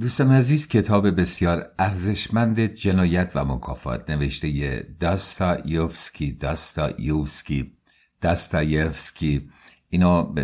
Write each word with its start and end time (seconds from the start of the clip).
دوستان 0.00 0.32
عزیز 0.32 0.68
کتاب 0.68 1.20
بسیار 1.20 1.66
ارزشمند 1.78 2.60
جنایت 2.60 3.32
و 3.34 3.44
مکافات 3.44 4.10
نوشته 4.10 4.86
داستا 5.00 5.58
یوفسکی 5.64 6.32
داستا 6.32 6.90
یوفسکی 6.98 7.72
داستا 8.20 8.62
یوفسکی 8.62 9.50
اینا 9.88 10.34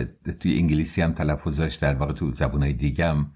توی 0.41 0.59
انگلیسی 0.59 1.03
هم 1.03 1.13
تلفظاش 1.13 1.75
در 1.75 1.95
واقع 1.95 2.13
تو 2.13 2.33
زبونهای 2.33 2.73
دیگه 2.73 3.07
هم 3.07 3.33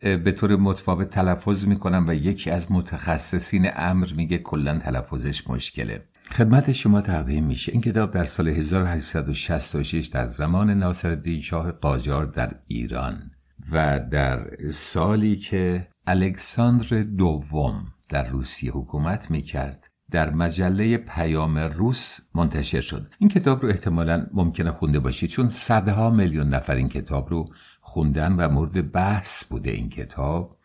به 0.00 0.32
طور 0.32 0.56
متفاوت 0.56 1.10
تلفظ 1.10 1.66
می‌کنم 1.66 2.04
و 2.08 2.14
یکی 2.14 2.50
از 2.50 2.72
متخصصین 2.72 3.70
امر 3.76 4.08
میگه 4.16 4.38
کلا 4.38 4.78
تلفظش 4.78 5.48
مشکله. 5.48 6.04
خدمت 6.32 6.72
شما 6.72 7.00
تقدیم 7.00 7.44
میشه. 7.44 7.72
این 7.72 7.80
کتاب 7.80 8.10
در 8.10 8.24
سال 8.24 8.48
1866 8.48 10.06
در 10.06 10.26
زمان 10.26 10.70
ناصرالدین 10.70 11.40
شاه 11.40 11.72
قاجار 11.72 12.26
در 12.26 12.54
ایران. 12.68 13.30
و 13.72 14.00
در 14.10 14.50
سالی 14.70 15.36
که 15.36 15.88
الکساندر 16.06 17.02
دوم 17.02 17.86
در 18.08 18.28
روسیه 18.28 18.72
حکومت 18.72 19.30
می‌کرد 19.30 19.90
در 20.10 20.30
مجله 20.30 20.96
پیام 20.96 21.58
روس 21.58 22.18
منتشر 22.34 22.80
شد. 22.80 23.14
این 23.18 23.30
کتاب 23.30 23.62
رو 23.62 23.68
احتمالا 23.68 24.26
ممکنه 24.32 24.70
خونده 24.70 24.98
باشید 24.98 25.30
چون 25.30 25.48
صدها 25.48 26.10
میلیون 26.10 26.48
نفر 26.48 26.74
این 26.74 26.88
کتاب 26.88 27.30
رو 27.30 27.44
خوندن 27.80 28.32
و 28.32 28.48
مورد 28.48 28.92
بحث 28.92 29.44
بوده 29.44 29.70
این 29.70 29.88
کتاب 29.88 30.56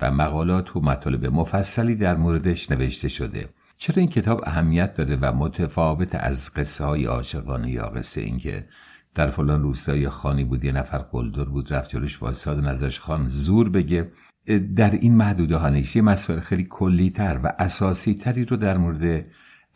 و 0.00 0.10
مقالات 0.10 0.76
و 0.76 0.80
مطالب 0.80 1.26
مفصلی 1.26 1.94
در 1.94 2.16
موردش 2.16 2.70
نوشته 2.70 3.08
شده. 3.08 3.48
چرا 3.76 3.96
این 3.96 4.08
کتاب 4.08 4.40
اهمیت 4.44 4.94
داره 4.94 5.16
و 5.16 5.32
متفاوت 5.32 6.14
از 6.14 6.54
قصه 6.54 6.84
های 6.84 7.04
عاشقانه 7.04 7.70
یا 7.70 7.86
قصه 7.88 8.20
اینکه 8.20 8.66
در 9.14 9.30
فلان 9.30 9.62
روستای 9.62 10.08
خانی 10.08 10.44
بود 10.44 10.64
یه 10.64 10.72
نفر 10.72 10.98
قلدر 10.98 11.44
بود 11.44 11.72
رفت 11.72 11.90
جلوش 11.90 12.22
واساد 12.22 12.58
و 12.58 12.60
نظرش 12.60 13.00
خان 13.00 13.28
زور 13.28 13.68
بگه. 13.68 14.12
در 14.76 14.90
این 14.90 15.14
محدوده 15.16 15.56
ها 15.56 15.68
نیست 15.68 15.96
یه 15.96 16.02
مسئله 16.02 16.40
خیلی 16.40 16.66
کلی 16.70 17.10
تر 17.10 17.40
و 17.44 17.52
اساسی 17.58 18.14
تری 18.14 18.44
رو 18.44 18.56
در 18.56 18.78
مورد 18.78 19.24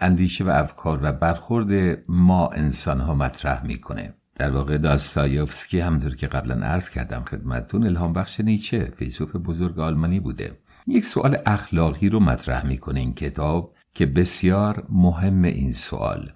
اندیشه 0.01 0.45
و 0.45 0.49
افکار 0.49 1.01
و 1.03 1.13
برخورد 1.13 1.99
ما 2.09 2.49
انسان 2.49 3.01
ها 3.01 3.15
مطرح 3.15 3.67
می‌کنه. 3.67 4.15
در 4.35 4.51
واقع 4.51 4.79
داستایوفسکی 4.79 5.81
همطور 5.81 6.15
که 6.15 6.27
قبلا 6.27 6.67
عرض 6.67 6.89
کردم 6.89 7.25
خدمتتون 7.25 7.87
الهام 7.87 8.13
بخش 8.13 8.41
نیچه 8.41 8.93
فیلسوف 8.97 9.37
بزرگ 9.37 9.79
آلمانی 9.79 10.21
بوده. 10.21 10.59
یک 10.87 11.05
سوال 11.05 11.39
اخلاقی 11.47 12.09
رو 12.09 12.21
مطرح 12.21 12.67
می‌کنه 12.67 13.01
این 13.01 13.15
کتاب 13.15 13.75
که 13.95 14.07
بسیار 14.07 14.87
مهم 14.89 15.43
این 15.43 15.71
سوال. 15.71 16.33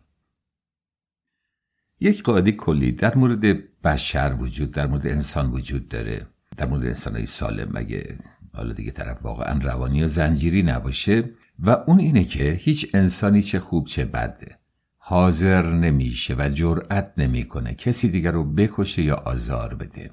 یک 2.00 2.22
قاعده 2.22 2.52
کلی 2.52 2.92
در 2.92 3.14
مورد 3.14 3.40
بشر 3.84 4.36
وجود 4.40 4.72
در 4.72 4.86
مورد 4.86 5.06
انسان 5.06 5.50
وجود 5.50 5.88
داره. 5.88 6.26
در 6.56 6.66
مورد 6.66 6.86
انسان 6.86 7.14
های 7.14 7.26
سالم 7.26 7.68
مگه 7.72 8.18
حالا 8.54 8.72
دیگه 8.72 8.90
طرف 8.90 9.22
واقعا 9.22 9.58
روانی 9.58 10.02
و 10.02 10.06
زنجیری 10.06 10.62
نباشه. 10.62 11.24
و 11.58 11.70
اون 11.70 11.98
اینه 11.98 12.24
که 12.24 12.58
هیچ 12.60 12.90
انسانی 12.94 13.42
چه 13.42 13.60
خوب 13.60 13.86
چه 13.86 14.04
بده. 14.04 14.58
حاضر 14.96 15.72
نمیشه 15.72 16.34
و 16.38 16.50
جرأت 16.54 17.12
نمی‌کنه 17.16 17.74
کسی 17.74 18.08
دیگر 18.08 18.32
رو 18.32 18.44
بکشه 18.44 19.02
یا 19.02 19.16
آزار 19.16 19.74
بده. 19.74 20.10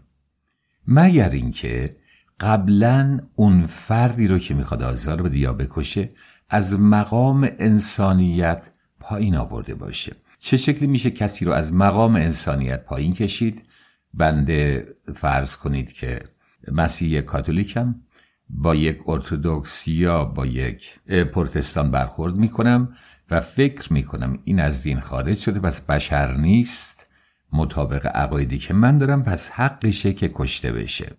مگر 0.88 1.30
اینکه 1.30 1.95
قبلا 2.39 3.19
اون 3.35 3.65
فردی 3.65 4.27
رو 4.27 4.39
که 4.39 4.53
می‌خواد 4.53 4.83
آزار 4.83 5.21
بده 5.21 5.38
یا 5.38 5.53
بکشه 5.53 6.09
از 6.49 6.80
مقام 6.80 7.49
انسانیت 7.59 8.63
پایین 8.99 9.35
آورده 9.35 9.75
باشه. 9.75 10.15
چه 10.39 10.57
شکلی 10.57 10.88
میشه 10.88 11.11
کسی 11.11 11.45
رو 11.45 11.52
از 11.52 11.73
مقام 11.73 12.16
انسانیت 12.16 12.83
پایین 12.85 13.13
کشید؟ 13.13 13.63
بنده 14.13 14.88
فرض 15.16 15.55
کنید 15.55 15.91
که 15.91 16.19
مسیح 16.71 17.21
کاتولیکم 17.21 17.95
با 18.49 18.75
یک 18.75 18.99
ارتودکس 19.08 19.88
یا 19.88 20.25
با 20.25 20.45
یک 20.45 20.99
پروتستان 21.33 21.91
برخورد 21.91 22.35
می‌کنم 22.35 22.95
و 23.31 23.41
فکر 23.41 23.93
می‌کنم 23.93 24.39
این 24.43 24.59
از 24.59 24.83
دین 24.83 24.99
خارج 24.99 25.37
شده 25.37 25.59
پس 25.59 25.81
بشر 25.81 26.37
نیست. 26.37 27.08
مطابق 27.53 28.05
عقایدی 28.05 28.58
که 28.58 28.73
من 28.73 28.97
دارم 28.97 29.23
پس 29.23 29.49
حقشه 29.49 30.14
که 30.14 30.31
کشته 30.33 30.71
بشه. 30.71 31.11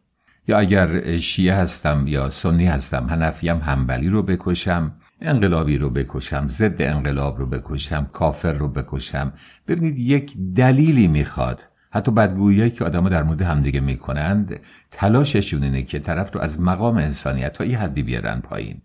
یا 0.48 0.58
اگر 0.58 1.18
شیعه 1.18 1.54
هستم 1.54 2.04
یا 2.06 2.30
سنی 2.30 2.66
هستم 2.66 3.06
هنفیم 3.08 3.58
همبلی 3.58 4.08
رو 4.08 4.22
بکشم. 4.22 4.92
انقلابی 5.20 5.78
رو 5.78 5.90
بکشم 5.90 6.48
ضد 6.48 6.82
انقلاب 6.82 7.38
رو 7.38 7.46
بکشم 7.46 8.10
کافر 8.12 8.52
رو 8.52 8.68
بکشم. 8.68 9.32
ببینید 9.68 9.98
یک 9.98 10.36
دلیلی 10.56 11.08
می‌خواد. 11.08 11.64
حتی 11.90 12.10
بدگویی 12.10 12.70
که 12.70 12.84
آدما 12.84 13.08
در 13.08 13.22
مورد 13.22 13.42
همدیگه 13.42 13.80
می‌کنند 13.80 14.60
تلاششون 14.90 15.62
اینه 15.62 15.82
که 15.82 15.98
طرف 15.98 16.34
رو 16.34 16.40
از 16.40 16.60
مقام 16.60 16.96
انسانیت 16.96 17.52
تا 17.52 17.64
یه 17.64 17.78
حدی 17.78 18.02
بیارن 18.02 18.40
پایین. 18.40 18.82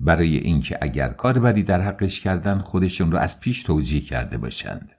برای 0.00 0.36
اینکه 0.36 0.78
اگر 0.80 1.08
کار 1.08 1.38
بدی 1.38 1.62
در 1.62 1.80
حقش 1.80 2.20
کردن 2.20 2.58
خودشون 2.58 3.12
رو 3.12 3.18
از 3.18 3.40
پیش 3.40 3.62
توجیه 3.62 4.00
کرده 4.00 4.38
باشند. 4.38 4.92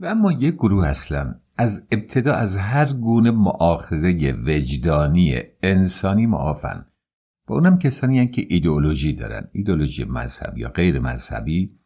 و 0.00 0.06
اما 0.06 0.32
یک 0.32 0.54
گروه 0.54 0.86
اصلا 0.86 1.34
از 1.56 1.88
ابتدا 1.90 2.34
از 2.34 2.58
هر 2.58 2.92
گونه 2.92 3.30
معاخذه 3.30 4.32
وجدانی 4.46 5.42
انسانی 5.62 6.26
معافن. 6.26 6.86
و 7.48 7.52
اونم 7.52 7.78
کسانی 7.78 8.18
هستند 8.18 8.34
که 8.34 8.46
ایدئولوژی 8.48 9.12
دارن. 9.12 9.48
ایدئولوژی 9.52 10.04
مذهبی 10.04 10.60
یا 10.60 10.68
غیر 10.68 11.00
مذهبی. 11.00 11.78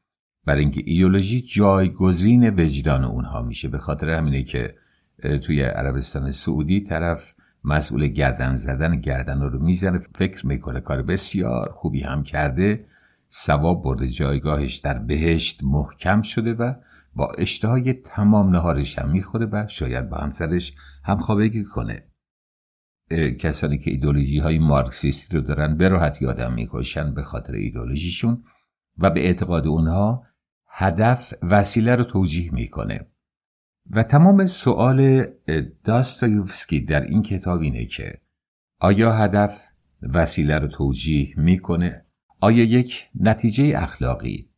برای 0.44 0.60
اینکه 0.60 0.82
ایدئولوژی 0.86 1.42
جایگزین 1.42 2.60
وجدان 2.60 3.04
اونها 3.04 3.42
میشه. 3.42 3.68
به 3.68 3.78
خاطر 3.78 4.10
همینه 4.10 4.42
که 4.42 4.74
توی 5.42 5.62
عربستان 5.62 6.30
سعودی 6.30 6.80
طرف 6.80 7.34
مسئول 7.64 8.06
گردن 8.06 8.54
زدن 8.54 9.00
گردن 9.00 9.40
رو 9.40 9.62
می‌زنه. 9.62 10.00
فکر 10.14 10.46
می‌کنه 10.46 10.80
کار 10.80 11.02
بسیار 11.02 11.72
خوبی 11.72 12.00
هم 12.00 12.22
کرده. 12.22 12.84
ثواب 13.30 13.84
برده 13.84 14.08
جایگاهش 14.08 14.76
در 14.76 14.98
بهشت 14.98 15.64
محکم 15.64 16.22
شده 16.22 16.52
و 16.52 16.74
با 17.14 17.32
اشتهای 17.38 17.92
تمام 17.92 18.50
نهارش 18.50 18.98
هم 18.98 19.10
می‌خوره 19.10 19.46
و 19.46 19.66
شاید 19.68 20.08
با 20.08 20.16
همسرش 20.16 20.74
همخوابگی 21.04 21.64
کنه. 21.64 22.04
کسانی 23.40 23.78
که 23.78 23.90
ایدولوژی 23.90 24.38
های 24.38 24.58
مارکسیستی 24.58 25.36
رو 25.36 25.42
دارن 25.42 25.76
به 25.76 25.88
راحتی 25.88 26.26
آدم 26.26 26.52
می‌کشن 26.52 27.14
به 27.14 27.22
خاطر 27.22 27.52
ایدولوژیشون 27.52 28.44
و 28.98 29.10
به 29.10 29.20
اعتقاد 29.20 29.66
اونها 29.66 30.22
هدف 30.68 31.34
وسیله 31.42 31.96
رو 31.96 32.04
توجیه 32.04 32.54
می‌کنه. 32.54 33.06
و 33.90 34.02
تمام 34.02 34.46
سوال 34.46 35.26
داستایوفسکی 35.84 36.80
در 36.80 37.00
این 37.00 37.22
کتاب 37.22 37.60
اینه 37.60 37.86
که 37.86 38.20
آیا 38.80 39.12
هدف 39.12 39.64
وسیله 40.02 40.58
رو 40.58 40.68
توجیه 40.68 41.34
می‌کنه؟ 41.36 42.04
آیا 42.40 42.64
یک 42.64 43.08
نتیجه 43.20 43.72
اخلاقی 43.76 44.48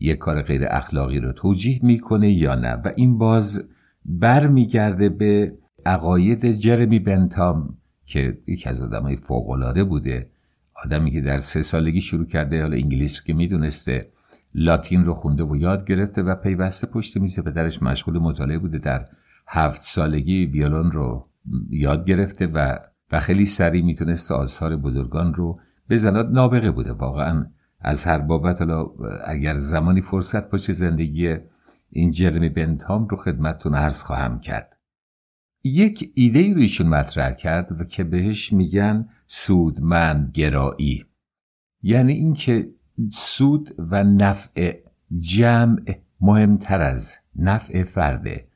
یک 0.00 0.18
کار 0.18 0.42
غیر 0.42 0.62
اخلاقی 0.68 1.20
رو 1.20 1.32
توجیه 1.32 1.80
می‌کنه 1.82 2.32
یا 2.32 2.54
نه؟ 2.54 2.72
و 2.72 2.92
این 2.96 3.18
باز 3.18 3.68
برمیگرده 4.04 5.08
به 5.08 5.58
عقاید 5.86 6.52
جرمی 6.52 6.98
بنتام 6.98 7.78
که 8.06 8.38
یکی 8.46 8.68
از 8.68 8.82
آدمای 8.82 9.16
فوقالعاده 9.16 9.84
بوده. 9.84 10.30
آدمی 10.84 11.10
که 11.10 11.20
در 11.20 11.38
سه 11.38 11.62
سالگی 11.62 12.00
شروع 12.00 12.26
کرده 12.26 12.62
حالا 12.62 12.76
انگلیس 12.76 13.22
که 13.22 13.34
می‌دونسته 13.34 14.08
لاتین 14.54 15.04
رو 15.04 15.14
خونده 15.14 15.44
و 15.44 15.56
یاد 15.56 15.86
گرفته 15.86 16.22
و 16.22 16.34
پیوسته 16.34 16.86
پشت 16.86 17.16
میز 17.16 17.40
پدرش 17.40 17.82
مشغول 17.82 18.18
مطالعه 18.18 18.58
بوده. 18.58 18.78
در 18.78 19.06
هفت 19.46 19.80
سالگی 19.80 20.46
ویولون 20.46 20.92
رو 20.92 21.28
یاد 21.70 22.06
گرفته 22.06 22.46
و 22.46 22.76
و 23.12 23.20
خیلی 23.20 23.46
سریع 23.46 23.84
می‌تونست 23.84 24.32
آثار 24.32 24.76
بزرگان 24.76 25.34
رو 25.34 25.60
بزند 25.90 26.32
نابغه 26.32 26.70
بوده. 26.70 26.92
واقعا 26.92 27.46
از 27.80 28.04
هر 28.04 28.18
بابت 28.18 28.58
حالا 28.58 28.86
اگر 29.24 29.58
زمانی 29.58 30.00
فرصت 30.00 30.50
باشه 30.50 30.72
زندگی 30.72 31.36
این 31.90 32.10
جرمی 32.10 32.48
بنتام 32.48 33.08
رو 33.08 33.16
خدمتتون 33.16 33.74
عرض 33.74 34.02
خواهم 34.02 34.40
کرد. 34.40 34.71
یک 35.64 36.12
ایده 36.14 36.38
ای 36.38 36.54
رو 36.54 36.60
ایشون 36.60 36.86
مطرح 36.86 37.32
کرد 37.32 37.80
و 37.80 37.84
که 37.84 38.04
بهش 38.04 38.52
میگن 38.52 39.08
سودمند 39.26 40.30
گرایی. 40.34 41.04
یعنی 41.82 42.12
اینکه 42.12 42.68
سود 43.12 43.74
و 43.78 44.04
نفع 44.04 44.78
جمع 45.18 45.96
مهمتر 46.20 46.80
از 46.80 47.18
نفع 47.36 47.84
فرده 47.84 48.48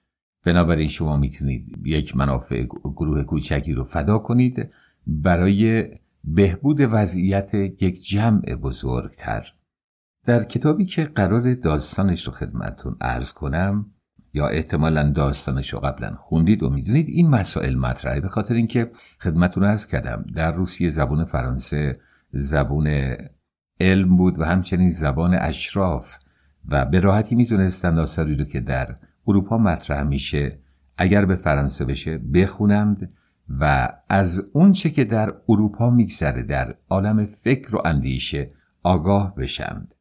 بنابراین 0.45 0.89
شما 0.89 1.17
می‌تونید 1.17 1.79
یک 1.85 2.17
منافع 2.17 2.63
گروه 2.85 3.23
کوچکی 3.23 3.73
رو 3.73 3.85
فدا 3.85 4.19
کنید 4.19 4.71
برای 5.07 5.89
بهبود 6.25 6.81
وضعیت 6.81 7.55
یک 7.55 8.05
جمع 8.05 8.55
بزرگتر. 8.55 9.53
در 10.27 10.45
کتابی 10.45 10.85
که 10.85 11.05
قرار 11.05 11.55
داستانش 11.55 12.27
رو 12.27 12.33
خدمتون 12.33 12.97
ارز 13.01 13.33
کنم 13.33 13.87
یا 14.37 14.49
احتمالا 14.49 15.11
داستانش 15.11 15.73
رو 15.73 15.79
قبلا 15.79 16.15
خوندید 16.15 16.63
و 16.63 16.71
می‌دونید 16.71 17.09
این 17.09 17.31
مسائل 17.31 17.75
مطرحه 17.75 18.21
به 18.21 18.29
خاطر 18.29 18.55
اینکه 18.55 18.91
خدمتون 19.21 19.65
ارز 19.65 19.87
کردم 19.87 20.25
در 20.35 20.53
روسیه 20.53 20.89
زبون 20.89 21.25
فرانسه 21.25 22.01
زبون 22.33 23.17
علم 23.81 24.17
بود 24.17 24.39
و 24.39 24.45
همچنین 24.45 24.91
زبان 24.91 25.35
اشراف 25.35 26.17
و 26.69 26.85
به 26.85 27.01
راحتی 27.01 27.35
می‌تونستند 27.35 27.99
آثاری 27.99 28.35
رو 28.35 28.45
که 28.45 28.61
در 28.61 28.97
اروپا 29.27 29.59
مطرح 29.59 30.03
میشه 30.03 30.59
اگر 30.99 31.25
به 31.25 31.37
فرانسه 31.37 31.85
بشه 31.85 32.19
بخونند 32.19 33.13
و 33.61 33.93
از 34.09 34.51
اونچه 34.53 34.91
که 34.91 35.05
در 35.05 35.35
اروپا 35.49 35.91
میگذره 35.91 36.43
در 36.43 36.75
عالم 36.89 37.27
فکر 37.27 37.77
و 37.77 37.83
اندیشه 37.85 38.51
آگاه 38.83 39.35
بشند. 39.35 39.95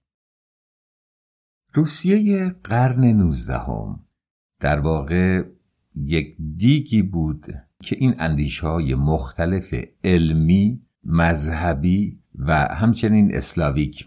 روسیه 1.73 2.49
قرن 2.63 3.03
نوزدهم 3.03 4.04
در 4.59 4.79
واقع 4.79 5.43
یک 5.95 6.35
دیگی 6.57 7.01
بود 7.01 7.45
که 7.83 7.95
این 7.99 8.15
اندیشه 8.19 8.67
های 8.67 8.95
مختلف 8.95 9.73
علمی، 10.03 10.81
مذهبی 11.03 12.19
و 12.35 12.53
همچنین 12.55 13.35
اسلاویک 13.35 14.05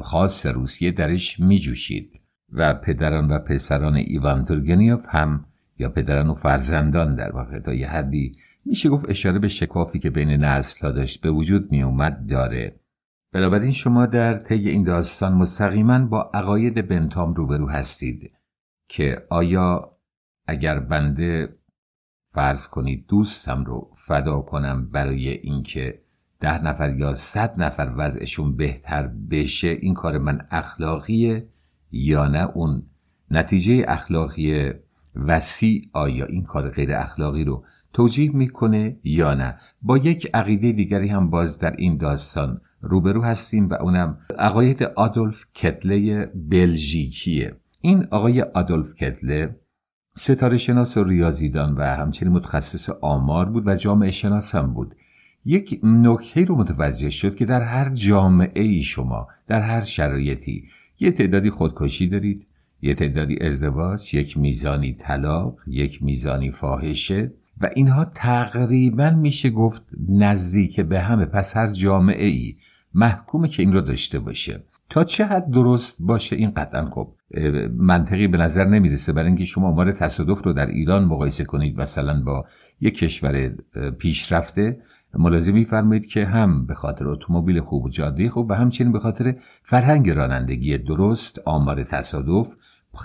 خاص 0.00 0.46
روسیه 0.46 0.90
درش 0.90 1.40
می 1.40 1.58
جوشید 1.58 2.20
و 2.52 2.74
پدران 2.74 3.28
و 3.28 3.38
پسران 3.38 3.94
ایوان 3.94 4.44
تورگنیوف 4.44 5.04
هم 5.08 5.44
یا 5.78 5.88
پدران 5.88 6.28
و 6.28 6.34
فرزندان 6.34 7.14
در 7.14 7.32
واقع 7.32 7.58
تا 7.58 7.74
یه 7.74 7.88
حدی 7.88 8.36
میشه 8.64 8.88
گفت 8.88 9.10
اشاره 9.10 9.38
به 9.38 9.48
شکافی 9.48 9.98
که 9.98 10.10
بین 10.10 10.30
نسل 10.30 10.86
ها 10.86 10.92
داشت 10.92 11.20
به 11.20 11.30
وجود 11.30 11.72
می 11.72 11.82
اومد 11.82 12.26
داره. 12.26 12.76
بنابراین 13.32 13.72
شما 13.72 14.06
در 14.06 14.38
طی 14.38 14.68
این 14.68 14.82
داستان 14.82 15.32
مستقیما 15.32 16.06
با 16.06 16.30
عقاید 16.34 16.88
بنتام 16.88 17.34
روبرو 17.34 17.68
هستید. 17.68 18.30
که 18.94 19.26
آیا 19.30 19.96
اگر 20.46 20.78
بنده 20.78 21.56
فرض 22.34 22.68
کنید 22.68 23.06
دوستم 23.06 23.64
رو 23.64 23.90
فدا 23.96 24.40
کنم 24.40 24.90
برای 24.90 25.28
اینکه 25.28 26.02
ده 26.40 26.64
نفر 26.64 26.96
یا 26.96 27.14
صد 27.14 27.62
نفر 27.62 27.92
وضعشون 27.96 28.56
بهتر 28.56 29.06
بشه 29.06 29.68
این 29.68 29.94
کار 29.94 30.18
من 30.18 30.46
اخلاقیه 30.50 31.48
یا 31.90 32.28
نه 32.28 32.50
اون 32.54 32.82
نتیجه 33.30 33.84
اخلاقی 33.88 34.70
وسیع 35.14 35.88
آیا 35.92 36.26
این 36.26 36.44
کار 36.44 36.70
غیر 36.70 36.94
اخلاقی 36.94 37.44
رو 37.44 37.64
توجیه 37.92 38.30
می‌کنه 38.36 38.96
یا 39.04 39.34
نه؟ 39.34 39.58
با 39.82 39.98
یک 39.98 40.30
عقیده 40.34 40.72
دیگری 40.72 41.08
هم 41.08 41.30
باز 41.30 41.58
در 41.58 41.76
این 41.76 41.96
داستان 41.96 42.60
روبرو 42.80 43.22
هستیم 43.22 43.68
و 43.68 43.74
اونم 43.74 44.18
عقاید 44.38 44.82
آدولف 44.82 45.44
کتله 45.54 46.26
بلژیکیه. 46.26 47.61
این 47.84 48.06
آقای 48.10 48.42
آدولف 48.42 48.94
کتله 48.94 49.56
ستاره 50.14 50.58
شناس 50.58 50.96
و 50.96 51.04
ریاضیدان 51.04 51.74
و 51.74 51.82
همچنین 51.82 52.32
متخصص 52.32 52.90
آمار 52.90 53.48
بود 53.48 53.66
و 53.66 53.74
جامعه 53.74 54.10
شناس 54.10 54.54
هم 54.54 54.74
بود. 54.74 54.94
یک 55.44 55.80
نکته 55.82 56.44
رو 56.44 56.56
متوجه 56.56 57.10
شد 57.10 57.36
که 57.36 57.44
در 57.44 57.62
هر 57.62 57.90
جامعه 57.94 58.62
ای 58.62 58.82
شما 58.82 59.28
در 59.46 59.60
هر 59.60 59.80
شرایطی 59.80 60.68
یه 61.00 61.10
تعدادی 61.10 61.50
خودکشی 61.50 62.08
دارید 62.08 62.46
یه 62.82 62.94
تعدادی 62.94 63.38
ازدواج 63.40 64.14
یک 64.14 64.38
میزانی 64.38 64.92
طلاق 64.92 65.58
یک 65.66 66.02
میزانی 66.02 66.50
فاحشه 66.50 67.32
و 67.60 67.70
اینها 67.74 68.04
تقریبا 68.04 69.10
میشه 69.10 69.50
گفت 69.50 69.82
نزدیک 70.08 70.80
به 70.80 71.00
همه. 71.00 71.24
پس 71.24 71.56
هر 71.56 71.68
جامعه 71.68 72.26
ای 72.26 72.56
محکومه 72.94 73.48
که 73.48 73.62
این 73.62 73.72
رو 73.72 73.80
داشته 73.80 74.18
باشه. 74.18 74.62
تا 74.92 75.04
چه 75.04 75.24
حد 75.24 75.50
درست 75.50 76.02
باشه 76.02 76.36
این 76.36 76.50
قطعا 76.50 76.90
خب 76.90 77.14
منطقی 77.76 78.28
به 78.28 78.38
نظر 78.38 78.64
نمی‌رسه. 78.64 79.12
برای 79.12 79.26
اینکه 79.26 79.44
شما 79.44 79.68
آمار 79.68 79.92
تصادف 79.92 80.42
رو 80.44 80.52
در 80.52 80.66
ایران 80.66 81.04
مقایسه 81.04 81.44
کنید 81.44 81.80
مثلا 81.80 82.22
با 82.22 82.46
یک 82.80 82.98
کشور 82.98 83.48
پیشرفته 83.98 84.80
ملاحظه 85.14 85.52
میفرمایید 85.52 86.06
که 86.06 86.24
هم 86.24 86.66
به 86.66 86.74
خاطر 86.74 87.08
اتومبیل 87.08 87.60
خوب 87.60 87.84
و 87.84 87.88
جاده 87.88 88.30
خوب 88.30 88.50
و 88.50 88.54
همچنین 88.54 88.92
به 88.92 88.98
خاطر 88.98 89.34
فرهنگ 89.62 90.10
رانندگی 90.10 90.78
درست 90.78 91.42
آمار 91.44 91.84
تصادف 91.84 92.54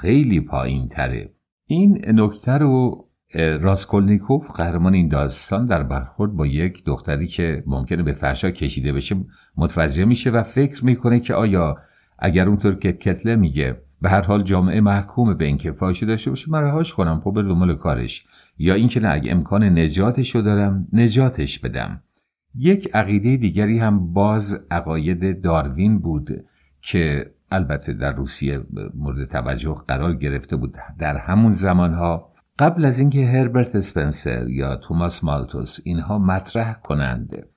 خیلی 0.01 0.39
پایین 0.39 0.87
تره 0.87 1.33
این 1.67 2.01
نکته 2.07 2.51
رو 2.51 3.07
راسکولنیکوف 3.35 4.51
قهرمان 4.51 4.93
این 4.93 5.07
داستان 5.07 5.65
در 5.65 5.83
برخورد 5.83 6.31
با 6.33 6.47
یک 6.47 6.85
دختری 6.85 7.27
که 7.27 7.63
ممکنه 7.65 8.03
به 8.03 8.13
فرشا 8.13 8.51
کشیده 8.51 8.93
بشه 8.93 9.15
متوجه 9.57 10.06
میشه 10.06 10.30
و 10.30 10.44
فکر 10.44 10.86
می‌کنه 10.86 11.19
که 11.19 11.33
آیا 11.33 11.77
اگر 12.19 12.48
اونطور 12.48 12.75
که 12.75 12.94
کتله 12.94 13.36
میگه 13.36 13.77
به 14.01 14.09
هر 14.09 14.21
حال 14.21 14.44
جامعه 14.44 14.81
محکوم 14.81 15.33
به 15.33 15.45
اینکه 15.45 15.71
فاحشه 15.71 16.06
داشته 16.06 16.30
باشه 16.30 16.51
من 16.51 16.62
رهاش 16.62 16.94
کنم 16.94 17.21
خب 17.24 17.33
دنبال 17.42 17.75
کارش. 17.75 18.25
یا 18.57 18.74
اینکه 18.74 19.00
نه 19.00 19.09
اگه 19.13 19.31
امکان 19.31 19.63
نجاتش 19.80 20.36
رو 20.36 20.42
دارم 20.42 20.88
نجاتش 20.94 21.59
بدم. 21.59 22.01
یک 22.56 22.89
عقیده 22.94 23.38
دیگری 23.38 23.80
هم 23.80 24.13
باز 24.13 24.65
عقاید 24.71 25.42
داروین 25.42 26.00
بود 26.00 26.45
که 26.81 27.31
البته 27.51 27.94
در 27.94 28.12
روسیه 28.12 28.62
مورد 28.95 29.30
توجه 29.30 29.75
قرار 29.88 30.15
گرفته 30.15 30.56
بود 30.56 30.75
در 31.00 31.18
همون 31.18 31.51
زمانها. 31.51 32.33
قبل 32.59 32.86
از 32.86 33.00
اینکه 33.00 33.25
هربرت 33.25 33.75
اسپنسر 33.75 34.50
یا 34.50 34.75
توماس 34.75 35.24
مالتوس 35.24 35.80
اینها 35.83 36.19
مطرح 36.19 36.74
کنند 36.74 37.48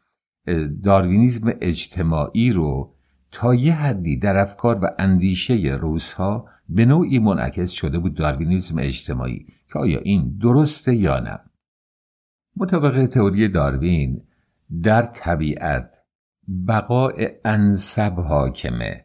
داروینیزم 0.82 1.52
اجتماعی 1.60 2.52
رو 2.52 2.94
تا 3.32 3.54
یه 3.54 3.74
حدی 3.74 4.16
در 4.16 4.36
افکار 4.36 4.78
و 4.84 4.88
اندیشه 4.98 5.54
روزها 5.80 6.48
به 6.68 6.84
نوعی 6.84 7.18
منعکس 7.18 7.70
شده 7.70 7.98
بود 7.98 8.14
داروینیزم 8.14 8.78
اجتماعی 8.78 9.46
که 9.72 9.78
آیا 9.78 10.00
این 10.00 10.38
درسته 10.42 10.94
یا 10.94 11.20
نه؟ 11.20 11.38
مطابق 12.56 13.06
تئوری 13.06 13.48
داروین 13.48 14.22
در 14.82 15.02
طبیعت 15.02 15.96
بقای 16.68 17.28
انصب 17.44 18.20
حاکمه 18.20 19.04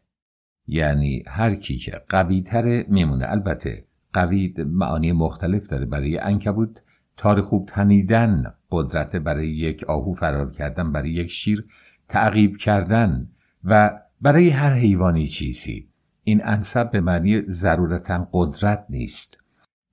یعنی 0.68 1.24
هر 1.28 1.56
کی 1.56 1.78
که 1.78 2.02
قوی 2.10 2.42
تره 2.42 2.86
میمونه. 2.90 3.26
البته 3.32 3.86
قوی 4.14 4.54
معانی 4.58 5.12
مختلف 5.12 5.68
داره 5.68 5.86
برای 5.86 6.18
انکبوت 6.18 6.82
تار 7.18 7.42
خوب 7.42 7.70
تنیدن 7.70 8.54
قدرت 8.76 9.16
برای 9.16 9.50
یک 9.50 9.84
آهو 9.84 10.14
فرار 10.14 10.52
کردن 10.52 10.92
برای 10.92 11.12
یک 11.12 11.28
شیر 11.32 11.66
تعقیب 12.10 12.58
کردن 12.58 13.28
و 13.64 14.00
برای 14.22 14.50
هر 14.50 14.74
حیوانی 14.74 15.28
چیزی. 15.28 15.88
این 16.24 16.42
انصب 16.44 16.92
به 16.92 17.02
معنی 17.02 17.42
ضرورتا 17.42 18.28
قدرت 18.34 18.86
نیست. 18.90 19.44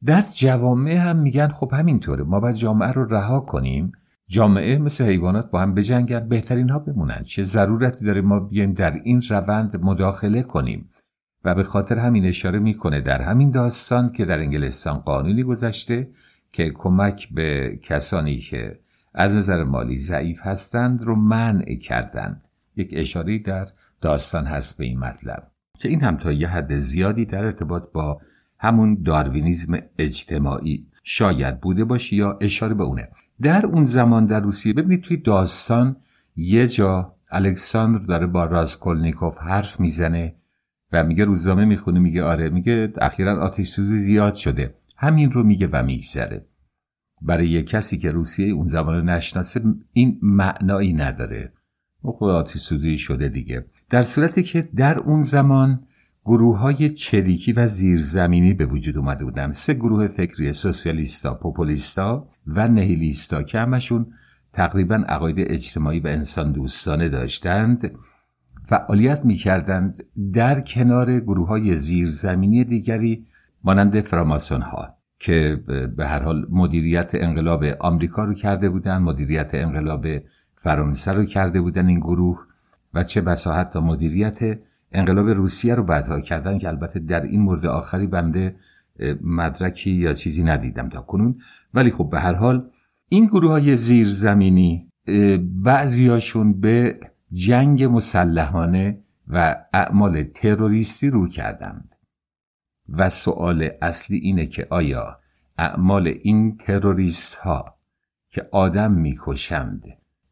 در 0.05 0.25
جوامع 0.35 0.93
هم 0.93 1.17
میگن 1.17 1.49
خب 1.49 1.73
همینطوره 1.73 2.25
ما 2.25 2.41
باید 2.41 2.57
جامعه 2.57 2.93
رو 2.93 3.05
رها 3.05 3.41
کنیم. 3.41 3.93
جامعه 4.29 4.79
مثل 4.79 5.05
حیوانات 5.05 5.51
با 5.51 5.61
هم 5.61 5.75
بجنگن 5.75 6.29
بهترین 6.29 6.71
ها 6.71 6.79
بمونن. 6.79 7.23
چه 7.23 7.43
ضرورتی 7.43 8.05
داره 8.05 8.21
ما 8.21 8.41
بیایم 8.41 8.73
در 8.73 9.01
این 9.05 9.23
روند 9.31 9.85
مداخله 9.85 10.43
کنیم؟ 10.43 10.91
و 11.45 11.55
به 11.55 11.63
خاطر 11.65 11.99
همین 11.99 12.27
اشاره 12.27 12.59
می‌کنه 12.59 13.01
در 13.01 13.23
همین 13.23 13.51
داستان 13.51 14.13
که 14.13 14.25
در 14.25 14.39
انگلستان 14.39 14.99
قانونی 14.99 15.43
گذشته 15.43 16.09
که 16.53 16.71
کمک 16.71 17.29
به 17.35 17.79
کسانی 17.83 18.39
که 18.39 18.79
از 19.15 19.37
نظر 19.37 19.65
مالی 19.65 19.99
ضعیف 19.99 20.41
هستند 20.43 21.03
رو 21.03 21.17
منع 21.17 21.75
کردند. 21.75 22.45
یک 22.77 22.91
اشاره 22.93 23.39
در 23.39 23.69
داستان 24.01 24.45
هست 24.45 24.79
به 24.79 24.85
این 24.85 24.99
مطلب. 24.99 25.51
که 25.79 25.89
این 25.89 26.01
هم 26.01 26.17
تا 26.17 26.33
یه 26.33 26.49
حد 26.49 26.77
زیادی 26.77 27.25
در 27.25 27.45
ارتباط 27.45 27.83
با 27.93 28.21
همون 28.59 29.03
داروینیزم 29.03 29.79
اجتماعی 29.99 30.87
شاید 31.05 31.61
بوده 31.61 31.85
باشه 31.85 32.17
یا 32.17 32.39
اشاره 32.41 32.75
به 32.75 32.83
اونه. 32.83 33.09
در 33.43 33.67
اون 33.67 33.83
زمان 33.83 34.27
در 34.27 34.41
روسیه 34.41 34.73
ببینید 34.73 35.05
توی 35.05 35.17
داستان 35.17 35.97
یه 36.37 36.69
جا 36.69 37.15
الکساندر 37.31 38.07
داره 38.07 38.27
با 38.27 38.45
رازکولنیکوف 38.45 39.39
حرف 39.39 39.81
می‌زنه 39.81 40.35
و 40.93 41.05
میگه 41.05 41.25
روزنامه 41.25 41.65
می‌خونه 41.65 42.01
میگه 42.01 42.23
آره 42.25 42.49
میگه 42.49 42.93
اخیرا 43.01 43.43
آتش 43.43 43.69
سوزی 43.69 43.99
زیاد 43.99 44.35
شده. 44.35 44.75
همین 45.03 45.33
رو 45.33 45.43
میگه 45.43 45.67
و 45.67 45.83
میگذره. 45.83 46.47
برای 47.23 47.49
یه 47.49 47.63
کسی 47.63 47.99
که 47.99 48.13
روسیه 48.13 48.53
اون 48.53 48.67
زمان 48.67 48.95
رو 48.95 49.03
نشناسه 49.03 49.61
این 49.93 50.19
معنایی 50.23 50.93
نداره. 50.93 51.53
خود 52.03 52.47
سوزی 52.47 52.99
شده 52.99 53.29
دیگه. 53.29 53.65
در 53.91 54.03
صورتی 54.03 54.43
که 54.43 54.61
در 54.77 54.99
اون 54.99 55.21
زمان 55.21 55.87
گروه 56.25 56.59
های 56.59 56.89
چریکی 56.89 57.53
و 57.53 57.67
زیرزمینی 57.67 58.55
به 58.55 58.67
وجود 58.67 58.99
اومده 58.99 59.25
بودن. 59.25 59.53
سه 59.53 59.75
گروه 59.75 60.09
فکری 60.09 60.53
سوسیالیستا، 60.53 61.35
پوپولیستا 61.35 62.29
و 62.47 62.69
نهیلیستا 62.69 63.43
که 63.43 63.59
همشون 63.59 64.07
تقریبا 64.53 64.95
عقاید 64.95 65.37
اجتماعی 65.39 66.01
و 66.01 66.07
انسان 66.07 66.53
دوستانه 66.53 67.09
داشتند 67.09 67.93
فعالیت 68.69 69.25
می 69.25 69.37
کردند 69.37 70.05
در 70.33 70.61
کنار 70.61 71.21
گروه 71.21 71.49
های 71.49 71.77
زیرزمینی 71.77 72.65
دیگری 72.65 73.27
مانند 73.65 74.01
فراماسون 74.01 74.63
ها 74.63 74.97
که 75.19 75.63
به 75.97 76.07
هر 76.07 76.23
حال 76.23 76.47
مدیریت 76.51 77.11
انقلاب 77.15 77.65
آمریکا 77.65 78.25
رو 78.25 78.35
کرده 78.35 78.69
بودند 78.69 79.03
مدیریت 79.03 79.55
انقلاب 79.55 80.07
فرانسه 80.57 81.13
رو 81.13 81.25
کرده 81.25 81.61
بودن 81.61 81.87
این 81.87 82.01
گروه 82.01 82.47
و 82.95 83.05
چه 83.05 83.21
بسا 83.21 83.53
حتی 83.53 83.79
مدیریت 83.79 84.59
انقلاب 84.93 85.29
روسیه 85.29 85.75
رو 85.75 85.83
بعدها 85.83 86.21
کردن 86.21 86.59
که 86.59 86.69
البته 86.69 87.01
در 87.01 87.23
این 87.23 87.41
مورد 87.41 87.67
آخری 87.67 88.07
بنده 88.07 88.57
مدرکی 89.21 89.91
یا 89.91 90.13
چیزی 90.13 90.43
ندیدم 90.43 90.89
تا 90.89 91.01
کنون. 91.01 91.39
ولی 91.75 91.91
خب 91.91 92.09
به 92.11 92.21
هر 92.21 92.35
حال 92.35 92.71
این 93.09 93.27
گروه 93.27 93.51
های 93.51 93.77
زیرزمینی 93.77 94.89
بعضیاشون 95.63 96.61
به 96.61 97.01
جنگ 97.33 97.85
مسلحانه 97.85 98.99
و 99.29 99.57
اعمال 99.75 100.23
تروریستی 100.23 101.11
رو 101.11 101.27
کردند 101.29 101.92
و 102.93 103.09
سوال 103.09 103.71
اصلی 103.83 104.19
اینه 104.19 104.47
که 104.47 104.67
آیا 104.71 105.19
اعمال 105.59 106.07
این 106.07 106.57
تروریست 106.57 107.35
ها 107.35 107.75
که 108.31 108.49
آدم 108.53 108.93
می‌کشند 108.93 109.85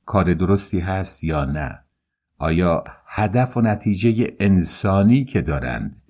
کار 0.07 0.35
درستی 0.35 0.81
هست 0.81 1.25
یا 1.25 1.45
نه؟ 1.45 1.79
آیا 2.39 2.85
هدف 3.07 3.57
و 3.57 3.61
نتیجه 3.61 4.37
انسانی 4.41 5.25
که 5.25 5.43
دارند 5.43 6.03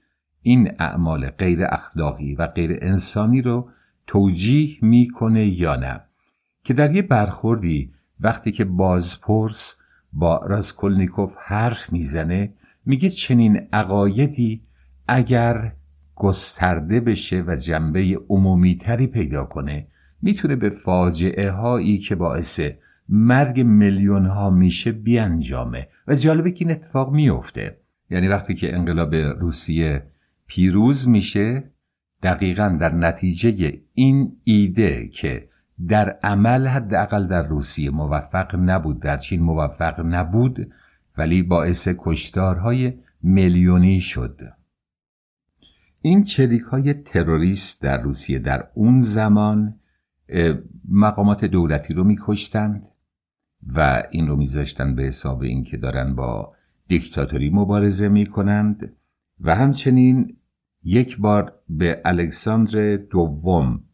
این 0.42 0.72
اعمال 0.78 1.30
غیر 1.30 1.64
اخلاقی 1.64 2.34
و 2.34 2.46
غیر 2.46 2.78
انسانی 2.82 3.42
رو 3.42 3.70
توجیه 4.06 4.76
می‌کنه 4.82 5.46
یا 5.46 5.76
نه؟ 5.76 6.00
که 6.64 6.74
در 6.74 6.94
یه 6.94 7.02
برخوردی 7.02 7.92
وقتی 8.20 8.52
که 8.52 8.64
بازپرس 8.64 9.80
با 10.12 10.36
راسکولنیکوف 10.46 11.34
حرف 11.38 11.92
می‌زنه 11.92 12.54
میگه 12.86 13.08
چنین 13.08 13.68
عقایدی 13.72 14.62
اگر 15.08 15.72
گسترده 16.20 17.00
بشه 17.00 17.44
و 17.46 17.56
جنبه 17.56 18.20
عمومیتری 18.28 19.06
پیدا 19.06 19.44
کنه 19.44 19.86
می‌تونه 20.22 20.56
به 20.56 20.70
فاجعه 20.70 21.50
هایی 21.50 21.98
که 21.98 22.14
باعث 22.14 22.60
مرگ 23.08 23.60
میلیون 23.60 24.26
ها 24.26 24.50
میشه 24.50 24.92
بیانجامه. 24.92 25.88
و 26.06 26.14
جالبه 26.14 26.50
که 26.50 26.64
این 26.64 26.74
اتفاق 26.74 27.12
میفته 27.12 27.76
یعنی 28.10 28.28
وقتی 28.28 28.54
که 28.54 28.74
انقلاب 28.74 29.14
روسیه 29.14 30.02
پیروز 30.46 31.08
میشه 31.08 31.64
دقیقا 32.22 32.76
در 32.80 32.94
نتیجه 32.94 33.80
این 33.94 34.36
ایده 34.44 35.08
که 35.08 35.48
در 35.88 36.18
عمل 36.22 36.66
حداقل 36.66 37.26
در 37.26 37.42
روسیه 37.42 37.90
موفق 37.90 38.56
نبود 38.56 39.00
در 39.00 39.16
چین 39.16 39.42
موفق 39.42 40.00
نبود 40.00 40.72
ولی 41.18 41.42
باعث 41.42 41.88
کشتارهای 41.98 42.92
میلیونی 43.22 44.00
شد. 44.00 44.59
این 46.02 46.24
چریک 46.24 46.62
های 46.62 46.94
تروریست 46.94 47.82
در 47.82 48.02
روسیه 48.02 48.38
در 48.38 48.68
اون 48.74 49.00
زمان 49.00 49.80
مقامات 50.88 51.44
دولتی 51.44 51.94
رو 51.94 52.04
میکشتند 52.04 52.88
و 53.66 54.02
این 54.10 54.28
رو 54.28 54.36
میذاشتن 54.36 54.94
به 54.94 55.02
حساب 55.02 55.42
اینکه 55.42 55.76
دارن 55.76 56.14
با 56.14 56.54
دیکتاتوری 56.88 57.50
مبارزه 57.50 58.08
می‌کنند 58.08 58.92
و 59.40 59.54
همچنین 59.54 60.36
یک 60.82 61.18
بار 61.18 61.52
به 61.68 62.00
الکساندر 62.04 62.96
دوم 62.96 63.84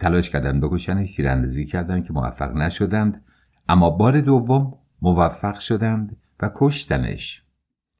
تلاش 0.00 0.30
کردند 0.30 0.62
بکشنش 0.62 1.16
تیراندازی 1.16 1.64
کردند 1.64 2.04
که 2.04 2.12
موفق 2.12 2.56
نشدند 2.56 3.24
اما 3.68 3.90
بار 3.90 4.20
دوم 4.20 4.78
موفق 5.02 5.58
شدند 5.58 6.16
و 6.40 6.50
کشتنش. 6.54 7.43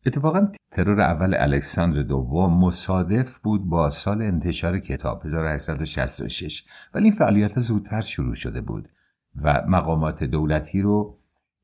اتفاقا 0.07 0.49
ترور 0.71 1.01
اول 1.01 1.35
الکساندر 1.39 2.03
دوم 2.03 2.65
مصادف 2.65 3.39
بود 3.39 3.69
با 3.69 3.91
سال 3.91 4.23
انتشار 4.23 4.79
کتاب 4.79 5.27
1866 5.27 6.65
ولی 6.95 7.05
این 7.05 7.13
فعالیت 7.13 7.61
زودتر 7.61 8.01
شروع 8.01 8.35
شده 8.35 8.61
بود 8.61 8.89
و 9.43 9.63
مقامات 9.69 10.25
دولتی 10.25 10.83
رو 10.83 11.19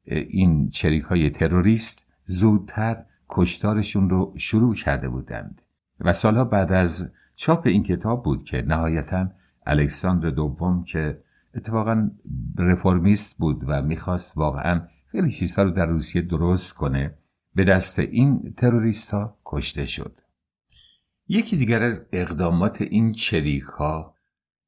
این 0.05 0.69
چریک 0.69 1.03
های 1.03 1.31
تروریست 1.31 2.13
زودتر 2.25 3.05
کشتارشون 3.29 4.11
رو 4.11 4.35
شروع 4.37 4.75
کرده 4.75 5.09
بودند. 5.09 5.63
و 6.01 6.13
سالها 6.13 6.45
بعد 6.45 6.73
از 6.73 7.13
چاپ 7.35 7.67
این 7.67 7.83
کتاب 7.83 8.23
بود 8.25 8.45
که 8.45 8.63
نهایتا 8.63 9.31
الکساندر 9.67 10.31
دوم 10.31 10.85
که 10.85 11.21
اتفاقا 11.55 12.11
رفرمیست 12.59 13.39
بود 13.39 13.65
و 13.67 13.83
می‌خواست 13.83 14.39
واقعا 14.39 14.83
خیلی 15.07 15.31
چیزها 15.31 15.63
رو 15.63 15.71
در 15.71 15.87
روسیه 15.87 16.23
درست 16.23 16.75
کنه. 16.75 17.15
به 17.55 17.65
دست 17.65 17.99
این 17.99 18.55
تروریست 18.57 19.11
ها 19.11 19.39
کشته 19.45 19.87
شد. 19.87 20.21
یکی 21.29 21.57
دیگر 21.57 21.83
از 21.83 22.07
اقدامات 22.13 22.83
این 22.83 23.13
چریک 23.13 23.63
ها 23.63 24.15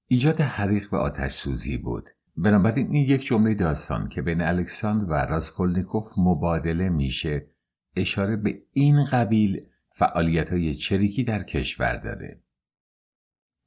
ایجاد 0.09 0.41
حریق 0.41 0.95
و 0.95 0.97
آتش 0.97 1.33
سوزی 1.33 1.77
بود. 1.77 2.11
بنابراین 2.37 2.87
این 2.91 3.09
یک 3.09 3.25
جمله 3.25 3.55
داستان 3.55 4.09
که 4.09 4.23
بین 4.23 4.41
الکساندر 4.41 5.11
و 5.11 5.15
راسکولنیکوف 5.15 6.13
مبادله 6.17 6.89
میشه 6.89 7.47
اشاره 7.97 8.37
به 8.37 8.63
این 8.73 9.05
قبیل 9.05 9.67
فعالیت 9.95 10.51
های 10.51 10.75
چریکی 10.75 11.25
در 11.25 11.43
کشور 11.43 11.97
داره. 11.97 12.41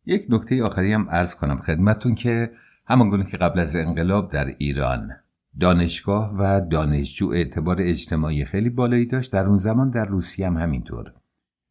یک 0.05 0.25
نکته 0.29 0.63
آخری 0.63 0.93
هم 0.93 1.07
ارز 1.09 1.35
کنم 1.35 1.61
خدمتون 1.61 2.15
که 2.15 2.51
همانگونه 2.87 3.25
که 3.25 3.37
قبل 3.37 3.59
از 3.59 3.75
انقلاب 3.75 4.31
در 4.31 4.55
ایران 4.57 5.11
دانشگاه 5.59 6.35
و 6.39 6.61
دانشجو 6.71 7.27
اعتبار 7.27 7.77
اجتماعی 7.79 8.45
خیلی 8.45 8.69
بالایی 8.69 9.05
داشت. 9.05 9.33
در 9.33 9.45
اون 9.45 9.55
زمان 9.55 9.89
در 9.89 10.05
روسیه 10.05 10.47
هم 10.47 10.57
همینطور. 10.57 11.13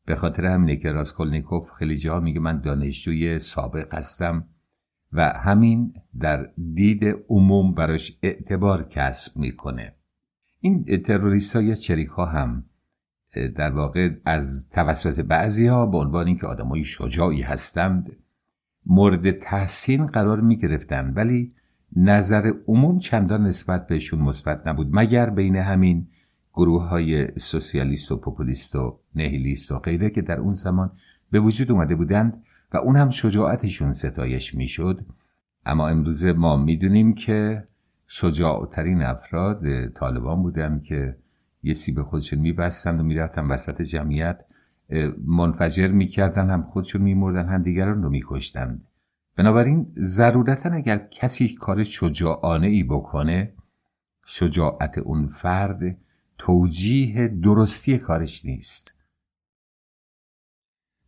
به 0.07 0.14
خاطر 0.14 0.47
همینه 0.47 0.76
که 0.76 0.93
راسکولنیکوف 0.93 1.71
خیلی 1.71 1.97
جا 1.97 2.21
میگه 2.21 2.41
من 2.41 2.61
دانشجوی 2.61 3.38
سابق 3.38 3.95
هستم 3.95 4.45
و 5.12 5.29
همین 5.29 5.93
در 6.21 6.49
دید 6.75 7.05
عموم 7.29 7.75
براش 7.75 8.19
اعتبار 8.23 8.83
کسب 8.83 9.41
می‌کنه. 9.41 9.95
این 10.61 11.03
تروریست 11.03 11.57
ها 11.57 11.62
یا 11.62 11.75
چریک 11.75 12.09
ها 12.09 12.26
هم 12.26 12.64
در 13.57 13.71
واقع 13.71 14.11
از 14.25 14.69
توسط 14.71 15.21
بعضی 15.21 15.67
ها 15.67 15.87
به 15.87 15.97
عنوان 15.97 16.26
اینکه 16.26 16.47
آدمای 16.47 16.85
شجاعی 16.85 17.43
هستند 17.43 18.17
مورد 18.87 19.31
تحسین 19.31 20.07
قرار 20.07 20.41
می 20.41 20.57
گرفتن 20.57 21.12
ولی 21.17 21.53
نظر 21.97 22.53
عموم 22.69 22.99
چندان 22.99 23.47
نسبت 23.47 23.87
بهشون 23.87 24.21
مثبت 24.21 24.67
نبود 24.67 24.89
مگر 24.93 25.31
بین 25.31 25.57
همین 25.57 26.07
گروه 26.55 26.89
های 26.89 27.29
سوسیالیست 27.39 28.13
و 28.13 28.17
پوپولیست 28.17 28.77
و 28.77 28.99
نهیلیست 29.15 29.73
و 29.73 29.79
غیره 29.79 30.11
که 30.11 30.23
در 30.23 30.41
اون 30.41 30.53
زمان 30.53 30.91
به 31.31 31.41
وجود 31.41 31.73
اومده 31.73 31.95
بودند 31.95 32.43
و 32.73 32.77
اون 32.77 32.97
هم 32.97 33.11
شجاعتشون 33.11 33.93
ستایش 33.93 34.55
می‌شد. 34.55 35.01
اما 35.67 35.89
امروز 35.89 36.25
ما 36.25 36.57
می‌دونیم 36.57 37.15
که 37.15 37.65
شجاعترین 38.07 39.03
افراد 39.03 39.89
طالبان 39.89 40.43
بودن 40.43 40.81
که 40.81 41.17
یه 41.63 41.75
سیب 41.75 42.03
خودشون 42.03 42.39
میبستند 42.39 43.01
و 43.01 43.03
می‌رفتن 43.03 43.47
وسط 43.47 43.83
جمعیت 43.83 44.41
منفجر 45.27 45.89
می‌کردن 45.89 46.51
هم 46.51 46.63
خودشون 46.63 47.03
میمردن 47.03 47.49
هم 47.49 47.63
دیگران 47.63 48.03
رو 48.03 48.11
میکشتند. 48.11 48.83
بنابراین 49.37 49.93
ضرورتا 49.99 50.71
اگر 50.71 50.99
کسی 51.11 51.55
کار 51.55 51.85
شجاعانه 51.85 52.67
ای 52.67 52.83
بکنه 52.83 53.53
شجاعت 54.26 54.99
اون 54.99 55.29
فرد 55.29 55.97
توجیه 56.38 57.29
درستی 57.29 57.99
کارش 57.99 58.45
نیست. 58.45 58.95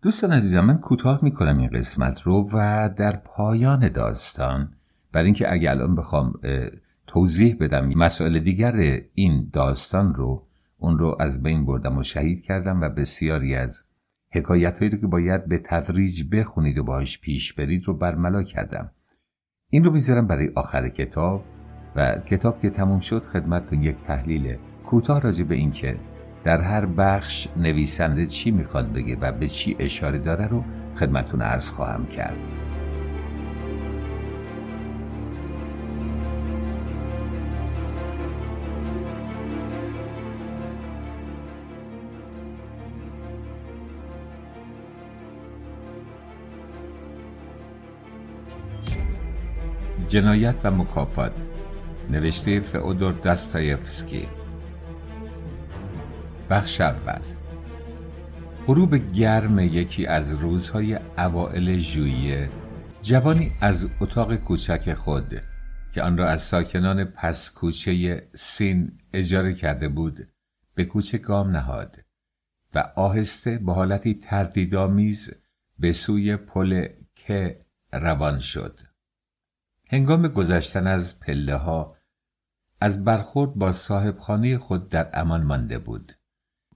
دوستان 0.03 0.33
عزیزم 0.33 0.61
من 0.61 0.79
کوتاه 0.79 1.21
می‌کنم 1.23 1.59
این 1.59 1.71
قسمت 1.71 2.23
رو 2.23 2.51
و 2.53 2.89
در 2.97 3.17
پایان 3.17 3.89
داستان 3.89 4.73
برای 5.13 5.25
اینکه 5.25 5.53
اگر 5.53 5.71
الان 5.71 5.95
بخوام 5.95 6.35
توضیح 7.07 7.57
بدم 7.61 7.89
مسائل 7.89 8.39
دیگر 8.39 9.01
این 9.15 9.51
داستان 9.53 10.15
رو 10.15 10.47
اون 10.79 10.99
رو 10.99 11.17
از 11.21 11.43
بین 11.43 11.67
بردم 11.67 11.99
و 11.99 12.03
شهید 12.03 12.45
کردم 12.45 12.81
و 12.81 12.89
بسیاری 12.89 13.55
از 13.55 13.86
حکایت 14.37 14.79
هایی 14.79 14.91
رو 14.91 14.99
که 14.99 15.07
باید 15.07 15.49
به 15.49 15.59
تدریج 15.65 16.25
بخونید 16.33 16.79
و 16.79 16.85
باهاش 16.85 17.21
پیش 17.21 17.53
برید 17.53 17.85
رو 17.85 17.95
برملا 17.95 18.43
کردم. 18.43 18.91
این 19.71 19.85
رو 19.85 19.93
می‌ذارم 19.93 20.27
برای 20.27 20.51
آخر 20.55 20.89
کتاب 20.89 21.45
و 21.97 22.19
کتاب 22.27 22.61
که 22.61 22.71
تموم 22.71 23.01
شد 23.01 23.23
خدمتتون 23.23 23.83
یک 23.83 23.97
تحلیل 24.07 24.57
کوتاه 24.87 25.21
راجع 25.21 25.45
به 25.45 25.55
این 25.55 25.71
که 25.71 25.97
در 26.45 26.61
هر 26.61 26.87
بخش 26.87 27.49
نویسنده 27.57 28.27
چی 28.27 28.51
می‌خواد 28.51 28.93
بگه 28.93 29.17
و 29.21 29.33
به 29.33 29.49
چی 29.49 29.77
اشاره 29.79 30.19
داره 30.19 30.47
رو 30.47 30.65
خدمتون 30.97 31.43
عرض 31.43 31.71
خواهم 31.71 32.07
کرد. 32.07 32.66
جنایت 50.09 50.55
و 50.65 50.71
مکافات. 50.71 51.33
نوشته 52.11 52.61
فئودور 52.61 53.13
داستایفسکی 53.13 54.29
بخش 56.51 56.81
اول. 56.81 57.21
غروب 58.67 59.13
گرم 59.13 59.59
یکی 59.59 60.07
از 60.07 60.33
روزهای 60.33 60.99
اوائل 61.19 61.79
ژوئیه 61.79 62.49
جوانی 63.03 63.53
از 63.61 63.91
اتاق 64.01 64.37
کوچک 64.37 64.95
خود 64.95 65.43
که 65.95 66.03
آن 66.03 66.19
را 66.19 66.29
از 66.29 66.43
ساکنان 66.43 67.05
پس 67.05 67.53
کوچه 67.55 68.23
سین 68.35 68.93
اجاره 69.13 69.55
کرده 69.55 69.89
بود 69.89 70.29
به 70.75 70.85
کوچه 70.85 71.19
گام 71.19 71.51
نهاد 71.51 71.97
و 72.75 72.79
آهسته 72.97 73.59
با 73.59 73.75
حالتی 73.75 74.15
تردیدآمیز 74.15 75.43
به 75.79 75.93
سوی 75.93 76.37
پل 76.37 76.89
که 77.15 77.61
روان 77.93 78.39
شد. 78.39 78.86
هنگام 79.89 80.29
گذشتن 80.29 80.87
از 80.87 81.21
پله 81.21 81.57
ها 81.57 81.97
از 82.81 83.05
برخورد 83.05 83.55
با 83.55 83.73
صاحب 83.73 84.19
خانه 84.19 84.59
خود 84.59 84.89
در 84.89 85.11
امان 85.13 85.43
مانده 85.43 85.79
بود. 85.79 86.13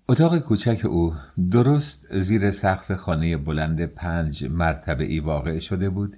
اتاق 0.08 0.38
کوچک 0.38 0.84
او 0.84 1.14
درست 1.50 2.18
زیر 2.18 2.50
سقف 2.50 2.92
خانه 2.92 3.36
بلند 3.36 3.84
پنج 3.84 4.44
مرتبه 4.44 5.04
ای 5.04 5.20
واقع 5.20 5.58
شده 5.58 5.90
بود 5.90 6.16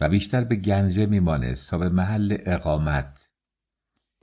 و 0.00 0.08
بیشتر 0.08 0.44
به 0.44 0.56
گنجه 0.56 1.06
میمانست 1.06 1.70
تا 1.70 1.78
به 1.78 1.88
محل 1.88 2.38
اقامت 2.46 3.30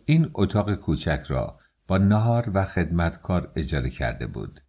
این 0.06 0.30
اتاق 0.34 0.76
کوچک 0.76 1.24
را 1.28 1.60
با 1.88 1.98
نهار 1.98 2.52
و 2.54 2.66
خدمتکار 2.66 3.52
اجاره 3.56 3.90
کرده 3.90 4.28
بود 4.28 4.60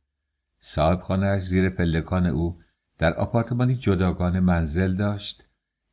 صاحب 0.58 1.38
زیر 1.38 1.70
پلکان 1.70 2.26
او 2.26 2.60
در 2.98 3.14
آپارتمانی 3.14 3.76
جداگانه 3.76 4.40
منزل 4.40 4.94
داشت 4.94 5.48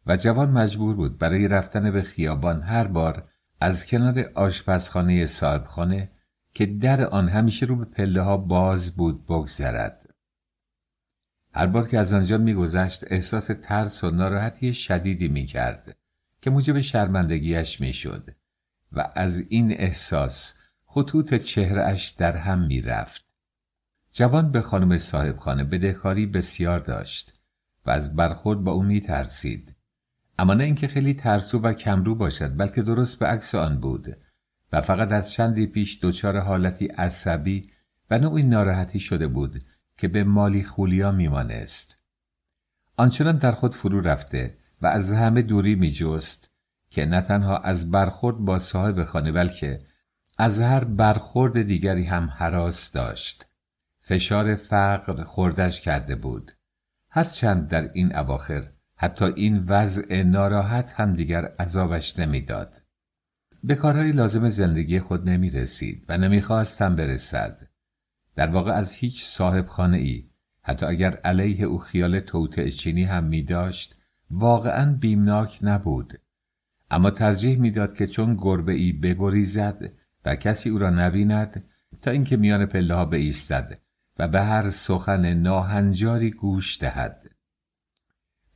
و 0.06 0.18
جوان 0.18 0.50
مجبور 0.50 0.96
بود 0.96 1.18
برای 1.18 1.48
رفتن 1.48 1.92
به 1.92 2.02
خیابان 2.02 2.62
هر 2.62 2.88
بار 2.88 3.30
از 3.60 3.86
کنار 3.86 4.32
آشپزخانه 4.36 5.26
صاحبخانه 5.26 6.12
که 6.54 6.66
در 6.66 7.06
آن 7.06 7.30
همیشه 7.30 7.66
رو 7.66 7.76
به 7.76 7.86
پله 7.86 8.22
ها 8.22 8.38
باز 8.38 8.96
بود 8.96 9.26
بگذرد. 9.26 10.10
هر 11.54 11.68
بار 11.68 11.88
که 11.88 12.00
از 12.00 12.14
آنجا 12.14 12.38
میگذشت 12.38 13.04
احساس 13.08 13.50
ترس 13.64 14.04
و 14.04 14.12
ناراحتی 14.12 14.74
شدیدی 14.74 15.28
می‌کرد 15.28 15.96
که 16.42 16.50
موجب 16.50 16.82
شرمندگیش 16.82 17.82
می‌شد 17.82 18.36
و 18.92 19.10
از 19.16 19.46
این 19.50 19.72
احساس 19.72 20.60
خطوط 20.86 21.34
چهرهش 21.34 22.10
در 22.10 22.38
هم 22.38 22.60
می‌رفت. 22.60 23.26
جوان 24.12 24.52
به 24.52 24.62
خانم 24.62 24.98
صاحبخانه 24.98 25.64
بدهکاری 25.64 26.26
بسیار 26.26 26.80
داشت 26.80 27.40
و 27.86 27.92
از 27.92 28.16
برخورد 28.16 28.60
با 28.60 28.72
او 28.72 28.84
میترسید. 28.84 29.71
اما 30.40 30.54
نه 30.54 30.64
اینکه 30.64 30.88
خیلی 30.88 31.14
ترسو 31.14 31.60
و 31.60 31.74
کمرو 31.74 32.16
باشد 32.16 32.58
بلکه 32.58 32.82
درست 32.82 33.20
به 33.20 33.28
عکس 33.28 33.56
آن 33.56 33.80
بود 33.80 34.18
و 34.72 34.82
فقط 34.82 35.12
از 35.12 35.32
چندی 35.32 35.68
پیش 35.68 36.00
دچار 36.02 36.40
حالتی 36.40 36.86
عصبی 36.88 37.70
و 38.12 38.18
نوعی 38.18 38.44
ناراحتی 38.44 39.00
شده 39.00 39.28
بود 39.28 39.64
که 39.98 40.08
به 40.08 40.24
مالی 40.24 40.64
خولیا 40.64 41.12
میمانست. 41.12 42.04
آنچنان 42.98 43.38
در 43.38 43.52
خود 43.52 43.76
فرو 43.76 44.02
رفته 44.02 44.58
و 44.82 44.88
از 44.88 45.14
همه 45.14 45.42
دوری 45.42 45.76
میجست 45.76 46.52
که 46.90 47.06
نه 47.06 47.22
تنها 47.22 47.58
از 47.58 47.92
برخورد 47.92 48.38
با 48.38 48.60
صاحب 48.60 49.04
خانه 49.04 49.32
بلکه 49.32 49.82
از 50.38 50.62
هر 50.62 50.84
برخورد 50.84 51.62
دیگری 51.62 52.04
هم 52.04 52.30
حراس 52.30 52.92
داشت. 52.92 53.46
فشار 54.02 54.56
فقر 54.56 55.24
خوردش 55.24 55.82
کرده 55.82 56.16
بود. 56.16 56.52
هرچند 57.10 57.68
در 57.68 57.90
این 57.94 58.16
اواخر 58.16 58.70
حتی 59.02 59.26
این 59.26 59.64
وضع 59.68 60.24
ناراحت 60.24 60.94
هم 60.96 61.14
دیگر 61.14 61.46
عذابش 61.60 62.20
نمی‌داد. 62.20 62.82
به 63.64 63.76
کارهای 63.76 64.12
لازم 64.12 64.50
زندگی 64.50 65.00
خود 65.00 65.30
نمی 65.30 65.50
رسید 65.50 66.06
و 66.10 66.18
نمی‌خواست 66.18 66.82
هم 66.82 66.96
برسد. 66.96 67.68
در 68.36 68.48
واقع 68.48 68.72
از 68.72 68.94
هیچ 68.94 69.24
صاحب 69.24 69.68
خانه 69.68 69.98
ای 69.98 70.24
حتی 70.62 70.86
اگر 70.86 71.16
علیه 71.16 71.66
او 71.66 71.78
خیال 71.78 72.20
توطع 72.20 72.70
چینی 72.70 73.04
هم 73.04 73.24
می 73.24 73.44
داشت 73.44 73.96
واقعا 74.32 74.94
بیمناک 74.94 75.60
نبود. 75.62 76.20
اما 76.92 77.12
ترجیح 77.12 77.60
می‌داد 77.60 77.96
که 77.96 78.08
چون 78.08 78.36
گربه 78.36 78.74
ای 78.74 78.92
بگریزد 78.92 79.92
و 80.26 80.36
کسی 80.36 80.70
او 80.70 80.78
را 80.78 80.90
نبیند 80.90 81.64
تا 82.02 82.12
اینکه 82.12 82.38
میان 82.38 82.66
پله 82.66 82.96
ها 82.96 83.06
بایستد 83.06 83.80
و 84.20 84.28
به 84.28 84.42
هر 84.42 84.70
سخن 84.70 85.34
ناهنجاری 85.34 86.32
گوش 86.32 86.82
دهد. 86.82 87.21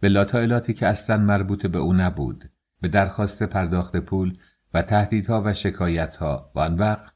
به 0.05 0.09
لاتایلاتی 0.09 0.74
که 0.74 0.88
اصلا 0.88 1.17
مربوط 1.17 1.65
به 1.65 1.77
او 1.77 1.93
نبود 1.93 2.50
به 2.81 2.88
درخواست 2.88 3.43
پرداخت 3.43 3.97
پول 3.97 4.38
و 4.74 4.81
تهدیدها 4.81 5.41
و 5.45 5.53
شکایتها 5.53 6.51
و 6.55 6.59
آن 6.59 6.77
وقت 6.77 7.15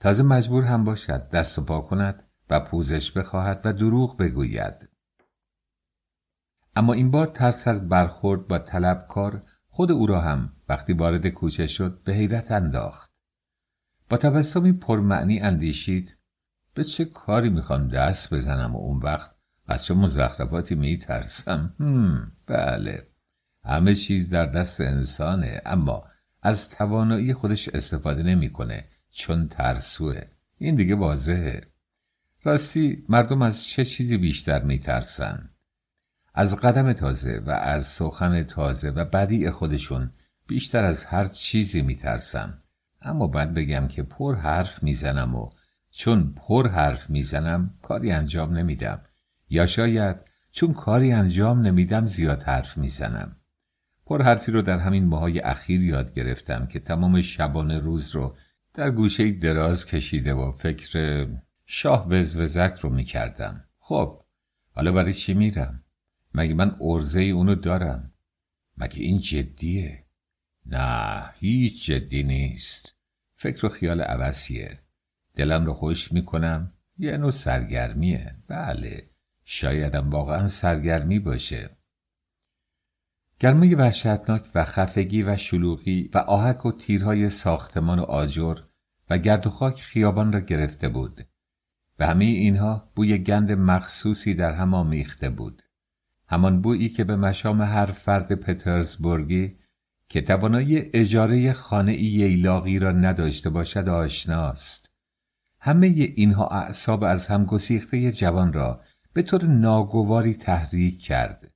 تازه 0.00 0.22
مجبور 0.22 0.64
هم 0.64 0.84
باشد 0.84 1.30
دست 1.30 1.58
و 1.58 1.64
پا 1.64 1.80
کند 1.80 2.22
و 2.50 2.60
پوزش 2.60 3.12
بخواهد 3.12 3.60
و 3.64 3.72
دروغ 3.72 4.18
بگوید. 4.18 4.88
اما 6.76 6.92
این 6.92 7.10
بار 7.10 7.26
ترس 7.26 7.68
از 7.68 7.88
برخورد 7.88 8.48
با 8.48 8.58
طلبکار 8.58 9.42
خود 9.68 9.92
او 9.92 10.06
را 10.06 10.20
هم 10.20 10.52
وقتی 10.68 10.92
وارد 10.92 11.28
کوچه 11.28 11.66
شد 11.66 12.02
به 12.04 12.12
حیرت 12.12 12.52
انداخت. 12.52 13.12
با 14.10 14.16
تبسمی 14.16 14.72
پرمعنی 14.72 15.40
اندیشید 15.40 16.16
به 16.74 16.84
چه 16.84 17.04
کاری 17.04 17.48
می‌خوام 17.48 17.88
دست 17.88 18.34
بزنم 18.34 18.76
و 18.76 18.78
اون 18.78 18.98
وقت 18.98 19.33
از 19.66 19.84
چه 19.84 19.94
مزخرفاتی 19.94 20.74
میترسم. 20.74 21.74
بله. 22.46 23.06
همه 23.64 23.94
چیز 23.94 24.28
در 24.30 24.46
دست 24.46 24.80
انسانه 24.80 25.62
اما 25.66 26.04
از 26.42 26.70
توانایی 26.70 27.34
خودش 27.34 27.68
استفاده 27.68 28.22
نمی‌کنه 28.22 28.84
چون 29.10 29.48
ترسوه. 29.48 30.22
این 30.58 30.74
دیگه 30.74 30.94
واضحه. 30.94 31.66
راستی 32.42 33.04
مردم 33.08 33.42
از 33.42 33.64
چه 33.64 33.84
چیزی 33.84 34.16
بیشتر 34.16 34.62
میترسن؟ 34.62 35.50
از 36.34 36.60
قدم 36.60 36.92
تازه 36.92 37.42
و 37.46 37.50
از 37.50 37.86
سخن 37.86 38.42
تازه 38.42 38.90
و 38.90 39.04
بدیع 39.04 39.50
خودشون 39.50 40.10
بیشتر 40.46 40.84
از 40.84 41.04
هر 41.04 41.24
چیزی 41.24 41.82
میترسم. 41.82 42.58
اما 43.02 43.26
باید 43.26 43.54
بگم 43.54 43.88
که 43.88 44.02
پر 44.02 44.34
حرف 44.34 44.82
می‌زنم 44.82 45.34
و 45.34 45.50
چون 45.90 46.34
پر 46.36 46.68
حرف 46.68 47.10
می‌زنم 47.10 47.74
کاری 47.82 48.12
انجام 48.12 48.56
نمیدم. 48.56 49.00
یا 49.50 49.66
شاید 49.66 50.16
چون 50.52 50.72
کاری 50.72 51.12
انجام 51.12 51.60
نمیدم 51.60 52.06
زیاد 52.06 52.42
حرف 52.42 52.78
می‌زنم. 52.78 53.36
پر 54.06 54.22
حرفی 54.22 54.52
رو 54.52 54.62
در 54.62 54.78
همین 54.78 55.04
ماهای 55.04 55.40
اخیر 55.40 55.82
یاد 55.82 56.14
گرفتم 56.14 56.66
که 56.66 56.80
تمام 56.80 57.22
شبانه 57.22 57.78
روز 57.78 58.10
رو 58.10 58.36
در 58.74 58.90
گوشه 58.90 59.32
دراز 59.32 59.86
کشیده 59.86 60.34
و 60.34 60.52
فکر 60.52 61.26
شاه 61.66 62.08
وزوزک 62.08 62.74
رو 62.82 62.90
می‌کردم. 62.90 63.64
خب 63.78 64.20
حالا 64.74 64.92
برای 64.92 65.12
چی 65.12 65.34
میرم؟ 65.34 65.82
مگه 66.34 66.54
من 66.54 66.76
ارزه 66.80 67.20
اونو 67.20 67.54
دارم؟ 67.54 68.12
مگه 68.78 69.02
این 69.02 69.18
جدیه؟ 69.18 70.04
نه 70.66 71.30
هیچ 71.40 71.86
جدی 71.86 72.22
نیست. 72.22 72.94
فکر 73.36 73.66
و 73.66 73.68
خیال 73.68 74.00
عوضیه. 74.00 74.78
دلم 75.36 75.66
رو 75.66 75.74
خوش 75.74 76.12
می‌کنم. 76.12 76.72
یه 76.98 77.16
نوع 77.16 77.30
سرگرمیه. 77.30 78.34
بله. 78.48 79.02
شایدم 79.44 80.10
واقعا 80.10 80.46
سرگرمی 80.46 81.18
باشه. 81.18 81.70
گرمای 83.40 83.74
وحشتناک 83.74 84.50
و 84.54 84.64
خفگی 84.64 85.22
و 85.22 85.36
شلوغی 85.36 86.10
و 86.14 86.18
آهک 86.18 86.66
و 86.66 86.72
تیرهای 86.72 87.28
ساختمان 87.28 87.98
و 87.98 88.02
آجر 88.02 88.58
و 89.10 89.18
گرد 89.18 89.46
و 89.46 89.50
خاک 89.50 89.82
خیابان 89.82 90.32
را 90.32 90.40
گرفته 90.40 90.88
بود. 90.88 91.26
و 91.98 92.06
همه 92.06 92.24
اینها 92.24 92.90
بوی 92.94 93.18
گند 93.18 93.52
مخصوصی 93.52 94.34
در 94.34 94.52
هم 94.52 94.74
آمیخته 94.74 95.30
بود. 95.30 95.62
همان 96.28 96.62
بویی 96.62 96.88
که 96.88 97.04
به 97.04 97.16
مشام 97.16 97.62
هر 97.62 97.86
فرد 97.86 98.34
پترزبورگی 98.34 99.56
که 100.08 100.20
توانایی 100.20 100.90
اجاره 100.94 101.52
خانه 101.52 102.02
ییلاقی 102.02 102.78
را 102.78 102.92
نداشته 102.92 103.50
باشد 103.50 103.88
آشناست. 103.88 104.90
همه 105.60 105.86
اینها 105.86 106.46
اعصاب 106.46 107.04
از 107.04 107.26
هم 107.26 107.44
گسیخته 107.44 108.12
جوان 108.12 108.52
را 108.52 108.80
به 109.14 109.22
طور 109.22 109.44
ناگواری 109.44 110.34
تحریک 110.34 111.00
کرد 111.00 111.52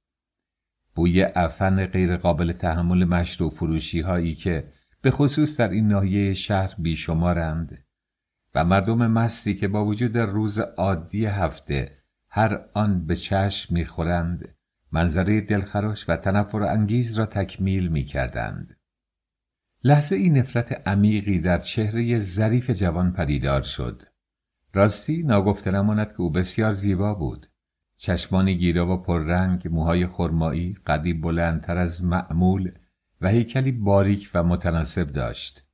بوی 0.94 1.22
افن 1.22 1.86
غیرقابل 1.86 2.52
تحمل 2.52 3.04
مشروع 3.04 3.50
فروشی 3.50 4.00
هایی 4.00 4.34
که 4.34 4.72
به 5.02 5.10
خصوص 5.10 5.60
در 5.60 5.68
این 5.68 5.88
ناحیه 5.88 6.34
شهر 6.34 6.74
بیشمارند 6.78 7.84
و 8.54 8.64
مردم 8.64 9.06
مستی 9.06 9.54
که 9.54 9.68
با 9.68 9.84
وجود 9.84 10.18
روز 10.18 10.58
عادی 10.58 11.26
هفته 11.26 11.98
هر 12.30 12.60
آن 12.74 13.06
به 13.06 13.16
چشم 13.16 13.74
می‌خورند 13.74 14.54
منظره 14.92 15.40
دلخراش 15.40 16.08
و 16.08 16.16
تنفر 16.16 16.62
انگیز 16.62 17.18
را 17.18 17.26
تکمیل 17.26 17.88
می 17.88 18.04
کردند. 18.04 18.76
لحظه 19.84 20.16
این 20.16 20.38
نفرت 20.38 20.88
عمیقی 20.88 21.38
در 21.38 21.58
چهره 21.58 22.18
ظریف 22.18 22.70
جوان 22.70 23.12
پدیدار 23.12 23.62
شد. 23.62 24.02
راستی 24.78 25.22
ناگفته 25.22 25.70
نماند 25.70 26.12
که 26.12 26.20
او 26.20 26.30
بسیار 26.30 26.72
زیبا 26.72 27.14
بود. 27.14 27.46
چشمانی 27.96 28.56
گیرا 28.56 28.94
و 28.94 28.96
پررنگ، 28.96 29.68
موهای 29.68 30.06
خرمایی، 30.06 30.76
قدی 30.86 31.12
بلندتر 31.12 31.78
از 31.78 32.04
معمول 32.04 32.70
و 33.20 33.28
هیکلی 33.28 33.72
باریک 33.72 34.30
و 34.34 34.42
متناسب 34.42 35.12
داشت. 35.12 35.64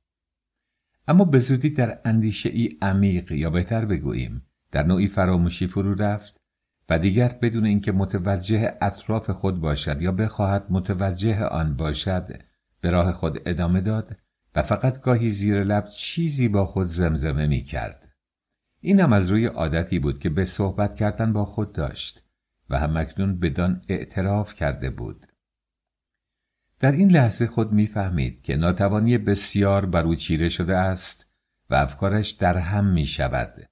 اما 1.07 1.25
به 1.25 1.39
زودی 1.39 1.69
در 1.69 1.99
اندیشه 2.05 2.49
ای 2.49 2.77
عمیق 2.81 3.31
یا 3.31 3.49
بهتر 3.49 3.85
بگوییم 3.85 4.41
در 4.71 4.83
نوعی 4.83 5.07
فراموشی 5.07 5.67
فرو 5.67 5.95
رفت 5.95 6.41
و 6.89 6.99
دیگر 6.99 7.37
بدون 7.41 7.65
اینکه 7.65 7.91
متوجه 7.91 8.77
اطراف 8.81 9.29
خود 9.29 9.61
باشد 9.61 10.01
یا 10.01 10.11
بخواهد 10.11 10.65
متوجه 10.69 11.43
آن 11.43 11.75
باشد 11.75 12.41
به 12.81 12.91
راه 12.91 13.11
خود 13.11 13.39
ادامه 13.45 13.81
داد 13.81 14.17
و 14.55 14.63
فقط 14.63 15.01
گاهی 15.01 15.29
زیر 15.29 15.63
لب 15.63 15.87
چیزی 15.87 16.47
با 16.47 16.65
خود 16.65 16.85
زمزمه 16.85 17.47
می 17.47 17.63
کرد. 17.63 18.04
این 18.85 18.99
هم 18.99 19.13
از 19.13 19.29
روی 19.29 19.45
عادتی 19.45 19.99
بود 19.99 20.19
که 20.19 20.29
به 20.29 20.45
صحبت 20.45 20.95
کردن 20.95 21.33
با 21.33 21.45
خود 21.45 21.73
داشت 21.73 22.23
و 22.69 22.79
همکنون 22.79 23.39
بدان 23.39 23.81
اعتراف 23.89 24.53
کرده 24.53 24.89
بود. 24.89 25.25
در 26.79 26.91
این 26.91 27.11
لحظه 27.11 27.47
خود 27.47 27.71
می‌فهمید 27.71 28.41
که 28.41 28.55
ناتوانی 28.55 29.17
بسیار 29.17 29.85
بر 29.85 30.03
او 30.03 30.15
چیره 30.15 30.49
شده 30.49 30.77
است 30.77 31.33
و 31.69 31.75
افکارش 31.75 32.31
در 32.31 32.57
هم 32.57 32.85
می 32.85 33.05
شود 33.05 33.69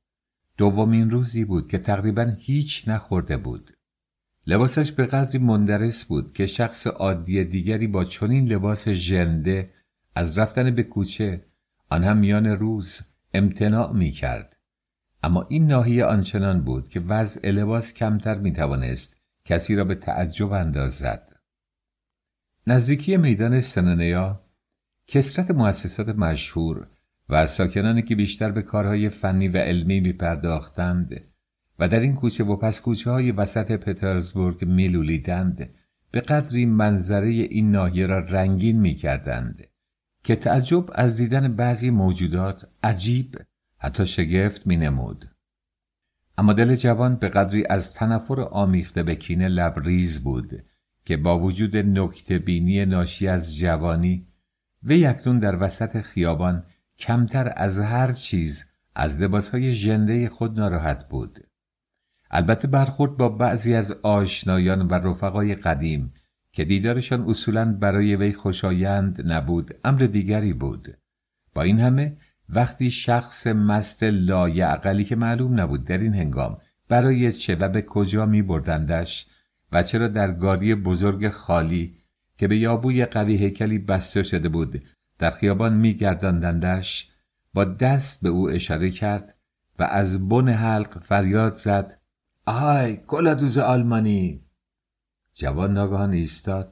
دومین 0.58 1.12
روزی 1.12 1.46
بود 1.46 1.68
که 1.68 1.78
تقریبا 1.78 2.34
هیچ 2.40 2.88
نخورده 2.88 3.38
بود 3.38 3.78
لباسش 4.48 4.92
به 4.92 5.06
قدری 5.06 5.40
مندرس 5.40 6.06
بود 6.06 6.34
که 6.34 6.46
شخص 6.46 6.88
عادی 6.88 7.44
دیگری 7.44 7.88
با 7.88 8.06
چنین 8.06 8.48
لباس 8.48 8.90
ژنده 8.90 9.74
از 10.16 10.40
رفتن 10.40 10.76
به 10.76 10.84
کوچه 10.84 11.46
آن 11.90 12.04
هم 12.04 12.18
میان 12.18 12.46
روز 12.46 13.02
امتناع 13.34 13.94
می 13.94 14.12
کرد. 14.12 14.53
اما 15.24 15.46
این 15.50 15.68
ناحیه 15.68 16.06
آنچنان 16.06 16.62
بود 16.62 16.90
که 16.90 17.00
وضع 17.00 17.52
لباس 17.52 17.94
کمتر 17.94 18.38
می 18.38 18.54
توانست 18.54 19.22
کسی 19.46 19.76
را 19.76 19.84
به 19.84 19.96
تعجب 19.96 20.52
اندازد. 20.52 21.40
نزدیکی 22.68 23.18
میدان 23.18 23.62
سنانیا 23.62 24.42
کسرت 25.08 25.52
مؤسسات 25.52 26.10
مشهور 26.10 26.88
و 27.30 27.46
ساکنانی 27.46 28.02
که 28.02 28.16
بیشتر 28.16 28.52
به 28.52 28.62
کارهای 28.62 29.10
فنی 29.10 29.48
و 29.48 29.58
علمی 29.58 30.00
می 30.00 30.14
پرداختند 30.14 31.22
و 31.80 31.88
در 31.88 32.00
این 32.00 32.16
کوچه 32.16 32.44
و 32.44 32.56
پس 32.56 32.82
کوچه 32.82 33.12
های 33.12 33.32
وسط 33.32 33.72
پترزبورگ 33.72 34.66
میلولیدند 34.66 35.70
به 36.12 36.22
قدری 36.22 36.66
منظره 36.66 37.28
این 37.28 37.72
ناحیه 37.72 38.06
را 38.06 38.20
رنگین 38.20 38.80
می 38.80 38.96
کردند 38.96 39.64
که 40.24 40.36
تعجب 40.36 40.86
از 40.96 41.18
دیدن 41.18 41.56
بعضی 41.56 41.90
موجودات 41.90 42.68
عجیب 42.84 43.38
حتی 43.84 44.06
شگفت 44.06 44.68
می 44.68 44.78
نمود. 44.78 45.30
اما 46.38 46.54
دل 46.54 46.76
جوان 46.76 47.16
به 47.16 47.30
قدری 47.30 47.66
از 47.70 47.94
تنفر 47.94 48.42
آمیخته 48.42 49.04
به 49.04 49.16
کینه 49.16 49.48
لبریز 49.48 50.24
بود 50.24 50.64
که 51.06 51.18
با 51.18 51.40
وجود 51.40 51.78
نکته 51.78 52.40
بینی 52.40 52.86
ناشی 52.86 53.28
از 53.28 53.58
جوانی 53.58 54.28
و 54.84 54.92
یکتون 54.92 55.40
در 55.40 55.64
وسط 55.64 56.02
خیابان 56.02 56.64
کمتر 57.00 57.54
از 57.56 57.80
هر 57.80 58.12
چیز 58.12 58.72
از 58.96 59.22
لباسهای 59.22 59.74
ژنده 59.74 60.30
خود 60.30 60.60
ناراحت 60.60 61.10
بود. 61.10 61.40
البته 62.32 62.68
برخورد 62.68 63.18
با 63.18 63.30
بعضی 63.30 63.76
از 63.76 63.92
آشنایان 63.92 64.88
و 64.88 64.94
رفقای 64.94 65.56
قدیم 65.56 66.14
که 66.52 66.66
دیدارشان 66.66 67.30
اصولا 67.30 67.74
برای 67.74 68.16
وی 68.16 68.34
خوشایند 68.34 69.32
نبود 69.32 69.76
امر 69.84 70.00
دیگری 70.06 70.54
بود 70.54 70.98
با 71.54 71.62
این 71.62 71.80
همه 71.80 72.18
وقتی 72.50 72.92
شخص 72.92 73.48
مست 73.48 74.04
لایعقلی 74.04 75.04
که 75.04 75.16
معلوم 75.16 75.60
نبود 75.60 75.86
در 75.86 75.98
این 75.98 76.14
هنگام 76.14 76.58
برای 76.90 77.32
چه 77.32 77.56
و 77.56 77.70
به 77.70 77.82
کجا 77.82 78.26
می 78.26 78.42
بردندش 78.42 79.28
و 79.72 79.84
چرا 79.84 80.08
در 80.08 80.32
گاری 80.32 80.76
بزرگ 80.76 81.30
خالی 81.30 81.98
که 82.38 82.48
به 82.48 82.58
یابوی 82.58 83.06
قوی 83.06 83.38
هیکلی 83.38 83.80
بسته 83.80 84.24
شده 84.24 84.50
بود 84.50 84.84
در 85.20 85.32
خیابان 85.32 85.74
می 85.74 85.94
گرداندندش 85.94 87.12
با 87.54 87.66
دست 87.66 88.24
به 88.24 88.30
او 88.30 88.50
اشاره 88.50 88.92
کرد 88.92 89.36
و 89.80 89.84
از 89.84 90.30
بن 90.30 90.50
حلق 90.50 91.04
فریاد 91.04 91.54
زد 91.54 92.00
آی 92.46 92.98
کلادوز 92.98 93.58
آلمانی! 93.58 94.42
جوان 95.34 95.74
ناگهان 95.74 96.14
ایستاد 96.14 96.70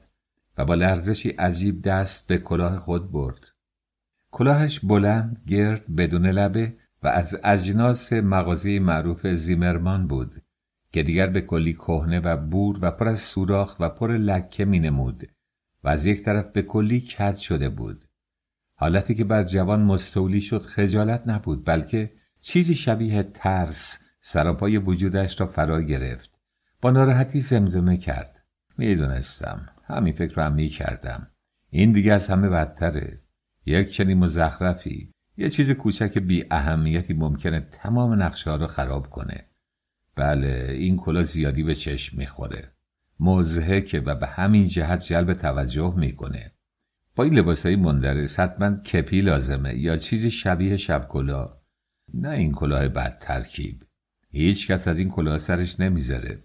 و 0.58 0.64
با 0.64 0.74
لرزشی 0.74 1.28
عجیب 1.30 1.82
دست 1.82 2.28
به 2.28 2.38
کلاه 2.38 2.78
خود 2.78 3.12
برد. 3.12 3.51
کلاهش 4.32 4.80
بلند 4.80 5.42
گرد 5.46 5.96
بدون 5.96 6.26
لبه 6.26 6.72
و 7.02 7.08
از 7.08 7.40
اجناس 7.44 8.12
مغازه 8.12 8.80
معروف 8.80 9.26
زیمرمان 9.26 10.06
بود 10.06 10.42
که 10.92 11.02
دیگر 11.02 11.26
به 11.26 11.40
کلی 11.40 11.72
کهنه 11.72 12.20
و 12.20 12.36
بور 12.36 12.78
و 12.82 12.90
پر 12.90 13.08
از 13.08 13.20
سوراخ 13.20 13.76
و 13.80 13.88
پر 13.88 14.12
لکه 14.16 14.64
می 14.64 14.80
نمود 14.80 15.28
و 15.84 15.88
از 15.88 16.06
یک 16.06 16.22
طرف 16.22 16.46
به 16.52 16.62
کلی 16.62 17.00
کد 17.00 17.36
شده 17.36 17.68
بود. 17.68 18.04
حالتی 18.76 19.14
که 19.14 19.24
بر 19.24 19.42
جوان 19.42 19.82
مستولی 19.82 20.40
شد 20.40 20.62
خجالت 20.62 21.22
نبود 21.26 21.64
بلکه 21.64 22.12
چیزی 22.40 22.74
شبیه 22.74 23.22
ترس 23.22 24.04
سراپای 24.20 24.78
وجودش 24.78 25.40
را 25.40 25.46
فرا 25.46 25.82
گرفت. 25.82 26.30
با 26.80 26.90
ناراحتی 26.90 27.40
زمزمه 27.40 27.96
کرد. 27.96 28.44
می‌دونستم 28.78 29.68
همین 29.84 30.12
فکر 30.12 30.34
رو 30.34 30.42
هم 30.42 30.52
می‌کردم 30.52 31.26
این 31.70 31.92
دیگه 31.92 32.12
از 32.12 32.28
همه 32.28 32.48
بدتره. 32.48 33.21
یک 33.66 33.88
چنین 33.88 34.18
مزخرفی 34.18 35.12
یه 35.36 35.50
چیز 35.50 35.70
کوچک 35.70 36.18
بی 36.18 36.44
اهمیتی 36.50 37.14
ممکنه 37.14 37.60
تمام 37.60 38.22
نقشه 38.22 38.50
ها 38.50 38.56
رو 38.56 38.66
خراب 38.66 39.10
کنه. 39.10 39.46
بله 40.16 40.72
این 40.78 40.96
کلا 40.96 41.22
زیادی 41.22 41.62
به 41.62 41.74
چشم 41.74 42.18
می‌خوره. 42.18 42.72
مزهکه 43.20 44.00
و 44.00 44.14
به 44.14 44.26
همین 44.26 44.66
جهت 44.66 45.00
جلب 45.00 45.34
توجه 45.34 45.94
می‌کنه. 45.96 46.52
با 47.16 47.24
این 47.24 47.34
لباس 47.34 47.66
های 47.66 47.76
مندرس 47.76 48.40
حتما 48.40 48.76
کپی 48.76 49.20
لازمه 49.20 49.78
یا 49.78 49.96
چیزی 49.96 50.30
شبیه 50.30 50.76
شب 50.76 51.08
کلا. 51.08 51.58
نه 52.14 52.28
این 52.28 52.52
کلاه 52.52 52.88
بد 52.88 53.18
ترکیب. 53.18 53.82
هیچ 54.30 54.70
کس 54.70 54.88
از 54.88 54.98
این 54.98 55.10
کلاه 55.10 55.38
سرش 55.38 55.80
نمی‌ذاره. 55.80 56.42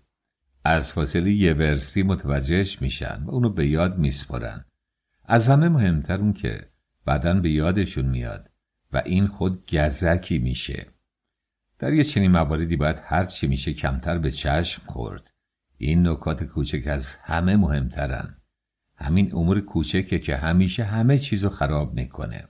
از 0.64 0.94
فاصله 0.94 1.32
یه 1.32 1.54
ورسی 1.54 2.04
متوجهش 2.04 2.82
میشن 2.82 3.24
و 3.26 3.32
اونو 3.32 3.50
به 3.50 3.68
یاد 3.68 3.98
میسپرن 3.98 4.66
از 5.26 5.50
همه 5.50 5.70
مهمتر 5.70 6.18
اون 6.18 6.34
که 6.34 6.68
بعدا 7.08 7.34
به 7.34 7.50
یادشون 7.50 8.06
میاد 8.06 8.50
و 8.94 9.02
این 9.06 9.28
خود 9.28 9.76
گزکی 9.76 10.38
میشه. 10.38 10.86
در 11.80 11.94
یه 11.94 12.04
چنین 12.04 12.32
مواردی 12.32 12.76
باید 12.76 13.02
هر 13.04 13.26
چی 13.26 13.48
میشه 13.48 13.74
کمتر 13.74 14.18
به 14.18 14.32
چشم 14.32 14.82
خورد. 14.86 15.32
این 15.78 16.08
نکات 16.08 16.44
کوچک 16.44 16.88
از 16.88 17.16
همه 17.16 17.56
مهمترن. 17.56 18.38
همین 18.96 19.36
امور 19.36 19.62
کوچکه 19.62 20.20
که 20.20 20.38
همیشه 20.38 20.84
همه 20.84 21.18
چیزو 21.18 21.50
خراب 21.50 21.94
می‌کنه. 21.94 22.48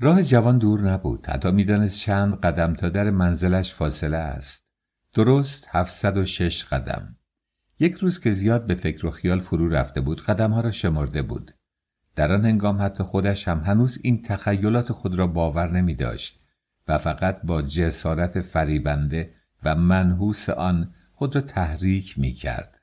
راه 0.00 0.22
جوان 0.22 0.58
دور 0.58 0.80
نبود. 0.80 1.26
حتی 1.26 1.50
می‌دانست 1.50 1.98
چند 1.98 2.40
قدم 2.40 2.74
تا 2.74 2.88
در 2.88 3.10
منزلش 3.10 3.74
فاصله 3.74 4.16
است. 4.16 4.66
درست 5.14 5.68
706 5.72 6.64
قدم. 6.64 7.16
یک 7.78 7.94
روز 7.94 8.20
که 8.20 8.30
زیاد 8.30 8.66
به 8.66 8.74
فکر 8.74 9.06
و 9.06 9.10
خیال 9.10 9.40
فرو 9.40 9.68
رفته 9.68 10.00
بود 10.00 10.22
قدمها 10.22 10.60
را 10.60 10.70
شمرده 10.70 11.22
بود. 11.22 11.54
در 12.16 12.32
آن 12.32 12.44
هنگام 12.44 12.82
حتی 12.82 13.04
خودش 13.04 13.48
هم 13.48 13.60
هنوز 13.60 13.98
این 14.02 14.22
تخیلات 14.22 14.92
خود 14.92 15.14
را 15.14 15.26
باور 15.26 15.70
نمی 15.70 15.94
داشت 15.94 16.46
و 16.88 16.98
فقط 16.98 17.42
با 17.42 17.62
جسارت 17.62 18.40
فریبنده 18.40 19.34
و 19.64 19.74
منحوس 19.74 20.50
آن 20.50 20.94
خود 21.12 21.34
را 21.34 21.40
تحریک 21.40 22.18
می 22.18 22.32
کرد. 22.32 22.80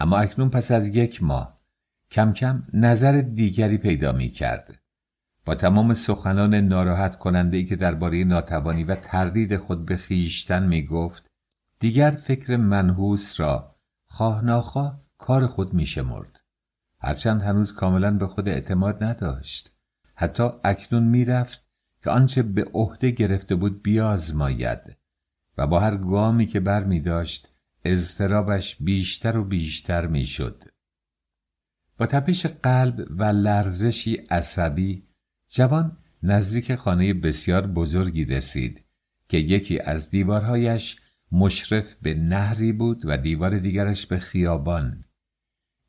اما 0.00 0.18
اکنون 0.18 0.50
پس 0.50 0.70
از 0.70 0.88
یک 0.88 1.22
ماه 1.22 1.60
کم 2.10 2.32
کم 2.32 2.62
نظر 2.72 3.20
دیگری 3.20 3.78
پیدا 3.78 4.12
می 4.12 4.30
کرد. 4.30 4.78
با 5.44 5.54
تمام 5.54 5.94
سخنان 5.94 6.54
ناراحت 6.54 7.18
کننده 7.18 7.56
ای 7.56 7.64
که 7.64 7.76
درباره 7.76 8.24
ناتوانی 8.24 8.84
و 8.84 8.94
تردید 8.94 9.56
خود 9.56 9.86
به 9.86 9.96
خیشتن 9.96 10.66
می 10.66 10.86
گفت 10.86 11.30
دیگر 11.80 12.10
فکر 12.10 12.56
منحوس 12.56 13.40
را 13.40 13.76
خواه 14.06 14.44
ناخواه 14.44 15.00
کار 15.18 15.46
خود 15.46 15.74
می 15.74 15.86
شمرد. 15.86 16.29
هرچند 17.00 17.42
هنوز 17.42 17.74
کاملا 17.74 18.10
به 18.10 18.26
خود 18.26 18.48
اعتماد 18.48 19.04
نداشت. 19.04 19.76
حتی 20.14 20.48
اکنون 20.64 21.02
می‌رفت 21.02 21.64
که 22.02 22.10
آنچه 22.10 22.42
به 22.42 22.64
عهده 22.74 23.10
گرفته 23.10 23.54
بود 23.54 23.82
بیازماید 23.82 24.96
و 25.58 25.66
با 25.66 25.80
هر 25.80 25.96
گامی 25.96 26.46
که 26.46 26.60
بر 26.60 26.84
می 26.84 27.00
داشت 27.00 27.48
اضطرابش 27.84 28.76
بیشتر 28.76 29.36
و 29.36 29.44
بیشتر 29.44 30.06
می 30.06 30.26
شد. 30.26 30.64
با 31.98 32.06
تپش 32.06 32.46
قلب 32.46 33.06
و 33.10 33.24
لرزشی 33.24 34.14
عصبی 34.14 35.02
جوان 35.48 35.96
نزدیک 36.22 36.74
خانه 36.74 37.14
بسیار 37.14 37.66
بزرگی 37.66 38.24
رسید 38.24 38.84
که 39.28 39.38
یکی 39.38 39.80
از 39.80 40.10
دیوارهایش 40.10 40.96
مشرف 41.32 41.94
به 41.94 42.14
نهری 42.14 42.72
بود 42.72 43.02
و 43.04 43.16
دیوار 43.16 43.58
دیگرش 43.58 44.06
به 44.06 44.18
خیابان 44.18 45.04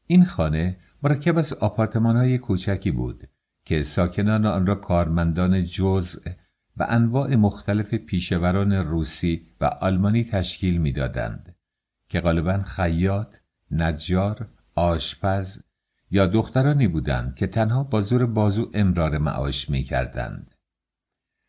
این 0.08 0.26
خانه 0.26 0.78
مرکب 1.04 1.38
از 1.38 1.54
آپارتمان 1.54 2.16
های 2.18 2.38
کوچکی 2.38 2.92
بود 2.92 3.28
که 3.66 3.84
ساکنان 3.84 4.46
آن 4.46 4.66
را 4.66 4.76
کارمندان 4.76 5.66
جزء 5.66 6.30
و 6.78 6.86
انواع 6.90 7.36
مختلف 7.36 7.94
پیشوران 7.94 8.74
روسی 8.74 9.48
و 9.62 9.66
آلمانی 9.66 10.24
تشکیل 10.24 10.78
می‌دادند 10.78 11.56
که 12.10 12.20
غالبا 12.20 12.64
خیاط، 12.64 13.38
نجار، 13.72 14.48
آشپز 14.76 15.64
یا 16.12 16.28
دخترانی 16.28 16.88
بودند 16.88 17.36
که 17.36 17.48
تنها 17.48 17.84
با 17.84 18.02
زور 18.02 18.26
بازو 18.26 18.72
امرار 18.74 19.18
معاش 19.18 19.70
می 19.70 19.84
کردند. 19.84 20.56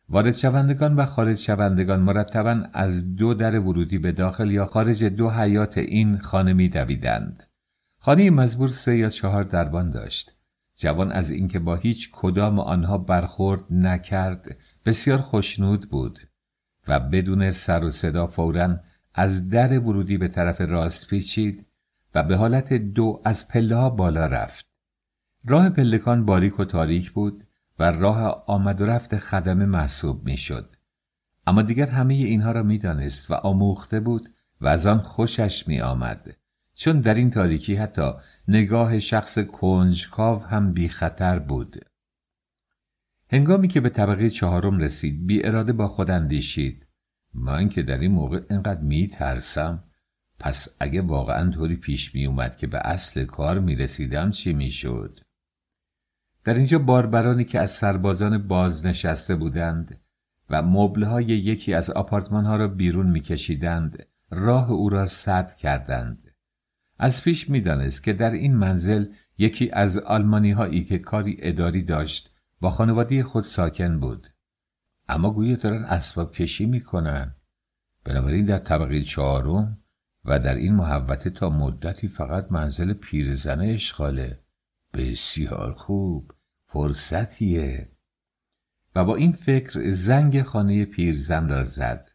وارد 0.09 0.35
شوندگان 0.35 0.95
و 0.95 1.05
خارج 1.05 1.37
شوندگان 1.37 1.99
مرتبا 1.99 2.63
از 2.73 3.15
دو 3.15 3.33
در 3.33 3.59
ورودی 3.59 3.97
به 3.97 4.11
داخل 4.11 4.51
یا 4.51 4.65
خارج 4.65 5.03
دو 5.03 5.29
حیات 5.29 5.77
این 5.77 6.17
خانه 6.17 6.53
می 6.53 6.69
دویدند. 6.69 7.43
خانه 8.05 8.29
مزبور 8.29 8.69
سه 8.69 8.97
یا 8.97 9.09
چهار 9.09 9.43
دربان 9.43 9.89
داشت. 9.89 10.35
جوان 10.75 11.11
از 11.11 11.31
اینکه 11.31 11.59
با 11.59 11.75
هیچ 11.75 12.09
کدام 12.11 12.59
آنها 12.59 12.97
برخورد 12.97 13.63
نکرد 13.69 14.57
بسیار 14.85 15.17
خوشنود 15.17 15.89
بود 15.89 16.19
و 16.87 16.99
بدون 16.99 17.51
سر 17.51 17.83
و 17.83 17.89
صدا 17.89 18.27
فورا 18.27 18.79
از 19.13 19.49
در 19.49 19.79
ورودی 19.79 20.17
به 20.17 20.27
طرف 20.27 20.61
راست 20.61 21.07
پیچید 21.07 21.65
و 22.15 22.23
به 22.23 22.35
حالت 22.35 22.73
دو 22.73 23.21
از 23.25 23.47
پله 23.47 23.89
بالا 23.89 24.25
رفت. 24.25 24.65
راه 25.45 25.69
پلکان 25.69 26.25
باریک 26.25 26.59
و 26.59 26.65
تاریک 26.65 27.11
بود 27.11 27.43
و 27.79 27.91
راه 27.91 28.43
آمد 28.47 28.81
و 28.81 28.85
رفت 28.85 29.17
خدمه 29.17 29.65
محسوب 29.65 30.25
می‌شد. 30.25 30.75
اما 31.47 31.61
دیگر 31.61 31.87
همه 31.87 32.13
اینها 32.13 32.51
را 32.51 32.63
می‌دانست 32.63 33.31
و 33.31 33.33
آموخته 33.33 33.99
بود 33.99 34.29
و 34.61 34.67
از 34.67 34.85
آن 34.87 34.99
خوشش 34.99 35.67
می 35.67 35.81
آمد 35.81 36.35
چون 36.75 36.99
در 36.99 37.13
این 37.13 37.29
تاریکی 37.29 37.75
حتی 37.75 38.11
نگاه 38.47 38.99
شخص 38.99 39.39
کنجکاو 39.39 40.43
هم 40.43 40.73
بی 40.73 40.89
خطر 40.89 41.39
بود 41.39 41.85
هنگامی 43.31 43.67
که 43.67 43.81
به 43.81 43.89
طبقه 43.89 44.29
چهارم 44.29 44.77
رسید 44.77 45.27
بی 45.27 45.45
اراده 45.45 45.73
با 45.73 45.87
خود 45.87 46.11
اندیشید 46.11 46.87
من 47.33 47.69
که 47.69 47.83
در 47.83 47.97
این 47.97 48.11
موقع 48.11 48.41
اینقدر 48.49 48.81
می 48.81 49.07
ترسم 49.07 49.83
پس 50.39 50.77
اگه 50.79 51.01
واقعا 51.01 51.51
طوری 51.51 51.75
پیش 51.75 52.15
می 52.15 52.25
اومد 52.25 52.57
که 52.57 52.67
به 52.67 52.77
اصل 52.87 53.25
کار 53.25 53.59
می 53.59 53.75
رسیدم 53.75 54.31
چی 54.31 54.53
می 54.53 54.71
شد؟ 54.71 55.19
در 56.43 56.53
اینجا 56.53 56.79
باربرانی 56.79 57.43
که 57.45 57.59
از 57.59 57.71
سربازان 57.71 58.47
باز 58.47 58.85
نشسته 58.85 59.35
بودند 59.35 59.99
و 60.49 60.61
مبلهای 60.61 61.25
یکی 61.25 61.73
از 61.73 61.89
آپارتمان 61.89 62.45
ها 62.45 62.55
را 62.55 62.67
بیرون 62.67 63.07
می 63.07 63.21
کشیدند 63.21 64.05
راه 64.29 64.71
او 64.71 64.89
را 64.89 65.05
سد 65.05 65.55
کردند. 65.55 66.32
از 66.99 67.23
پیش 67.23 67.49
می 67.49 67.61
دانست 67.61 68.03
که 68.03 68.13
در 68.13 68.31
این 68.31 68.55
منزل 68.55 69.05
یکی 69.37 69.71
از 69.71 69.97
آلمانی 69.97 70.51
هایی 70.51 70.83
که 70.83 70.97
کاری 70.97 71.37
اداری 71.39 71.83
داشت 71.83 72.35
با 72.61 72.69
خانواده 72.69 73.23
خود 73.23 73.43
ساکن 73.43 73.99
بود. 73.99 74.27
اما 75.09 75.29
گویه 75.29 75.55
دارن 75.55 75.83
اسباب 75.83 76.33
کشی 76.33 76.65
می 76.65 76.81
کنن. 76.81 77.35
بنابراین 78.05 78.45
در 78.45 78.59
طبقه 78.59 79.01
چهارم 79.01 79.77
و 80.25 80.39
در 80.39 80.55
این 80.55 80.75
محوطه 80.75 81.29
تا 81.29 81.49
مدتی 81.49 82.07
فقط 82.07 82.51
منزل 82.51 82.93
پیرزنه 82.93 83.65
اشغاله. 83.65 84.39
بسیار 84.93 85.73
خوب 85.73 86.31
فرصتیه 86.67 87.89
و 88.95 89.05
با 89.05 89.15
این 89.15 89.31
فکر 89.31 89.89
زنگ 89.91 90.41
خانه 90.41 90.85
پیرزن 90.85 91.49
را 91.49 91.63
زد 91.63 92.11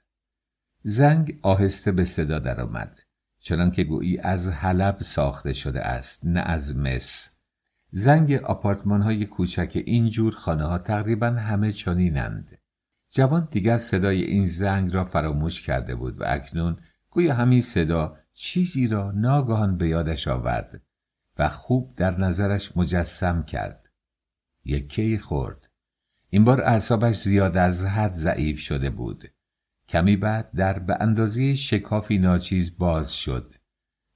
زنگ 0.82 1.38
آهسته 1.42 1.92
به 1.92 2.04
صدا 2.04 2.38
درآمد 2.38 2.97
چنان 3.40 3.70
که 3.70 3.84
گویی 3.84 4.18
از 4.18 4.48
حلب 4.48 4.98
ساخته 5.00 5.52
شده 5.52 5.80
است 5.80 6.26
نه 6.26 6.40
از 6.40 6.78
مس. 6.78 7.38
زنگ 7.90 8.32
آپارتمان 8.32 9.02
های 9.02 9.26
کوچک 9.26 9.72
اینجور 9.74 10.34
خانه 10.34 10.64
ها 10.64 10.78
تقریبا 10.78 11.26
همه 11.26 11.72
چنینند. 11.72 12.58
جوان 13.10 13.48
دیگر 13.50 13.78
صدای 13.78 14.22
این 14.22 14.46
زنگ 14.46 14.94
را 14.94 15.04
فراموش 15.04 15.62
کرده 15.62 15.94
بود 15.94 16.20
و 16.20 16.24
اکنون 16.26 16.76
گویا 17.10 17.34
همین 17.34 17.60
صدا 17.60 18.16
چیزی 18.32 18.86
را 18.86 19.10
ناگهان 19.10 19.76
به 19.76 19.88
یادش 19.88 20.28
آورد 20.28 20.80
و 21.38 21.48
خوب 21.48 21.94
در 21.96 22.20
نظرش 22.20 22.76
مجسم 22.76 23.42
کرد. 23.42 23.88
یکی 24.64 25.18
خورد. 25.18 25.68
این 26.30 26.44
بار 26.44 26.60
اعصابش 26.60 27.22
زیاد 27.22 27.56
از 27.56 27.84
حد 27.84 28.12
ضعیف 28.12 28.58
شده 28.58 28.90
بود. 28.90 29.30
کمی 29.88 30.16
بعد 30.16 30.50
در 30.56 30.78
به 30.78 30.96
اندازه 31.00 31.54
شکافی 31.54 32.18
ناچیز 32.18 32.78
باز 32.78 33.14
شد 33.14 33.54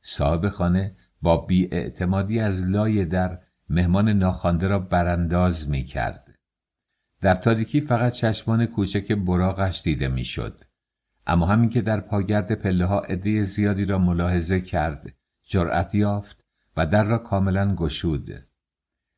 صاحب 0.02 0.48
خانه 0.48 0.96
با 1.22 1.36
بیاعتمادی 1.36 2.40
از 2.40 2.66
لای 2.66 3.04
در 3.04 3.38
مهمان 3.68 4.08
ناخوانده 4.08 4.68
را 4.68 4.78
برانداز 4.78 5.70
می 5.70 5.84
کرد. 5.84 6.34
در 7.20 7.34
تاریکی 7.34 7.80
فقط 7.80 8.12
چشمان 8.12 8.66
کوچک 8.66 9.12
براغش 9.12 9.82
دیده 9.82 10.08
می‌شد. 10.08 10.60
اما 11.26 11.46
همین 11.46 11.70
که 11.70 11.82
در 11.82 12.00
پاگرد 12.00 12.52
پله 12.54 12.86
ها 12.86 13.00
عده 13.00 13.42
زیادی 13.42 13.84
را 13.84 13.98
ملاحظه 13.98 14.60
کرد 14.60 15.12
جرأت 15.42 15.94
یافت 15.94 16.44
و 16.76 16.86
در 16.86 17.04
را 17.04 17.18
کاملا 17.18 17.74
گشود 17.74 18.46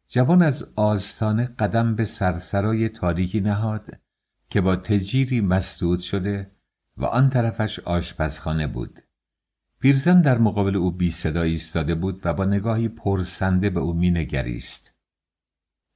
جوان 0.09 0.43
از 0.43 0.73
آستانه 0.77 1.47
قدم 1.59 1.95
به 1.95 2.05
سرسرای 2.05 2.89
تاریکی 2.89 3.41
نهاد 3.41 4.04
که 4.51 4.61
با 4.61 4.77
تجیری 4.77 5.41
مسدود 5.41 6.01
شده 6.01 6.51
و 6.97 7.05
آن 7.05 7.31
طرفش 7.31 7.79
آشپزخانه 7.79 8.67
بود. 8.67 9.01
پیرزن 9.81 10.21
در 10.21 10.39
مقابل 10.39 10.77
او 10.77 10.91
بی 10.91 11.11
صدا 11.11 11.43
ایستاده 11.43 11.95
بود 11.95 12.21
و 12.25 12.35
با 12.35 12.45
نگاهی 12.45 12.89
پرسنده 12.89 13.71
به 13.71 13.81
او 13.81 13.95
مینگریست 13.95 14.95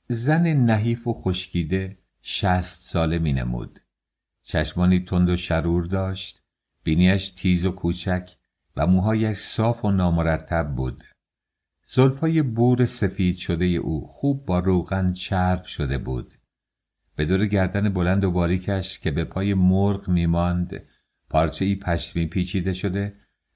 زن 0.09 0.47
نحیف 0.47 1.07
و 1.07 1.13
خشکیده 1.13 1.99
شست 2.23 2.87
ساله 2.87 3.19
می 3.19 3.33
نمود. 3.33 3.81
چشمانی 4.43 5.05
تند 5.05 5.29
و 5.29 5.37
شرور 5.37 5.85
داشت 5.85 6.43
بینیش 6.85 7.31
تیز 7.31 7.67
و 7.67 7.71
کوچک 7.71 8.37
و 8.77 8.87
موهایش 8.87 9.39
صاف 9.39 9.85
و 9.85 9.91
نامرتب 9.91 10.75
بود. 10.77 11.05
زلفای 11.83 12.43
بور 12.43 12.85
سفید 12.85 13.37
شده 13.37 13.65
او 13.65 14.07
خوب 14.07 14.47
با 14.47 14.59
روغن 14.59 15.13
چرب 15.13 15.65
شده 15.65 15.99
بود. 15.99 16.38
به 17.19 17.25
دور 17.25 17.47
گردن 17.47 17.89
بلند 17.89 18.25
و 18.25 18.31
باریکش 18.31 18.99
که 18.99 19.11
به 19.11 19.25
پای 19.25 19.55
مرغ 19.55 20.09
میماند. 20.09 20.83
پارچه 21.31 21.65
ای 21.65 21.75
پشمی 21.75 22.27
پیچیده 22.27 22.73
شده 22.73 23.15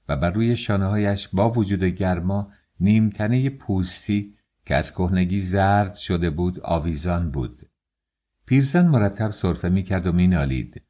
و 0.09 0.17
بر 0.17 0.31
روی 0.31 0.57
شانههایش 0.57 1.27
با 1.27 1.49
وجود 1.49 1.83
گرما 1.83 2.51
نیمتنه 2.79 3.49
پوستی 3.49 4.35
که 4.65 4.75
از 4.75 4.91
کهنگی 4.91 5.37
زرد 5.37 5.93
شده 5.93 6.29
بود 6.29 6.59
آویزان 6.59 7.31
بود. 7.31 7.69
پیرزن 8.45 8.87
مرتب 8.87 9.31
صرفه 9.31 9.69
می‌کرد 9.69 10.07
و 10.07 10.11
مینالید. 10.11 10.81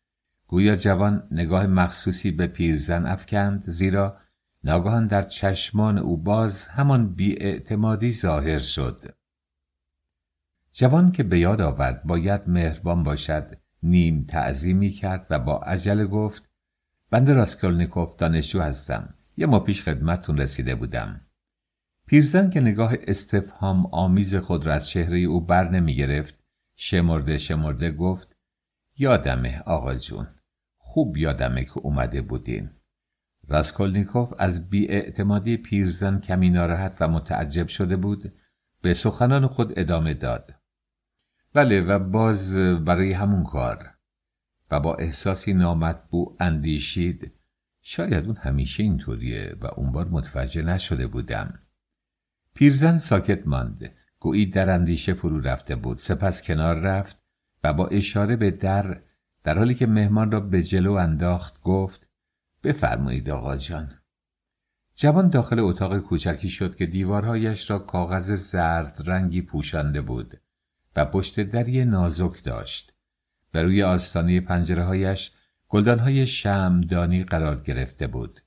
گویا 0.47 0.75
جوان 0.75 1.27
نگاه 1.31 1.67
مخصوصی 1.67 2.31
به 2.31 2.47
پیرزن 2.47 3.05
افکند 3.05 3.63
زیرا 3.65 4.17
ناگهان 4.63 5.07
در 5.07 5.23
چشمان 5.23 5.97
او 5.97 6.17
باز 6.17 6.67
همان 6.67 7.13
بیاعتمادی 7.13 8.11
ظاهر 8.11 8.59
شد. 8.59 9.15
جوان 10.73 11.11
که 11.11 11.23
به 11.23 11.39
یاد 11.39 11.61
آورد 11.61 12.03
باید 12.03 12.41
مهربان 12.47 13.03
باشد 13.03 13.57
نیم 13.83 14.25
تعظیمی 14.29 14.89
کرد 14.89 15.27
و 15.29 15.39
با 15.39 15.57
عجله 15.57 16.05
گفت 16.05 16.49
بنده 17.09 17.33
راسکولنیکوف 17.33 18.15
دانشجو 18.15 18.61
هستم. 18.61 19.13
یه 19.37 19.45
ماه 19.45 19.59
پیش 19.59 19.83
خدمتتون 19.83 20.37
رسیده 20.37 20.75
بودم. 20.75 21.21
پیرزن 22.07 22.49
که 22.49 22.61
نگاه 22.61 22.93
استفهام 23.07 23.85
آمیز 23.85 24.35
خود 24.35 24.65
را 24.65 24.73
از 24.73 24.89
چهره 24.89 25.17
او 25.17 25.41
بر 25.41 25.69
نمی 25.69 25.95
گرفت 25.95 26.43
شمرده 26.75 27.37
شمرده 27.37 27.91
گفت 27.91 28.35
یادمه 28.97 29.59
آقا 29.59 29.95
جون 29.95 30.27
خوب 30.77 31.17
یادمه 31.17 31.65
که 31.65 31.77
اومده 31.77 32.21
بودین. 32.21 32.69
راسکولنیکوف 33.47 34.33
از 34.39 34.69
بیاعتمادی 34.69 35.57
پیرزن 35.57 36.19
کمی 36.19 36.49
ناراحت 36.49 36.97
و 36.99 37.07
متعجب 37.07 37.67
شده 37.67 37.95
بود 37.95 38.33
به 38.81 38.93
سخنان 38.93 39.47
خود 39.47 39.73
ادامه 39.79 40.13
داد. 40.13 40.62
بله 41.53 41.81
و 41.81 41.99
باز 41.99 42.57
برای 42.57 43.13
همون 43.13 43.43
کار. 43.43 43.89
و 44.71 44.79
با 44.79 44.95
احساسی 44.95 45.53
نامطبوع 45.53 46.37
اندیشید 46.39 47.31
شاید 47.81 48.25
اون 48.25 48.35
همیشه 48.35 48.83
اینطوریه 48.83 49.55
و 49.61 49.67
اون 49.67 49.91
بار 49.91 50.07
متوجه 50.07 50.61
نشده 50.61 51.07
بودم. 51.07 51.59
پیرزن 52.53 52.97
ساکت 52.97 53.47
ماند. 53.47 53.91
گویی 54.19 54.45
در 54.45 54.69
اندیشه 54.69 55.13
فرو 55.13 55.39
رفته 55.39 55.75
بود. 55.75 55.97
سپس 55.97 56.41
کنار 56.41 56.75
رفت 56.75 57.23
و 57.63 57.73
با 57.73 57.87
اشاره 57.87 58.35
به 58.35 58.51
در 58.51 59.01
در 59.43 59.57
حالی 59.57 59.75
که 59.75 59.87
مهمان 59.87 60.31
را 60.31 60.39
به 60.39 60.63
جلو 60.63 60.91
انداخت 60.91 61.61
گفت 61.61 62.07
بفرمایید 62.63 63.29
آقا 63.29 63.57
جان. 63.57 63.91
جوان 64.95 65.29
داخل 65.29 65.59
اتاق 65.59 65.99
کوچکی 65.99 66.49
شد 66.49 66.75
که 66.75 66.85
دیوارهایش 66.85 67.69
را 67.69 67.79
کاغذ 67.79 68.33
زرد 68.33 69.03
رنگی 69.05 69.41
پوشانده 69.41 70.01
بود. 70.01 70.39
و 70.95 71.05
پشت 71.05 71.39
دری 71.39 71.85
نازک 71.85 72.43
داشت. 72.43 72.93
و 73.53 73.57
روی 73.57 73.83
آستانه 73.83 74.41
پنجرههایش 74.41 75.31
گلدانهای 75.69 76.27
شمدانی 76.27 77.23
قرار 77.23 77.61
گرفته 77.61 78.07
بود. 78.07 78.39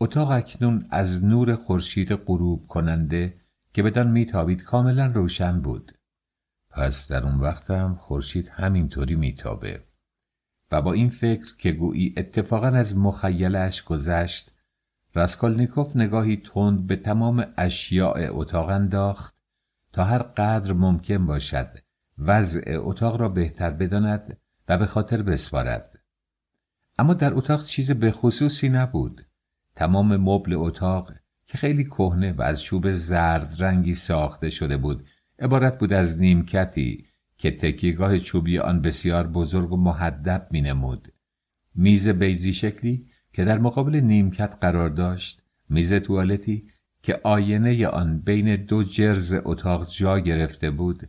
اتاق 0.00 0.30
اکنون 0.30 0.86
از 0.90 1.24
نور 1.24 1.54
خورشید 1.56 2.12
غروب 2.12 2.66
کننده 2.66 3.40
که 3.72 3.82
بدان 3.82 4.10
میتابید 4.10 4.62
کاملا 4.62 5.06
روشن 5.06 5.60
بود. 5.60 5.92
پس 6.70 7.12
در 7.12 7.24
اون 7.24 7.54
هم 7.68 7.94
خورشید 7.94 8.48
همینطوری 8.48 9.14
میتابه. 9.14 9.84
و 10.72 10.82
با 10.82 10.92
این 10.92 11.10
فکر 11.10 11.56
که 11.56 11.72
گویی 11.72 12.14
اتفاقا 12.16 12.66
از 12.66 12.98
مخیلش 12.98 13.82
گذشت 13.82 14.50
راسکولنیکوف 15.14 15.96
نگاهی 15.96 16.36
تند 16.36 16.86
به 16.86 16.96
تمام 16.96 17.46
اشیاء 17.56 18.28
اتاق 18.30 18.68
انداخت 18.68 19.33
تا 19.94 20.04
هر 20.04 20.18
قدر 20.18 20.72
ممکن 20.72 21.26
باشد 21.26 21.78
وضع 22.18 22.60
اتاق 22.78 23.20
را 23.20 23.28
بهتر 23.28 23.70
بداند 23.70 24.36
و 24.68 24.78
به 24.78 24.86
خاطر 24.86 25.22
بسپارد 25.22 25.98
اما 26.98 27.14
در 27.14 27.34
اتاق 27.34 27.64
چیز 27.64 27.90
به 27.90 28.10
خصوصی 28.10 28.68
نبود 28.68 29.26
تمام 29.76 30.16
مبل 30.16 30.52
اتاق 30.54 31.12
که 31.46 31.58
خیلی 31.58 31.84
کهنه 31.84 32.32
و 32.32 32.42
از 32.42 32.62
چوب 32.62 32.92
زرد 32.92 33.56
رنگی 33.58 33.94
ساخته 33.94 34.50
شده 34.50 34.76
بود 34.76 35.06
عبارت 35.38 35.78
بود 35.78 35.92
از 35.92 36.20
نیمکتی 36.20 37.06
که 37.36 37.50
تکیگاه 37.50 38.18
چوبی 38.18 38.58
آن 38.58 38.82
بسیار 38.82 39.26
بزرگ 39.26 39.72
و 39.72 39.76
محدب 39.76 40.48
می 40.50 40.60
نمود. 40.60 41.12
میز 41.74 42.08
بیزی 42.08 42.52
شکلی 42.52 43.06
که 43.32 43.44
در 43.44 43.58
مقابل 43.58 43.96
نیمکت 43.96 44.56
قرار 44.60 44.88
داشت 44.88 45.42
میز 45.68 45.94
توالتی 45.94 46.70
که 47.04 47.20
آینه 47.22 47.86
آن 47.86 48.18
بین 48.18 48.56
دو 48.56 48.84
جرز 48.84 49.34
اتاق 49.44 49.90
جا 49.90 50.18
گرفته 50.18 50.70
بود 50.70 51.08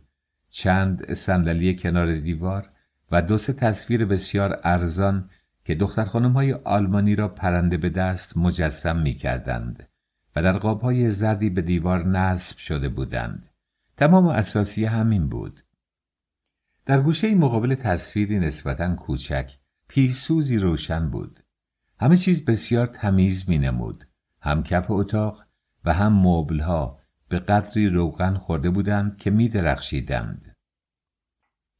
چند 0.50 1.12
صندلی 1.12 1.76
کنار 1.76 2.16
دیوار 2.16 2.70
و 3.12 3.22
دو 3.22 3.38
سه 3.38 3.52
تصویر 3.52 4.04
بسیار 4.04 4.60
ارزان 4.64 5.30
که 5.64 5.74
دختر 5.74 6.04
خانم 6.04 6.32
های 6.32 6.52
آلمانی 6.52 7.16
را 7.16 7.28
پرنده 7.28 7.76
به 7.76 7.88
دست 7.88 8.36
مجسم 8.36 8.96
می 8.96 9.14
کردند 9.14 9.88
و 10.36 10.42
در 10.42 10.58
قاب 10.58 10.80
های 10.80 11.10
زردی 11.10 11.50
به 11.50 11.62
دیوار 11.62 12.06
نصب 12.06 12.58
شده 12.58 12.88
بودند. 12.88 13.50
تمام 13.96 14.26
اساسی 14.26 14.84
همین 14.84 15.28
بود. 15.28 15.60
در 16.86 17.00
گوشه 17.00 17.34
مقابل 17.34 17.74
تصویری 17.74 18.38
نسبتا 18.38 18.94
کوچک 18.94 19.52
پیسوزی 19.88 20.58
روشن 20.58 21.10
بود. 21.10 21.40
همه 22.00 22.16
چیز 22.16 22.44
بسیار 22.44 22.86
تمیز 22.86 23.48
می 23.48 23.58
نمود. 23.58 24.04
هم 24.40 24.62
کف 24.62 24.90
اتاق 24.90 25.45
و 25.86 25.92
هم 25.92 26.26
مبلها 26.26 26.98
به 27.28 27.38
قدری 27.38 27.88
روغن 27.88 28.34
خورده 28.34 28.70
بودند 28.70 29.16
که 29.16 29.30
می 29.30 29.48
درخشیدند. 29.48 30.56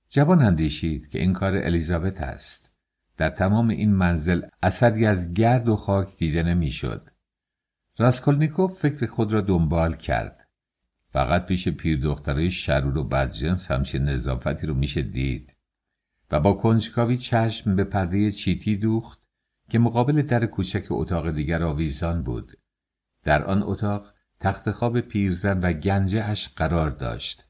جوان 0.08 0.42
اندیشید 0.42 1.08
که 1.08 1.20
این 1.20 1.32
کار 1.32 1.56
الیزابت 1.56 2.20
است. 2.20 2.72
در 3.16 3.30
تمام 3.30 3.68
این 3.68 3.94
منزل 3.94 4.42
اثری 4.62 5.06
از 5.06 5.34
گرد 5.34 5.68
و 5.68 5.76
خاک 5.76 6.18
دیده 6.18 6.42
نمی‌شد. 6.42 7.10
راسکولنیکوف 7.98 8.78
فکر 8.78 9.06
خود 9.06 9.32
را 9.32 9.40
دنبال 9.40 9.94
کرد. 9.94 10.48
فقط 11.12 11.46
پیش 11.46 11.68
پیر 11.68 12.00
دختره 12.00 12.48
شرور 12.48 12.98
و 12.98 13.04
بدجنس 13.04 13.70
همچین 13.70 14.02
نظافتی 14.02 14.66
رو 14.66 14.74
میشه 14.74 15.02
دید 15.02 15.56
و 16.30 16.40
با 16.40 16.52
کنجکاوی 16.52 17.16
چشم 17.16 17.76
به 17.76 17.84
پرده 17.84 18.30
چیتی 18.30 18.76
دوخت 18.76 19.22
که 19.70 19.78
مقابل 19.78 20.22
در 20.22 20.46
کوچک 20.46 20.86
اتاق 20.90 21.30
دیگر 21.30 21.62
آویزان 21.62 22.22
بود. 22.22 22.52
در 23.26 23.44
آن 23.44 23.62
اتاق 23.62 24.12
تخت 24.40 24.70
خواب 24.70 25.00
پیرزن 25.00 25.60
و 25.60 25.72
گنجه 25.72 26.34
قرار 26.56 26.90
داشت. 26.90 27.48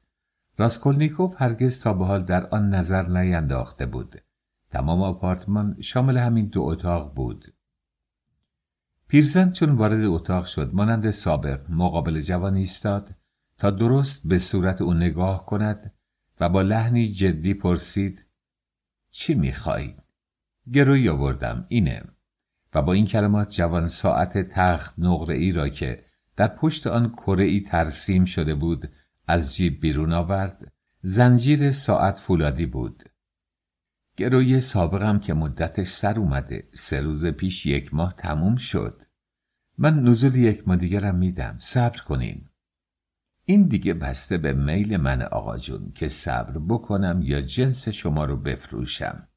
راسکولنیکوف 0.59 1.35
هرگز 1.39 1.83
تا 1.83 1.93
به 1.93 2.05
حال 2.05 2.25
در 2.25 2.47
آن 2.47 2.75
نظر 2.75 3.07
نینداخته 3.09 3.87
بود. 3.87 4.23
تمام 4.71 5.03
آپارتمان 5.03 5.77
شامل 5.81 6.19
همین 6.19 6.47
دو 6.47 6.63
اتاق 6.63 7.15
بود. 7.15 7.55
پیرزن 9.09 9.53
چون 9.53 9.71
وارد 9.71 10.05
اتاق 10.05 10.47
شد 10.47 10.71
مانند 10.75 11.11
سابق 11.11 11.61
مقابل 11.71 12.21
جوان 12.21 12.55
ایستاد 12.55 13.15
تا 13.59 13.71
درست 13.71 14.29
به 14.29 14.39
صورت 14.39 14.83
او 14.83 14.95
نگاه 14.95 15.47
کند 15.47 15.93
و 16.41 16.49
با 16.49 16.63
لحنی 16.63 17.13
جدی 17.13 17.55
پرسید 17.55 18.25
چی 19.11 19.35
می‌خواهید؟ 19.35 20.03
گروی 20.73 21.09
آوردم 21.09 21.67
اینه 21.69 22.03
و 22.77 22.83
با 22.83 22.93
این 22.93 23.07
کلمات 23.07 23.51
جوان 23.51 23.87
ساعت 23.87 24.39
تخت 24.39 24.95
نقره 24.99 25.35
ای 25.35 25.53
را 25.53 25.69
که 25.69 26.05
در 26.37 26.49
پشت 26.49 26.87
آن 26.87 27.13
کره 27.13 27.45
ای 27.45 27.61
ترسیم 27.61 28.25
شده 28.25 28.55
بود 28.55 28.91
از 29.27 29.57
جیب 29.57 29.81
بیرون 29.81 30.13
آورد. 30.13 30.73
زنجیر 31.03 31.71
ساعت 31.71 32.19
فولادی 32.19 32.67
بود. 32.67 33.03
گروی 34.17 34.61
سابقم 34.61 35.19
که 35.19 35.35
مدتش 35.35 35.89
سر 35.89 36.19
اومده 36.19 36.69
سه 36.75 37.01
روز 37.01 37.27
پیش 37.27 37.67
یک 37.67 37.95
ماه 37.95 38.15
تموم 38.19 38.57
شد. 38.57 39.03
من 39.79 40.03
نزول 40.03 40.35
یک 40.35 40.69
ماه 40.69 40.77
دیگرم 40.77 41.15
میدم. 41.15 41.57
صبر 41.59 41.99
کنین. 41.99 42.49
این 43.45 43.63
دیگه 43.63 43.95
بسته 43.95 44.39
به 44.39 44.53
میل 44.53 44.97
من 44.97 45.23
آقا 45.23 45.59
جون 45.59 45.93
که 45.95 46.09
صبر 46.09 46.59
بکنم 46.59 47.21
یا 47.23 47.41
جنس 47.41 47.89
شما 47.89 48.25
رو 48.25 48.37
بفروشم. 48.37 49.29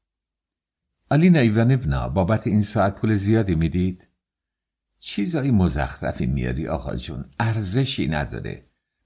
آلینا 1.12 1.38
ایوانونا 1.38 2.08
بابت 2.08 2.46
این 2.46 2.62
ساعت 2.62 2.94
پول 2.94 3.14
زیادی 3.14 3.54
می‌دید؟ 3.54 4.08
چیزایی 4.98 5.50
مزخرفی 5.50 6.26
میاری 6.26 6.68
آقا 6.68 6.96
جون 6.96 7.24
ارزشی 7.40 8.08
نداره. 8.08 8.64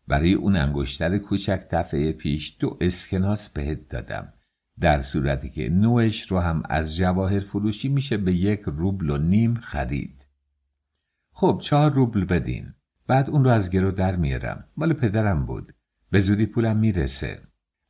برای 0.09 0.35
اون 0.35 0.57
انگشتر 0.57 1.19
کوچک 1.19 1.67
دفعه 1.71 2.13
پیش 2.13 2.57
دو 2.61 2.79
اسکناس 2.81 3.49
بهت 3.49 3.89
دادم. 3.89 4.33
در 4.81 5.01
صورتی 5.01 5.51
که 5.51 5.69
نوش 5.69 6.33
رو 6.33 6.39
هم 6.39 6.63
از 6.69 6.97
جواهر 6.97 7.41
فروشی 7.41 7.89
میشه 7.89 8.17
به 8.17 8.35
یک 8.35 8.61
روبل 8.67 9.11
و 9.11 9.19
نیم 9.19 9.55
خرید. 9.55 10.27
خب 11.33 11.61
چهار 11.63 11.93
روبل 11.93 12.25
بدین. 12.25 12.75
بعد 13.07 13.31
اون 13.31 13.45
رو 13.45 13.51
از 13.51 13.71
گرو 13.71 13.91
در 13.91 14.17
میارم. 14.17 14.65
مال 14.77 14.93
پدرم 14.93 15.47
بود. 15.47 15.75
به 16.11 16.21
زودی 16.21 16.47
پولم 16.47 16.77
می‌رسه. 16.77 17.41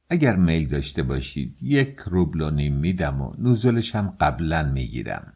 اگر 0.09 0.37
میل 0.37 0.69
داشته 0.69 1.03
باشید 1.03 1.57
یک 1.63 2.01
روبل 2.07 2.41
و 2.41 2.51
نیم 2.51 2.75
میدم 2.75 3.21
و 3.21 3.35
نزولش 3.39 3.95
هم 3.95 4.17
قبلا 4.21 4.63
می‌گیرم. 4.63 5.33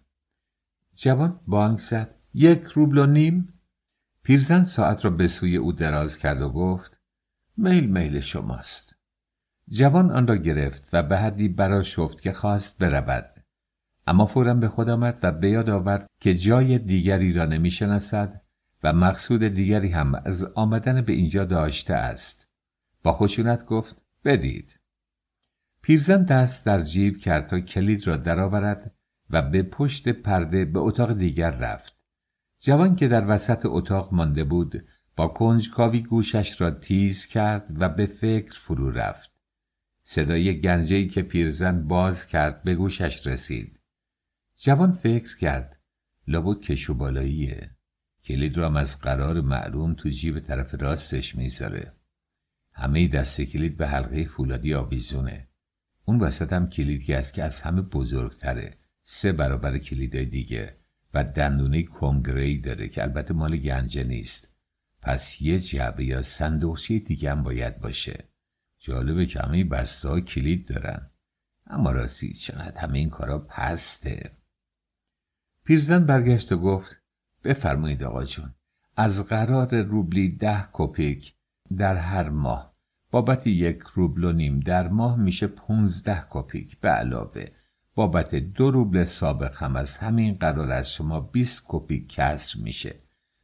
جوان 0.94 1.40
بانک 1.46 1.78
زد. 1.78 2.14
یک 2.34 2.62
روبل 2.62 2.98
و 2.98 3.06
نیم؟ 3.06 3.52
پیرزن 4.22 4.62
ساعت 4.62 5.04
را 5.04 5.10
به 5.10 5.28
سوی 5.28 5.56
او 5.56 5.72
دراز 5.72 6.18
کرد 6.18 6.42
و 6.42 6.48
گفت 6.48 7.00
میل 7.56 7.86
میل 7.86 8.20
شماست. 8.20 8.96
جوان 9.68 10.10
آن 10.10 10.26
را 10.26 10.36
گرفت 10.36 10.88
و 10.92 11.02
به 11.02 11.18
حدی 11.18 11.48
برا 11.48 11.82
شفت 11.82 12.20
که 12.20 12.32
خواست 12.32 12.78
برود. 12.78 13.44
اما 14.06 14.26
فورا 14.26 14.54
به 14.54 14.68
خود 14.68 14.88
آمد 14.88 15.18
و 15.22 15.32
به 15.32 15.50
یاد 15.50 15.70
آورد 15.70 16.06
که 16.20 16.34
جای 16.34 16.78
دیگری 16.78 17.32
را 17.32 17.44
نمی‌شناسد 17.44 18.40
و 18.82 18.92
مقصود 18.92 19.42
دیگری 19.42 19.88
هم 19.88 20.14
از 20.14 20.44
آمدن 20.44 21.02
به 21.02 21.12
اینجا 21.12 21.44
داشته 21.44 21.94
است. 21.94 22.48
با 23.02 23.12
خشونت 23.12 23.64
گفت 23.64 24.02
بدید. 24.28 24.80
پیرزن 25.82 26.24
دست 26.24 26.66
در 26.66 26.80
جیب 26.80 27.18
کرد 27.18 27.46
تا 27.46 27.60
کلید 27.60 28.06
را 28.06 28.16
درآورد 28.16 28.94
و 29.30 29.42
به 29.42 29.62
پشت 29.62 30.08
پرده 30.08 30.64
به 30.64 30.78
اتاق 30.78 31.18
دیگر 31.18 31.50
رفت. 31.50 31.96
جوان 32.60 32.96
که 32.96 33.08
در 33.08 33.30
وسط 33.30 33.60
اتاق 33.64 34.14
مانده 34.14 34.44
بود 34.44 34.84
با 35.16 35.28
کنجکاوی 35.28 36.00
گوشش 36.00 36.60
را 36.60 36.70
تیز 36.70 37.26
کرد 37.26 37.66
و 37.80 37.88
به 37.88 38.06
فکر 38.06 38.60
فرو 38.60 38.90
رفت. 38.90 39.32
صدای 40.02 40.60
گنجهی 40.60 41.08
که 41.08 41.22
پیرزن 41.22 41.88
باز 41.88 42.26
کرد 42.26 42.62
به 42.62 42.74
گوشش 42.74 43.26
رسید. 43.26 43.80
جوان 44.56 44.92
فکر 44.92 45.36
کرد 45.38 45.80
لابد 46.26 46.60
کشو 46.60 46.94
بالاییه. 46.94 47.70
کلید 48.24 48.56
را 48.56 48.78
از 48.78 49.00
قرار 49.00 49.40
معلوم 49.40 49.94
تو 49.94 50.08
جیب 50.08 50.40
طرف 50.40 50.74
راستش 50.74 51.34
می‌ذاره. 51.34 51.97
همه 52.78 53.08
دست 53.08 53.40
کلید 53.40 53.76
به 53.76 53.88
حلقه 53.88 54.24
فولادی 54.24 54.74
آویزونه. 54.74 55.48
اون 56.04 56.20
وسط 56.20 56.52
هم 56.52 56.68
کلیدی 56.68 57.14
است 57.14 57.34
که 57.34 57.44
از 57.44 57.62
همه 57.62 57.82
بزرگتره. 57.82 58.78
سه 59.02 59.32
برابر 59.32 59.78
کلیدای 59.78 60.24
دیگه 60.24 60.76
و 61.14 61.24
دندونه 61.24 61.82
کنگرهی 61.82 62.58
داره 62.58 62.88
که 62.88 63.02
البته 63.02 63.34
مال 63.34 63.56
گنجه 63.56 64.04
نیست. 64.04 64.56
پس 65.02 65.42
یه 65.42 65.58
جعبه 65.58 66.04
یا 66.04 66.22
صندوقچه 66.22 66.98
دیگه 66.98 67.30
هم 67.30 67.42
باید 67.42 67.80
باشه. 67.80 68.24
جالبه 68.78 69.26
که 69.26 69.40
همه 69.40 69.64
بسته 69.64 70.20
کلید 70.20 70.68
دارن. 70.68 71.10
اما 71.66 71.90
راستی 71.90 72.32
چقدر 72.32 72.78
همه 72.78 72.98
این 72.98 73.10
کارا 73.10 73.38
پسته. 73.38 74.30
پیرزن 75.64 76.06
برگشت 76.06 76.52
و 76.52 76.58
گفت 76.58 76.96
بفرمایید 77.44 78.02
آقا 78.02 78.24
جون 78.24 78.54
از 78.96 79.28
قرار 79.28 79.82
روبلی 79.82 80.28
ده 80.28 80.68
کپیک 80.72 81.34
در 81.76 81.96
هر 81.96 82.28
ماه 82.28 82.67
بابت 83.10 83.46
یک 83.46 83.78
روبل 83.94 84.24
و 84.24 84.32
نیم 84.32 84.60
در 84.60 84.88
ماه 84.88 85.16
میشه 85.16 85.46
پونزده 85.46 86.26
کپیک. 86.30 86.80
به 86.80 86.88
علاوه 86.88 87.48
بابت 87.94 88.34
دو 88.34 88.70
روبل 88.70 89.04
سابق 89.04 89.62
هم 89.62 89.76
از 89.76 89.96
همین 89.96 90.34
قرار 90.34 90.70
از 90.70 90.92
شما 90.92 91.20
20 91.20 91.64
کپیک 91.68 92.08
کسر 92.08 92.60
میشه. 92.60 92.94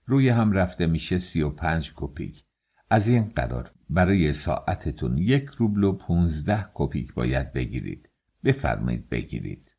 روی 0.06 0.28
هم 0.28 0.52
رفته 0.52 0.86
میشه 0.86 1.18
35 1.18 1.92
کپیک. 1.96 2.44
از 2.90 3.08
این 3.08 3.22
قرار 3.22 3.70
برای 3.90 4.32
ساعتتون 4.32 5.18
یک 5.18 5.46
روبل 5.46 5.84
و 5.84 5.92
پونزده 5.92 6.66
کپیک 6.74 7.14
باید 7.14 7.52
بگیرید. 7.52 8.08
بفرمایید 8.44 9.08
بگیرید. 9.08 9.74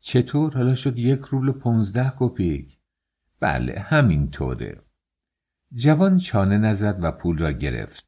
چطور؟ 0.00 0.54
حالا 0.54 0.74
شد 0.74 0.98
یک 0.98 1.20
روبل 1.20 1.48
و 1.48 1.52
پونزده 1.52 2.12
کپیک. 2.18 2.78
بله 3.40 3.80
همینطوره. 3.80 4.82
جوان 5.74 6.18
چانه 6.18 6.58
نزد 6.58 6.98
و 7.02 7.12
پول 7.12 7.38
را 7.38 7.52
گرفت. 7.52 8.07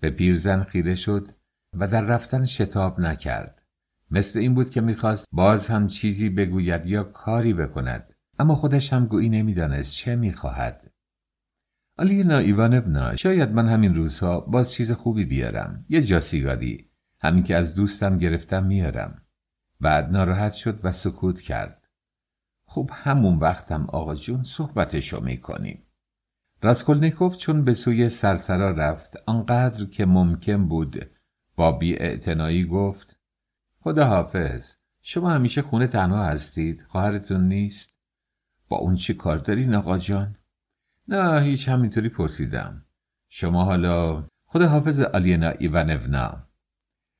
به 0.00 0.10
پیرزن 0.10 0.62
خیره 0.62 0.94
شد 0.94 1.28
و 1.74 1.88
در 1.88 2.02
رفتن 2.02 2.44
شتاب 2.44 3.00
نکرد. 3.00 3.62
مثل 4.10 4.38
این 4.38 4.54
بود 4.54 4.70
که 4.70 4.80
می‌خواست 4.80 5.26
باز 5.32 5.68
هم 5.68 5.86
چیزی 5.86 6.28
بگوید 6.28 6.86
یا 6.86 7.02
کاری 7.02 7.54
بکند 7.54 8.14
اما 8.38 8.54
خودش 8.54 8.92
هم 8.92 9.06
گویی 9.06 9.28
نمی‌دانست 9.28 9.94
چه 9.94 10.16
می‌خواهد. 10.16 10.90
آلینا 11.98 12.38
ایوانونا 12.38 13.16
شاید 13.16 13.52
من 13.52 13.68
همین 13.68 13.94
روزها 13.94 14.40
باز 14.40 14.72
چیز 14.72 14.92
خوبی 14.92 15.24
بیارم 15.24 15.84
یه 15.88 16.02
جاسیگاری 16.02 16.90
همین 17.20 17.42
که 17.42 17.56
از 17.56 17.74
دوستم 17.74 18.18
گرفتم 18.18 18.64
میارم. 18.64 19.22
بعد 19.80 20.10
ناراحت 20.10 20.52
شد 20.52 20.80
و 20.84 20.92
سکوت 20.92 21.40
کرد. 21.40 21.88
خب 22.66 22.90
همون 22.92 23.38
وقتم 23.38 23.84
آقا 23.84 24.14
جون 24.14 24.44
صحبتشو 24.44 25.20
می‌کنیم. 25.20 25.82
راسکولنیکوف 26.62 27.36
چون 27.36 27.64
به 27.64 27.74
سوی 27.74 28.08
سرسرا 28.08 28.70
رفت 28.70 29.16
آنقدر 29.26 29.84
که 29.84 30.06
ممکن 30.06 30.68
بود 30.68 31.10
با 31.56 31.72
بی 31.72 32.64
گفت 32.64 33.18
خدا 33.80 34.06
حافظ 34.06 34.76
شما 35.02 35.30
همیشه 35.30 35.62
خونه 35.62 35.86
تنها 35.86 36.24
هستید 36.24 36.84
خواهرتون 36.88 37.48
نیست؟ 37.48 37.98
با 38.68 38.76
اون 38.76 38.94
چی 38.94 39.14
کار 39.14 39.38
دارین 39.38 39.74
آقا 39.74 39.98
جان؟ 39.98 40.36
نه 41.08 41.42
هیچ 41.42 41.68
همینطوری 41.68 42.08
پرسیدم. 42.08 42.84
شما 43.28 43.64
حالا 43.64 44.24
خدا 44.46 44.68
حافظ 44.68 45.00
آلینا 45.00 45.48
ایوانونا. 45.48 46.46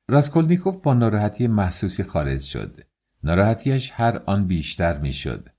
راسکولنیکوف 0.07 0.75
با 0.75 0.93
ناراحتی 0.93 1.47
محسوسی 1.47 2.03
خارج 2.03 2.41
شد. 2.41 2.79
ناراحتیش 3.23 3.91
هر 3.95 4.21
آن 4.25 4.47
بیشتر 4.47 4.97
می‌شد. 4.97 5.49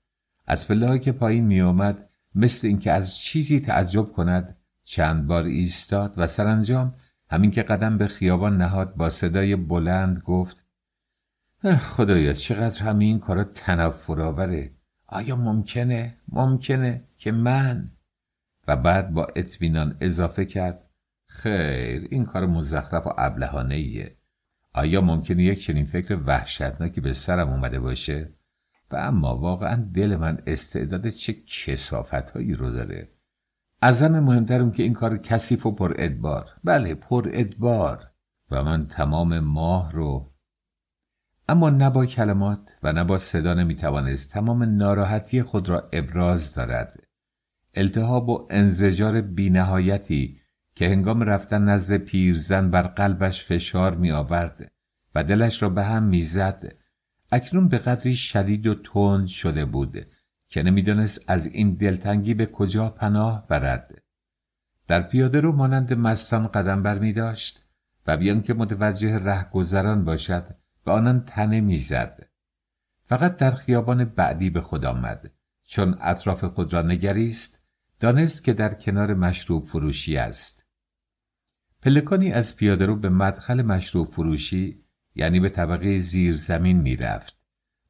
از 0.47 0.67
پله 0.67 0.99
که 0.99 1.11
پایین 1.11 1.45
می 1.45 1.61
آمد 1.61 2.09
مثل 2.35 2.67
اینکه 2.67 2.91
از 2.91 3.17
چیزی 3.17 3.59
تعجب 3.59 4.11
کند 4.11 4.57
چند 4.83 5.27
بار 5.27 5.43
ایستاد 5.43 6.13
و 6.17 6.27
سرانجام 6.27 6.95
همین 7.29 7.51
که 7.51 7.63
قدم 7.63 7.97
به 7.97 8.07
خیابان 8.07 8.57
نهاد 8.57 8.95
با 8.95 9.09
صدای 9.09 9.55
بلند 9.55 10.19
گفت 10.19 10.63
خدایا 11.79 12.33
چقدر 12.33 12.83
همین 12.83 13.19
کارا 13.19 13.43
تنفر 13.43 14.21
آوره 14.21 14.71
آیا 15.07 15.35
ممکنه؟ 15.35 16.17
ممکنه 16.29 17.03
که 17.17 17.31
من؟ 17.31 17.91
و 18.67 18.75
بعد 18.75 19.13
با 19.13 19.27
اطمینان 19.35 19.97
اضافه 20.01 20.45
کرد 20.45 20.89
خیر 21.27 22.07
این 22.11 22.25
کار 22.25 22.45
مزخرف 22.45 23.07
و 23.07 23.13
ابلهانه 23.17 23.75
ایه 23.75 24.15
آیا 24.73 25.01
ممکنه 25.01 25.43
یک 25.43 25.63
چنین 25.63 25.85
فکر 25.85 26.19
وحشتناکی 26.25 27.01
به 27.01 27.13
سرم 27.13 27.49
اومده 27.49 27.79
باشه؟ 27.79 28.29
و 28.93 28.95
اما 28.95 29.37
واقعا 29.37 29.89
دل 29.93 30.15
من 30.15 30.37
استعداد 30.47 31.09
چه 31.09 31.33
کسافت 31.33 32.13
هایی 32.13 32.53
رو 32.53 32.71
داره. 32.71 33.09
از 33.81 34.01
همه 34.01 34.19
مهمتر 34.19 34.61
اون 34.61 34.71
که 34.71 34.83
این 34.83 34.93
کار 34.93 35.17
کثیف 35.17 35.65
و 35.65 35.71
پر 35.71 35.93
ادبار. 35.97 36.49
بله 36.63 36.95
پر 36.95 37.29
ادبار. 37.33 38.07
و 38.51 38.63
من 38.63 38.87
تمام 38.87 39.39
ماه 39.39 39.91
رو. 39.91 40.31
اما 41.49 41.69
نه 41.69 41.89
با 41.89 42.05
کلمات 42.05 42.59
و 42.83 42.93
نه 42.93 43.03
با 43.03 43.17
صدا 43.17 43.53
نمی‌توانست 43.53 44.33
تمام 44.33 44.63
ناراحتی 44.63 45.43
خود 45.43 45.69
را 45.69 45.89
ابراز 45.93 46.55
دارد. 46.55 46.93
التهاب 47.73 48.29
و 48.29 48.47
انزجار 48.49 49.21
بینهایتی 49.21 50.41
که 50.75 50.89
هنگام 50.89 51.21
رفتن 51.21 51.61
نزد 51.61 51.97
پیرزن 51.97 52.71
بر 52.71 52.81
قلبش 52.81 53.45
فشار 53.45 53.95
می 53.95 54.11
آورد 54.11 54.71
و 55.15 55.23
دلش 55.23 55.63
را 55.63 55.69
به 55.69 55.83
هم 55.83 56.03
می‌زد. 56.03 56.80
اکنون 57.31 57.67
به 57.67 57.77
قدری 57.77 58.15
شدید 58.15 58.67
و 58.67 58.75
تند 58.75 59.27
شده 59.27 59.65
بود 59.65 60.07
که 60.49 60.63
نمی‌دانست 60.63 61.29
از 61.29 61.45
این 61.45 61.73
دلتنگی 61.73 62.33
به 62.33 62.45
کجا 62.45 62.89
پناه 62.89 63.47
برد. 63.47 64.01
در 64.87 65.01
پیاده 65.01 65.41
رو 65.41 65.51
مانند 65.51 65.93
مستان 65.93 66.47
قدم 66.47 66.83
بر 66.83 66.99
می 66.99 67.13
داشت 67.13 67.65
و 68.07 68.17
بیان 68.17 68.41
که 68.41 68.53
متوجه 68.53 69.17
رهگذران 69.17 70.05
باشد 70.05 70.55
به 70.85 70.91
آنان 70.91 71.25
تنه 71.25 71.61
می‌زد 71.61 72.29
فقط 73.05 73.37
در 73.37 73.51
خیابان 73.51 74.05
بعدی 74.05 74.49
به 74.49 74.61
خود 74.61 74.85
آمد. 74.85 75.31
چون 75.63 75.97
اطراف 76.01 76.43
خود 76.43 76.73
را 76.73 76.81
نگریست 76.81 77.63
دانست 77.99 78.43
که 78.43 78.53
در 78.53 78.73
کنار 78.73 79.13
مشروب 79.13 79.65
فروشی 79.65 80.17
است. 80.17 80.67
پلکانی 81.81 82.31
از 82.31 82.55
پیاده 82.55 82.85
رو 82.85 82.95
به 82.95 83.09
مدخل 83.09 83.61
مشروب 83.61 84.11
فروشی 84.11 84.80
یعنی 85.15 85.39
به 85.39 85.49
طبقه 85.49 85.99
زیر 85.99 86.33
زمین 86.33 86.77
می 86.77 86.95
رفت. 86.95 87.37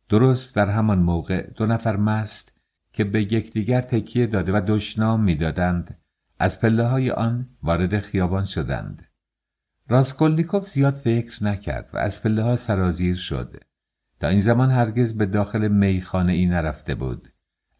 درست 0.09 0.55
در 0.55 0.69
همان 0.69 0.99
موقع 0.99 1.47
دو 1.47 1.65
نفر 1.65 1.95
مست 1.95 2.61
که 2.93 3.03
به 3.03 3.34
یکدیگر 3.34 3.82
تکیه 3.82 4.28
داده 4.28 4.51
و 4.51 4.61
دشنام 4.67 5.24
می‌دادند 5.24 5.97
از 6.39 6.61
پله 6.61 6.88
های 6.88 7.11
آن 7.11 7.49
وارد 7.63 7.99
خیابان 7.99 8.45
شدند. 8.45 9.07
راسکولنیکوف 9.88 10.67
زیاد 10.67 10.93
فکر 10.93 11.43
نکرد 11.43 11.89
و 11.93 11.97
از 11.97 12.24
پله 12.24 12.43
ها 12.43 12.55
سرازیر 12.55 13.15
شد. 13.15 13.63
تا 14.19 14.28
این 14.28 14.39
زمان 14.39 14.69
هرگز 14.69 15.17
به 15.17 15.26
داخل 15.26 15.67
میخانه 15.67 16.34
ای 16.34 16.45
نرفته 16.45 16.95
بود. 16.95 17.28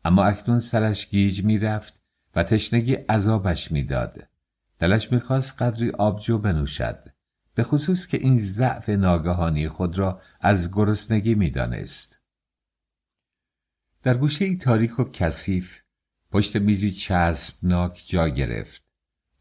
اما 0.06 0.24
اکنون 0.24 0.60
سرش 0.60 1.10
گیج 1.10 1.44
می‌رفت 1.44 2.02
و 2.36 2.44
تشنگی 2.44 2.94
عذابش 2.94 3.72
می‌داد. 3.72 4.28
دلش 4.80 5.12
می‌خواست 5.12 5.62
قدری 5.62 5.90
آبجو 5.92 6.38
بنوشد. 6.38 7.11
به 7.56 7.64
خصوص 7.64 8.08
که 8.08 8.18
این 8.18 8.38
ضعف 8.38 8.90
ناگهانی 8.90 9.70
خود 9.70 9.98
را 9.98 10.22
از 10.40 10.72
گرسنگی 10.74 11.36
می‌دانست. 11.36 12.22
در 14.04 14.18
گوشه 14.18 14.46
ای 14.46 14.58
تاریک 14.58 15.00
و 15.00 15.04
کثیف 15.04 15.80
پشت 16.32 16.56
میزی 16.56 16.92
چسبناک 16.92 18.04
جا 18.08 18.30
گرفت. 18.30 18.84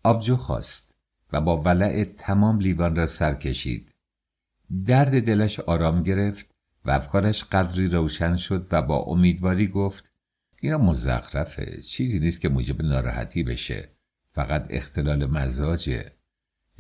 آبجو 0.03 0.37
خواست 0.37 0.99
و 1.33 1.41
با 1.41 1.63
ولع 1.63 2.05
تمام 2.05 2.61
لیوان 2.61 2.97
را 2.97 3.07
سر 3.07 3.35
کشید. 3.35 3.95
درد 4.87 5.27
دلش 5.27 5.61
آرام 5.61 6.03
گرفت 6.03 6.55
و 6.85 6.91
افکارش 6.91 7.45
قدری 7.45 7.89
روشن 7.89 8.37
شد 8.37 8.69
و 8.71 8.83
با 8.83 8.99
امیدواری 8.99 9.69
گفت 9.69 10.13
اینا 10.61 10.79
مزخرفه 10.79 11.81
چیزی 11.83 12.19
نیست 12.19 12.41
که 12.41 12.49
موجب 12.49 12.83
ناراحتی 12.83 13.43
بشه 13.43 13.89
فقط 14.33 14.67
اختلال 14.71 15.27
مزاجه 15.27 16.13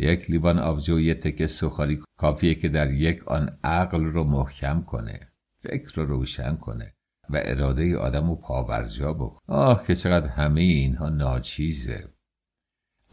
یک 0.00 0.30
لیوان 0.30 0.58
آبجو 0.58 0.96
و 0.96 1.00
یه 1.00 1.14
تکه 1.14 1.46
سخاری 1.46 2.02
کافیه 2.18 2.54
که 2.54 2.68
در 2.68 2.90
یک 2.90 3.28
آن 3.28 3.58
عقل 3.64 4.04
رو 4.04 4.24
محکم 4.24 4.82
کنه 4.82 5.28
فکر 5.62 5.94
رو 5.94 6.06
روشن 6.06 6.56
کنه 6.56 6.94
و 7.30 7.40
اراده 7.44 7.96
آدم 7.96 8.28
رو 8.28 8.36
پاورجا 8.36 9.12
بکن. 9.12 9.38
آه 9.46 9.86
که 9.86 9.94
چقدر 9.94 10.26
همه 10.26 10.60
اینها 10.60 11.08
ناچیزه. 11.08 12.08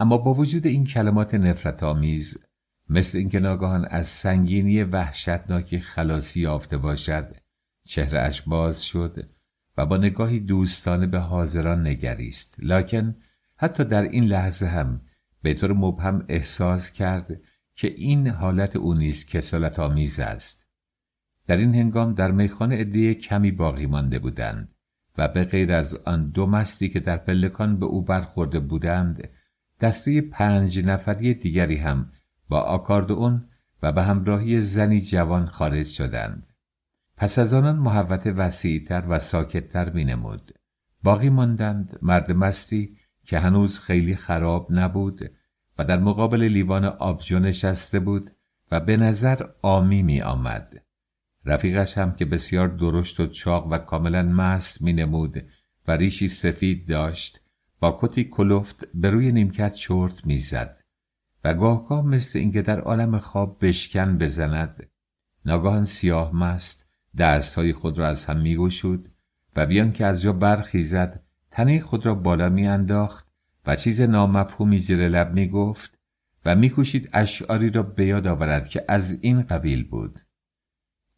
اما 0.00 0.18
با 0.18 0.34
وجود 0.34 0.66
این 0.66 0.84
کلمات 0.84 1.34
نفرت 1.34 1.82
آمیز 1.82 2.44
مثل 2.88 3.18
اینکه 3.18 3.40
ناگهان 3.40 3.84
از 3.90 4.06
سنگینی 4.06 4.82
وحشتناکی 4.82 5.80
خلاصی 5.80 6.40
یافته 6.40 6.76
باشد 6.76 7.36
چهرهاش 7.84 8.42
باز 8.42 8.82
شد 8.82 9.28
و 9.76 9.86
با 9.86 9.96
نگاهی 9.96 10.40
دوستانه 10.40 11.06
به 11.06 11.18
حاضران 11.18 11.86
نگریست. 11.86 12.56
لکن 12.58 13.16
حتی 13.56 13.84
در 13.84 14.02
این 14.02 14.24
لحظه 14.24 14.66
هم 14.66 15.00
به 15.42 15.54
طور 15.54 15.72
مبهم 15.72 16.24
احساس 16.28 16.90
کرد 16.90 17.40
که 17.74 17.88
این 17.88 18.28
حالت 18.28 18.76
او 18.76 18.94
نیز 18.94 19.26
کسالت 19.26 19.78
آمیز 19.78 20.20
است. 20.20 20.68
در 21.46 21.56
این 21.56 21.74
هنگام 21.74 22.14
در 22.14 22.30
میخانه 22.30 22.76
عده 22.76 23.14
کمی 23.14 23.50
باقی 23.50 23.86
مانده 23.86 24.18
بودند 24.18 24.74
و 25.18 25.28
به 25.28 25.44
غیر 25.44 25.72
از 25.72 25.94
آن 25.94 26.30
دو 26.30 26.46
مستی 26.46 26.88
که 26.88 27.00
در 27.00 27.16
پلکان 27.16 27.78
به 27.78 27.86
او 27.86 28.02
برخورده 28.02 28.60
بودند 28.60 29.28
دسته 29.80 30.20
پنج 30.20 30.78
نفری 30.78 31.34
دیگری 31.34 31.76
هم 31.76 32.12
با 32.48 32.60
آکاردئون 32.60 33.48
و 33.82 33.92
به 33.92 34.02
همراهی 34.02 34.60
زنی 34.60 35.00
جوان 35.00 35.46
خارج 35.46 35.86
شدند. 35.86 36.46
پس 37.16 37.38
از 37.38 37.54
آنان 37.54 37.76
محوت 37.76 38.26
وسیعتر 38.26 39.04
و 39.08 39.18
ساکتتر 39.18 39.90
مینمود. 39.90 40.54
باقی 41.02 41.28
ماندند 41.28 41.98
مرد 42.02 42.32
مستی 42.32 42.97
که 43.28 43.38
هنوز 43.38 43.78
خیلی 43.78 44.16
خراب 44.16 44.68
نبود 44.70 45.30
و 45.78 45.84
در 45.84 45.98
مقابل 45.98 46.42
لیوان 46.42 46.84
آبجو 46.84 47.38
نشسته 47.38 48.00
بود 48.00 48.30
و 48.70 48.80
به 48.80 48.96
نظر 48.96 49.46
آمی 49.62 50.02
می 50.02 50.20
آمد. 50.20 50.82
رفیقش 51.44 51.98
هم 51.98 52.12
که 52.12 52.24
بسیار 52.24 52.68
درشت 52.68 53.20
و 53.20 53.26
چاق 53.26 53.66
و 53.66 53.78
کاملا 53.78 54.22
مست 54.22 54.82
می 54.82 54.92
نمود 54.92 55.44
و 55.88 55.92
ریشی 55.92 56.28
سفید 56.28 56.88
داشت 56.88 57.40
با 57.80 57.98
کتی 58.02 58.24
کلفت 58.24 58.86
به 58.94 59.10
روی 59.10 59.32
نیمکت 59.32 59.74
چرت 59.74 60.26
می‌زد 60.26 60.84
و 61.44 61.54
گاهگاه 61.54 62.06
مثل 62.06 62.38
اینکه 62.38 62.62
در 62.62 62.80
عالم 62.80 63.18
خواب 63.18 63.58
بشکن 63.60 64.18
بزند 64.18 64.90
ناگاهان 65.44 65.84
سیاه 65.84 66.36
مست 66.36 66.90
دستهای 67.18 67.72
خود 67.72 67.98
را 67.98 68.08
از 68.08 68.24
هم 68.24 68.40
میگشود 68.40 69.12
و 69.56 69.66
بیان 69.66 69.92
که 69.92 70.06
از 70.06 70.22
جا 70.22 70.32
برخیزد 70.32 71.27
تنه 71.58 71.80
خود 71.80 72.06
را 72.06 72.14
بالا 72.14 72.48
میانداخت 72.48 73.32
و 73.66 73.76
چیز 73.76 74.00
نامفهومی 74.00 74.78
زیر 74.78 75.08
لب 75.08 75.32
می‌گفت 75.32 75.98
و 76.44 76.54
میکوشید 76.54 77.10
اشعاری 77.12 77.70
را 77.70 77.82
به 77.82 78.06
یاد 78.06 78.26
آورد 78.26 78.68
که 78.68 78.84
از 78.88 79.18
این 79.22 79.42
قبیل 79.42 79.88
بود. 79.88 80.20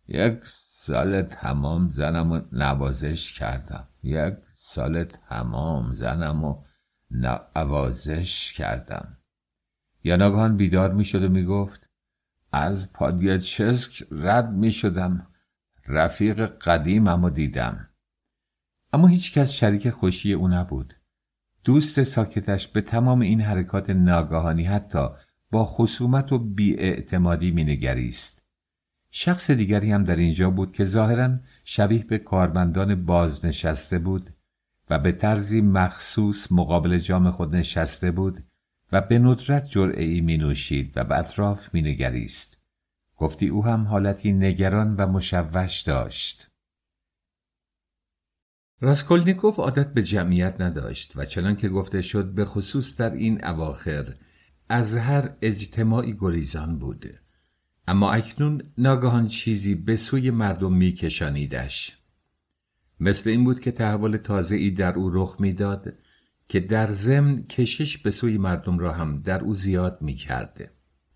یک 0.09 0.39
سال 0.45 1.23
تمام 1.23 1.89
زنم 1.89 2.33
و 2.33 2.41
نوازش 2.53 3.33
کردم. 3.33 3.89
یک 4.03 4.35
سال 4.55 5.05
تمام 5.05 5.93
زنم 5.93 6.45
و 6.45 6.63
نوازش 7.11 8.53
کردم. 8.53 9.17
یا 10.05 10.17
ناگهان 10.17 10.57
بیدار 10.57 10.93
می‌شد 10.93 11.25
و 11.25 11.29
می‌گفت 11.29 11.91
از 12.53 12.93
پادیاچسک 12.93 14.05
رد 14.11 14.51
می‌شدم. 14.51 15.27
رفیق 15.89 16.47
قدیمم 16.47 17.25
و 17.25 17.31
دیدم. 17.31 17.90
اما 18.93 19.09
هیچ 19.09 19.39
کس 19.39 19.53
شریک 19.53 19.91
خوشی 19.91 20.33
او 20.33 20.49
نبود 20.49 20.95
دوست 21.65 22.03
ساکتش 22.03 22.69
به 22.69 22.81
تمام 22.81 23.21
این 23.21 23.41
حرکات 23.41 23.91
ناگاهانی 23.91 24.65
حتی 24.65 25.09
با 25.51 25.67
خصومت 25.67 26.33
و 26.33 26.39
بیاعتمادی 26.39 27.51
مینگریست 27.51 28.41
شخص 29.11 29.51
دیگری 29.51 29.93
هم 29.93 30.05
در 30.05 30.17
اینجا 30.17 30.51
بود 30.51 30.73
که 30.73 30.85
ظاهرا 30.85 31.39
شبیه 31.65 32.05
به 32.05 32.19
کارمندان 32.19 33.07
بازنشسته 33.07 33.99
بود 33.99 34.31
و 34.91 34.99
به 34.99 35.13
طرزی 35.13 35.61
مخصوص 35.61 36.53
مقابل 36.53 36.99
جام 36.99 37.31
خود 37.31 37.57
نشسته 37.57 38.11
بود 38.11 38.45
و 38.93 39.01
به 39.01 39.19
ندرت 39.19 39.69
جرعه 39.69 40.05
ای 40.05 40.21
می 40.21 40.39
نوشید 40.39 40.93
و 40.97 41.05
به 41.05 41.19
اطراف 41.19 41.75
می 41.75 41.83
نگریست. 41.83 42.63
گفتی 43.17 43.49
او 43.49 43.65
هم 43.65 43.87
حالتی 43.87 44.33
نگران 44.33 44.97
و 44.97 45.07
مشوش 45.07 45.81
داشت. 45.81 46.50
راسکولنیکوف 48.83 49.59
عادت 49.59 49.95
به 49.95 50.03
جمعیت 50.03 50.61
نداشت 50.61 51.13
و 51.17 51.25
چنان 51.25 51.57
که 51.57 51.69
گفته 51.69 52.03
شد 52.03 52.25
به 52.25 52.45
خصوص 52.45 53.01
در 53.01 53.13
این 53.13 53.45
اواخر 53.45 54.15
از 54.69 54.97
هر 54.97 55.31
اجتماعی 55.43 56.17
گریزان 56.21 56.79
بوده. 56.79 57.21
اما 57.89 58.13
اکنون 58.13 58.63
ناگهان 58.79 59.29
چیزی 59.29 59.75
به 59.75 59.97
سوی 59.97 60.31
مردم 60.31 60.73
میکشانیدش 60.73 61.99
مثل 63.01 63.31
این 63.31 63.45
بود 63.45 63.61
که 63.61 63.71
تحول 63.71 64.17
تازه 64.17 64.57
ای 64.57 64.71
در 64.71 64.95
او 64.95 65.11
رخ 65.11 65.37
می‌داد 65.41 65.95
که 66.49 66.61
در 66.61 66.93
ضمن 66.93 67.43
کشش 67.43 67.99
به 67.99 68.11
سوی 68.11 68.39
مردم 68.39 68.79
را 68.79 68.93
هم 68.93 69.23
در 69.23 69.41
او 69.41 69.55
زیاد 69.55 69.99
می 70.01 70.15
کرده. 70.15 70.71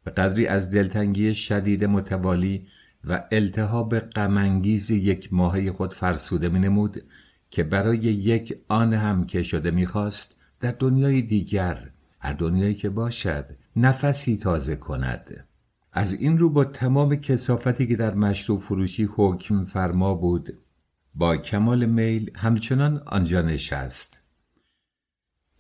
به 0.05 0.11
قدری 0.11 0.47
از 0.47 0.71
دلتنگی 0.71 1.35
شدید 1.35 1.85
متوالی 1.85 2.67
و 3.05 3.25
التهاب 3.33 3.99
غمانگیز 3.99 4.91
یک 4.91 5.33
ماهه 5.33 5.73
خود 5.73 5.95
فرسوده 5.95 6.49
می 6.49 6.59
نمود 6.59 7.03
که 7.55 7.63
برای 7.63 7.99
یک 7.99 8.59
آن 8.69 8.95
هم 8.95 9.27
که 9.27 9.43
شده 9.43 9.71
می‌خواست 9.71 10.41
در 10.61 10.71
دنیای 10.71 11.23
دیگر 11.23 11.91
هر 12.21 12.33
دنیایی 12.33 12.75
که 12.75 12.91
باشد 12.91 13.47
نفسی 13.77 14.37
تازه 14.37 14.77
کند. 14.77 15.47
از 15.93 16.13
این 16.15 16.39
رو 16.39 16.51
با 16.51 16.65
تمام 16.65 17.17
کسافتی 17.17 17.87
که 17.87 17.97
در 17.97 18.15
مشروب 18.15 18.61
فروشی 18.61 19.09
حکم 19.17 19.65
فرما 19.65 20.15
بود 20.15 20.59
با 21.15 21.37
کمال 21.37 21.87
میل 21.87 22.31
همچنان 22.35 23.03
آنجا 23.07 23.43
نشست. 23.43 24.25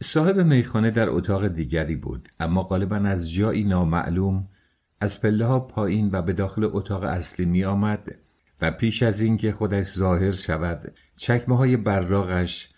صاحب 0.03 0.41
میخانه 0.41 0.91
در 0.91 1.09
اتاق 1.09 1.49
دیگری 1.49 1.97
بود 1.97 2.29
اما 2.41 2.63
غالبا 2.63 2.97
از 2.97 3.33
جایی 3.33 3.65
نامعلوم 3.65 4.49
از 5.01 5.23
پله 5.23 5.47
ها 5.47 5.61
پایین 5.61 6.11
و 6.13 6.23
به 6.23 6.33
داخل 6.33 6.69
اتاق 6.73 7.03
اصلی 7.03 7.47
می 7.47 7.65
آمد 7.65 8.24
و 8.65 8.71
پیش 8.71 9.03
از 9.03 9.21
اینکه 9.21 9.53
خودش 9.53 9.87
ظاهر 9.87 10.33
شود 10.33 10.93
چکمه 11.17 11.57
های 11.57 11.77
براغش 11.77 12.69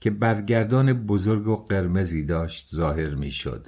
که 0.00 0.10
برگردان 0.10 0.92
بزرگ 0.92 1.46
و 1.46 1.56
قرمزی 1.56 2.24
داشت 2.24 2.68
ظاهر 2.74 3.14
می 3.14 3.30
شد. 3.30 3.66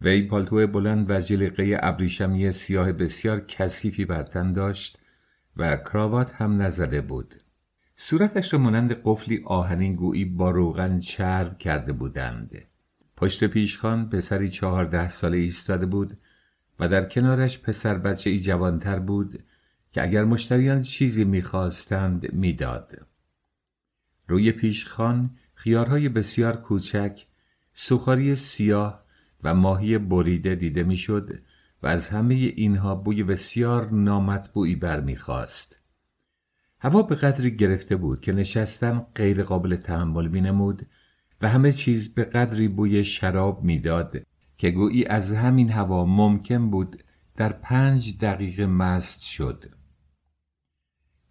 وی 0.00 0.22
پالتو 0.22 0.66
بلند 0.66 1.10
و 1.10 1.20
جلیقه 1.20 1.78
ابریشمی 1.82 2.50
سیاه 2.50 2.92
بسیار 2.92 3.40
کثیفی 3.40 4.04
بر 4.04 4.22
تن 4.22 4.52
داشت 4.52 4.98
و 5.56 5.76
کراوات 5.76 6.34
هم 6.34 6.62
نزده 6.62 7.00
بود. 7.00 7.34
صورتش 7.96 8.52
را 8.52 8.58
مانند 8.58 9.00
قفلی 9.04 9.42
آهنین 9.44 9.94
گویی 9.94 10.24
با 10.24 10.50
روغن 10.50 10.98
چرب 10.98 11.58
کرده 11.58 11.92
بودند. 11.92 12.62
پشت 13.16 13.44
پیشخان 13.44 14.08
پسری 14.08 14.50
چهارده 14.50 15.08
ساله 15.08 15.36
ایستاده 15.36 15.86
بود 15.86 16.18
و 16.80 16.88
در 16.88 17.04
کنارش 17.04 17.58
پسر 17.58 17.98
بچه 17.98 18.30
ای 18.30 18.40
جوانتر 18.40 18.98
بود 18.98 19.42
که 19.94 20.02
اگر 20.02 20.24
مشتریان 20.24 20.80
چیزی 20.80 21.24
می‌خواستند 21.24 22.32
می‌داد. 22.32 23.06
روی 24.28 24.52
پیشخان 24.52 25.30
خیارهای 25.54 26.08
بسیار 26.08 26.56
کوچک، 26.56 27.26
سخاری 27.72 28.34
سیاه 28.34 29.04
و 29.42 29.54
ماهی 29.54 29.98
بریده 29.98 30.54
دیده 30.54 30.82
می‌شد 30.82 31.30
و 31.82 31.86
از 31.86 32.08
همه 32.08 32.34
اینها 32.34 32.94
بوی 32.94 33.22
بسیار 33.22 33.90
نامطبوعی 33.90 34.76
برمیخواست. 34.76 35.80
هوا 36.80 37.02
به 37.02 37.14
قدری 37.14 37.56
گرفته 37.56 37.96
بود 37.96 38.20
که 38.20 38.32
نشستن 38.32 39.06
غیر 39.14 39.42
قابل 39.42 39.76
تحمل 39.76 40.28
می 40.28 40.40
نمود 40.40 40.86
و 41.40 41.48
همه 41.48 41.72
چیز 41.72 42.14
به 42.14 42.24
قدری 42.24 42.68
بوی 42.68 43.04
شراب 43.04 43.64
می‌داد 43.64 44.16
که 44.58 44.70
گویی 44.70 45.06
از 45.06 45.34
همین 45.34 45.70
هوا 45.70 46.04
ممکن 46.04 46.70
بود 46.70 47.04
در 47.36 47.52
پنج 47.52 48.18
دقیقه 48.18 48.66
مست 48.66 49.22
شد. 49.22 49.64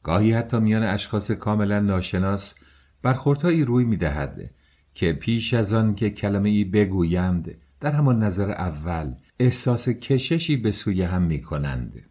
گاهی 0.03 0.33
حتی 0.33 0.59
میان 0.59 0.83
اشخاص 0.83 1.31
کاملا 1.31 1.79
ناشناس 1.79 2.55
برخوردهایی 3.01 3.63
روی 3.63 3.85
می‌دهد 3.85 4.49
که 4.93 5.13
پیش 5.13 5.53
از 5.53 5.73
آن 5.73 5.95
که 5.95 6.09
کلمه 6.09 6.49
ای 6.49 6.63
بگویند 6.63 7.55
در 7.79 7.91
همان 7.91 8.23
نظر 8.23 8.51
اول 8.51 9.13
احساس 9.39 9.89
کششی 9.89 10.57
به 10.57 10.71
سوی 10.71 11.01
هم 11.01 11.21
می 11.21 11.41
کنند. 11.41 12.03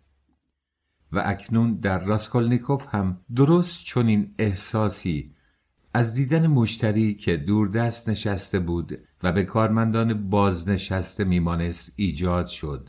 و 1.13 1.23
اکنون 1.25 1.75
در 1.75 2.05
راسکولنیکوف 2.05 2.95
هم 2.95 3.21
درست 3.37 3.85
چنین 3.85 4.35
احساسی 4.39 5.35
از 5.95 6.15
دیدن 6.15 6.47
مشتری 6.47 7.15
که 7.15 7.37
دوردست 7.37 8.11
نشسته 8.11 8.59
بود 8.59 8.99
و 9.23 9.33
به 9.33 9.45
کارمندان 9.45 10.31
بازنشسته 10.31 11.25
میمانست 11.25 11.93
ایجاد 11.97 12.47
شد 12.47 12.89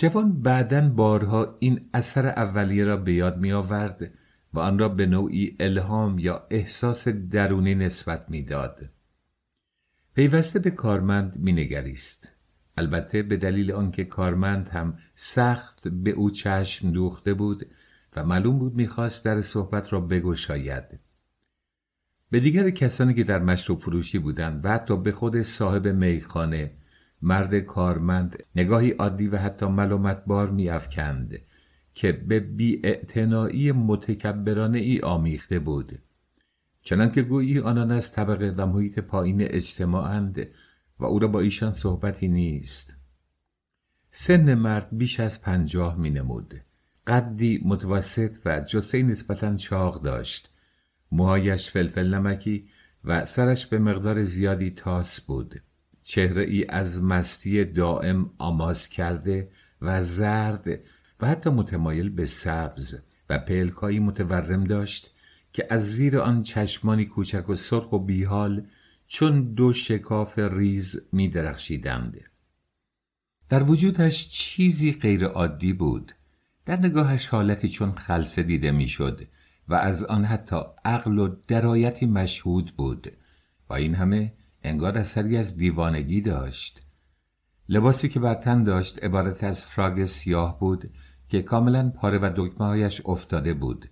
جوان 0.00 0.42
بعدا 0.42 0.88
بارها 0.88 1.56
این 1.58 1.90
اثر 1.94 2.26
اولیه 2.26 2.84
را 2.84 2.96
به 2.96 3.12
یاد 3.12 3.38
می 3.38 3.52
آورد 3.52 4.10
و 4.54 4.58
آن 4.58 4.78
را 4.78 4.88
به 4.88 5.06
نوعی 5.06 5.56
الهام 5.60 6.18
یا 6.18 6.46
احساس 6.50 7.08
درونی 7.08 7.74
نسبت 7.74 8.24
می‌داد. 8.28 8.90
پیوسته 10.14 10.58
به 10.58 10.70
کارمند 10.70 11.36
مینگریست. 11.36 12.36
البته 12.76 13.22
به 13.22 13.36
دلیل 13.36 13.72
آنکه 13.72 14.04
کارمند 14.04 14.68
هم 14.68 14.98
سخت 15.14 15.88
به 15.88 16.10
او 16.10 16.30
چشم 16.30 16.92
دوخته 16.92 17.34
بود 17.34 17.66
و 18.16 18.24
معلوم 18.24 18.58
بود 18.58 18.74
می‌خواست 18.74 19.24
در 19.24 19.40
صحبت 19.40 19.92
را 19.92 20.00
بگشاید. 20.00 20.84
به 22.30 22.40
دیگر 22.40 22.70
کسانی 22.70 23.14
که 23.14 23.24
در 23.24 23.38
مشروب 23.38 23.80
فروشی 23.80 24.18
بودند 24.18 24.64
و 24.64 24.68
حتی 24.68 24.96
به 24.96 25.12
خود 25.12 25.42
صاحب 25.42 25.88
میخانه 25.88 26.77
مرد 27.22 27.58
کارمند 27.58 28.36
نگاهی 28.56 28.90
عادی 28.90 29.28
و 29.28 29.36
حتی 29.36 29.66
ملامت 29.66 30.24
بار 30.24 30.50
میافکند 30.50 31.38
که 31.94 32.12
به 32.12 32.40
بی 32.40 32.82
متکبرانه 33.72 34.78
ای 34.78 35.00
آمیخته 35.00 35.58
بود. 35.58 35.98
چنانکه 36.82 37.22
گویی 37.22 37.58
آنان 37.58 37.90
از 37.90 38.12
طبقه 38.12 38.54
و 38.56 38.66
محیط 38.66 38.98
پایین 38.98 39.42
اجتماعند 39.42 40.46
و 40.98 41.04
او 41.04 41.18
را 41.18 41.28
با 41.28 41.40
ایشان 41.40 41.72
صحبتی 41.72 42.28
نیست. 42.28 42.98
سن 44.10 44.54
مرد 44.54 44.88
بیش 44.92 45.20
از 45.20 45.42
پنجاه 45.42 45.96
می 45.96 46.10
نمود 46.10 46.54
قدی 47.06 47.60
متوسط 47.64 48.36
و 48.44 48.60
جسه 48.60 49.02
نسبتا 49.02 49.56
چاق 49.56 50.02
داشت. 50.02 50.50
موهایش 51.12 51.70
فلفل 51.70 52.14
نمکی 52.14 52.68
و 53.04 53.24
سرش 53.24 53.66
به 53.66 53.78
مقدار 53.78 54.22
زیادی 54.22 54.70
تاس 54.70 55.20
بود. 55.20 55.60
چهره 56.08 56.42
ای 56.42 56.66
از 56.68 57.04
مستی 57.04 57.64
دائم 57.64 58.30
آماز 58.38 58.88
کرده 58.88 59.48
و 59.82 60.00
زرد 60.00 60.80
و 61.20 61.26
حتی 61.26 61.50
متمایل 61.50 62.08
به 62.08 62.26
سبز 62.26 63.00
و 63.30 63.38
پلکایی 63.38 63.98
متورم 63.98 64.64
داشت 64.64 65.14
که 65.52 65.66
از 65.70 65.92
زیر 65.92 66.18
آن 66.18 66.42
چشمانی 66.42 67.04
کوچک 67.04 67.48
و 67.48 67.54
سرخ 67.54 67.92
و 67.92 67.98
بیحال 67.98 68.66
چون 69.06 69.54
دو 69.54 69.72
شکاف 69.72 70.38
ریز 70.38 71.08
می 71.12 71.28
درخشیدند. 71.28 72.20
در 73.48 73.62
وجودش 73.62 74.28
چیزی 74.28 74.92
غیر 74.92 75.24
عادی 75.24 75.72
بود. 75.72 76.12
در 76.66 76.76
نگاهش 76.76 77.26
حالتی 77.26 77.68
چون 77.68 77.92
خلصه 77.92 78.42
دیده 78.42 78.70
می‌شد 78.70 79.26
و 79.68 79.74
از 79.74 80.04
آن 80.04 80.24
حتی 80.24 80.56
عقل 80.84 81.18
و 81.18 81.36
درایتی 81.48 82.06
مشهود 82.06 82.72
بود 82.76 83.12
و 83.68 83.74
این 83.74 83.94
همه 83.94 84.32
انگار 84.62 84.98
اثری 84.98 85.36
از 85.36 85.56
دیوانگی 85.56 86.20
داشت. 86.20 86.82
لباسی 87.68 88.08
که 88.08 88.20
بر 88.20 88.34
تن 88.34 88.64
داشت 88.64 89.04
عبارت 89.04 89.44
از 89.44 89.66
فراگ 89.66 90.04
سیاه 90.04 90.60
بود 90.60 90.90
که 91.28 91.42
کاملا 91.42 91.90
پاره 91.90 92.18
و 92.18 92.32
دکمه 92.36 92.90
افتاده 93.04 93.54
بود. 93.54 93.90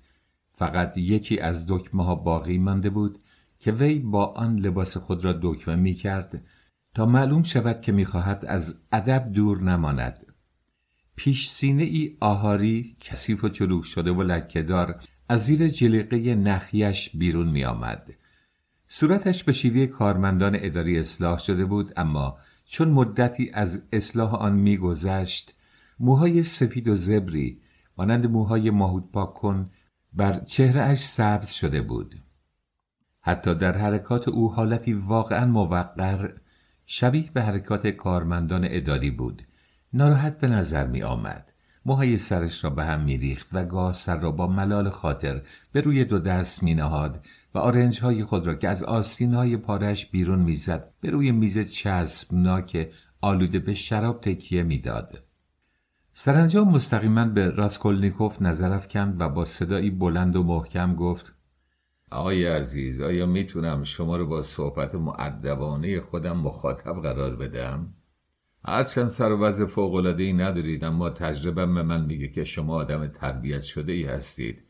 فقط 0.58 0.98
یکی 0.98 1.38
از 1.38 1.66
دکمه 1.68 2.04
ها 2.04 2.14
باقی 2.14 2.58
مانده 2.58 2.90
بود 2.90 3.18
که 3.58 3.72
وی 3.72 3.98
با 3.98 4.26
آن 4.26 4.58
لباس 4.58 4.96
خود 4.96 5.24
را 5.24 5.38
دکمه 5.42 5.76
می 5.76 5.94
کرد 5.94 6.42
تا 6.94 7.06
معلوم 7.06 7.42
شود 7.42 7.80
که 7.80 7.92
می‌خواهد 7.92 8.44
از 8.44 8.82
ادب 8.92 9.32
دور 9.32 9.62
نماند. 9.62 10.26
پیش 11.16 11.48
سینه 11.48 11.82
ای 11.82 12.16
آهاری 12.20 12.96
کثیف 13.00 13.44
و 13.44 13.48
چروک 13.48 13.84
شده 13.84 14.10
و 14.10 14.22
لکهدار 14.22 15.00
از 15.28 15.44
زیر 15.44 15.68
جلیقه 15.68 16.34
نخیش 16.34 17.16
بیرون 17.16 17.48
می 17.48 17.64
آمد. 17.64 18.14
صورتش 18.88 19.44
به 19.44 19.52
شیوه 19.52 19.86
کارمندان 19.86 20.56
اداری 20.60 20.98
اصلاح 20.98 21.38
شده 21.38 21.64
بود 21.64 21.92
اما 21.96 22.38
چون 22.64 22.88
مدتی 22.88 23.50
از 23.54 23.88
اصلاح 23.92 24.34
آن 24.34 24.52
میگذشت 24.52 25.54
موهای 26.00 26.42
سفید 26.42 26.88
و 26.88 26.94
زبری 26.94 27.60
مانند 27.98 28.26
موهای 28.26 28.70
ماهود 28.70 29.12
پاک 29.12 29.34
کن 29.34 29.70
بر 30.12 30.40
چهرهاش 30.40 30.98
سبز 30.98 31.50
شده 31.50 31.82
بود. 31.82 32.14
حتی 33.20 33.54
در 33.54 33.78
حرکات 33.78 34.28
او 34.28 34.52
حالتی 34.52 34.92
واقعا 34.92 35.46
موقر 35.46 36.32
شبیه 36.86 37.30
به 37.32 37.42
حرکات 37.42 37.86
کارمندان 37.86 38.66
اداری 38.70 39.10
بود. 39.10 39.42
ناراحت 39.92 40.40
به 40.40 40.48
نظر 40.48 40.86
می 40.86 41.02
آمد 41.02 41.52
موهای 41.86 42.18
سرش 42.18 42.64
را 42.64 42.70
به 42.70 42.84
هم 42.84 43.00
میریخت 43.00 43.48
و 43.52 43.64
گاه 43.64 43.92
سر 43.92 44.20
را 44.20 44.30
با 44.30 44.46
ملال 44.46 44.90
خاطر 44.90 45.42
به 45.72 45.80
روی 45.80 46.04
دو 46.04 46.18
دست 46.18 46.62
می 46.62 46.74
نهاد 46.74 47.24
و 47.56 47.58
آرنج 47.58 48.00
های 48.00 48.24
خود 48.24 48.46
را 48.46 48.54
که 48.54 48.68
از 48.68 48.82
آستین 48.82 49.34
های 49.34 49.56
پارش 49.56 50.06
بیرون 50.06 50.38
می‌زد 50.38 50.92
به 51.00 51.10
روی 51.10 51.32
میز 51.32 51.58
چسبناک 51.58 52.90
آلوده 53.20 53.58
به 53.58 53.74
شراب 53.74 54.20
تکیه 54.20 54.62
می‌داد. 54.62 55.22
سرانجام 56.12 56.68
مستقیما 56.68 57.24
به 57.24 57.50
راسکولنیکوف 57.50 58.42
نظر 58.42 58.72
افکند 58.72 59.20
و 59.20 59.28
با 59.28 59.44
صدایی 59.44 59.90
بلند 59.90 60.36
و 60.36 60.42
محکم 60.42 60.94
گفت 60.94 61.34
آقای 62.10 62.46
عزیز 62.46 63.00
آیا 63.00 63.26
می‌تونم 63.26 63.84
شما 63.84 64.16
رو 64.16 64.26
با 64.26 64.42
صحبت 64.42 64.94
معدبانه 64.94 66.00
خودم 66.00 66.36
مخاطب 66.36 67.02
قرار 67.02 67.36
بدم؟ 67.36 67.94
هرچند 68.64 69.06
سر 69.06 69.32
و 69.32 69.40
وضع 69.40 69.80
ای 70.18 70.32
ندارید 70.32 70.84
اما 70.84 71.10
تجربه 71.10 71.66
به 71.66 71.82
من 71.82 72.04
میگه 72.04 72.28
که 72.28 72.44
شما 72.44 72.74
آدم 72.74 73.06
تربیت 73.06 73.60
شده 73.60 73.92
ای 73.92 74.04
هستید 74.04 74.62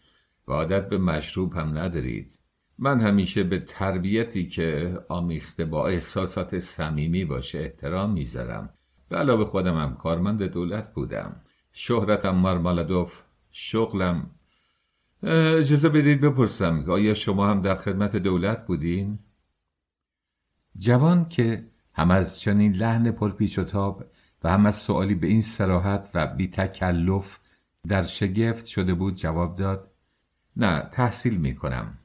و 0.49 0.53
عادت 0.53 0.89
به 0.89 0.99
مشروب 0.99 1.55
هم 1.55 1.79
ندارید 1.79 2.39
من 2.79 3.01
همیشه 3.01 3.45
به 3.45 3.59
تربیتی 3.59 4.49
که 4.49 4.99
آمیخته 5.09 5.65
با 5.65 5.89
احساسات 5.89 6.59
صمیمی 6.59 7.25
باشه 7.25 7.59
احترام 7.59 8.13
می‌ذارم 8.13 8.71
به 9.09 9.17
علاوه 9.17 9.45
خودم 9.45 9.79
هم 9.79 9.97
کارمند 9.97 10.43
دولت 10.43 10.95
بودم. 10.95 11.41
شهرتم 11.73 12.31
مارمالدوف 12.31 13.23
شغلم. 13.53 14.31
اجازه 15.23 15.89
بدید 15.89 16.21
بپرسم 16.21 16.85
آیا 16.89 17.15
شما 17.15 17.49
هم 17.51 17.63
در 17.63 17.75
خدمت 17.75 18.17
دولت 18.17 18.67
بودین؟ 18.67 19.19
جوان 20.79 21.29
که 21.29 21.67
هم 21.93 22.11
از 22.11 22.41
چنین 22.41 22.73
لحن 22.73 23.11
پرپیچ 23.11 23.59
و 23.59 23.65
تاب 23.65 24.05
و 24.45 24.51
هم 24.51 24.67
از 24.67 24.77
سوالی 24.77 25.15
به 25.15 25.27
این 25.27 25.41
سراحت 25.41 26.11
و 26.15 26.27
بی 26.27 26.49
تکلف 26.49 27.39
در 27.89 28.03
شگفت 28.03 28.67
شده 28.67 28.95
بود 28.95 29.15
جواب 29.15 29.57
داد 29.57 29.91
نه 30.57 30.89
تحصیل 30.93 31.37
می 31.37 31.55
کنم 31.55 31.99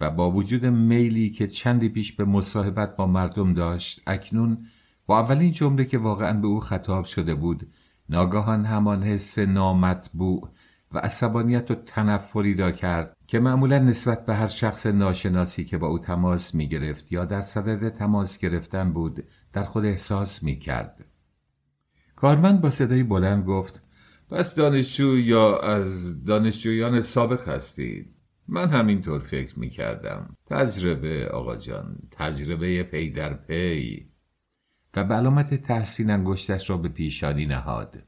و 0.00 0.10
با 0.10 0.30
وجود 0.30 0.66
میلی 0.66 1.30
که 1.30 1.46
چندی 1.46 1.88
پیش 1.88 2.12
به 2.12 2.24
مصاحبت 2.24 2.96
با 2.96 3.06
مردم 3.06 3.54
داشت 3.54 4.02
اکنون 4.06 4.66
با 5.06 5.20
اولین 5.20 5.52
جمله 5.52 5.84
که 5.84 5.98
واقعا 5.98 6.40
به 6.40 6.46
او 6.46 6.60
خطاب 6.60 7.04
شده 7.04 7.34
بود 7.34 7.72
ناگاهان 8.08 8.64
همان 8.64 9.02
حس 9.02 9.38
نامطبوع 9.38 10.48
و 10.92 10.98
عصبانیت 10.98 11.70
و 11.70 11.74
تنفری 11.74 12.54
دا 12.54 12.70
کرد 12.70 13.16
که 13.26 13.38
معمولا 13.38 13.78
نسبت 13.78 14.26
به 14.26 14.34
هر 14.34 14.46
شخص 14.46 14.86
ناشناسی 14.86 15.64
که 15.64 15.78
با 15.78 15.86
او 15.86 15.98
تماس 15.98 16.54
می 16.54 16.68
گرفت 16.68 17.12
یا 17.12 17.24
در 17.24 17.40
صدد 17.40 17.88
تماس 17.88 18.38
گرفتن 18.38 18.92
بود 18.92 19.24
در 19.52 19.64
خود 19.64 19.84
احساس 19.84 20.42
می 20.42 20.56
کرد. 20.56 21.04
کارمند 22.16 22.60
با 22.60 22.70
صدای 22.70 23.02
بلند 23.02 23.44
گفت 23.44 23.82
پس 24.30 24.54
دانشجو 24.54 25.18
یا 25.18 25.58
از 25.58 26.24
دانشجویان 26.24 27.00
سابق 27.00 27.48
هستید 27.48 28.19
من 28.52 28.68
همینطور 28.68 29.18
فکر 29.18 29.58
می 29.58 29.70
کردم 29.70 30.36
تجربه 30.46 31.28
آقا 31.28 31.56
جان 31.56 31.96
تجربه 32.10 32.82
پی 32.82 33.10
در 33.10 33.34
پی. 33.34 34.06
و 34.94 35.04
به 35.04 35.14
علامت 35.14 35.54
تحسین 35.54 36.10
انگشتش 36.10 36.70
را 36.70 36.76
به 36.76 36.88
پیشانی 36.88 37.46
نهاد. 37.46 38.02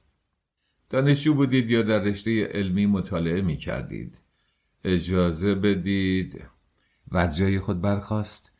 دانشجو 0.90 1.34
بودید 1.34 1.70
یا 1.70 1.82
در 1.82 1.98
رشته 1.98 2.44
علمی 2.44 2.86
مطالعه 2.86 3.40
می 3.40 3.56
کردید 3.56 4.18
اجازه 4.84 5.54
بدید. 5.54 6.44
و 7.08 7.16
از 7.16 7.36
جای 7.36 7.58
خود 7.58 7.80
برخاست. 7.80 8.52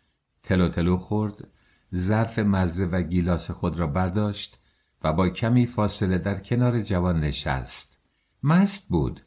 تلو 0.42 0.68
تلو 0.68 0.96
خورد. 0.96 1.48
ظرف 1.94 2.38
مزه 2.38 2.86
و 2.86 3.02
گیلاس 3.02 3.50
خود 3.50 3.78
را 3.78 3.86
برداشت 3.86 4.58
و 5.04 5.12
با 5.12 5.28
کمی 5.28 5.66
فاصله 5.66 6.18
در 6.18 6.38
کنار 6.38 6.80
جوان 6.80 7.20
نشست. 7.20 8.02
مست 8.42 8.88
بود. 8.90 9.20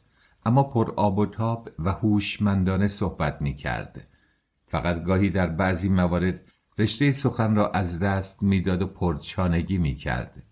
اما 0.46 0.62
پر 0.62 0.92
آب 0.96 1.18
و 1.18 1.26
تاب 1.26 1.68
و 1.78 1.92
هوشمندانه 1.92 2.88
صحبت 2.88 3.42
می 3.42 3.54
کرد. 3.54 4.06
فقط 4.68 5.02
گاهی 5.02 5.30
در 5.30 5.46
بعضی 5.46 5.88
موارد 5.88 6.40
رشته 6.78 7.12
سخن 7.12 7.54
را 7.56 7.70
از 7.70 7.98
دست 7.98 8.42
می‌داد 8.42 8.82
و 8.82 8.86
پرچانگی 8.86 9.78
می 9.78 9.94
کرد. 9.94 10.42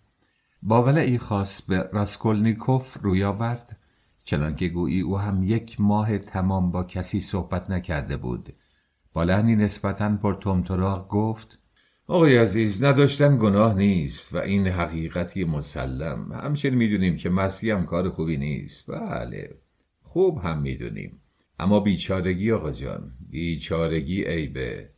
با 0.62 0.82
ولعی 0.82 1.18
خاص 1.18 1.62
به 1.62 1.88
راسکولنیکوف 1.92 2.97
روی 3.03 3.24
آورد 3.24 3.76
چنانکه 4.24 4.68
گویی 4.68 5.01
او 5.01 5.18
هم 5.18 5.45
یک 5.45 5.80
ماه 5.80 6.18
تمام 6.18 6.70
با 6.70 6.84
کسی 6.84 7.20
صحبت 7.20 7.70
نکرده 7.70 8.16
بود 8.16 8.55
با 9.12 9.22
لحنی 9.24 9.57
نسبتا 9.57 10.16
پر 10.22 10.34
تمتراغ 10.34 11.09
گفت 11.09 11.59
آقای 12.07 12.36
عزیز 12.38 12.84
نداشتن 12.84 13.38
گناه 13.38 13.74
نیست 13.74 14.34
و 14.34 14.38
این 14.38 14.66
حقیقتی 14.66 15.45
مسلم 15.45 16.32
همچنین 16.32 16.74
می‌دونیم 16.74 17.16
که 17.16 17.30
مسیح 17.30 17.74
هم 17.74 17.86
کار 17.86 18.11
خوبی 18.11 18.36
نیست 18.36 18.90
بله 18.90 19.63
خوب 20.14 20.38
هم 20.38 20.62
می‌دونیم. 20.62 21.20
اما 21.60 21.80
بیچارگی 21.80 22.52
آقا 22.52 22.70
جان 22.70 23.12
بیچارگی 23.30 24.24
عیبه. 24.24 24.88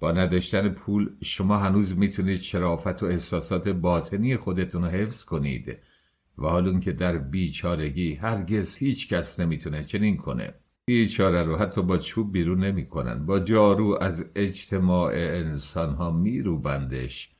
با 0.00 0.12
نداشتن 0.12 0.68
پول 0.68 1.10
شما 1.22 1.58
هنوز 1.58 1.98
می‌تونید 1.98 2.40
شرافت 2.40 3.02
و 3.02 3.06
احساسات 3.06 3.68
باطنی 3.68 4.36
خودتون 4.36 4.84
رو 4.84 4.88
حفظ 4.88 5.24
کنید. 5.24 5.78
و 6.38 6.42
حال 6.42 6.80
که 6.80 6.92
در 6.92 7.18
بیچارگی 7.18 8.14
هرگز 8.14 8.76
هیچ 8.76 9.08
کس 9.08 9.40
نمی‌تونه 9.40 9.84
چنین 9.84 10.16
کنه. 10.16 10.54
بیچاره 10.86 11.42
رو 11.42 11.56
حتی 11.56 11.82
با 11.82 11.98
چوب 11.98 12.32
بیرون 12.32 12.64
نمی‌کنن. 12.64 13.26
با 13.26 13.40
جارو 13.40 13.98
از 14.00 14.30
اجتماع 14.34 15.12
انسان 15.14 15.94
ها 15.94 16.10
میرو 16.10 16.58
بندش 16.58 17.30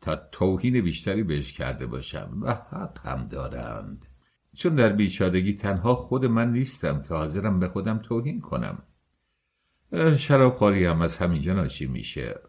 تا 0.00 0.16
توهین 0.32 0.80
بیشتری 0.80 1.22
بهش 1.22 1.52
کرده 1.52 1.86
باشم 1.86 2.38
و 2.42 2.54
حق 2.54 3.06
هم 3.06 3.28
دارند. 3.28 4.06
چون 4.54 4.74
در 4.74 4.88
بیچارگی 4.88 5.54
تنها 5.54 5.94
خود 5.94 6.24
من 6.24 6.52
نیستم 6.52 7.02
که 7.02 7.14
حاضرم 7.14 7.60
به 7.60 7.68
خودم 7.68 7.98
توهین 7.98 8.40
کنم. 8.40 8.82
شرابخواری 10.16 10.84
هم 10.84 11.02
از 11.02 11.16
همینجا 11.16 11.54
ناشی 11.54 11.86
میشه؟ 11.86 12.40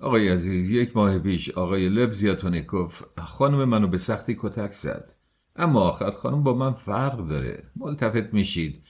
آقای 0.00 0.28
عزیز 0.28 0.70
یک 0.70 0.96
ماه 0.96 1.18
پیش 1.18 1.50
آقای 1.50 1.88
لبزیاتونیکوف 1.88 3.02
خانم 3.18 3.64
منو 3.64 3.88
به 3.88 3.98
سختی 3.98 4.36
کتک 4.40 4.72
زد. 4.72 5.08
اما 5.56 5.80
آخر 5.80 6.10
خانم 6.10 6.42
با 6.42 6.54
من 6.54 6.72
فرق 6.72 7.28
داره. 7.28 7.62
ملتفت 7.76 8.34
میشید. 8.34 8.82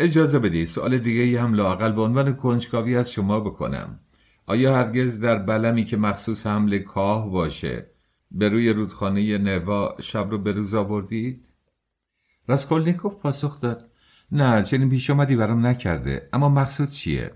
اجازه 0.00 0.38
بدید 0.38 0.66
سوال 0.66 0.98
دیگه 0.98 1.42
هم 1.42 1.54
لاقل 1.54 1.92
به 1.92 2.02
عنوان 2.02 2.36
کنجکاوی 2.36 2.96
از 2.96 3.12
شما 3.12 3.40
بکنم. 3.40 4.00
آیا 4.46 4.76
هرگز 4.76 5.20
در 5.20 5.38
بلمی 5.38 5.84
که 5.84 5.96
مخصوص 5.96 6.46
حمل 6.46 6.78
کاه 6.78 7.30
باشه 7.30 7.90
به 8.30 8.48
روی 8.48 8.72
رودخانه 8.72 9.38
نوا 9.38 9.94
شب 10.00 10.30
رو 10.30 10.38
به 10.38 10.52
روز 10.52 10.74
آوردید؟ 10.74 11.49
راسکولنیکوف 12.50 13.14
پاسخ 13.14 13.60
داد. 13.60 13.90
نه 14.32 14.62
چنین 14.62 14.90
پیش 14.90 15.10
آمدی 15.10 15.36
برام 15.36 15.66
نکرده 15.66 16.28
اما 16.32 16.48
مقصود 16.48 16.88
چیه؟ 16.88 17.30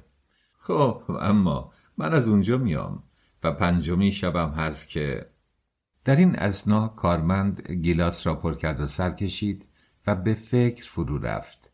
خب 0.58 1.02
اما 1.20 1.72
من 1.98 2.14
از 2.14 2.28
اونجا 2.28 2.58
میام 2.58 3.02
و 3.42 3.52
پنجمی 3.52 4.12
شبم 4.12 4.50
هست 4.50 4.88
که 4.88 5.26
در 6.04 6.16
این 6.16 6.36
ازنا 6.36 6.88
کارمند 6.88 7.70
گیلاس 7.70 8.26
را 8.26 8.34
پر 8.34 8.54
کرد 8.54 8.80
و 8.80 8.86
سر 8.86 9.10
کشید 9.10 9.66
و 10.06 10.14
به 10.14 10.34
فکر 10.34 10.90
فرو 10.90 11.18
رفت. 11.18 11.70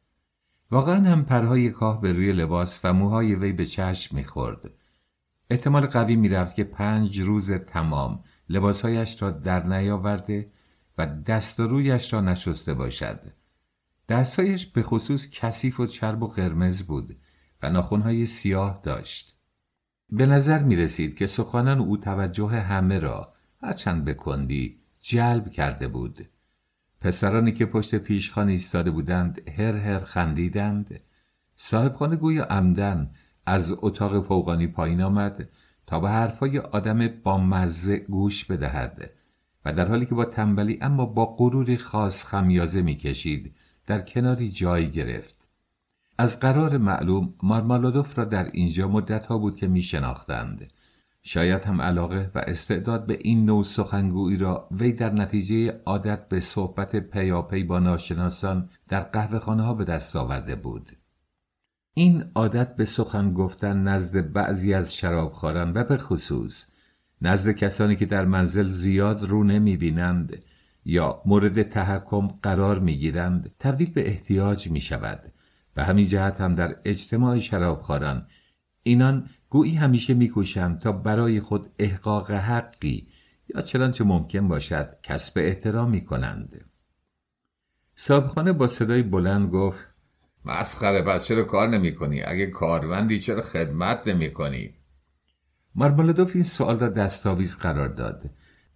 واقعا 0.71 1.11
هم 1.11 1.25
پرهای 1.25 1.71
کاه 1.71 2.01
به 2.01 2.13
روی 2.13 2.33
لباس 2.33 2.81
و 2.85 2.93
موهای 2.93 3.35
وی 3.35 3.53
به 3.53 3.67
چشم 3.67 4.17
می‌خورد. 4.17 4.71
احتمال 5.51 5.87
قوی 5.87 6.17
می‌رفت 6.17 6.55
که 6.55 6.65
پنج 6.65 7.21
روز 7.21 7.53
تمام 7.53 8.25
لباسهایش 8.49 9.23
را 9.23 9.31
در 9.31 9.67
نیاورده 9.67 10.51
و 11.01 11.07
دست 11.07 11.61
و 11.61 11.67
رویش 11.67 12.13
را 12.13 12.21
نشسته 12.21 12.75
باشد 12.75 13.21
دستهایش 14.09 14.67
به 14.67 14.83
خصوص 14.83 15.31
کثیف 15.31 15.81
و 15.81 15.87
چرب 15.87 16.23
و 16.23 16.27
قرمز 16.27 16.83
بود 16.83 17.17
و 17.63 17.71
ناخونهای 17.71 18.27
سیاه 18.27 18.81
داشت. 18.83 19.37
به 20.13 20.27
نظر 20.27 20.63
می 20.63 20.77
رسید 20.77 21.17
که 21.17 21.27
سخنان 21.27 21.79
او 21.79 21.97
توجه 21.97 22.49
همه 22.49 22.99
را 22.99 23.33
هرچند 23.63 24.05
بکندی 24.05 24.79
جلب 25.01 25.51
کرده 25.51 25.89
بود. 25.89 26.29
پسرانی 27.01 27.53
که 27.53 27.67
پشت 27.67 27.95
پیشخان 27.95 28.49
ایستاده 28.49 28.91
بودند 28.91 29.49
هر 29.49 29.77
هر 29.77 29.99
خندیدند. 29.99 31.01
صاحبخانه 31.57 32.17
گویا 32.17 32.45
عمدن 32.45 33.11
از 33.47 33.77
اتاق 33.79 34.27
فوقانی 34.27 34.67
پایین 34.67 35.03
آمد 35.03 35.49
تا 35.87 36.01
به 36.01 36.11
حرفای 36.11 36.59
آدم 36.59 37.09
با 37.09 37.39
مزه 37.39 37.97
گوش 37.97 38.45
بدهد 38.45 39.11
در 39.73 39.89
حالی 39.89 40.07
که 40.07 40.15
با 40.15 40.25
تنبلی 40.25 40.79
اما 40.81 41.07
با 41.07 41.27
غروری 41.27 41.77
خاص 41.77 42.25
خمیازه 42.25 42.83
می‌کشید 42.83 43.55
در 43.87 44.01
کناری 44.01 44.51
جای 44.51 44.91
گرفت 44.91 45.41
از 46.19 46.41
قرار 46.41 46.79
معلوم 46.79 47.35
مارمالادوف 47.43 48.19
را 48.19 48.25
در 48.25 48.51
اینجا 48.53 48.89
مدت 48.89 49.27
ها 49.27 49.39
بود 49.39 49.57
که 49.57 49.67
می 49.67 49.83
شناختند. 49.83 50.71
شاید 51.23 51.63
هم 51.63 51.83
علاقه 51.83 52.31
و 52.35 52.39
استعداد 52.39 53.07
به 53.07 53.19
این 53.21 53.45
نوع 53.45 53.63
سخنگویی 53.63 54.37
را 54.37 54.69
وی 54.71 54.93
در 54.93 55.13
نتیجه 55.13 55.81
عادت 55.87 56.29
به 56.29 56.41
صحبت 56.41 56.97
پیاپی 56.97 57.63
با 57.63 57.79
ناشناسان 57.79 58.69
در 58.89 59.01
قهوه 59.01 59.39
ها 59.39 59.75
به 59.75 59.85
دست 59.85 60.17
آورده 60.17 60.55
بود. 60.55 60.97
این 61.95 62.25
عادت 62.35 62.77
به 62.77 62.85
سخن 62.85 63.35
گفتن 63.35 63.83
نزد 63.83 64.33
بعضی 64.33 64.75
از 64.75 64.95
شرابخواران 64.95 65.73
و 65.75 65.85
به 65.85 65.97
خصوص 65.97 66.70
نزد 67.23 67.53
کسانی 67.53 67.97
که 67.97 68.07
در 68.07 68.25
منزل 68.25 68.69
زیاد 68.69 69.25
رو 69.25 69.45
نمی 69.45 69.77
بینند 69.77 70.45
یا 70.85 71.23
مورد 71.27 71.63
تحکم 71.63 72.27
قرار 72.27 72.79
می 72.79 72.97
گیرند 72.97 73.55
تبدیل 73.59 73.93
به 73.93 74.09
احتیاج 74.09 74.71
می 74.71 74.81
شود 74.81 75.33
و 75.77 75.85
همین 75.85 76.07
جهت 76.07 76.41
هم 76.41 76.55
در 76.55 76.77
اجتماع 76.85 77.39
شرابخواران 77.39 78.27
اینان 78.83 79.29
گویی 79.49 79.75
همیشه 79.75 80.15
میکوشند 80.15 80.79
تا 80.79 80.93
برای 80.93 81.41
خود 81.41 81.71
احقاق 81.79 82.31
حقی 82.31 83.09
یا 83.55 83.63
چنانچه 83.63 84.05
ممکن 84.05 84.49
باشد 84.49 84.97
کسب 85.03 85.33
احترامی 85.37 86.05
کنند 86.05 86.65
صاحبخانه 87.95 88.53
با 88.53 88.67
صدای 88.67 89.03
بلند 89.03 89.51
گفت 89.51 89.87
مسخره 90.45 91.03
پس 91.03 91.27
چرا 91.27 91.43
کار 91.43 91.69
نمی 91.69 91.95
کنی؟ 91.95 92.23
اگه 92.23 92.47
کارمندی 92.47 93.21
چرا 93.21 93.43
خدمت 93.43 94.09
نمی 94.09 94.33
کنی؟ 94.33 94.75
مارمالدوف 95.75 96.31
این 96.35 96.45
سوال 96.45 96.79
را 96.79 96.89
دستاویز 96.89 97.57
قرار 97.57 97.89
داد 97.89 98.31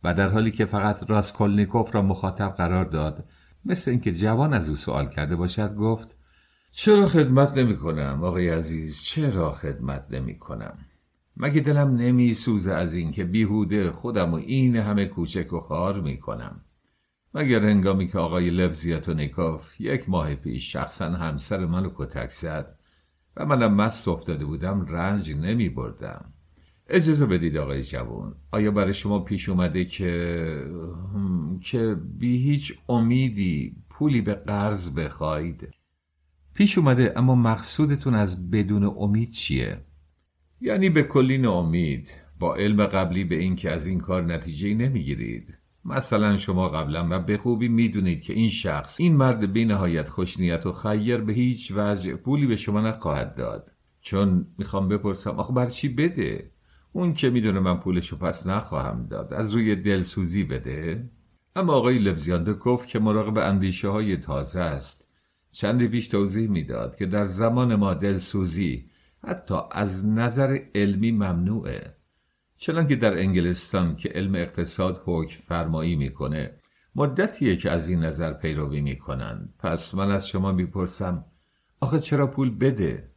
و 0.04 0.14
در 0.14 0.28
حالی 0.28 0.50
که 0.50 0.64
فقط 0.64 1.10
راسکولنیکوف 1.10 1.94
را 1.94 2.02
مخاطب 2.02 2.48
قرار 2.48 2.84
داد 2.84 3.24
مثل 3.64 3.90
اینکه 3.90 4.12
جوان 4.12 4.52
از 4.52 4.68
او 4.68 4.76
سوال 4.76 5.08
کرده 5.08 5.36
باشد 5.36 5.74
گفت 5.74 6.16
چرا 6.76 7.06
خدمت 7.08 7.58
نمی 7.58 7.76
کنم 7.76 8.24
آقای 8.24 8.48
عزیز؟ 8.48 9.02
چرا 9.02 9.52
خدمت 9.52 10.06
نمی 10.10 10.38
کنم؟ 10.38 10.78
مگه 11.36 11.60
دلم 11.60 11.96
نمی 11.96 12.34
سوزه 12.34 12.72
از 12.72 12.94
اینکه 12.94 13.24
بیهوده 13.24 13.90
خودم 13.90 14.32
و 14.32 14.36
این 14.36 14.76
همه 14.76 15.06
کوچک 15.06 15.52
و 15.52 15.60
خار 15.60 16.00
می 16.00 16.18
کنم؟ 16.20 16.60
مگر 17.34 17.62
هنگامی 17.64 18.06
که 18.06 18.18
آقای 18.18 18.50
لبزیاتونیکوف 18.50 19.80
یک 19.80 20.10
ماه 20.10 20.34
پیش 20.34 20.72
شخصا 20.72 21.10
همسر 21.10 21.66
منو 21.66 21.90
کتک 21.96 22.30
زد 22.30 22.78
و 23.36 23.46
منم 23.46 23.74
مست 23.74 24.08
افتاده 24.08 24.44
بودم 24.44 24.86
رنج 24.86 25.32
نمی 25.36 25.68
بردم. 25.68 26.33
اجازه 26.88 27.26
بدید 27.26 27.56
آقای 27.56 27.82
جوان. 27.82 28.34
آیا 28.52 28.70
برای 28.70 28.94
شما 28.94 29.18
پیش 29.18 29.48
اومده 29.48 29.84
که 29.84 30.64
که 31.60 31.96
بی 32.18 32.36
هیچ 32.36 32.78
امیدی 32.88 33.76
پولی 33.90 34.20
به 34.20 34.34
قرض 34.34 34.94
بخواید؟ 34.94 35.68
پیش 36.54 36.78
اومده 36.78 37.12
اما 37.16 37.34
مقصودتون 37.34 38.14
از 38.14 38.50
بدون 38.50 38.84
امید 38.84 39.30
چیه؟ 39.30 39.80
یعنی 40.60 40.90
به 40.90 41.02
کلی 41.02 41.46
امید 41.46 42.10
با 42.38 42.56
علم 42.56 42.86
قبلی 42.86 43.24
به 43.24 43.34
این 43.34 43.56
که 43.56 43.70
از 43.70 43.86
این 43.86 44.00
کار 44.00 44.22
نتیجه 44.22 44.74
نمی‌گیرید. 44.74 45.58
مثلا 45.84 46.36
شما 46.36 46.68
قبلا 46.68 47.08
و 47.10 47.18
به 47.18 47.38
خوبی 47.38 47.68
می‌دونید 47.68 48.22
که 48.22 48.32
این 48.32 48.50
شخص 48.50 49.00
این 49.00 49.16
مرد 49.16 49.52
بی 49.52 49.64
نهایت 49.64 50.08
خوشنیت 50.08 50.66
و 50.66 50.72
خیر 50.72 51.16
به 51.16 51.32
هیچ 51.32 51.72
وجه 51.76 52.14
پولی 52.14 52.46
به 52.46 52.56
شما 52.56 52.80
نخواهد 52.80 53.34
داد. 53.34 53.70
چون 54.00 54.46
می‌خوام 54.58 54.88
بپرسم 54.88 55.30
آخه 55.30 55.52
بر 55.52 55.66
چی 55.66 55.88
بده؟ 55.88 56.50
اون 56.96 57.14
که 57.14 57.30
می‌دونه 57.30 57.60
من 57.60 57.80
پولشو 57.80 58.16
پس 58.16 58.46
نخواهم 58.46 59.06
داد. 59.10 59.34
از 59.34 59.54
روی 59.54 59.76
دلسوزی 59.76 60.44
بده. 60.44 61.10
اما 61.56 61.72
آقای 61.72 61.98
لبزیانده 61.98 62.52
گفت 62.52 62.88
که 62.88 62.98
مراقب 62.98 63.38
اندیشه 63.38 63.88
های 63.88 64.16
تازه 64.16 64.60
است. 64.60 65.08
چندی 65.50 65.88
پیش 65.88 66.08
توضیح 66.08 66.48
می‌داد 66.48 66.96
که 66.96 67.06
در 67.06 67.26
زمان 67.26 67.74
ما 67.74 67.94
دلسوزی 67.94 68.90
حتی 69.24 69.54
از 69.70 70.06
نظر 70.08 70.58
علمی 70.74 71.12
ممنوعه. 71.12 71.94
چنانکه 72.56 72.96
در 72.96 73.18
انگلستان 73.18 73.96
که 73.96 74.08
علم 74.08 74.34
اقتصاد 74.34 75.02
حکم 75.04 75.40
فرمایی 75.46 75.96
می‌کنه 75.96 76.54
مدتیه 76.94 77.56
که 77.56 77.70
از 77.70 77.88
این 77.88 78.04
نظر 78.04 78.32
پیروی 78.32 78.80
می‌کنن 78.80 79.48
پس 79.58 79.94
من 79.94 80.10
از 80.10 80.28
شما 80.28 80.52
می‌پرسم 80.52 81.24
آخه 81.80 82.00
چرا 82.00 82.26
پول 82.26 82.50
بده؟ 82.50 83.13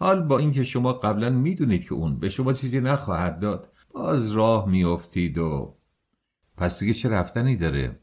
حال 0.00 0.22
با 0.22 0.38
اینکه 0.38 0.64
شما 0.64 0.92
قبلا 0.92 1.30
می‌دونید 1.30 1.84
که 1.84 1.94
اون 1.94 2.18
به 2.18 2.28
شما 2.28 2.52
چیزی 2.52 2.80
نخواهد 2.80 3.40
داد 3.40 3.72
باز 3.90 4.32
راه 4.32 4.68
میافتید 4.68 5.38
و 5.38 5.74
پس 6.56 6.80
دیگه 6.80 6.94
چه 6.94 7.08
رفتنی 7.08 7.56
داره؟ 7.56 7.98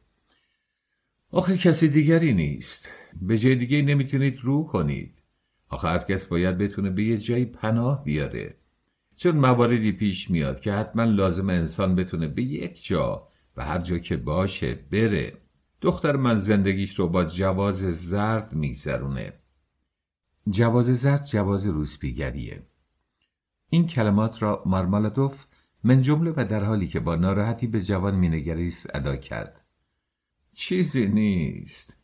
آخه 1.32 1.58
کسی 1.58 1.88
دیگری 1.88 2.34
نیست. 2.34 2.90
به 3.22 3.38
جای 3.38 3.56
دیگه 3.56 3.82
نمی‌تونید 3.82 4.40
رو 4.42 4.64
کنید. 4.64 5.22
آخه 5.70 5.88
هر 5.88 5.98
کس 5.98 6.26
باید 6.26 6.58
بتونه 6.58 6.90
به 6.90 7.04
یه 7.04 7.18
جایی 7.18 7.46
پناه 7.46 8.04
بیاره. 8.04 8.56
چون 9.16 9.36
مواردی 9.36 9.92
پیش 9.92 10.30
میاد 10.30 10.60
که 10.60 10.74
حتما 10.74 11.04
لازم 11.04 11.50
انسان 11.50 11.96
بتونه 11.96 12.28
به 12.28 12.42
یک 12.42 12.86
جا 12.86 13.28
و 13.58 13.66
هر 13.66 13.80
جا 13.80 13.98
که 13.98 14.18
باشه 14.18 14.80
بره. 14.92 15.34
دختر 15.82 16.16
من 16.16 16.36
زندگیش 16.36 16.96
رو 16.96 17.08
با 17.08 17.26
جواز 17.26 17.76
زرد 18.10 18.54
میگذرونه. 18.54 19.34
جواز 20.50 20.86
زرد 20.86 21.26
جواز 21.26 21.66
روسپیگریه. 21.66 22.64
این 23.70 23.88
کلمات 23.88 24.42
را 24.42 24.64
مارمالادوف 24.66 25.46
من 25.84 26.02
جمله 26.02 26.34
و 26.38 26.46
در 26.50 26.64
حالی 26.64 26.88
که 26.88 27.00
با 27.00 27.16
ناراحتی 27.16 27.68
به 27.68 27.82
جوان 27.82 28.16
مینگریست 28.16 28.96
ادا 28.96 29.16
کرد. 29.16 29.62
چیزی 30.54 31.08
نیست. 31.08 31.98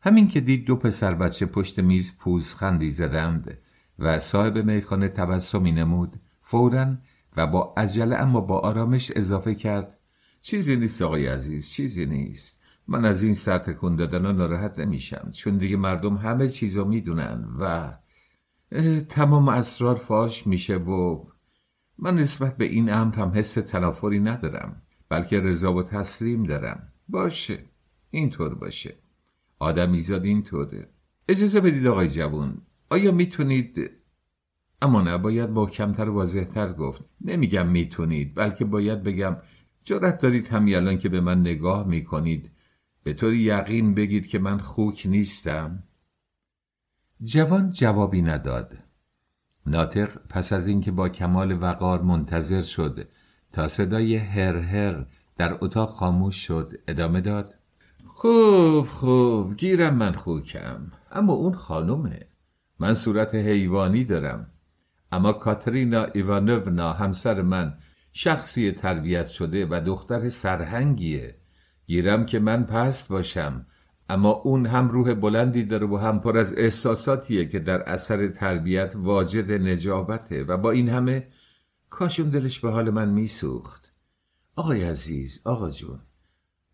همین 0.00 0.28
که 0.28 0.40
دید 0.40 0.64
دو 0.64 0.76
پسر 0.76 1.14
بچه 1.14 1.46
پشت 1.46 1.78
میز 1.78 2.18
پوزخندی 2.18 2.90
زدند 2.90 3.58
و 3.98 4.18
صاحب 4.18 4.58
میخانه 4.58 5.08
تبسمی 5.08 5.72
نمود 5.72 6.20
فورا 6.42 6.96
و 7.36 7.46
با 7.46 7.74
عجله 7.76 8.16
اما 8.16 8.40
با 8.40 8.58
آرامش 8.58 9.12
اضافه 9.16 9.54
کرد. 9.54 9.98
چیزی 10.40 10.76
نیست 10.76 11.02
آقای 11.02 11.26
عزیز 11.26 11.70
چیزی 11.70 12.06
نیست. 12.06 12.55
من 12.88 13.04
از 13.04 13.22
این 13.22 13.34
سر 13.34 13.58
تکون 13.58 13.96
دادن 13.96 14.36
ناراحت 14.36 14.78
نمیشم 14.78 15.30
چون 15.32 15.58
دیگه 15.58 15.76
مردم 15.76 16.16
همه 16.16 16.48
چیزو 16.48 16.84
می‌دونن 16.84 17.44
و 17.60 17.92
تمام 19.08 19.48
اسرار 19.48 19.94
فاش 19.96 20.46
میشه 20.46 20.76
و 20.76 21.24
من 21.98 22.14
نسبت 22.14 22.56
به 22.56 22.64
این 22.64 22.92
امر 22.92 23.14
هم 23.14 23.32
حس 23.34 23.54
تنافری 23.54 24.20
ندارم 24.20 24.82
بلکه 25.08 25.40
رضا 25.40 25.72
و 25.72 25.82
تسلیم 25.82 26.42
دارم. 26.42 26.92
باشه 27.08 27.58
اینطور 28.10 28.54
باشه. 28.54 28.94
آدمیزاد 29.58 30.24
اینطوره. 30.24 30.88
اجازه 31.28 31.60
بدید 31.60 31.86
آقای 31.86 32.08
جوون 32.08 32.58
آیا 32.90 33.12
می‌تونید؟ 33.12 33.90
اما 34.82 35.02
نباید 35.02 35.50
با 35.54 35.66
کمتر 35.66 36.08
واضحتر 36.08 36.72
گفت. 36.72 37.04
نمیگم 37.20 37.68
می‌تونید 37.68 38.34
بلکه 38.34 38.64
باید 38.64 39.02
بگم 39.02 39.36
جرأت 39.84 40.18
دارید 40.18 40.46
همی 40.46 40.74
الان 40.74 40.98
که 40.98 41.08
به 41.08 41.20
من 41.20 41.40
نگاه 41.40 41.86
می‌کنید. 41.86 42.50
به 43.06 43.12
طور 43.12 43.34
یقین 43.34 43.94
بگید 43.94 44.26
که 44.26 44.38
من 44.38 44.58
خوک 44.58 45.02
نیستم؟ 45.04 45.82
جوان 47.24 47.70
جوابی 47.70 48.22
نداد. 48.22 48.78
ناطق 49.66 50.18
پس 50.28 50.52
از 50.52 50.68
اینکه 50.68 50.90
با 50.90 51.08
کمال 51.08 51.62
وقار 51.62 52.02
منتظر 52.02 52.62
شد 52.62 53.08
تا 53.52 53.68
صدای 53.68 54.16
هر 54.16 54.56
هر 54.56 55.06
در 55.36 55.58
اتاق 55.60 55.90
خاموش 55.90 56.46
شد 56.46 56.72
ادامه 56.88 57.20
داد. 57.20 57.54
خوب 58.06 58.86
خوب 58.86 59.56
گیرم 59.56 59.94
من 59.94 60.12
خوکم 60.12 60.92
اما 61.12 61.32
اون 61.32 61.54
خانومه. 61.54 62.26
من 62.78 62.94
صورت 62.94 63.34
حیوانی 63.34 64.04
دارم. 64.04 64.50
اما 65.12 65.32
کاترینا 65.32 66.04
ایوانونا 66.04 66.92
همسر 66.92 67.42
من 67.42 67.74
شخصی 68.12 68.72
تربیت 68.72 69.26
شده 69.26 69.66
و 69.66 69.80
دختر 69.86 70.28
سرهنگیه. 70.28 71.45
گیرم 71.86 72.26
که 72.26 72.38
من 72.38 72.64
پست 72.64 73.08
باشم 73.08 73.66
اما 74.08 74.30
اون 74.30 74.66
هم 74.66 74.88
روح 74.88 75.14
بلندی 75.14 75.64
داره 75.64 75.86
و 75.86 75.96
هم 75.96 76.20
پر 76.20 76.38
از 76.38 76.54
احساساتیه 76.58 77.48
که 77.48 77.58
در 77.58 77.82
اثر 77.82 78.28
تربیت 78.28 78.94
واجد 78.96 79.50
نجابته 79.50 80.44
و 80.44 80.56
با 80.56 80.70
این 80.70 80.88
همه 80.88 81.28
کاشون 81.90 82.28
دلش 82.28 82.60
به 82.60 82.70
حال 82.70 82.90
من 82.90 83.08
میسوخت. 83.08 83.92
آقای 84.56 84.84
عزیز 84.84 85.40
آقا 85.44 85.70
جون 85.70 85.98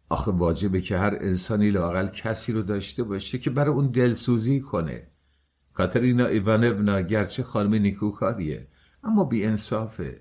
آخه 0.08 0.30
واجبه 0.30 0.80
که 0.80 0.98
هر 0.98 1.18
انسانی 1.20 1.70
لاقل 1.70 2.08
کسی 2.08 2.52
رو 2.52 2.62
داشته 2.62 3.02
باشه 3.02 3.38
که 3.38 3.50
برای 3.50 3.74
اون 3.74 3.90
دلسوزی 3.90 4.60
کنه. 4.60 5.06
کاترینا 5.74 6.26
ایوانونا 6.26 7.00
گرچه 7.00 7.42
خانم 7.42 7.74
نیکوکاریه 7.74 8.68
اما 9.04 9.24
بی 9.24 9.44
انصافه 9.44 10.20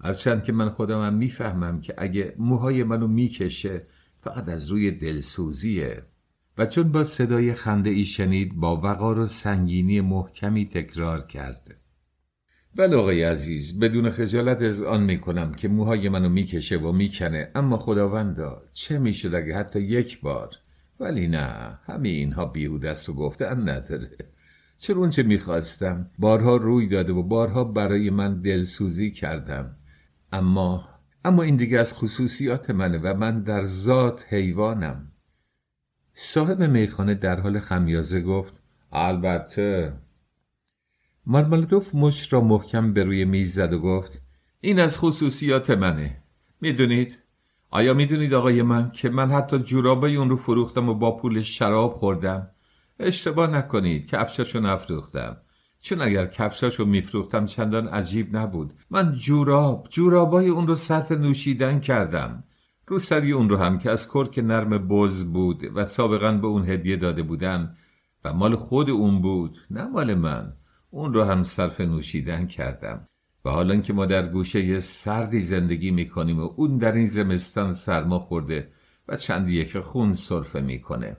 هرچند 0.00 0.44
که 0.44 0.52
من 0.52 0.68
خودمم 0.70 1.14
می‌فهمم 1.14 1.80
که 1.80 1.94
اگه 1.98 2.34
موهای 2.38 2.84
منو 2.84 3.06
می‌کشه 3.06 3.86
فقط 4.24 4.48
از 4.48 4.70
روی 4.70 4.90
دلسوزیه. 4.90 6.02
و 6.58 6.66
چون 6.66 6.92
با 6.92 7.04
صدای 7.04 7.54
خنده 7.54 7.90
ای 7.90 8.04
شنید 8.04 8.54
با 8.54 8.76
وقار 8.76 9.18
و 9.18 9.26
سنگینی 9.26 10.00
محکمی 10.00 10.66
تکرار 10.66 11.26
کرد 11.26 11.76
بله 12.76 12.96
آقای 12.96 13.22
عزیز 13.22 13.80
بدون 13.80 14.10
خجالت 14.10 14.62
از 14.62 14.82
آن 14.82 15.02
می‌کنم 15.02 15.54
که 15.54 15.68
موهای 15.68 16.08
منو 16.08 16.28
می‌کشه 16.28 16.76
و 16.76 16.92
می‌کنه. 16.92 17.50
اما 17.54 17.76
خداوندا 17.76 18.62
چه 18.72 18.98
می‌شد 18.98 19.34
اگه 19.34 19.56
حتی 19.56 19.80
یک 19.80 20.20
بار؟ 20.20 20.50
ولی 21.00 21.28
نه 21.28 21.78
همه 21.86 22.08
اینها 22.08 22.44
بیهوده 22.44 22.90
است 22.90 23.08
و 23.08 23.12
گفتن 23.14 23.68
نداره. 23.68 24.10
چرا 24.78 24.96
اونچه 24.96 25.22
می‌خواستم؟ 25.22 26.10
بارها 26.18 26.56
روی 26.56 26.88
داده 26.88 27.12
و 27.12 27.22
بارها 27.22 27.64
برای 27.64 28.10
من 28.10 28.40
دلسوزی 28.40 29.10
کردم. 29.10 29.76
اما 30.32 30.88
اما 31.24 31.42
این 31.42 31.56
دیگه 31.56 31.78
از 31.78 31.94
خصوصیات 31.94 32.70
منه 32.70 32.98
و 32.98 33.14
من 33.14 33.42
در 33.42 33.62
ذات 33.62 34.24
حیوانم. 34.28 35.12
صاحب 36.14 36.62
میخانه 36.62 37.14
در 37.14 37.40
حال 37.40 37.60
خمیازه 37.60 38.20
گفت 38.20 38.54
البته. 38.92 39.92
مارمالدوف 41.26 41.94
مش 41.94 42.32
را 42.32 42.40
محکم 42.40 42.92
به 42.92 43.04
روی 43.04 43.24
میز 43.24 43.54
زد 43.54 43.72
و 43.72 43.78
گفت 43.78 44.20
این 44.60 44.80
از 44.80 44.98
خصوصیات 44.98 45.70
منه. 45.70 46.16
می‌دونید؟ 46.60 47.18
آیا 47.70 47.94
می‌دونید 47.94 48.34
آقای 48.34 48.62
من 48.62 48.90
که 48.90 49.08
من 49.08 49.30
حتی 49.30 49.58
جورابای 49.58 50.16
اون 50.16 50.30
رو 50.30 50.36
فروختم 50.36 50.88
و 50.88 50.94
با 50.94 51.16
پول 51.16 51.42
شراب 51.42 51.92
خوردم؟ 51.92 52.50
اشتباه 53.00 53.50
نکنید 53.50 54.06
کفشاشو 54.06 54.60
نفروختم. 54.60 55.36
چون 55.84 56.00
اگر 56.00 56.26
کفشاشو 56.26 56.84
میفروختم 56.84 57.46
چندان 57.46 57.88
عجیب 57.88 58.36
نبود. 58.36 58.72
من 58.90 59.12
جوراب 59.12 59.86
جورابای 59.90 60.48
اون 60.48 60.66
رو 60.66 60.74
صرف 60.74 61.12
نوشیدن 61.12 61.80
کردم. 61.80 62.44
رو 62.86 62.98
سری 62.98 63.32
اون 63.32 63.48
رو 63.48 63.56
هم 63.56 63.78
که 63.78 63.90
از 63.90 64.08
کرک 64.08 64.38
نرم 64.38 64.88
بز 64.88 65.24
بود 65.24 65.70
و 65.74 65.84
سابقا 65.84 66.32
به 66.32 66.46
اون 66.46 66.70
هدیه 66.70 66.96
داده 66.96 67.22
بودن 67.22 67.76
و 68.24 68.32
مال 68.32 68.56
خود 68.56 68.90
اون 68.90 69.22
بود 69.22 69.58
نه 69.70 69.86
مال 69.86 70.14
من. 70.14 70.52
اون 70.90 71.14
رو 71.14 71.24
هم 71.24 71.42
صرف 71.42 71.80
نوشیدن 71.80 72.46
کردم. 72.46 73.08
و 73.44 73.50
حالا 73.50 73.76
که 73.76 73.92
ما 73.92 74.06
در 74.06 74.28
گوشه 74.28 74.80
سردی 74.80 75.40
زندگی 75.40 75.90
می‌کنیم 75.90 76.38
و 76.40 76.50
اون 76.56 76.78
در 76.78 76.92
این 76.92 77.06
زمستان 77.06 77.72
سرما 77.72 78.18
خورده 78.18 78.68
و 79.08 79.16
چند 79.16 79.48
یک 79.48 79.78
خون 79.78 80.12
صرفه 80.12 80.60
می‌کنه. 80.60 81.16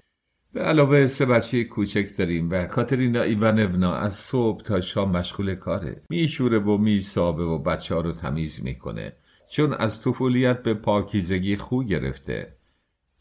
به 0.56 0.62
علاوه 0.62 1.06
سه 1.06 1.26
بچه 1.26 1.64
کوچک 1.64 2.18
داریم 2.18 2.49
و 2.51 2.66
کاترینا 2.66 3.22
ایوانونا 3.22 3.95
از 3.95 4.16
صبح 4.16 4.64
تا 4.64 4.82
شام 4.82 5.12
مشغول 5.12 5.56
کاره. 5.56 6.01
میشوره 6.10 6.60
و 6.60 6.78
میسابه 6.78 7.43
و 7.43 7.58
بچه 7.58 7.95
ها 7.95 8.01
رو 8.01 8.12
تمیز 8.12 8.64
می‌کنه 8.64 9.14
چون 9.51 9.74
از 9.74 10.03
طفولیت 10.03 10.64
به 10.64 10.74
پاکیزگی 10.74 11.58
خو 11.58 11.84
گرفته. 11.84 12.56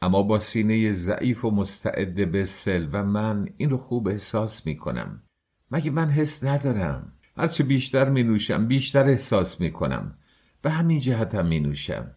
اما 0.03 0.23
با 0.23 0.39
سینه 0.39 0.91
ضعیف 0.91 1.45
و 1.45 1.51
مستعد 1.51 2.33
به 2.33 2.45
سل 2.45 2.87
و 2.93 3.05
من 3.05 3.49
این 3.57 3.71
رو 3.71 3.79
خوب 3.79 4.09
احساس 4.09 4.67
می‌کنم. 4.67 5.23
مگه 5.71 5.91
من 5.91 6.11
حس 6.11 6.45
ندارم؟ 6.45 7.13
هرچه 7.37 7.65
بیشتر 7.65 8.09
می 8.09 8.23
نوشم 8.23 8.67
بیشتر 8.67 9.05
احساس 9.05 9.61
می 9.61 9.73
کنم 9.73 10.19
به 10.63 10.71
همین 10.71 10.99
جهت 10.99 11.35
هم 11.35 11.47
می 11.47 11.61
نوشم 11.61 12.11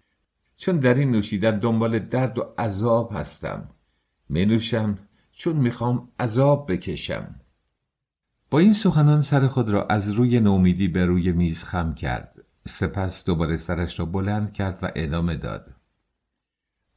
چون 0.57 0.77
در 0.77 0.93
این 0.93 1.11
نوشیدن 1.11 1.59
دنبال 1.59 1.99
درد 1.99 2.39
و 2.39 2.53
عذاب 2.57 3.11
هستم. 3.13 3.69
می 4.29 4.45
نوشم 4.45 4.97
چون 5.39 5.55
می‌خوام 5.55 6.09
عذاب 6.19 6.71
بکشم. 6.71 7.35
با 8.49 8.59
این 8.59 8.73
سخنان 8.73 9.21
سر 9.21 9.47
خود 9.47 9.69
را 9.69 9.85
از 9.85 10.11
روی 10.11 10.39
نومیدی 10.39 10.87
به 10.87 11.05
روی 11.05 11.31
میز 11.31 11.63
خم 11.63 11.93
کرد. 11.93 12.35
سپس 12.65 13.25
دوباره 13.25 13.55
سرش 13.55 13.99
را 13.99 14.05
بلند 14.05 14.53
کرد 14.53 14.79
و 14.81 14.91
ادامه 14.95 15.35
داد. 15.35 15.75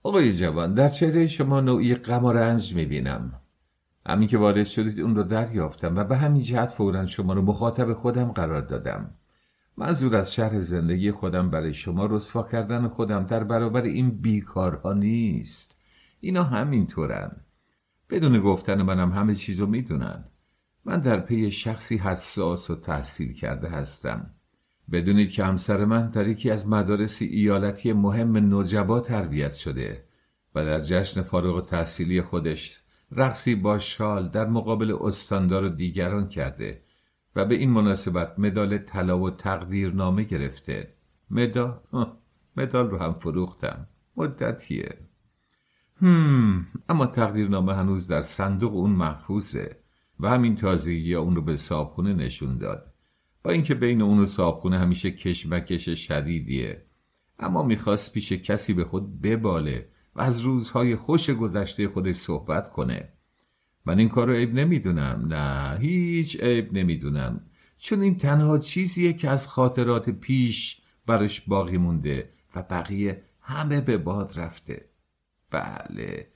آقای 0.02 0.32
جوان 0.32 0.74
در 0.74 0.88
چهره 0.88 1.26
شما 1.26 1.60
نوعی 1.60 1.94
غم 1.94 2.24
و 2.24 2.32
رنج 2.32 2.74
می‌بینم. 2.74 3.32
همین 4.06 4.28
که 4.28 4.38
وارد 4.38 4.64
شدید 4.64 5.00
اون 5.00 5.16
رو 5.16 5.22
دریافتم 5.22 5.96
و 5.96 6.04
به 6.04 6.16
همین 6.16 6.42
جهت 6.42 6.70
فورا 6.70 7.06
شما 7.06 7.32
رو 7.32 7.42
مخاطب 7.42 7.92
خودم 7.92 8.32
قرار 8.32 8.60
دادم. 8.60 9.10
منظور 9.76 10.16
از 10.16 10.34
شهر 10.34 10.60
زندگی 10.60 11.12
خودم 11.12 11.50
برای 11.50 11.74
شما 11.74 12.06
رسوا 12.06 12.42
کردن 12.42 12.88
خودم 12.88 13.26
در 13.26 13.44
برابر 13.44 13.82
این 13.82 14.10
بیکارها 14.10 14.92
نیست. 14.92 15.80
اینا 16.20 16.44
همینطورن. 16.44 17.36
بدون 18.10 18.40
گفتن 18.40 18.82
منم 18.82 19.12
همه 19.12 19.34
چیزو 19.34 19.66
می‌دونن. 19.66 20.24
من 20.84 21.00
در 21.00 21.20
پی 21.20 21.50
شخصی 21.50 21.96
حساس 21.96 22.70
و 22.70 22.74
تحصیل 22.74 23.32
کرده 23.32 23.68
هستم. 23.68 24.30
بدونید 24.92 25.30
که 25.30 25.44
همسر 25.44 25.84
من 25.84 26.10
در 26.10 26.28
یکی 26.28 26.50
از 26.50 26.68
مدارس 26.68 27.22
ایالتی 27.22 27.92
مهم 27.92 28.54
نجبا 28.54 29.00
تربیت 29.00 29.54
شده 29.54 30.04
و 30.54 30.64
در 30.64 30.80
جشن 30.80 31.22
فارغ 31.22 31.66
تحصیلی 31.66 32.22
خودش 32.22 32.80
رقصی 33.12 33.54
با 33.54 33.78
شال 33.78 34.28
در 34.28 34.46
مقابل 34.46 34.96
استاندار 35.00 35.64
و 35.64 35.68
دیگران 35.68 36.28
کرده 36.28 36.82
و 37.36 37.44
به 37.44 37.54
این 37.54 37.70
مناسبت 37.70 38.38
مدال 38.38 38.78
طلا 38.78 39.18
و 39.18 39.30
تقدیرنامه 39.30 40.22
گرفته. 40.22 40.94
مدال 41.30 41.80
مدال 42.56 42.90
رو 42.90 42.98
هم 42.98 43.12
فروختم. 43.12 43.86
مدتیه. 44.16 44.98
هم 46.02 46.66
اما 46.88 47.06
تقدیرنامه 47.06 47.74
هنوز 47.74 48.06
در 48.06 48.22
صندوق 48.22 48.74
اون 48.74 48.90
محفوظه 48.90 49.76
و 50.20 50.28
همین 50.30 50.54
تازگی 50.54 51.14
اون 51.14 51.36
رو 51.36 51.42
به 51.42 51.56
صابخونه 51.56 52.14
نشون 52.14 52.58
داد. 52.58 52.94
با 53.42 53.50
اینکه 53.50 53.74
بین 53.74 54.02
اون 54.02 54.18
و 54.18 54.26
صابخونه 54.26 54.78
همیشه 54.78 55.10
کشمکش 55.10 55.88
شدیدیه. 55.88 56.82
اما 57.38 57.62
می‌خواست 57.62 58.12
پیش 58.12 58.32
کسی 58.32 58.74
به 58.74 58.84
خود 58.84 59.20
بباله 59.20 59.88
و 60.16 60.20
از 60.20 60.40
روزهای 60.40 60.96
خوش 60.96 61.30
گذشته 61.30 61.88
خودش 61.88 62.14
صحبت 62.14 62.70
کنه. 62.70 63.08
من 63.86 63.98
این 63.98 64.08
کار 64.08 64.26
رو 64.26 64.32
عیب 64.32 64.54
نمی‌دونم. 64.54 65.24
نه 65.28 65.78
هیچ 65.80 66.40
عیب 66.40 66.72
نمی‌دونم. 66.72 67.40
چون 67.78 68.00
این 68.00 68.18
تنها 68.18 68.58
چیزیه 68.58 69.12
که 69.12 69.30
از 69.30 69.48
خاطرات 69.48 70.10
پیش 70.10 70.80
برش 71.06 71.40
باقی 71.40 71.78
مونده 71.78 72.28
و 72.56 72.62
بقیه 72.62 73.22
همه 73.40 73.80
به 73.80 73.98
باد 73.98 74.32
رفته. 74.36 74.89
بله. 75.50 76.28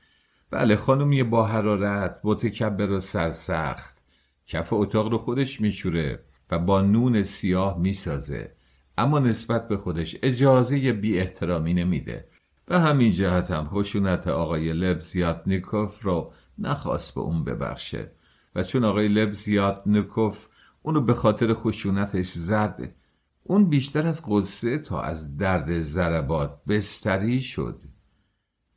بله 0.51 0.77
خانمی 0.77 1.23
با 1.23 1.47
حرارت 1.47 2.21
متکبر 2.25 2.91
و 2.91 3.01
سرسخت. 3.01 4.03
کف 4.47 4.73
اتاق 4.73 5.09
رو 5.09 5.19
خودش 5.19 5.61
میشوره 5.61 6.25
و 6.51 6.59
با 6.59 6.81
نون 6.81 7.23
سیاه 7.23 7.79
می‌سازه. 7.79 8.53
اما 8.99 9.19
نسبت 9.19 9.69
به 9.69 9.77
خودش 9.77 10.17
اجازه 10.23 10.93
بی 10.93 11.19
احترامی 11.19 11.75
نمیده. 11.75 12.29
به 12.67 12.81
همین 12.81 13.12
جهت 13.12 13.51
هم 13.51 13.65
خشونت 13.65 14.29
آقای 14.29 14.73
لبزیاتنیکوف 14.73 16.03
رو 16.03 16.33
نخواست 16.59 17.15
به 17.15 17.21
اون 17.21 17.45
ببخشه. 17.45 18.11
و 18.55 18.62
چون 18.62 18.85
آقای 18.85 19.09
لبزیاتنیکوف 19.09 20.47
اونو 20.83 21.01
به 21.01 21.15
خاطر 21.15 21.55
خشونتش 21.55 22.29
زد 22.29 22.95
اون 23.43 23.69
بیشتر 23.69 24.07
از 24.07 24.23
قصه 24.29 24.79
تا 24.79 25.01
از 25.01 25.37
درد 25.37 25.81
ضربات 25.81 26.65
بستری 26.69 27.41
شد. 27.41 27.83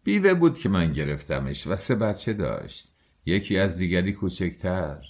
بیوه 0.08 0.34
بود 0.34 0.58
که 0.58 0.70
من 0.70 0.93
گرفتمش 0.93 1.68
و 1.68 1.76
سه 1.76 1.95
بچه 1.95 2.34
داشت. 2.34 2.93
یکی 3.26 3.58
از 3.58 3.78
دیگری 3.78 4.14
کوچکتر. 4.14 5.05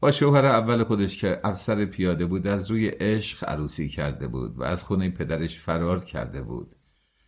با 0.00 0.12
شوهر 0.12 0.46
اول 0.46 0.84
خودش 0.84 1.18
که 1.18 1.40
افسر 1.44 1.84
پیاده 1.84 2.26
بود 2.26 2.46
از 2.46 2.70
روی 2.70 2.88
عشق 2.88 3.48
عروسی 3.48 3.88
کرده 3.88 4.28
بود 4.28 4.58
و 4.58 4.62
از 4.62 4.84
خونه 4.84 5.10
پدرش 5.10 5.60
فرار 5.60 6.04
کرده 6.04 6.42
بود. 6.42 6.76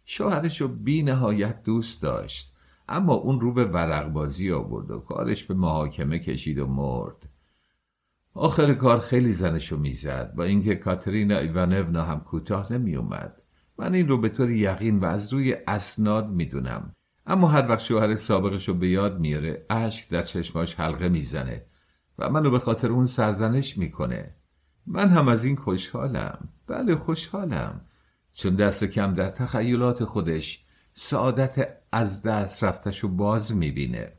شوهرش 0.05 0.61
رو 0.61 0.69
بی 0.69 1.03
نهایت 1.03 1.63
دوست 1.63 2.03
داشت 2.03 2.55
اما 2.89 3.15
اون 3.15 3.41
رو 3.41 3.53
به 3.53 3.65
ورقبازی 3.65 4.53
آورد 4.53 4.91
و 4.91 4.99
کارش 4.99 5.45
به 5.45 5.55
محاکمه 5.55 6.19
کشید 6.19 6.59
و 6.59 6.67
مرد. 6.67 7.29
آخر 8.35 8.75
کار 8.75 9.01
خیلی 9.01 9.33
زنشو 9.33 9.77
می‌زد. 9.77 10.35
با 10.35 10.45
اینکه 10.45 10.75
کاترینا 10.75 11.39
ایوانونا 11.39 12.03
هم 12.03 12.21
کوتاه 12.21 12.73
نمیومد 12.73 13.42
من 13.83 13.95
این 13.95 14.09
رو 14.09 14.19
به 14.19 14.29
طور 14.29 14.51
یقین 14.51 14.99
و 14.99 15.05
از 15.05 15.33
روی 15.33 15.57
اسناد 15.67 16.29
می‌دونم. 16.31 16.95
اما 17.27 17.49
هر 17.49 17.69
وقت 17.69 17.81
شوهر 17.81 18.15
سابقش 18.15 18.69
رو 18.69 18.75
به 18.75 18.89
یاد 18.89 19.21
میاره 19.21 19.67
اشک 19.71 20.09
در 20.09 20.23
چشماش 20.23 20.75
حلقه 20.75 21.09
می‌زنه 21.09 21.65
و 22.19 22.31
منو 22.31 22.51
به 22.51 22.59
خاطر 22.59 22.89
اون 22.89 23.05
سرزنش 23.05 23.79
می‌کنه. 23.79 24.35
من 24.87 25.09
هم 25.09 25.29
از 25.29 25.45
این 25.45 25.57
خوشحالم. 25.57 26.49
بله 26.67 26.97
خوشحالم. 26.97 27.81
چون 28.33 28.55
دست 28.55 28.85
کم 28.85 29.15
در 29.15 29.31
تخیلات 29.31 30.05
خودش 30.05 30.65
سعادت 30.93 31.69
از 31.93 32.23
دست 32.23 32.65
رفتشو 32.65 33.09
باز 33.09 33.57
می‌بینه. 33.57 34.13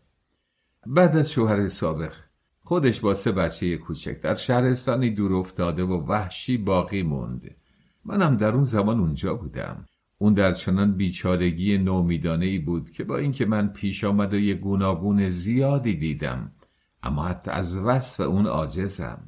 بعد 0.85 1.17
از 1.17 1.31
شوهر 1.31 1.67
سابق 1.67 2.13
خودش 2.59 2.99
با 2.99 3.13
سه 3.13 3.31
بچه 3.31 3.77
کوچک 3.77 4.21
در 4.21 4.35
شهرستانی 4.35 5.09
دور 5.09 5.33
افتاده 5.33 5.83
و 5.83 6.05
وحشی 6.07 6.57
باقی 6.57 7.03
موند. 7.03 7.55
منم 8.05 8.37
در 8.37 8.53
اون 8.53 8.63
زمان 8.63 8.99
اونجا 8.99 9.33
بودم. 9.33 9.85
اون 10.17 10.33
در 10.33 10.53
چنان 10.53 10.97
بیچارگی 10.97 11.77
نومیدانه 11.77 12.45
ای 12.45 12.59
بود 12.59 12.89
که 12.89 13.03
با 13.03 13.17
اینکه 13.17 13.45
من 13.45 13.67
پیش 13.67 14.03
آمد 14.03 14.33
و 14.33 14.39
یه 14.39 14.53
گوناگون 14.53 15.27
زیادی 15.27 15.95
دیدم 15.95 16.51
اما 17.03 17.23
حتی 17.23 17.51
از 17.51 17.77
وصف 17.77 18.19
اون 18.19 18.45
عاجزم. 18.47 19.21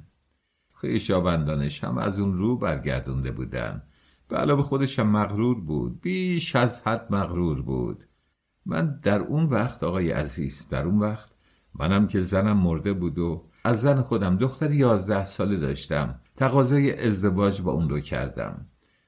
خویشاوندانش 0.74 1.84
هم 1.84 1.98
از 1.98 2.20
اون 2.20 2.38
رو 2.38 2.58
برگردونده 2.58 3.32
بودن 3.32 3.82
به 4.28 4.38
علاوه 4.38 4.64
خودش 4.64 5.00
هم 5.00 5.08
مغرور 5.08 5.60
بود 5.60 6.02
بیش 6.02 6.56
از 6.56 6.88
حد 6.88 7.08
مغرور 7.10 7.62
بود. 7.62 8.04
من 8.66 9.00
در 9.04 9.20
اون 9.20 9.44
وقت 9.44 9.84
آقای 9.84 10.12
عزیز 10.12 10.70
در 10.70 10.86
اون 10.86 11.00
وقت 11.00 11.36
منم 11.80 12.08
که 12.08 12.22
زنم 12.22 12.58
مرده 12.58 12.94
بود 12.94 13.20
و 13.20 13.44
از 13.64 13.82
زن 13.82 14.02
خودم 14.02 14.38
دختر 14.38 14.72
یازده 14.72 15.24
ساله 15.24 15.58
داشتم. 15.58 16.20
تقاضای 16.38 17.06
ازدواج 17.06 17.62
با 17.62 17.72
اون 17.72 17.90
رو 17.90 18.00
کردم. 18.00 18.66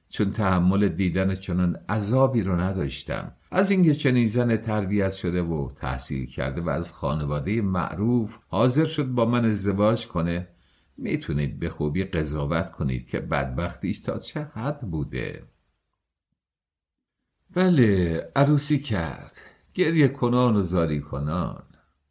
چون 0.08 0.32
تحمل 0.32 0.88
دیدن 0.88 1.34
چنان 1.34 1.76
عذابی 1.88 2.42
رو 2.42 2.60
نداشتم. 2.60 3.32
از 3.50 3.70
اینکه 3.70 3.94
چنین 3.94 4.26
زن 4.26 4.56
تربیت 4.56 5.12
شده 5.12 5.42
و 5.42 5.70
تحصیل 5.76 6.26
کرده 6.26 6.60
و 6.60 6.68
از 6.68 6.92
خانواده 6.92 7.62
معروف 7.62 8.38
حاضر 8.48 8.86
شد 8.86 9.06
با 9.06 9.24
من 9.24 9.44
ازدواج 9.44 10.06
کنه 10.06 10.48
می‌تونید 10.96 11.58
به 11.58 11.68
خوبی 11.68 12.04
قضاوت 12.04 12.72
کنید 12.72 13.06
که 13.06 13.20
بدبختیش 13.20 14.00
تا 14.00 14.18
چه 14.18 14.40
حد 14.54 14.80
بوده. 14.80 15.42
بله 17.54 18.20
عروسی 18.36 18.78
کرد. 18.78 19.40
گریه 19.74 20.08
کنان 20.08 20.56
و 20.56 20.62
زاری 20.62 21.00
کنان. 21.00 21.62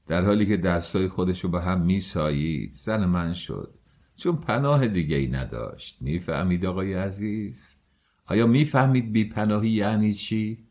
در 0.07 0.25
حالی 0.25 0.45
که 0.45 0.57
دستای 0.57 1.07
خودشو 1.07 1.47
به 1.47 1.61
هم 1.61 1.81
میسایید 1.81 2.73
زن 2.73 3.05
من 3.05 3.33
شد. 3.33 3.76
چون 4.17 4.35
پناه 4.35 4.87
دیگه 4.87 5.15
ای 5.15 5.27
نداشت. 5.27 5.97
می‌فهمید 6.01 6.65
آقای 6.65 6.93
عزیز؟ 6.93 7.77
آیا 8.25 8.47
می‌فهمید 8.47 9.11
بی 9.11 9.25
پناهی 9.25 9.69
یعنی 9.69 10.13
چی؟ 10.13 10.67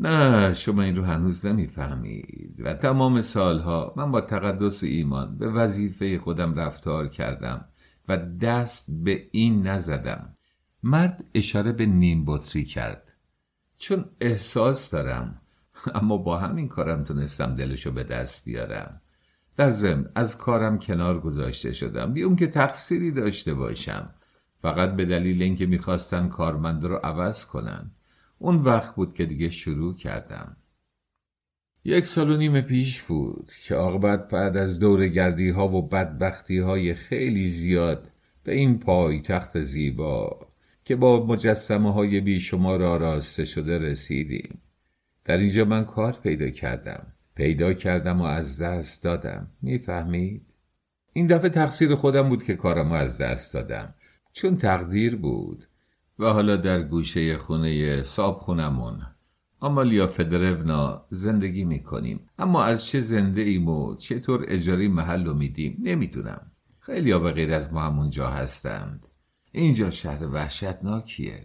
نه 0.00 0.54
شما 0.54 0.82
این 0.82 0.96
رو 0.96 1.04
هنوز 1.04 1.46
نمی‌فهمید. 1.46 2.54
و 2.58 2.74
تمام 2.74 3.20
سالها 3.20 3.94
من 3.96 4.10
با 4.10 4.20
تقدس 4.20 4.84
ایمان 4.84 5.38
به 5.38 5.48
وظیفه 5.48 6.18
خودم 6.18 6.54
رفتار 6.54 7.08
کردم 7.08 7.64
و 8.08 8.16
دست 8.16 8.90
به 9.04 9.28
این 9.30 9.66
نزدم. 9.66 10.36
مرد 10.82 11.24
اشاره 11.34 11.72
به 11.72 11.86
نیم 11.86 12.24
بطری 12.26 12.64
کرد. 12.64 13.02
چون 13.78 14.04
احساس 14.20 14.90
دارم 14.90 15.40
اما 15.94 16.16
با 16.16 16.38
همین 16.38 16.68
کارم 16.68 17.04
تونستم 17.04 17.54
دلشو 17.56 17.90
به 17.90 18.04
دست 18.04 18.44
بیارم. 18.44 18.99
در 19.60 19.70
ضمن 19.70 20.06
از 20.14 20.38
کارم 20.38 20.78
کنار 20.78 21.20
گذاشته 21.20 21.72
شدم. 21.72 22.12
بی 22.12 22.22
اون 22.22 22.36
که 22.36 22.46
تقصیری 22.46 23.10
داشته 23.10 23.54
باشم. 23.54 24.10
فقط 24.62 24.96
به 24.96 25.04
دلیل 25.04 25.42
اینکه 25.42 25.66
می‌خواستن 25.66 26.28
کارمند 26.28 26.84
رو 26.84 26.96
عوض 26.96 27.46
کنن. 27.46 27.90
اون 28.38 28.56
وقت 28.56 28.94
بود 28.94 29.14
که 29.14 29.26
دیگه 29.26 29.50
شروع 29.50 29.96
کردم. 29.96 30.56
یک 31.84 32.06
سال 32.06 32.30
و 32.30 32.36
نیم 32.36 32.60
پیش 32.60 33.02
بود 33.02 33.52
که 33.66 33.74
عاقبت 33.74 34.28
بعد 34.28 34.56
از 34.56 34.80
دور 34.80 35.08
گردی 35.08 35.50
ها 35.50 35.68
و 35.68 35.88
بدبختی 35.88 36.58
های 36.58 36.94
خیلی 36.94 37.46
زیاد 37.46 38.10
به 38.44 38.54
این 38.54 38.78
پای 38.78 39.20
تخت 39.20 39.60
زیبا 39.60 40.46
که 40.84 40.96
با 40.96 41.26
مجسمه 41.26 41.92
های 41.92 42.20
بیشمار 42.20 42.82
آراسته 42.82 43.44
شده 43.44 43.78
رسیدیم. 43.78 44.58
در 45.24 45.36
اینجا 45.36 45.64
من 45.64 45.84
کار 45.84 46.12
پیدا 46.12 46.50
کردم. 46.50 47.06
پیدا 47.40 47.72
کردم 47.72 48.20
و 48.20 48.24
از 48.24 48.62
دست 48.62 49.04
دادم. 49.04 49.46
می‌فهمید؟ 49.62 50.42
این 51.12 51.26
دفعه 51.26 51.48
تقصیر 51.48 51.94
خودم 51.94 52.28
بود 52.28 52.44
که 52.44 52.56
کارم 52.56 52.92
از 52.92 53.20
دست 53.20 53.54
دادم. 53.54 53.94
چون 54.32 54.56
تقدیر 54.56 55.16
بود. 55.16 55.66
و 56.18 56.26
حالا 56.26 56.56
در 56.56 56.82
گوشه 56.82 57.38
خونه 57.38 58.02
صاب 58.02 58.38
خونمون 58.38 59.02
آمالیا 59.60 60.06
فدرونا 60.06 61.04
زندگی 61.08 61.64
می‌کنیم. 61.64 62.20
اما 62.38 62.64
از 62.64 62.86
چه 62.86 63.00
زنده 63.00 63.40
ایم 63.40 63.68
و 63.68 63.96
چطور 63.96 64.44
اجاری 64.48 64.88
محل 64.88 65.24
رو 65.24 65.34
میدیم؟ 65.34 65.76
نمی‌دونم. 65.82 66.50
خیلی 66.80 67.10
ها 67.10 67.18
به 67.18 67.32
غیر 67.32 67.54
از 67.54 67.72
ما 67.72 67.82
همونجا 67.82 68.30
هستند. 68.30 69.06
اینجا 69.52 69.90
شهر 69.90 70.26
وحشتناکیه. 70.26 71.44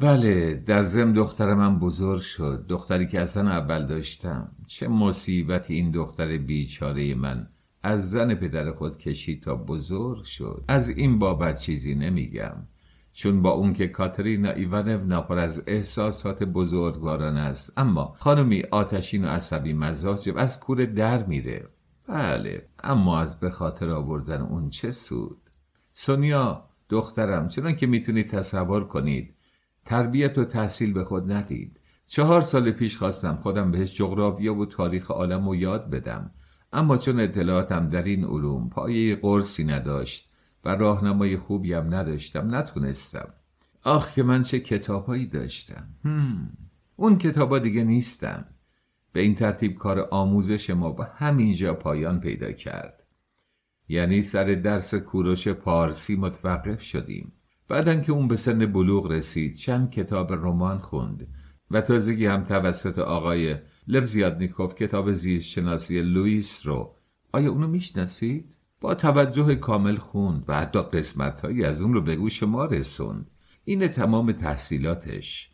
بله 0.00 0.62
در 0.66 0.82
زم 0.82 1.12
دختر 1.12 1.54
من 1.54 1.78
بزرگ 1.78 2.20
شد. 2.20 2.64
دختری 2.68 3.06
که 3.06 3.20
اصلا 3.20 3.50
اول 3.50 3.86
داشتم. 3.86 4.48
چه 4.66 4.88
مصیبتی 4.88 5.74
این 5.74 5.90
دختر 5.90 6.36
بیچاره 6.36 7.14
من. 7.14 7.46
از 7.82 8.10
زن 8.10 8.34
پدر 8.34 8.72
خود 8.72 8.98
کشید 8.98 9.42
تا 9.42 9.54
بزرگ 9.54 10.24
شد. 10.24 10.64
از 10.68 10.88
این 10.88 11.18
بابت 11.18 11.60
چیزی 11.60 11.94
نمیگم. 11.94 12.56
چون 13.12 13.42
با 13.42 13.50
اون 13.50 13.72
که 13.72 13.88
کاترینا 13.88 14.50
ایوانونا 14.50 15.22
پر 15.22 15.38
از 15.38 15.62
احساسات 15.66 16.42
بزرگواران 16.42 17.36
است. 17.36 17.78
اما 17.78 18.16
خانمی 18.18 18.62
آتشین 18.70 19.24
و 19.24 19.28
عصبی 19.28 19.72
مزاج 19.72 20.32
از 20.36 20.60
کوره 20.60 20.86
در 20.86 21.26
میره. 21.26 21.68
بله 22.08 22.66
اما 22.84 23.20
از 23.20 23.40
به 23.40 23.50
خاطر 23.50 23.90
آوردن 23.90 24.40
اون 24.40 24.68
چه 24.68 24.92
سود؟ 24.92 25.38
سونیا 25.92 26.64
دخترم 26.88 27.48
چنان 27.48 27.76
که 27.76 27.86
می‌تونید 27.86 28.26
تصور 28.26 28.84
کنید 28.84 29.34
تربیت 29.86 30.38
و 30.38 30.44
تحصیل 30.44 30.92
به 30.92 31.04
خود 31.04 31.32
ندید. 31.32 31.80
چهار 32.06 32.40
سال 32.40 32.70
پیش 32.70 32.96
خواستم 32.96 33.38
خودم 33.42 33.70
بهش 33.70 33.94
جغرافیا 33.94 34.54
و 34.54 34.66
تاریخ 34.66 35.10
عالم 35.10 35.48
رو 35.48 35.56
یاد 35.56 35.90
بدم. 35.90 36.30
اما 36.72 36.96
چون 36.96 37.20
اطلاعاتم 37.20 37.88
در 37.88 38.02
این 38.02 38.24
علوم 38.24 38.68
پایه 38.68 39.16
قرصی 39.16 39.64
نداشت 39.64 40.30
و 40.64 40.68
راهنمای 40.76 41.36
خوبی 41.36 41.72
هم 41.72 41.94
نداشتم 41.94 42.54
نتونستم. 42.54 43.28
آخ 43.84 44.12
که 44.12 44.22
من 44.22 44.42
چه 44.42 44.60
کتابهایی 44.60 45.26
داشتم. 45.26 45.88
هم. 46.04 46.50
اون 46.96 47.18
کتابا 47.18 47.58
دیگه 47.58 47.84
نیستن. 47.84 48.44
به 49.12 49.20
این 49.20 49.34
ترتیب 49.34 49.78
کار 49.78 50.08
آموزش 50.10 50.70
ما 50.70 50.90
با 50.90 51.04
همینجا 51.04 51.74
پایان 51.74 52.20
پیدا 52.20 52.52
کرد. 52.52 53.06
یعنی 53.88 54.22
سر 54.22 54.44
درس 54.44 54.94
کوروش 54.94 55.48
پارسی 55.48 56.16
متوقف 56.16 56.82
شدیم. 56.82 57.32
بعدن 57.70 58.02
که 58.02 58.12
اون 58.12 58.28
به 58.28 58.36
سن 58.36 58.72
بلوغ 58.72 59.06
رسید 59.06 59.54
چند 59.54 59.90
کتاب 59.90 60.32
رمان 60.32 60.78
خوند 60.78 61.26
و 61.70 61.80
تازگی 61.80 62.26
هم 62.26 62.44
توسط 62.44 62.98
آقای 62.98 63.56
لبزیادنیکوف 63.88 64.74
کتاب 64.74 65.12
زیست 65.12 65.48
شناسی 65.48 66.02
لوئیس 66.02 66.66
رو 66.66 66.94
آیا 67.32 67.50
اونو 67.50 67.66
می‌شناسید؟ 67.66 68.56
با 68.80 68.94
توجه 68.94 69.54
کامل 69.54 69.96
خوند 69.96 70.44
و 70.48 70.56
حتی 70.60 70.82
قسمت 70.82 71.40
هایی 71.40 71.64
از 71.64 71.82
اون 71.82 71.94
رو 71.94 72.00
به 72.00 72.16
گوش 72.16 72.42
ما 72.42 72.64
رسوند 72.64 73.30
این 73.64 73.88
تمام 73.88 74.32
تحصیلاتش 74.32 75.50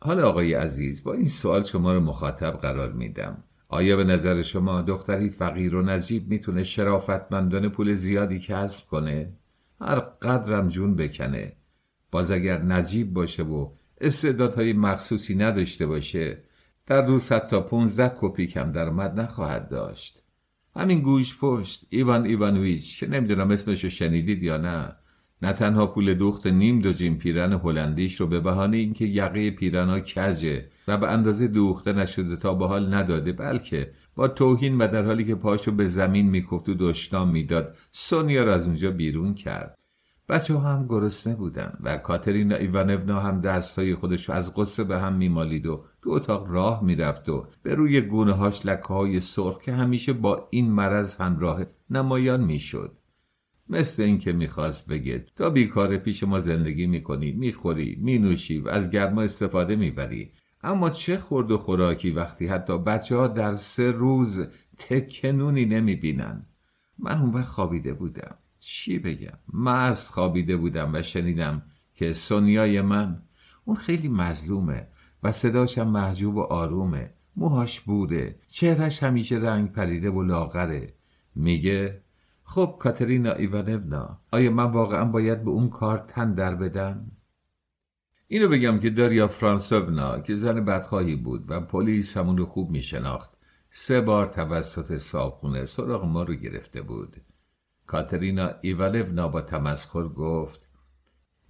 حالا 0.00 0.28
آقای 0.28 0.54
عزیز 0.54 1.04
با 1.04 1.12
این 1.12 1.28
سوال 1.28 1.62
شما 1.62 1.92
رو 1.92 2.00
مخاطب 2.00 2.52
قرار 2.52 2.92
میدم 2.92 3.44
آیا 3.68 3.96
به 3.96 4.04
نظر 4.04 4.42
شما 4.42 4.82
دختری 4.82 5.30
فقیر 5.30 5.74
و 5.74 5.82
نجیب 5.82 6.28
می‌تونه 6.28 6.64
شرافتمندانه 6.64 7.68
پول 7.68 7.92
زیادی 7.92 8.40
کسب 8.40 8.88
کنه؟ 8.88 9.32
هر 9.82 10.00
قدرم 10.00 10.68
جون 10.68 10.96
بکنه. 10.96 11.52
باز 12.10 12.30
اگر 12.30 12.62
نجیب 12.62 13.12
باشه 13.12 13.42
و 13.42 13.70
استعدادهای 14.00 14.72
مخصوصی 14.72 15.34
نداشته 15.34 15.86
باشه 15.86 16.38
در 16.86 17.06
روز 17.06 17.32
حتی 17.32 17.60
پونزده 17.60 18.12
کپی 18.20 18.46
کم 18.46 18.72
درآمد 18.72 19.20
نخواهد 19.20 19.68
داشت. 19.68 20.22
همین 20.76 21.00
گوش 21.00 21.38
پشت. 21.38 21.86
ایوان 21.90 22.26
ایوانویچ 22.26 23.00
که 23.00 23.06
نمی‌دونم 23.06 23.50
اسمشو 23.50 23.88
شنیدید 23.88 24.42
یا 24.42 24.56
نه 24.56 24.96
نه 25.42 25.52
تنها 25.52 25.86
پول 25.86 26.14
دوخت 26.14 26.46
نیم 26.46 26.80
دو 26.80 26.92
جیم 26.92 27.18
پیرن 27.18 27.52
هلندیش 27.52 28.20
رو 28.20 28.26
به 28.26 28.40
بهانه 28.40 28.76
اینکه 28.76 29.04
یقه 29.04 29.50
پیرنا 29.50 30.00
کجه 30.00 30.68
و 30.88 30.96
به 30.96 31.08
اندازه 31.08 31.48
دوخته 31.48 31.92
نشده 31.92 32.36
تا 32.36 32.54
به 32.54 32.66
حال 32.66 32.94
نداده 32.94 33.32
بلکه 33.32 33.90
با 34.14 34.28
توهین 34.28 34.78
و 34.78 34.88
در 34.88 35.04
حالی 35.04 35.24
که 35.24 35.34
پاشو 35.34 35.72
به 35.72 35.86
زمین 35.86 36.30
میکفت 36.30 36.68
و 36.68 36.74
دشنام 36.74 37.28
می‌داد 37.30 37.76
سونیا 37.90 38.44
را 38.44 38.54
از 38.54 38.66
اونجا 38.66 38.90
بیرون 38.90 39.34
کرد. 39.34 39.78
بچه 40.28 40.54
ها 40.54 40.72
هم 40.72 40.86
گرسنه 40.88 41.34
بودن 41.34 41.78
و 41.80 41.96
کاترینا 41.96 42.56
ایوانونا 42.56 43.20
هم 43.20 43.40
دستای 43.40 43.94
خودش 43.94 44.30
از 44.30 44.56
قصه 44.56 44.84
به 44.84 44.98
هم 44.98 45.12
میمالید 45.12 45.66
و 45.66 45.84
تو 46.02 46.10
اتاق 46.10 46.50
راه 46.50 46.84
می‌رفت 46.84 47.28
و 47.28 47.46
به 47.62 47.74
روی 47.74 48.00
گونه 48.00 48.32
هاش 48.32 48.66
لکه 48.66 48.86
های 48.86 49.20
سرخ 49.20 49.62
که 49.62 49.72
همیشه 49.72 50.12
با 50.12 50.48
این 50.50 50.70
مرض 50.70 51.20
همراه 51.20 51.64
نمایان 51.90 52.44
می‌شد. 52.44 52.92
مثل 53.68 54.02
اینکه 54.02 54.32
می‌خواست 54.32 54.90
بگه 54.90 55.26
تا 55.36 55.50
بیکار 55.50 55.96
پیش 55.96 56.24
ما 56.24 56.38
زندگی 56.38 56.86
می‌کنی 56.86 57.32
می‌خوری 57.32 57.98
مینوشی 58.02 58.58
و 58.58 58.68
از 58.68 58.90
گرما 58.90 59.22
استفاده 59.22 59.76
می‌بری. 59.76 60.32
اما 60.62 60.90
چه 60.90 61.18
خورد 61.18 61.50
و 61.50 61.58
خوراکی 61.58 62.10
وقتی 62.10 62.46
حتی 62.46 62.78
بچه 62.78 63.16
ها 63.16 63.28
در 63.28 63.54
سه 63.54 63.90
روز 63.90 64.46
تکنونی 64.78 65.64
نمی‌بینن؟ 65.64 66.46
من 66.98 67.20
اون 67.20 67.30
وقت 67.30 67.48
خوابیده 67.48 67.94
بودم. 67.94 68.34
چی 68.60 68.98
بگم؟ 68.98 69.38
مست 69.52 70.10
خوابیده 70.10 70.56
بودم 70.56 70.94
و 70.94 71.02
شنیدم 71.02 71.62
که 71.94 72.12
سونیای 72.12 72.80
من 72.80 73.22
اون 73.64 73.76
خیلی 73.76 74.08
مظلومه 74.08 74.86
و 75.22 75.32
صداشم 75.32 75.88
محجوب 75.88 76.36
و 76.36 76.40
آرومه. 76.40 77.10
موهاش 77.36 77.80
بوده. 77.80 78.36
چهرش 78.48 79.02
همیشه 79.02 79.36
رنگ 79.36 79.72
پریده 79.72 80.10
و 80.10 80.22
لاغره. 80.22 80.92
میگه 81.34 82.00
خب 82.44 82.76
کاترینا 82.78 83.32
ایوانونا 83.32 84.18
آیا 84.32 84.50
من 84.50 84.64
واقعا 84.64 85.04
باید 85.04 85.44
به 85.44 85.50
اون 85.50 85.68
کار 85.68 85.98
تن 86.08 86.34
در 86.34 86.54
بدم؟ 86.54 87.11
اینو 88.32 88.48
بگم 88.48 88.78
که 88.78 88.90
داریا 88.90 89.28
فرانسونا 89.28 90.20
که 90.20 90.34
زن 90.34 90.64
بدخواهی 90.64 91.16
بود 91.16 91.44
و 91.48 91.60
پلیس 91.60 92.16
همون 92.16 92.36
رو 92.36 92.46
خوب 92.46 92.70
میشناخت. 92.70 93.38
سه 93.70 94.00
بار 94.00 94.26
توسط 94.26 94.96
صابخونه 94.96 95.64
سراغ 95.64 96.04
ما 96.04 96.22
رو 96.22 96.34
گرفته 96.34 96.82
بود. 96.82 97.16
کاترینا 97.86 98.50
ایوالونا 98.60 99.28
با 99.28 99.40
تمسخر 99.40 100.08
گفت 100.08 100.68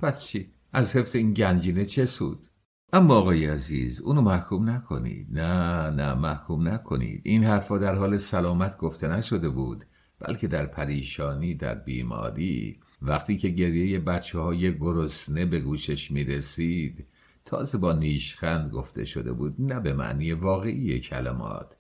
پس 0.01 0.26
چی؟ 0.26 0.53
از 0.72 0.97
حفظ 0.97 1.16
این 1.16 1.33
گنجینه 1.33 1.85
چه 1.85 2.07
سود؟ 2.07 2.47
اما 2.93 3.14
آقای 3.14 3.47
عزیز 3.47 4.01
اونو 4.01 4.20
محکوم 4.20 4.70
نکنید. 4.70 5.26
نه 5.30 5.91
نه 5.91 6.14
محکوم 6.14 6.68
نکنید. 6.68 7.20
این 7.24 7.45
حرفا 7.45 7.78
در 7.78 7.95
حال 7.95 8.16
سلامت 8.16 8.76
گفته 8.78 9.09
نشده 9.09 9.49
بود 9.49 9.85
بلکه 10.18 10.49
در 10.49 10.66
پریشانی 10.66 11.55
در 11.55 11.74
بیماری. 11.74 12.80
وقتی 13.05 13.36
که 13.36 13.48
گریه 13.48 13.98
بچه 13.98 14.38
های 14.38 14.78
گرسنه 14.78 15.44
به 15.44 15.61
گوشش 15.61 16.11
می 16.11 16.24
رسید 16.24 17.07
تازه 17.44 17.78
با 17.78 17.92
نیشخند 17.92 18.70
گفته 18.70 19.05
شده 19.05 19.32
بود 19.32 19.55
نه 19.59 19.80
به 19.80 19.92
معنی 19.92 20.32
واقعی 20.32 21.00
کلمات. 21.00 21.76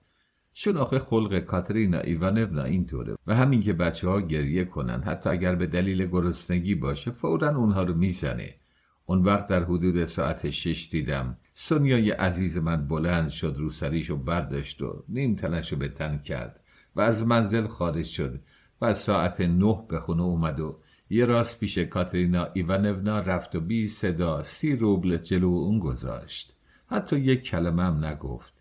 چون 0.52 0.84
خلق 0.84 1.38
کاترینا 1.38 1.98
ایوانونا 1.98 2.62
اینطوره. 2.62 3.16
و 3.26 3.34
همین 3.34 3.62
که 3.62 3.72
بچه 3.72 4.08
ها 4.08 4.20
گریه 4.20 4.64
کنن 4.64 5.02
حتی 5.02 5.30
اگر 5.30 5.54
به 5.54 5.66
دلیل 5.66 6.06
گرسنگی 6.06 6.74
باشه 6.74 7.10
فورا 7.10 7.56
اونها 7.56 7.82
رو 7.82 7.94
می‌زنه. 7.94 8.54
اون 9.06 9.22
وقت 9.22 9.46
در 9.46 9.64
حدود 9.64 10.04
ساعت 10.04 10.50
شش 10.50 10.88
دیدم 10.90 11.36
سونیای 11.54 12.10
عزیز 12.10 12.58
من 12.58 12.88
بلند 12.88 13.28
شد 13.28 13.54
رو 13.58 13.70
سریشو 13.70 14.16
برداشت 14.16 14.82
و 14.82 15.04
نیم 15.08 15.34
تنشو 15.34 15.76
به 15.76 15.88
تن 15.88 16.18
کرد 16.18 16.60
و 16.96 17.00
از 17.00 17.26
منزل 17.26 17.66
خارج 17.66 18.06
شد 18.06 18.40
و 18.80 18.94
ساعت 18.94 19.40
نه 19.40 19.84
به 19.88 20.00
خونه 20.00 20.22
اومد 20.22 20.60
و 20.60 20.78
یه 21.12 21.24
راست 21.24 21.60
پیش 21.60 21.78
کاترینا 21.78 22.48
ایوانونا 22.54 23.18
رفت 23.18 23.56
و 23.56 23.60
بی 23.60 23.86
صدا 23.86 24.42
سی 24.42 24.76
روبل 24.76 25.16
جلو 25.16 25.48
اون 25.48 25.78
گذاشت. 25.78 26.56
حتی 26.86 27.16
یک 27.16 27.42
کلمه 27.42 27.82
هم 27.82 28.04
نگفت. 28.04 28.52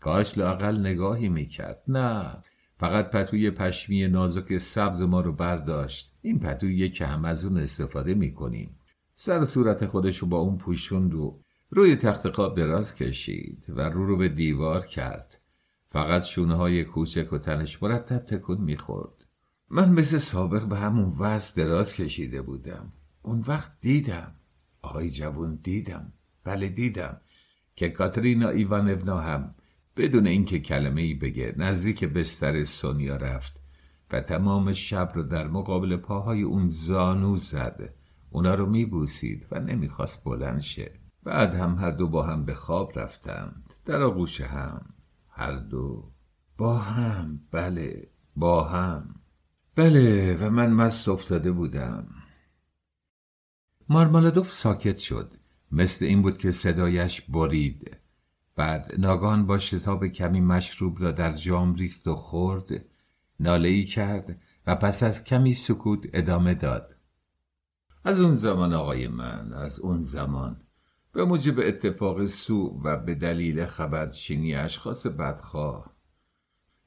کاش 0.00 0.38
لاقل 0.38 0.80
نگاهی 0.80 1.28
می‌کرد. 1.28 1.82
نه. 1.88 2.36
فقط 2.78 3.10
پتوی 3.10 3.50
پشمی 3.50 4.08
نازک 4.08 4.58
سبز 4.58 5.02
ما 5.02 5.20
رو 5.20 5.32
برداشت. 5.32 6.12
این 6.22 6.38
پتویی 6.40 6.90
که 6.90 7.06
هم 7.06 7.24
از 7.24 7.44
اون 7.44 7.58
استفاده 7.58 8.14
می‌کنیم. 8.14 8.70
سر 9.14 9.44
صورت 9.44 9.86
خودش 9.86 10.18
رو 10.18 10.28
با 10.28 10.38
اون 10.38 10.58
پوشوند 10.58 11.14
و 11.14 11.38
روی 11.70 11.96
تخت 11.96 12.30
خواب 12.30 12.56
دراز 12.56 12.96
کشید 12.96 13.64
و 13.68 13.80
رو 13.80 14.06
رو 14.06 14.16
به 14.16 14.28
دیوار 14.28 14.86
کرد. 14.86 15.38
فقط 15.90 16.24
شونه 16.24 16.54
های 16.54 16.84
کوچک 16.84 17.32
و 17.32 17.38
تنش 17.38 17.82
مرتب 17.82 18.18
تکون 18.18 18.58
می‌خورد. 18.60 19.19
من 19.70 19.92
مثل 19.92 20.18
سابق 20.18 20.68
به 20.68 20.76
همون 20.76 21.14
وز 21.18 21.54
دراز 21.54 21.94
کشیده 21.94 22.42
بودم. 22.42 22.92
اون 23.22 23.44
وقت 23.46 23.72
دیدم. 23.80 24.32
آقای 24.82 25.10
جوون 25.10 25.58
دیدم. 25.62 26.12
بله 26.44 26.68
دیدم 26.68 27.20
که 27.76 27.88
کاترینا 27.88 28.48
ایوانونا 28.48 29.20
هم 29.20 29.54
بدون 29.96 30.26
اینکه 30.26 30.58
کلمه 30.58 31.00
ای 31.00 31.14
بگه 31.14 31.54
نزدیک 31.56 32.04
بستر 32.04 32.64
سونیا 32.64 33.16
رفت 33.16 33.60
و 34.10 34.20
تمام 34.20 34.72
شب 34.72 35.12
رو 35.14 35.22
در 35.22 35.48
مقابل 35.48 35.96
پاهای 35.96 36.42
اون 36.42 36.68
زانو 36.68 37.36
زد. 37.36 37.94
اونا 38.30 38.54
رو 38.54 38.66
میبوسید 38.66 39.46
و 39.50 39.60
نمی‌خواست 39.60 40.24
بلند 40.24 40.60
شه. 40.60 40.92
بعد 41.22 41.54
هم 41.54 41.74
هر 41.74 41.90
دو 41.90 42.08
با 42.08 42.22
هم 42.22 42.44
به 42.44 42.54
خواب 42.54 42.98
رفتند. 42.98 43.74
در 43.84 44.02
آغوش 44.02 44.40
هم. 44.40 44.86
هر 45.28 45.56
دو. 45.56 46.10
با 46.58 46.78
هم. 46.78 47.40
بله. 47.50 48.08
با 48.36 48.64
هم. 48.64 49.19
بله 49.76 50.36
و 50.36 50.50
من 50.50 50.72
مست 50.72 51.08
افتاده 51.08 51.52
بودم. 51.52 52.06
مارمالادوف 53.88 54.52
ساکت 54.52 54.96
شد. 54.98 55.36
مثل 55.72 56.04
این 56.04 56.22
بود 56.22 56.38
که 56.38 56.50
صدایش 56.50 57.20
برید. 57.20 57.96
بعد 58.56 58.94
ناگان 58.98 59.46
با 59.46 59.58
شتاب 59.58 60.06
کمی 60.06 60.40
مشروب 60.40 61.02
را 61.02 61.12
در 61.12 61.32
جام 61.32 61.74
ریخت 61.74 62.06
و 62.06 62.14
خورد 62.14 62.84
ناله 63.40 63.68
ای 63.68 63.84
کرد 63.84 64.40
و 64.66 64.74
پس 64.74 65.02
از 65.02 65.24
کمی 65.24 65.54
سکوت 65.54 66.06
ادامه 66.12 66.54
داد. 66.54 66.96
از 68.04 68.20
اون 68.20 68.34
زمان 68.34 68.72
آقای 68.72 69.08
من 69.08 69.52
از 69.52 69.80
اون 69.80 70.00
زمان. 70.00 70.60
به 71.12 71.24
موجب 71.24 71.58
اتفاق 71.58 72.24
سو 72.24 72.80
و 72.84 72.96
به 72.96 73.14
دلیل 73.14 73.66
خبرچینی 73.66 74.54
اشخاص 74.54 75.06
بدخواه 75.06 75.89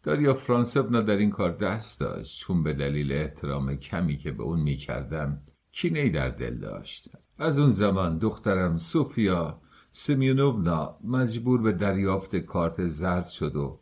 داریا 0.04 0.34
فرانسونا 0.34 1.02
در 1.02 1.18
این 1.18 1.30
کار 1.30 1.52
دست 1.52 2.00
داشت. 2.00 2.40
چون 2.40 2.64
به 2.64 2.74
دلیل 2.74 3.12
احترام 3.12 3.76
کمی 3.76 4.18
که 4.18 4.32
به 4.32 4.44
اون 4.44 4.60
می‌کردم 4.60 5.42
کینهای 5.72 6.10
در 6.10 6.30
دل 6.30 6.58
داشت. 6.58 7.10
از 7.40 7.60
اون 7.60 7.72
زمان 7.72 8.18
دخترم 8.18 8.78
سوفیا 8.78 9.62
سمیونوونا 9.92 10.98
مجبور 11.04 11.62
به 11.62 11.72
دریافت 11.72 12.36
کارت 12.36 12.88
زرد 12.88 13.28
شد 13.28 13.56
و 13.56 13.80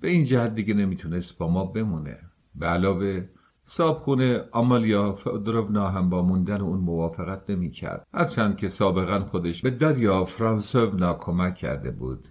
به 0.00 0.10
این 0.10 0.24
جهت 0.24 0.54
دیگه 0.54 0.74
نمی‌تونست 0.74 1.38
با 1.38 1.48
ما 1.48 1.64
بمونه. 1.64 2.18
به 2.54 2.66
علاوه 2.66 3.28
صابخونه 3.64 4.44
آمالیا 4.52 5.12
فدروونا 5.12 5.90
هم 5.90 6.10
با 6.10 6.22
موندن 6.22 6.60
اون 6.60 6.80
موافقت 6.80 7.50
نمی‌کرد. 7.50 8.06
هرچند 8.14 8.56
که 8.56 8.68
سابقا 8.68 9.20
خودش 9.20 9.62
به 9.62 9.70
دریا 9.70 10.24
فرانسوونا 10.24 11.14
کمک 11.14 11.54
کرده 11.54 11.90
بود. 11.90 12.28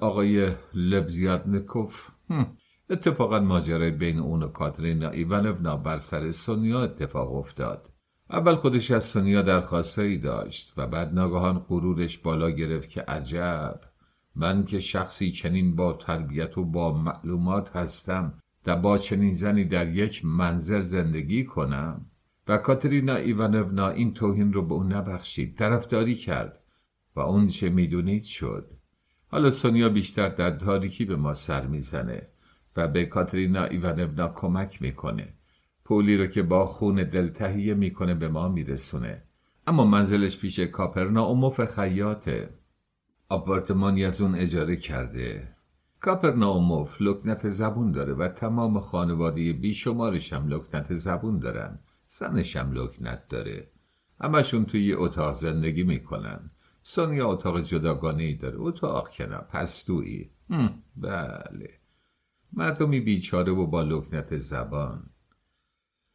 آقای 0.00 0.52
لبزیادنکوف 0.74 2.10
اتفاقا 2.90 3.40
ماجرای 3.40 3.90
بین 3.90 4.18
اون 4.18 4.42
و 4.42 4.48
کاترینا 4.48 5.08
ایوانونا 5.08 5.76
بر 5.76 5.98
سر 5.98 6.30
سونیا 6.30 6.82
اتفاق 6.82 7.34
افتاد. 7.34 7.90
اول 8.30 8.54
خودش 8.54 8.90
از 8.90 9.04
سونیا 9.04 9.42
درخواستایی 9.42 10.18
داشت 10.18 10.74
و 10.76 10.86
بعد 10.86 11.14
ناگهان 11.14 11.58
غرورش 11.58 12.18
بالا 12.18 12.50
گرفت 12.50 12.90
که 12.90 13.02
عجب 13.02 13.80
من 14.36 14.64
که 14.64 14.78
شخصی 14.80 15.30
چنین 15.30 15.76
با 15.76 15.92
تربیت 15.92 16.58
و 16.58 16.64
با 16.64 16.98
معلومات 16.98 17.76
هستم 17.76 18.42
و 18.66 18.76
با 18.76 18.98
چنین 18.98 19.34
زنی 19.34 19.64
در 19.64 19.88
یک 19.88 20.24
منزل 20.24 20.82
زندگی 20.82 21.44
کنم. 21.44 22.06
و 22.48 22.56
کاترینا 22.56 23.14
ایوانونا 23.14 23.88
این 23.88 24.14
توهین 24.14 24.52
رو 24.52 24.66
به 24.66 24.74
اون 24.74 24.92
نبخشید 24.92 25.56
طرفداری 25.56 26.14
کرد 26.14 26.60
و 27.16 27.20
اون 27.20 27.46
چه 27.46 27.68
می‌دونید 27.68 28.22
شد. 28.22 28.75
حالا 29.36 29.50
سونیا 29.50 29.88
بیشتر 29.88 30.28
در 30.28 30.50
تاریکی 30.50 31.04
به 31.04 31.16
ما 31.16 31.34
سر 31.34 31.66
می‌زنه 31.66 32.26
و 32.76 32.88
به 32.88 33.04
کاترینا 33.04 33.64
ایوانونا 33.64 34.28
کمک 34.28 34.82
می‌کنه. 34.82 35.28
پولی 35.84 36.16
رو 36.16 36.26
که 36.26 36.42
با 36.42 36.66
خون 36.66 36.94
دل 36.94 37.28
تهیه 37.28 37.74
می‌کنه 37.74 38.14
به 38.14 38.28
ما 38.28 38.48
میرسونه. 38.48 39.22
اما 39.66 39.84
منزلش 39.84 40.38
پیش 40.38 40.60
کاپرناوموف 40.60 41.64
خیاته 41.64 42.48
آپارتمانی 43.28 44.04
از 44.04 44.20
اون 44.20 44.34
اجاره 44.34 44.76
کرده. 44.76 45.48
کاپرناوموف 46.00 46.96
لکنت 47.00 47.48
زبون 47.48 47.92
داره 47.92 48.14
و 48.14 48.28
تمام 48.28 48.80
خانواده 48.80 49.52
بیشمارش 49.52 50.32
هم 50.32 50.48
لکنت 50.48 50.92
زبون 50.92 51.38
دارن. 51.38 51.78
زنش 52.06 52.56
هم 52.56 52.72
لکنت 52.72 53.28
داره. 53.28 53.68
همشون 54.20 54.64
توی 54.64 54.92
اتاق 54.92 55.32
زندگی 55.32 55.82
می‌کنن. 55.82 56.50
سونیا 56.88 57.28
اتاق 57.28 57.60
جداگانه 57.60 58.22
ای 58.22 58.34
داره. 58.34 58.56
اتاق 58.58 59.10
کنار 59.10 59.46
پستویی. 59.52 60.30
بله. 60.96 61.70
مردمی 62.52 63.00
بیچاره 63.00 63.52
و 63.52 63.66
با 63.66 63.82
لکنت 63.82 64.36
زبان. 64.36 65.10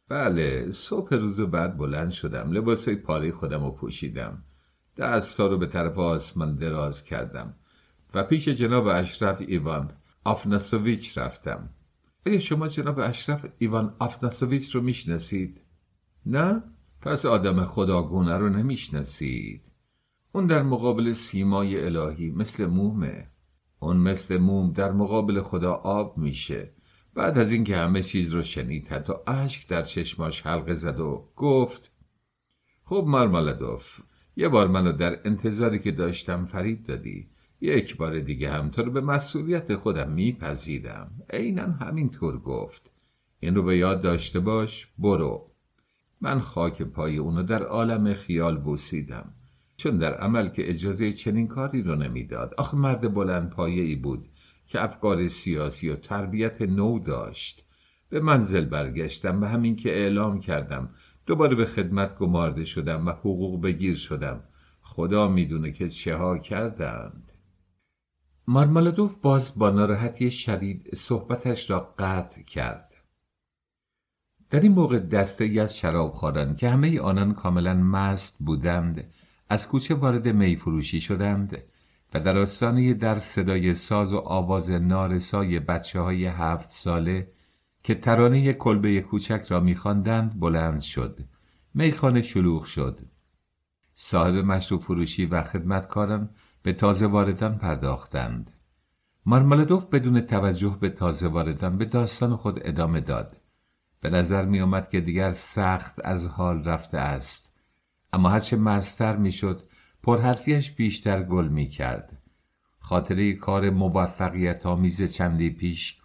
بله 0.08 0.70
صبح 0.70 1.14
روز 1.14 1.40
بعد 1.40 1.76
بلند 1.76 2.10
شدم. 2.10 2.50
لباسای 2.50 2.96
پاره 2.96 3.32
خودم 3.32 3.64
رو 3.64 3.70
پوشیدم. 3.70 4.42
دستا 4.96 5.46
رو 5.46 5.58
به 5.58 5.66
طرف 5.66 5.98
آسمان 5.98 6.56
دراز 6.56 7.04
کردم. 7.04 7.54
و 8.14 8.22
پیش 8.24 8.48
جناب 8.48 8.86
اشرف 8.86 9.40
ایوان 9.40 9.92
آفناسویچ 10.24 11.18
رفتم. 11.18 11.70
آیا 12.26 12.38
شما 12.38 12.68
جناب 12.68 12.98
اشرف 12.98 13.46
ایوان 13.58 13.94
آفناسویچ 13.98 14.74
رو 14.74 14.80
می‌شناسید؟ 14.80 15.60
نه؟ 16.26 16.62
پس 17.00 17.26
آدم 17.26 17.64
خداگونه 17.64 18.36
رو 18.36 18.48
نمی‌شناسید. 18.48 19.71
اون 20.32 20.46
در 20.46 20.62
مقابل 20.62 21.12
سیمای 21.12 21.84
الهی 21.84 22.30
مثل 22.30 22.66
مومه. 22.66 23.28
اون 23.78 23.96
مثل 23.96 24.38
موم 24.38 24.72
در 24.72 24.92
مقابل 24.92 25.42
خدا 25.42 25.72
آب 25.72 26.18
میشه. 26.18 26.72
بعد 27.14 27.38
از 27.38 27.52
اینکه 27.52 27.76
همه 27.76 28.02
چیز 28.02 28.34
رو 28.34 28.42
شنید 28.42 28.88
حتی 28.88 29.12
اشک 29.26 29.68
در 29.68 29.82
چشماش 29.82 30.46
حلقه 30.46 30.74
زد 30.74 31.00
و 31.00 31.28
گفت 31.36 31.92
خب 32.84 33.04
مرمالدوف 33.06 34.00
یه 34.36 34.48
بار 34.48 34.68
منو 34.68 34.92
در 34.92 35.18
انتظاری 35.24 35.78
که 35.78 35.92
داشتم 35.92 36.44
فریب 36.44 36.82
دادی. 36.82 37.28
یک 37.60 37.96
بار 37.96 38.20
دیگه 38.20 38.50
هم 38.50 38.70
تو 38.70 38.82
رو 38.82 38.90
به 38.90 39.00
مسئولیت 39.00 39.76
خودم 39.76 40.12
میپذیرم. 40.12 41.22
عینا 41.30 41.62
همینطور 41.62 42.38
گفت. 42.38 42.90
این 43.40 43.54
رو 43.54 43.62
به 43.62 43.76
یاد 43.76 44.00
داشته 44.00 44.40
باش 44.40 44.88
برو. 44.98 45.50
من 46.20 46.40
خاک 46.40 46.82
پای 46.82 47.16
اونو 47.18 47.42
در 47.42 47.62
عالم 47.62 48.14
خیال 48.14 48.58
بوسیدم. 48.58 49.34
چون 49.82 49.98
در 49.98 50.14
عمل 50.14 50.48
که 50.48 50.70
اجازه 50.70 51.12
چنین 51.12 51.48
کاری 51.48 51.82
رو 51.82 51.94
نمی‌داد. 51.94 52.54
آخه 52.58 52.76
مرد 52.76 53.14
بلند 53.14 53.60
ای 53.60 53.96
بود 53.96 54.28
که 54.66 54.84
افکار 54.84 55.28
سیاسی 55.28 55.88
و 55.88 55.96
تربیت 55.96 56.62
نو 56.62 56.98
داشت. 56.98 57.64
به 58.08 58.20
منزل 58.20 58.64
برگشتم 58.64 59.42
و 59.42 59.44
همین 59.44 59.76
که 59.76 59.90
اعلام 59.90 60.40
کردم. 60.40 60.90
دوباره 61.26 61.54
به 61.54 61.64
خدمت 61.64 62.18
گمارده 62.18 62.64
شدم 62.64 63.06
و 63.06 63.10
حقوق 63.10 63.62
بگیر 63.62 63.96
شدم. 63.96 64.42
خدا 64.82 65.28
می‌دونه 65.28 65.72
که 65.72 65.88
چه 65.88 66.16
ها 66.16 66.38
کردند. 66.38 67.32
مارمالادوف 68.46 69.16
باز 69.16 69.58
با 69.58 69.70
ناراحتی 69.70 70.30
شدید 70.30 70.94
صحبتش 70.94 71.70
را 71.70 71.94
قطع 71.98 72.42
کرد. 72.42 72.94
در 74.50 74.60
این 74.60 74.72
موقع 74.72 74.98
دسته 74.98 75.60
از 75.60 75.78
شرابخواران 75.78 76.56
که 76.56 76.68
همه 76.68 77.00
آنان 77.00 77.34
کاملا 77.34 77.74
مست 77.74 78.38
بودند 78.44 79.12
از 79.52 79.68
کوچه 79.68 79.94
وارد 79.94 80.28
میفروشی 80.28 81.00
شدند 81.00 81.58
و 82.14 82.20
در 82.20 82.38
آستانه 82.38 82.94
در 82.94 83.18
صدای 83.18 83.74
ساز 83.74 84.12
و 84.12 84.16
آواز 84.18 84.70
نارسای 84.70 85.58
بچه 85.58 86.00
های 86.00 86.26
هفت 86.26 86.68
ساله 86.68 87.28
که 87.82 87.94
ترانه 87.94 88.52
کلبه 88.52 89.00
کوچک 89.00 89.46
را 89.48 89.60
میخواندند 89.60 90.40
بلند 90.40 90.80
شد. 90.80 91.20
میخانه 91.74 92.22
شلوغ 92.22 92.64
شد. 92.64 93.00
صاحب 93.94 94.34
مشروب 94.34 94.82
فروشی 94.82 95.26
و 95.26 95.42
خدمتکاران 95.42 96.30
به 96.62 96.72
تازه 96.72 97.06
واردان 97.06 97.58
پرداختند. 97.58 98.50
مارمالدوف 99.26 99.86
بدون 99.86 100.20
توجه 100.20 100.78
به 100.80 100.90
تازه 100.90 101.28
واردان 101.28 101.78
به 101.78 101.84
داستان 101.84 102.36
خود 102.36 102.60
ادامه 102.64 103.00
داد. 103.00 103.36
به 104.00 104.10
نظر 104.10 104.44
می 104.44 104.60
آمد 104.60 104.90
که 104.90 105.00
دیگر 105.00 105.30
سخت 105.30 106.00
از 106.04 106.26
حال 106.26 106.64
رفته 106.64 106.98
است. 106.98 107.51
اما 108.12 108.28
هرچه 108.28 108.56
مزتر 108.56 109.16
می 109.16 109.32
شد 109.32 109.60
پرحرفیش 110.02 110.70
بیشتر 110.70 111.22
گل 111.22 111.48
می 111.48 111.66
کرد. 111.66 112.18
خاطره 112.78 113.32
کار 113.32 113.70
موفقیت 113.70 114.66
آمیز 114.66 115.02
چندی 115.02 115.50
پیش 115.50 115.98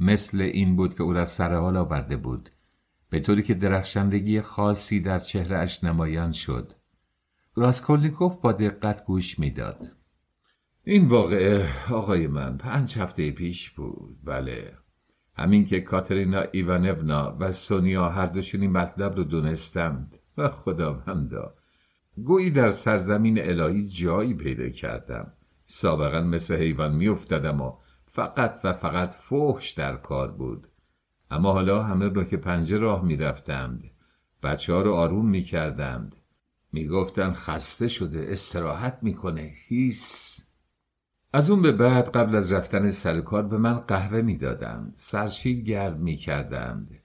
مثل 0.00 0.40
این 0.40 0.76
بود 0.76 0.94
که 0.94 1.02
او 1.02 1.12
را 1.12 1.24
سر 1.24 1.54
حال 1.54 1.76
آورده 1.76 2.16
بود. 2.16 2.50
به 3.10 3.20
طوری 3.20 3.42
که 3.42 3.54
درخشندگی 3.54 4.40
خاصی 4.40 5.00
در 5.00 5.18
چهرهش 5.18 5.84
نمایان 5.84 6.32
شد. 6.32 6.72
راسکولنیکوف 7.56 8.36
با 8.36 8.52
دقت 8.52 9.04
گوش 9.04 9.38
می‌داد. 9.38 9.92
این 10.84 11.08
واقعه 11.08 11.68
آقای 11.90 12.26
من 12.26 12.56
پنج 12.56 12.98
هفته 12.98 13.30
پیش 13.30 13.70
بود. 13.70 14.18
بله. 14.24 14.74
همین 15.38 15.64
که 15.64 15.80
کاترینا 15.80 16.42
ایوانونا 16.52 17.36
و 17.40 17.52
سونیا 17.52 18.08
هر 18.08 18.26
دوشون 18.26 18.60
این 18.60 18.72
مطلب 18.72 19.16
رو 19.16 19.24
دونستند. 19.24 20.19
و 20.40 20.48
خدا 20.48 20.94
همدا 20.94 21.54
گویی 22.24 22.50
در 22.50 22.70
سرزمین 22.70 23.38
الهی 23.40 23.88
جایی 23.88 24.34
پیدا 24.34 24.68
کردم. 24.68 25.32
سابقا 25.64 26.20
مثل 26.20 26.56
حیوان 26.56 26.96
میافتادم 26.96 27.60
و 27.60 27.72
فقط 28.06 28.58
و 28.64 28.72
فقط 28.72 29.14
فحش 29.14 29.70
در 29.70 29.96
کار 29.96 30.30
بود. 30.32 30.66
اما 31.30 31.52
حالا 31.52 31.82
همه 31.82 32.08
رو 32.08 32.24
که 32.24 32.36
پنجه 32.36 32.78
راه 32.78 33.04
می‌رفتند. 33.04 33.90
بچه 34.42 34.72
ها 34.72 34.82
رو 34.82 34.94
آروم 34.94 35.28
می‌کردند. 35.28 36.16
می‌گفتند 36.72 37.32
خسته 37.34 37.88
شده 37.88 38.26
استراحت 38.28 38.98
می‌کنه 39.02 39.52
هیس. 39.68 40.40
از 41.32 41.50
اون 41.50 41.62
به 41.62 41.72
بعد 41.72 42.08
قبل 42.08 42.36
از 42.36 42.52
رفتن 42.52 42.90
سر 42.90 43.20
کار 43.20 43.42
به 43.42 43.58
من 43.58 43.78
قهوه 43.78 44.22
می‌دادند. 44.22 44.92
سرشیر 44.94 45.60
گرم 45.60 46.00
می‌کردند. 46.00 46.99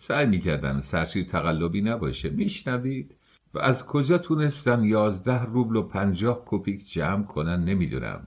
سعی 0.00 0.26
می‌کردن 0.26 0.80
سرشیر 0.80 1.24
تقلبی 1.24 1.80
نباشه. 1.80 2.30
میشنوید؟ 2.30 3.14
و 3.54 3.58
از 3.58 3.86
کجا 3.86 4.18
تونستن 4.18 4.84
یازده 4.84 5.44
روبل 5.44 5.76
و 5.76 5.82
پنجاه 5.82 6.42
کپیک 6.46 6.92
جمع 6.92 7.24
کنن 7.24 7.64
نمی‌دونم. 7.64 8.26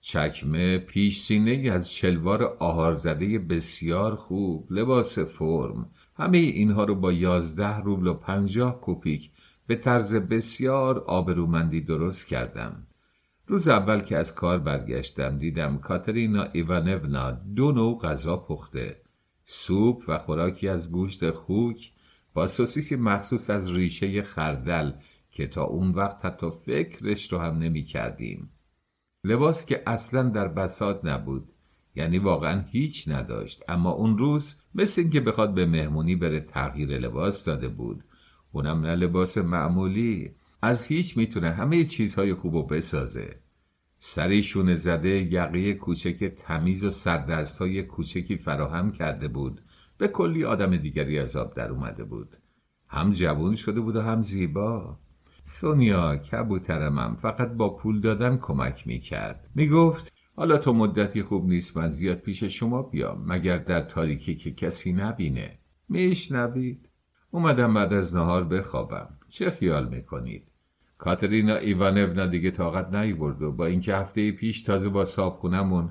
چکمه 0.00 0.78
پیش 0.78 1.20
سینه 1.20 1.70
از 1.70 1.90
چلوار 1.90 2.42
آهارزده 2.44 3.38
بسیار 3.38 4.16
خوب 4.16 4.72
لباس 4.72 5.18
فرم. 5.18 5.90
همه 6.16 6.38
اینها 6.38 6.84
رو 6.84 6.94
با 6.94 7.12
یازده 7.12 7.80
روبل 7.80 8.06
و 8.06 8.14
پنجاه 8.14 8.78
کپیک 8.82 9.30
به 9.66 9.76
طرز 9.76 10.14
بسیار 10.14 10.98
آبرومندی 10.98 11.80
درست 11.80 12.28
کردم. 12.28 12.86
روز 13.46 13.68
اول 13.68 14.00
که 14.00 14.16
از 14.16 14.34
کار 14.34 14.58
برگشتم 14.58 15.38
دیدم 15.38 15.78
کاترینا 15.78 16.42
ایوانونا 16.52 17.30
دو 17.30 17.72
نوع 17.72 17.98
غذا 17.98 18.36
پخته. 18.36 19.05
سوپ 19.46 20.04
و 20.08 20.18
خوراکی 20.18 20.68
از 20.68 20.92
گوشت 20.92 21.30
خوک 21.30 21.92
با 22.34 22.46
سوسیسی 22.46 22.96
مخصوص 22.96 23.50
از 23.50 23.72
ریشه 23.72 24.22
خردل 24.22 24.92
که 25.30 25.46
تا 25.46 25.64
اون 25.64 25.90
وقت 25.90 26.24
حتی 26.24 26.50
فکرش 26.50 27.32
رو 27.32 27.38
هم 27.38 27.58
نمی 27.58 27.82
کردیم. 27.82 28.50
لباس 29.24 29.66
که 29.66 29.82
اصلا 29.86 30.22
در 30.22 30.48
بسات 30.48 31.04
نبود 31.04 31.52
یعنی 31.94 32.18
واقعا 32.18 32.60
هیچ 32.60 33.08
نداشت 33.08 33.62
اما 33.68 33.90
اون 33.90 34.18
روز 34.18 34.60
مثل 34.74 35.02
اینکه 35.02 35.20
بخواد 35.20 35.54
به 35.54 35.66
مهمونی 35.66 36.16
بره 36.16 36.40
تغییر 36.40 36.98
لباس 36.98 37.44
داده 37.44 37.68
بود. 37.68 38.04
اونم 38.52 38.80
نه 38.80 38.94
لباس 38.94 39.38
معمولی. 39.38 40.30
از 40.62 40.86
هیچ 40.86 41.16
می‌تونه 41.16 41.50
همه 41.50 41.84
چیزهای 41.84 42.34
خوب 42.34 42.54
و 42.54 42.66
بسازه. 42.66 43.36
سریشون 43.98 44.74
زده 44.74 45.32
یقه 45.32 45.74
کوچک 45.74 46.24
تمیز 46.24 46.84
و 46.84 46.90
سردست 46.90 47.62
های 47.62 47.82
کوچکی 47.82 48.36
فراهم 48.36 48.92
کرده 48.92 49.28
بود. 49.28 49.60
به 49.98 50.08
کلی 50.08 50.44
آدم 50.44 50.76
دیگری 50.76 51.18
از 51.18 51.36
آب 51.36 51.54
در 51.54 51.70
اومده 51.70 52.04
بود. 52.04 52.36
هم 52.88 53.10
جوون 53.10 53.56
شده 53.56 53.80
بود 53.80 53.96
و 53.96 54.00
هم 54.00 54.22
زیبا. 54.22 54.98
سونیا 55.42 56.16
کبوترمم 56.16 57.16
فقط 57.16 57.52
با 57.52 57.76
پول 57.76 58.00
دادن 58.00 58.36
کمک 58.36 58.86
می‌کرد. 58.86 59.50
می‌گفت 59.54 60.12
حالا 60.36 60.56
تو 60.56 60.72
مدتی 60.72 61.22
خوب 61.22 61.48
نیست 61.48 61.76
من 61.76 61.88
زیاد 61.88 62.18
پیش 62.18 62.44
شما 62.44 62.82
بیام 62.82 63.24
مگر 63.26 63.58
در 63.58 63.80
تاریکی 63.80 64.34
که 64.34 64.50
کسی 64.50 64.92
نبینه. 64.92 65.58
میشنوید. 65.88 66.88
اومدم 67.30 67.74
بعد 67.74 67.92
از 67.92 68.16
نهار 68.16 68.44
بخوابم. 68.44 69.18
چه 69.28 69.50
خیال 69.50 69.88
می‌کنید؟ 69.88 70.52
کاترینا 70.98 71.56
ایوانونا 71.56 72.26
دیگه 72.26 72.50
طاقت 72.50 72.94
نیورد 72.94 73.42
و 73.42 73.52
با 73.52 73.66
اینکه 73.66 73.96
هفته 73.96 74.32
پیش 74.32 74.62
تازه 74.62 74.88
با 74.88 75.04
صابخونمون 75.04 75.90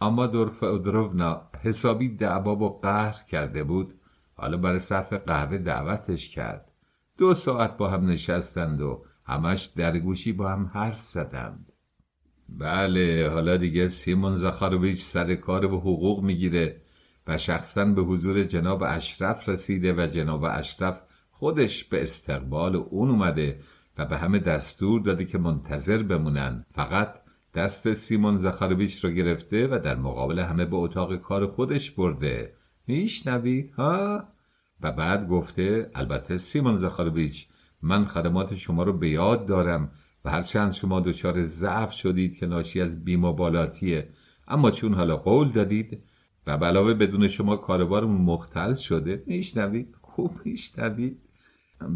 اما 0.00 0.26
دور 0.26 0.64
ادروونا 0.64 1.42
حسابی 1.62 2.08
دعباب 2.08 2.62
و 2.62 2.68
قهر 2.68 3.16
کرده 3.28 3.64
بود 3.64 3.94
حالا 4.34 4.56
برای 4.56 4.78
صرف 4.78 5.12
قهوه 5.12 5.58
دعوتش 5.58 6.28
کرد. 6.28 6.70
دو 7.18 7.34
ساعت 7.34 7.76
با 7.76 7.90
هم 7.90 8.06
نشستند 8.06 8.80
و 8.80 9.04
همش 9.24 9.64
درگوشی 9.64 10.32
با 10.32 10.48
هم 10.48 10.70
حرف 10.74 11.00
زدند. 11.00 11.72
بله 12.48 13.30
حالا 13.32 13.56
دیگه 13.56 13.88
سیمون 13.88 14.34
زخارویچ 14.34 15.02
سر 15.02 15.34
کار 15.34 15.66
به 15.66 15.76
حقوق 15.76 16.22
می‌گیره 16.22 16.80
و 17.26 17.38
شخصا 17.38 17.84
به 17.84 18.02
حضور 18.02 18.44
جناب 18.44 18.82
اشرف 18.86 19.48
رسیده 19.48 19.92
و 19.92 20.06
جناب 20.06 20.44
اشرف 20.44 21.00
خودش 21.30 21.84
به 21.84 22.02
استقبال 22.02 22.76
اون 22.76 23.10
اومده 23.10 23.60
و 23.98 24.06
به 24.06 24.18
همه 24.18 24.38
دستور 24.38 25.00
داده 25.00 25.24
که 25.24 25.38
منتظر 25.38 26.02
بمونن. 26.02 26.64
فقط 26.74 27.14
دست 27.54 27.92
سیمون 27.92 28.36
زخارویچ 28.36 29.04
رو 29.04 29.10
گرفته 29.10 29.66
و 29.66 29.78
در 29.78 29.94
مقابل 29.96 30.38
همه 30.38 30.64
به 30.64 30.76
اتاق 30.76 31.16
کار 31.16 31.46
خودش 31.46 31.90
برده. 31.90 32.52
میشنوی؟ 32.86 33.70
ها؟ 33.76 34.28
و 34.80 34.92
بعد 34.92 35.28
گفته 35.28 35.90
البته 35.94 36.36
سیمون 36.36 36.76
زخارویچ 36.76 37.48
من 37.82 38.04
خدمات 38.04 38.54
شما 38.54 38.82
رو 38.82 38.92
به 38.92 39.08
یاد 39.08 39.46
دارم 39.46 39.90
و 40.24 40.30
هرچند 40.30 40.72
شما 40.72 41.00
دچار 41.00 41.42
ضعف 41.42 41.92
شدید 41.92 42.36
که 42.36 42.46
ناشی 42.46 42.80
از 42.80 43.04
بیمبالاتیه 43.04 44.08
اما 44.48 44.70
چون 44.70 44.94
حالا 44.94 45.16
قول 45.16 45.48
دادید 45.48 46.02
و 46.46 46.50
علاوه 46.50 46.94
بدون 46.94 47.28
شما 47.28 47.56
کاربارمون 47.56 48.20
مختل 48.20 48.74
شده 48.74 49.22
میشنوید 49.26 49.96
خوب 50.00 50.30
میشنوید 50.44 51.20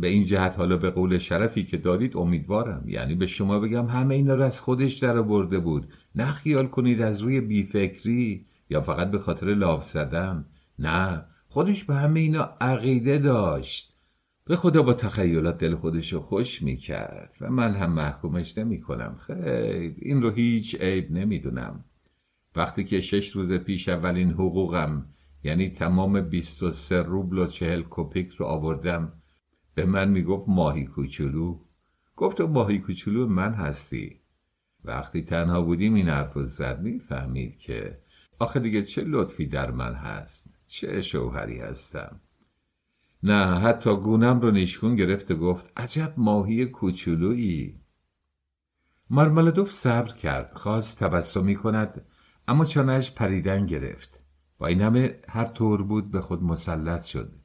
به 0.00 0.08
این 0.08 0.24
جهت 0.24 0.58
حالا 0.58 0.76
به 0.76 0.90
قول 0.90 1.18
شرفی 1.18 1.64
که 1.64 1.76
دارید 1.76 2.16
امیدوارم 2.16 2.84
یعنی 2.88 3.14
به 3.14 3.26
شما 3.26 3.60
بگم 3.60 3.86
همه 3.86 4.14
اینا 4.14 4.34
رو 4.34 4.42
از 4.42 4.60
خودش 4.60 4.94
در 4.94 5.22
برده 5.22 5.58
بود. 5.58 5.92
نه 6.14 6.30
خیال 6.30 6.66
کنید 6.66 7.02
از 7.02 7.20
روی 7.20 7.40
بیفکری 7.40 8.46
یا 8.70 8.80
فقط 8.80 9.10
به 9.10 9.18
خاطر 9.18 9.46
لاف 9.46 9.84
زدن. 9.84 10.44
نه 10.78 11.24
خودش 11.48 11.84
به 11.84 11.94
همه 11.94 12.20
اینا 12.20 12.56
عقیده 12.60 13.18
داشت. 13.18 13.94
به 14.44 14.56
خدا 14.56 14.82
با 14.82 14.92
تخیلات 14.92 15.58
دل 15.58 15.74
خودش 15.74 16.12
رو 16.12 16.20
خوش 16.20 16.62
می‌کرد 16.62 17.32
و 17.40 17.50
من 17.50 17.74
هم 17.74 17.92
محکومش 17.92 18.58
نمی 18.58 18.80
کنم 18.80 19.16
خیلی 19.26 19.96
این 19.98 20.22
رو 20.22 20.30
هیچ 20.30 20.80
عیب 20.80 21.12
نمی‌دونم. 21.12 21.84
وقتی 22.56 22.84
که 22.84 23.00
شش 23.00 23.28
روز 23.28 23.52
پیش 23.52 23.88
اولین 23.88 24.30
حقوقم 24.30 25.06
یعنی 25.44 25.70
تمام 25.70 26.20
23 26.20 27.02
روبل 27.02 27.38
و 27.38 27.46
چهل 27.46 27.82
کپیک 27.90 28.28
رو 28.28 28.46
آوردم 28.46 29.12
به 29.78 29.84
من 29.84 30.08
می‌گفت 30.08 30.48
ماهی 30.48 30.84
کوچولو. 30.84 31.58
گفت 32.16 32.40
ماهی 32.40 32.78
کوچولو 32.78 33.26
من 33.26 33.54
هستی. 33.54 34.20
وقتی 34.84 35.22
تنها 35.22 35.62
بودیم 35.62 35.94
این 35.94 36.08
حرف 36.08 36.32
رو 36.32 36.44
زد 36.44 36.80
می‌فهمید 36.80 37.58
که 37.58 37.98
آخه 38.38 38.60
دیگه 38.60 38.82
چه 38.82 39.04
لطفی 39.04 39.46
در 39.46 39.70
من 39.70 39.94
هست؟ 39.94 40.50
چه 40.66 41.02
شوهری 41.02 41.58
هستم؟ 41.60 42.20
نه 43.22 43.60
حتی 43.60 43.96
گونم 43.96 44.40
رو 44.40 44.50
نیشکون 44.50 44.94
گرفت 44.94 45.30
و 45.30 45.36
گفت 45.36 45.72
عجب 45.76 46.14
ماهی 46.16 46.66
کوچولویی. 46.66 47.80
مارمالدوف 49.10 49.72
صبر 49.72 50.14
کرد 50.14 50.52
خواست 50.54 51.04
تبسمی 51.04 51.56
کند 51.56 52.06
اما 52.48 52.64
چانهش 52.64 53.10
پریدن 53.10 53.66
گرفت. 53.66 54.20
با 54.58 54.66
این 54.66 54.80
همه 54.80 55.20
هر 55.28 55.44
طور 55.44 55.82
بود 55.82 56.10
به 56.10 56.20
خود 56.20 56.42
مسلط 56.42 57.04
شد. 57.04 57.37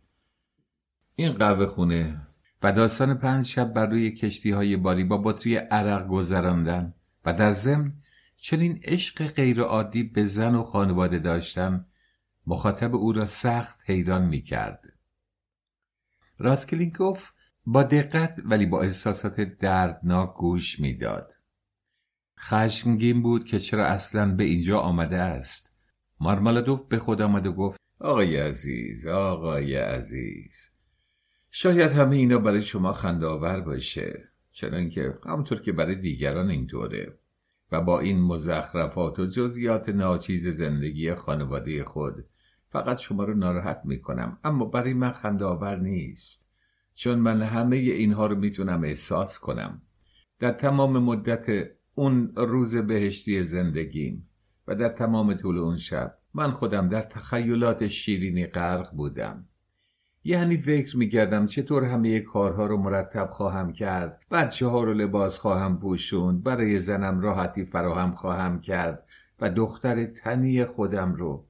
این 1.16 1.32
قهوه 1.32 1.66
خونه 1.66 2.28
و 2.64 2.72
داستان 2.72 3.14
پنج 3.14 3.46
شب 3.46 3.74
بر 3.74 3.86
روی 3.86 4.12
کشتی 4.12 4.52
های 4.52 4.76
باری 4.76 5.04
با 5.04 5.18
بطری 5.18 5.56
عرق 5.56 6.08
گذراندن 6.08 6.94
و 7.26 7.34
در 7.34 7.52
ضمن 7.52 7.94
چنین 8.38 8.80
عشق 8.84 9.28
غیرعادی 9.28 10.04
به 10.04 10.24
زن 10.24 10.56
و 10.56 10.64
خانواده 10.64 11.20
داشتن 11.20 11.86
مخاطب 12.48 12.96
او 12.96 13.14
را 13.14 13.26
سخت 13.26 13.80
حیران 13.86 14.26
می 14.26 14.42
کرد. 14.42 14.84
راسکلینکوف 16.40 17.32
با 17.66 17.84
دقت 17.84 18.42
ولی 18.46 18.66
با 18.66 18.82
احساسات 18.82 19.42
دردناک 19.42 20.34
گوش 20.34 20.80
می‌داد. 20.80 21.34
خشمگین 22.40 23.22
بود 23.22 23.46
که 23.46 23.60
چرا 23.60 23.86
اصلا 23.86 24.36
به 24.36 24.44
اینجا 24.44 24.80
آمده 24.80 25.18
است. 25.18 25.76
مارمالادوف 26.20 26.88
به 26.88 27.00
خود 27.00 27.22
آمد 27.22 27.46
و 27.46 27.54
گفت 27.54 27.80
آقای 28.00 28.38
عزیز 28.38 29.08
آقای 29.08 29.76
عزیز 29.76 30.74
شاید 31.56 31.92
همه 31.92 32.16
اینا 32.16 32.38
برای 32.38 32.62
شما 32.62 32.94
خندآور 32.94 33.62
باشه 33.62 34.24
چنانکه 34.52 35.18
همونطور 35.26 35.62
که 35.62 35.72
برای 35.72 35.96
دیگران 35.96 36.50
اینطوره. 36.50 37.18
و 37.72 37.82
با 37.82 38.00
این 38.00 38.22
مزخرفات 38.22 39.20
و 39.20 39.26
جزئیات 39.26 39.90
ناچیز 39.90 40.48
زندگی 40.48 41.16
خانواده 41.16 41.84
خود 41.84 42.26
فقط 42.70 42.98
شما 42.98 43.24
رو 43.24 43.34
ناراحت 43.34 43.82
می‌کنم. 43.86 44.38
اما 44.44 44.66
برای 44.66 44.94
من 44.94 45.12
خندآور 45.12 45.76
نیست 45.80 46.46
چون 46.96 47.20
من 47.20 47.42
همه 47.42 47.76
اینها 47.76 48.28
رو 48.28 48.36
می‌تونم 48.36 48.84
احساس 48.84 49.40
کنم. 49.40 49.82
در 50.40 50.52
تمام 50.52 51.04
مدت 51.04 51.68
اون 51.96 52.34
روز 52.36 52.78
بهشتی 52.78 53.44
زندگیم 53.44 54.30
و 54.68 54.76
در 54.76 54.90
تمام 54.90 55.34
طول 55.34 55.58
اون 55.58 55.78
شب 55.78 56.18
من 56.34 56.52
خودم 56.52 56.90
در 56.90 57.02
تخیلات 57.02 57.88
شیرینی 57.88 58.48
غرق 58.48 58.92
بودم. 58.96 59.46
یعنی 60.24 60.58
فکر 60.58 60.98
می‌کردم 60.98 61.46
چطور 61.46 61.84
همه 61.84 62.20
کارها 62.20 62.66
رو 62.66 62.78
مرتب 62.78 63.30
خواهم 63.32 63.74
کرد 63.74 64.22
بچه 64.32 64.68
ها 64.68 64.84
رو 64.84 64.94
لباس 64.94 65.40
خواهم 65.40 65.80
پوشوند 65.80 66.44
برای 66.44 66.80
زنم 66.80 67.20
راحتی 67.20 67.66
فراهم 67.66 68.16
خواهم 68.16 68.62
کرد 68.62 69.06
و 69.40 69.50
دختر 69.50 70.06
تنی 70.06 70.66
خودم 70.66 71.16
رو 71.16 71.48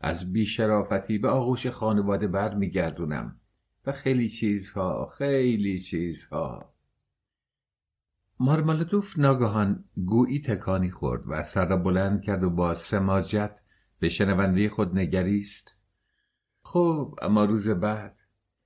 از 0.00 0.32
بیشرافتی 0.32 1.18
به 1.18 1.28
آغوش 1.28 1.66
خانواده 1.66 2.26
بر 2.26 2.54
میگردونم 2.54 3.40
و 3.86 3.92
خیلی 3.92 4.28
چیزها 4.28 5.12
خیلی 5.18 5.78
چیزها. 5.78 6.72
مارمالدوف 8.40 9.18
ناگهان 9.18 9.84
گویی 10.06 10.40
تکانی 10.40 10.90
خورد 10.90 11.22
و 11.26 11.42
سر 11.42 11.68
را 11.68 11.76
بلند 11.76 12.22
کرد 12.22 12.44
و 12.44 12.50
با 12.50 12.74
سماجت 12.74 13.56
به 13.98 14.08
شنونده 14.08 14.68
خود 14.68 14.98
نگریست. 14.98 15.75
خب 16.68 17.18
اما 17.22 17.44
روز 17.44 17.70
بعد 17.70 18.16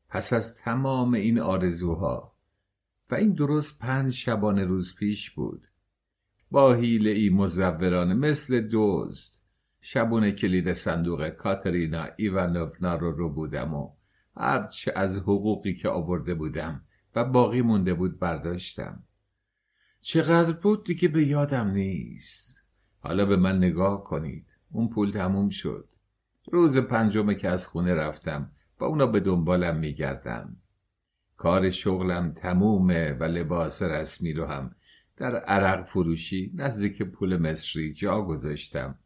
پس 0.09 0.33
از 0.33 0.55
تمام 0.55 1.15
این 1.15 1.39
آرزوها 1.39 2.33
و 3.11 3.15
این 3.15 3.33
درست 3.33 3.79
پنج 3.79 4.13
شبانه 4.13 4.65
روز 4.65 4.95
پیش 4.95 5.31
بود 5.31 5.63
با 6.51 6.75
حیله 6.75 7.11
ای 7.11 7.29
مزورانه 7.29 8.15
مثل 8.15 8.61
دوست 8.61 9.45
شبونه 9.81 10.33
کلید 10.33 10.73
صندوق 10.73 11.29
کاترینا 11.29 12.07
ایوانوفنا 12.17 12.97
رو 12.97 13.13
رو 13.13 13.31
بودم 13.31 13.75
و 13.75 13.91
هرچه 14.37 14.93
از 14.97 15.17
حقوقی 15.17 15.75
که 15.75 15.89
آورده 15.89 16.35
بودم 16.35 16.83
و 17.15 17.25
باقی 17.25 17.63
مونده 17.63 17.95
بود 17.95 18.19
برداشتم. 18.19 19.03
چقدر 20.01 20.53
بود 20.53 20.85
دیگه 20.85 21.09
به 21.09 21.27
یادم 21.27 21.71
نیست. 21.71 22.61
حالا 23.01 23.27
به 23.27 23.37
من 23.37 23.59
نگاه 23.59 24.05
کنید. 24.05 24.47
اون 24.73 24.89
پول 24.89 25.11
تموم 25.11 25.49
شد. 25.49 25.90
روز 26.51 26.79
پنجمه 26.79 27.35
که 27.35 27.49
از 27.49 27.67
خونه 27.67 27.95
رفتم 27.95 28.53
و 28.81 28.85
اونا 28.85 29.07
به 29.07 29.21
دنبالم 29.21 29.77
میگردم 29.77 30.57
کار 31.37 31.71
شغلم 31.71 32.33
تمومه 32.33 33.13
و 33.13 33.25
لباس 33.25 33.83
رسمی 33.83 34.33
رو 34.33 34.47
هم 34.47 34.75
در 35.17 35.37
عرق 35.37 35.87
فروشی 35.87 36.53
نزدیک 36.55 37.03
پول 37.03 37.37
مصری 37.37 37.93
جا 37.93 38.23
گذاشتم 38.23 38.99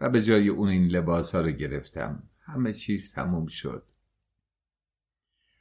و 0.00 0.10
به 0.10 0.22
جای 0.22 0.48
اون 0.48 0.68
این 0.68 0.88
لباس 0.88 1.34
ها 1.34 1.40
رو 1.40 1.50
گرفتم. 1.50 2.22
همه 2.46 2.72
چیز 2.72 3.14
تموم 3.14 3.46
شد. 3.46 3.86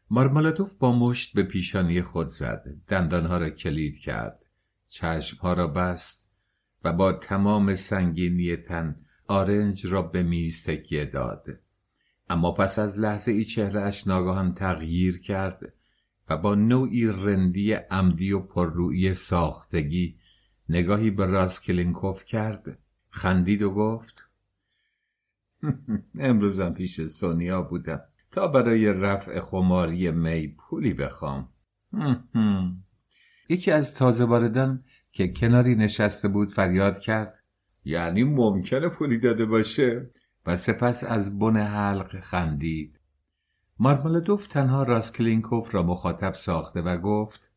مارمالاتوف 0.10 0.74
با 0.74 1.00
مشت 1.00 1.36
به 1.36 1.44
پیشانی 1.44 2.02
خود 2.02 2.28
زد. 2.28 2.66
دندانها 2.88 3.38
را 3.38 3.50
کلید 3.50 3.98
کرد. 3.98 4.40
چشمها 4.88 5.54
را 5.54 5.68
بست 5.68 6.32
و 6.84 6.94
با 6.94 7.14
تمام 7.14 7.76
سنگینی 7.76 8.56
تن 8.56 8.96
آرنج 9.28 9.88
را 9.88 10.02
به 10.02 10.24
میز 10.24 10.64
تکیه 10.64 11.06
داد 11.06 11.48
اما 12.30 12.52
پس 12.52 12.80
از 12.80 13.00
لحظه 13.00 13.32
ای 13.32 13.44
چهرهش 13.44 14.08
ناگاهان 14.08 14.54
تغییر 14.54 15.22
کرد 15.22 15.74
و 16.30 16.38
با 16.38 16.56
نوعی 16.56 17.06
رندی 17.08 17.74
عمدی 17.74 18.32
و 18.32 18.40
پررویی 18.40 19.14
ساختگی 19.14 20.20
نگاهی 20.70 21.12
به 21.12 21.26
راسکلینکوف 21.26 22.26
کرد 22.26 22.78
خندید 23.10 23.62
و 23.62 23.72
گفت 23.72 24.28
امروزم 26.20 26.74
پیش 26.74 27.02
سونیا 27.02 27.62
بودم. 27.62 28.02
تا 28.32 28.48
برای 28.48 28.86
رفع 28.86 29.40
خماری 29.40 30.12
می 30.12 30.48
پولی 30.48 30.94
بخوام. 30.94 31.50
یکی 33.50 33.72
از 33.72 33.96
تازه 33.96 34.26
واردان 34.26 34.84
که 35.12 35.28
کناری 35.28 35.76
نشسته 35.76 36.28
بود 36.28 36.54
فریاد 36.54 37.00
کرد 37.00 37.37
یعنی 37.88 38.24
ممکنه 38.24 38.90
پولی 38.90 39.18
داده 39.18 39.46
باشه؟ 39.46 40.10
و 40.46 40.56
سپس 40.56 41.04
از 41.04 41.40
بن 41.40 41.58
حلق 41.58 42.20
خندید. 42.20 43.00
مارمالدوف 43.80 44.48
تنها 44.48 44.84
راسکلینکوف 44.84 45.76
را 45.76 45.84
مخاطب 45.84 46.34
ساخته 46.34 46.82
و 46.82 46.98
گفت 46.98 47.52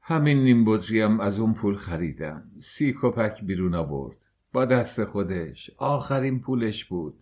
همین 0.00 0.38
نیم 0.38 0.64
بطریم 0.64 1.20
از 1.20 1.38
اون 1.38 1.54
پول 1.54 1.76
خریدم. 1.76 2.42
سی 2.56 2.94
کپک 3.02 3.44
بیرون 3.44 3.74
آورد. 3.74 4.16
با 4.52 4.64
دست 4.64 5.04
خودش. 5.04 5.70
آخرین 5.76 6.40
پولش 6.40 6.84
بود. 6.84 7.14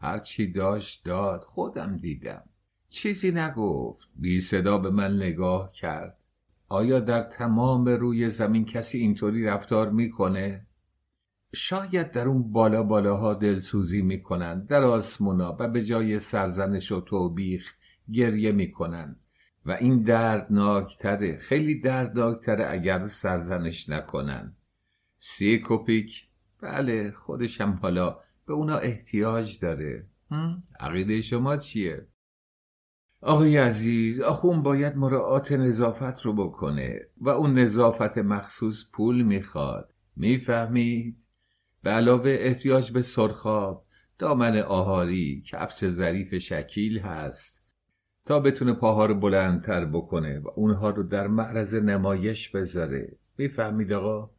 هرچی 0.00 0.52
داشت 0.52 1.04
داد. 1.04 1.40
خودم 1.40 1.96
دیدم. 1.96 2.42
چیزی 2.88 3.32
نگفت. 3.32 4.08
بی 4.16 4.40
صدا 4.40 4.78
به 4.78 4.90
من 4.90 5.16
نگاه 5.16 5.72
کرد. 5.72 6.16
آیا 6.68 7.00
در 7.00 7.22
تمام 7.22 7.88
روی 7.88 8.28
زمین 8.28 8.64
کسی 8.64 8.98
اینطوری 8.98 9.44
رفتار 9.44 9.90
می‌کنه؟ 9.90 10.66
شاید 11.54 12.10
در 12.10 12.28
اون 12.28 12.52
بالا 12.52 12.82
بالاها 12.82 13.34
دلسوزی 13.34 14.02
می‌کنن 14.02 14.64
در 14.64 14.84
آسمونا 14.84 15.56
و 15.58 15.68
به 15.68 15.84
جای 15.84 16.18
سرزنش 16.18 16.92
و 16.92 17.00
توبیخ 17.00 17.74
گریه 18.12 18.52
می‌کنن. 18.52 19.16
و 19.66 19.72
این 19.72 20.02
دردناکتره 20.02 21.38
خیلی 21.38 21.80
دردناکتره 21.80 22.66
اگر 22.70 23.04
سرزنش 23.04 23.88
نکنن. 23.88 24.52
سی 25.18 25.58
کوپیک 25.58 26.26
بله 26.62 27.10
خودشم 27.10 27.78
حالا 27.82 28.18
به 28.46 28.52
اونا 28.52 28.76
احتیاج 28.76 29.58
داره. 29.58 30.06
عقیده 30.80 31.20
شما 31.20 31.56
چیه؟ 31.56 32.06
آقای 33.20 33.56
عزیز 33.56 34.20
آخون 34.20 34.62
باید 34.62 34.96
مراعات 34.96 35.52
نظافت 35.52 36.22
رو 36.22 36.32
بکنه 36.32 37.00
و 37.20 37.28
اون 37.28 37.58
نظافت 37.58 38.18
مخصوص 38.18 38.90
پول 38.92 39.22
می‌خواد. 39.22 39.92
می‌فهمید؟ 40.16 41.16
به 41.82 41.90
علاوه 41.90 42.30
احتیاج 42.30 42.92
به 42.92 43.02
سرخاب 43.02 43.84
دامن 44.18 44.58
آهاری 44.58 45.42
کفش 45.46 45.86
ظریف 45.86 46.34
شکیل 46.34 46.98
هست 46.98 47.66
تا 48.26 48.40
بتونه 48.40 48.72
پاها 48.72 49.06
رو 49.06 49.14
بلندتر 49.14 49.84
بکنه 49.84 50.38
و 50.38 50.48
اونها 50.56 50.90
رو 50.90 51.02
در 51.02 51.26
معرض 51.26 51.74
نمایش 51.74 52.48
بذاره 52.48 53.16
می‌فهمید 53.38 53.92
آقا؟ 53.92 54.30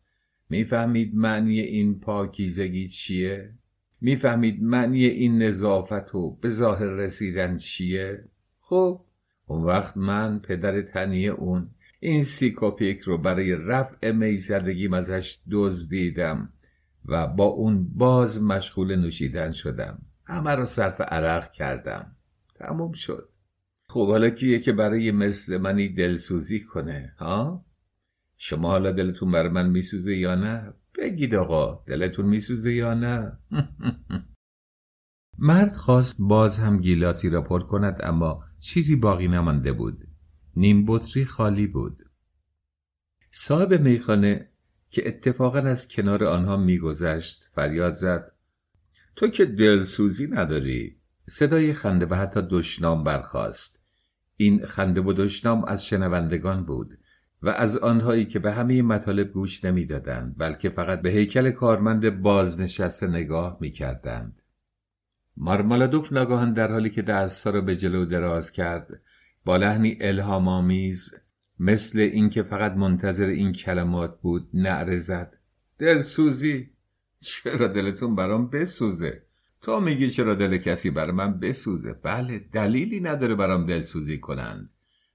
می‌فهمید 0.50 1.16
معنی 1.16 1.60
این 1.60 2.00
پاکیزگی 2.00 2.88
چیه؟ 2.88 3.54
می‌فهمید 4.02 4.64
معنی 4.64 5.06
این 5.06 5.42
نظافت 5.42 6.16
و 6.16 6.36
به 6.42 6.50
ظاهر 6.50 6.90
رسیدن 6.90 7.58
چیه؟ 7.58 8.24
خب 8.60 9.02
اون 9.48 9.64
وقت 9.64 9.98
من 9.98 10.40
پدر 10.40 10.82
تنی 10.82 11.28
اون 11.28 11.70
این 12.00 12.24
سیکوپیک 12.24 13.00
رو 13.00 13.18
برای 13.18 13.56
رفع 13.56 14.12
میزدگیم 14.12 14.94
ازش 14.94 15.40
دزدیدم 15.52 16.54
و 17.06 17.28
با 17.28 17.46
اون 17.46 17.90
باز 17.94 18.44
مشغول 18.44 18.96
نوشیدن 18.96 19.52
شدم 19.52 20.02
همه 20.26 20.52
رو 20.52 20.66
صرف 20.66 21.02
عرق 21.02 21.52
کردم 21.52 22.16
تموم 22.56 22.92
شد 22.92 23.30
خب 23.90 24.08
حالا 24.08 24.30
کیه 24.30 24.60
که 24.60 24.72
برای 24.72 25.12
مثل 25.12 25.58
منی 25.58 25.90
دلسوزی 25.90 26.60
کنه 26.60 27.16
ها؟ 27.18 27.66
شما 28.38 28.70
حالا 28.70 28.92
دلتون 28.92 29.32
بر 29.32 29.50
من 29.50 29.70
میسوزه 29.70 30.18
یا 30.18 30.36
نه؟ 30.36 30.74
بگید 30.98 31.36
آقا 31.36 31.84
دلتون 31.88 32.26
میسوزه 32.26 32.74
یا 32.74 32.94
نه؟ 32.94 33.38
مرد 35.38 35.74
خواست 35.74 36.18
باز 36.20 36.60
هم 36.60 36.82
گیلاسی 36.82 37.30
را 37.30 37.42
پر 37.42 37.64
کند 37.64 38.00
اما 38.04 38.44
چیزی 38.60 38.96
باقی 38.96 39.28
نمانده 39.28 39.74
بود 39.74 40.08
نیم 40.56 40.86
بطری 40.88 41.26
خالی 41.26 41.68
بود 41.68 41.98
صاحب 43.32 43.74
میخانه 43.74 44.51
که 44.92 45.08
اتفاقا 45.08 45.60
از 45.60 45.88
کنار 45.88 46.24
آنها 46.24 46.58
میگذشت 46.58 47.50
فریاد 47.56 47.94
زد. 47.94 48.32
تو 49.16 49.28
که 49.28 49.46
دلسوزی 49.46 50.28
نداری. 50.28 50.98
صدای 51.30 51.74
خنده 51.74 52.06
و 52.06 52.14
حتی 52.16 52.42
دشنام 52.50 53.04
برخاست. 53.04 53.84
این 54.38 54.66
خنده 54.66 55.02
و 55.02 55.14
دشنام 55.14 55.64
از 55.64 55.86
شنوندگان 55.86 56.66
بود 56.66 56.98
و 57.42 57.50
از 57.50 57.78
آنهایی 57.78 58.26
که 58.26 58.40
به 58.40 58.52
همه 58.52 58.82
مطالب 58.82 59.32
گوش 59.32 59.66
نمی‌دادند 59.66 60.36
بلکه 60.38 60.70
فقط 60.70 61.02
به 61.02 61.10
هیکل 61.10 61.52
کارمند 61.52 62.22
بازنشسته 62.22 63.08
نگاه 63.08 63.58
می‌کردند. 63.62 64.42
مارمالادوف 65.38 66.12
ناگاهان 66.12 66.54
در 66.54 66.72
حالی 66.72 66.90
که 66.90 67.02
دستها 67.02 67.54
را 67.54 67.62
به 67.62 67.76
جلو 67.76 68.06
دراز 68.06 68.52
کرد 68.52 69.02
با 69.46 69.58
لحنی 69.58 69.98
الهام 70.02 70.48
آمیز 70.48 71.16
مثل 71.64 72.00
اینکه 72.00 72.44
فقط 72.44 72.74
منتظر 72.74 73.26
این 73.26 73.54
کلمات 73.54 74.22
بود 74.22 74.50
نعره 74.54 74.98
زد 74.98 75.38
دلسوزی. 75.80 76.70
چرا 77.20 77.68
دلتون 77.68 78.16
برام 78.16 78.50
بسوزه؟ 78.50 79.22
تو 79.62 79.80
میگی 79.80 80.10
چرا 80.10 80.36
دل 80.36 80.58
کسی 80.58 80.90
بر 80.90 81.12
من 81.12 81.40
بسوزه؟ 81.40 81.94
بله 81.94 82.40
دلیلی 82.54 83.00
نداره 83.00 83.36
برام 83.36 83.66
دلسوزی 83.66 84.18
کنند. 84.18 84.70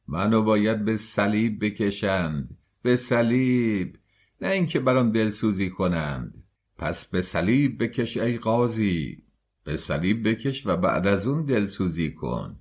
منو 0.09 0.43
باید 0.43 0.85
به 0.85 0.97
صلیب 0.97 1.65
بکشند. 1.65 2.57
به 2.83 2.97
صلیب. 2.97 3.99
نه 4.41 4.49
اینکه 4.49 4.81
برام 4.81 5.13
دلسوزی 5.13 5.71
کنند. 5.71 6.43
پس 6.79 7.11
به 7.11 7.21
صلیب 7.21 7.83
بکش 7.83 8.17
ای 8.17 8.39
قاضی. 8.39 9.23
به 9.65 9.77
صلیب 9.77 10.29
بکش 10.29 10.67
و 10.67 10.77
بعد 10.77 11.07
از 11.07 11.27
اون 11.27 11.45
دلسوزی 11.45 12.11
کن. 12.11 12.57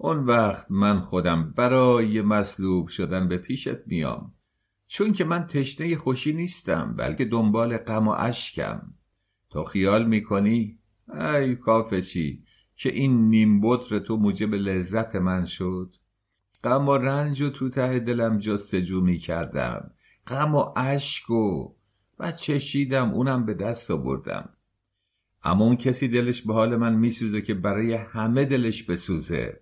اون 0.00 0.24
وقت 0.24 0.70
من 0.70 1.00
خودم 1.00 1.52
برای 1.56 2.22
مصلوب 2.22 2.88
شدن 2.88 3.28
به 3.28 3.38
پیشت 3.38 3.86
میام. 3.86 4.34
چون 4.86 5.12
که 5.12 5.24
من 5.24 5.46
تشنه 5.46 5.96
خوشی 5.96 6.32
نیستم 6.32 6.94
بلکه 6.96 7.24
دنبال 7.24 7.76
غم 7.76 8.08
و 8.08 8.14
اشکم. 8.18 8.82
تو 9.50 9.64
خیال 9.64 10.06
می‌کنی؟ 10.06 10.78
ای 11.14 11.54
کافچی 11.54 12.44
که 12.76 12.88
این 12.88 13.28
نیم 13.28 13.60
بطر 13.60 13.98
تو 13.98 14.16
موجب 14.16 14.54
لذت 14.54 15.16
من 15.16 15.46
شد. 15.46 15.94
غم 16.64 16.88
و 16.88 16.96
رنج 16.96 17.42
و 17.42 17.50
تو 17.50 17.68
ته 17.68 17.98
دلم 17.98 18.38
جستجو 18.38 19.00
می‌کردم. 19.00 19.90
غم 20.26 20.54
و 20.54 20.72
اشک 20.76 21.30
و 21.30 21.72
و 22.18 22.32
چشیدم 22.32 23.12
اونم 23.12 23.46
به 23.46 23.54
دست 23.54 23.90
آوردم. 23.90 24.48
اما 25.44 25.64
اون 25.64 25.76
کسی 25.76 26.08
دلش 26.08 26.42
به 26.42 26.52
حال 26.54 26.76
من 26.76 26.94
میسوزه 26.94 27.40
که 27.40 27.54
برای 27.54 27.94
همه 27.94 28.44
دلش 28.44 28.82
بسوزه. 28.82 29.60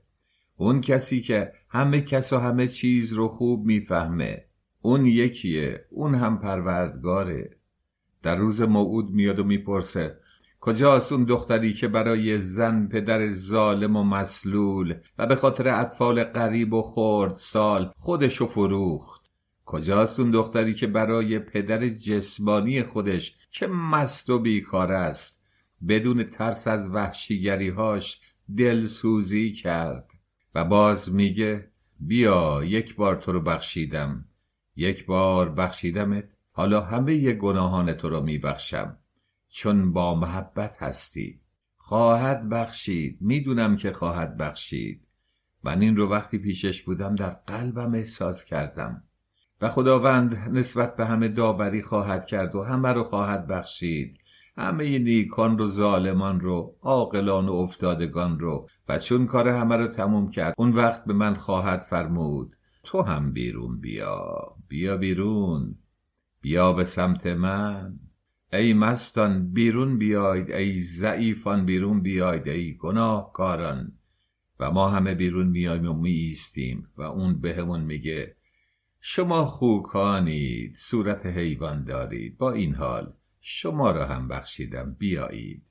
اون 0.56 0.80
کسی 0.80 1.20
که 1.20 1.52
همه 1.68 2.00
کس 2.00 2.32
و 2.32 2.38
همه 2.38 2.68
چیز 2.68 3.12
رو 3.12 3.28
خوب 3.28 3.66
می‌فهمه. 3.66 4.44
اون 4.82 5.06
یکیه 5.06 5.84
اون 5.90 6.14
هم 6.14 6.38
پروردگاره. 6.38 7.50
در 8.22 8.36
روز 8.36 8.62
موعود 8.62 9.10
میاد 9.10 9.38
و 9.38 9.44
می‌پرسه 9.44 10.18
کجاست 10.60 11.12
اون 11.12 11.24
دختری 11.24 11.72
که 11.72 11.88
برای 11.88 12.38
زن 12.38 12.86
پدر 12.86 13.28
ظالم 13.28 13.96
و 13.96 14.02
مسلول 14.02 14.94
و 15.18 15.26
به 15.26 15.36
خاطر 15.36 15.68
اطفال 15.68 16.24
غریب 16.24 16.72
و 16.72 16.82
خرد 16.82 17.34
سال 17.34 17.92
خودشو 17.98 18.46
فروخت؟ 18.46 19.26
کجاست 19.66 20.20
اون 20.20 20.30
دختری 20.30 20.74
که 20.74 20.86
برای 20.86 21.38
پدر 21.38 21.88
جسمانی 21.88 22.82
خودش 22.82 23.36
که 23.50 23.66
مست 23.66 24.30
و 24.30 24.38
بیکار 24.38 24.92
است 24.92 25.44
بدون 25.88 26.24
ترس 26.24 26.68
از 26.68 26.90
وحشیگریهاش 26.90 28.20
دلسوزی 28.56 29.52
کرد؟ 29.52 30.06
و 30.56 30.64
باز 30.64 31.14
میگه 31.14 31.68
بیا 32.00 32.64
یک 32.64 32.96
بار 32.96 33.16
تو 33.16 33.32
رو 33.32 33.40
بخشیدم. 33.40 34.24
یک 34.76 35.06
بار 35.06 35.48
بخشیدمت 35.48 36.24
حالا 36.52 36.80
همه 36.80 37.32
گناهان 37.32 37.92
تو 37.92 38.08
رو 38.08 38.22
میبخشم. 38.22 38.96
چون 39.48 39.92
با 39.92 40.14
محبت 40.14 40.82
هستی. 40.82 41.40
خواهد 41.76 42.48
بخشید. 42.48 43.18
می‌دونم 43.20 43.76
که 43.76 43.92
خواهد 43.92 44.36
بخشید. 44.36 45.06
من 45.64 45.80
این 45.80 45.96
رو 45.96 46.10
وقتی 46.10 46.38
پیشش 46.38 46.82
بودم 46.82 47.14
در 47.14 47.30
قلبم 47.30 47.94
احساس 47.94 48.44
کردم. 48.44 49.02
و 49.60 49.68
خداوند 49.68 50.36
نسبت 50.36 50.96
به 50.96 51.06
همه 51.06 51.28
داوری 51.28 51.82
خواهد 51.82 52.26
کرد 52.26 52.54
و 52.54 52.62
همه 52.62 52.88
رو 52.88 53.04
خواهد 53.04 53.46
بخشید. 53.46 54.18
همه 54.56 54.98
نیکان 54.98 55.58
رو 55.58 55.66
ظالمان 55.66 56.40
رو 56.40 56.76
عاقلان 56.82 57.48
و 57.48 57.52
افتادگان 57.52 58.38
رو. 58.38 58.66
و 58.88 58.98
چون 58.98 59.26
کار 59.26 59.48
همه 59.48 59.76
رو 59.76 59.86
تموم 59.86 60.30
کرد 60.30 60.54
اون 60.58 60.72
وقت 60.72 61.04
به 61.04 61.12
من 61.12 61.34
خواهد 61.34 61.86
فرمود 61.90 62.56
تو 62.84 63.02
هم 63.02 63.32
بیرون 63.32 63.80
بیا 63.80 64.36
بیا 64.68 64.96
بیرون 64.96 65.74
بیا 66.40 66.72
به 66.72 66.84
سمت 66.84 67.26
من. 67.26 67.98
ای 68.52 68.72
مستان 68.74 69.52
بیرون 69.52 69.98
بیاید 69.98 70.50
ای 70.50 70.78
ضعیفان 70.78 71.66
بیرون 71.66 72.00
بیاید 72.00 72.48
ای 72.48 72.76
گناهکاران. 72.76 73.92
و 74.60 74.70
ما 74.70 74.88
همه 74.88 75.14
بیرون 75.14 75.46
میایم 75.46 75.86
و 75.86 75.94
می 75.94 76.10
ایستیم 76.10 76.88
و 76.96 77.02
اون 77.02 77.40
بهمون 77.40 77.80
میگه 77.80 78.36
شما 79.00 79.46
خوکانید 79.46 80.74
صورت 80.74 81.26
حیوان 81.26 81.84
دارید. 81.84 82.38
با 82.38 82.52
این 82.52 82.74
حال 82.74 83.12
شما 83.48 83.90
را 83.90 84.06
هم 84.06 84.28
بخشیدم 84.28 84.96
بیایید. 84.98 85.62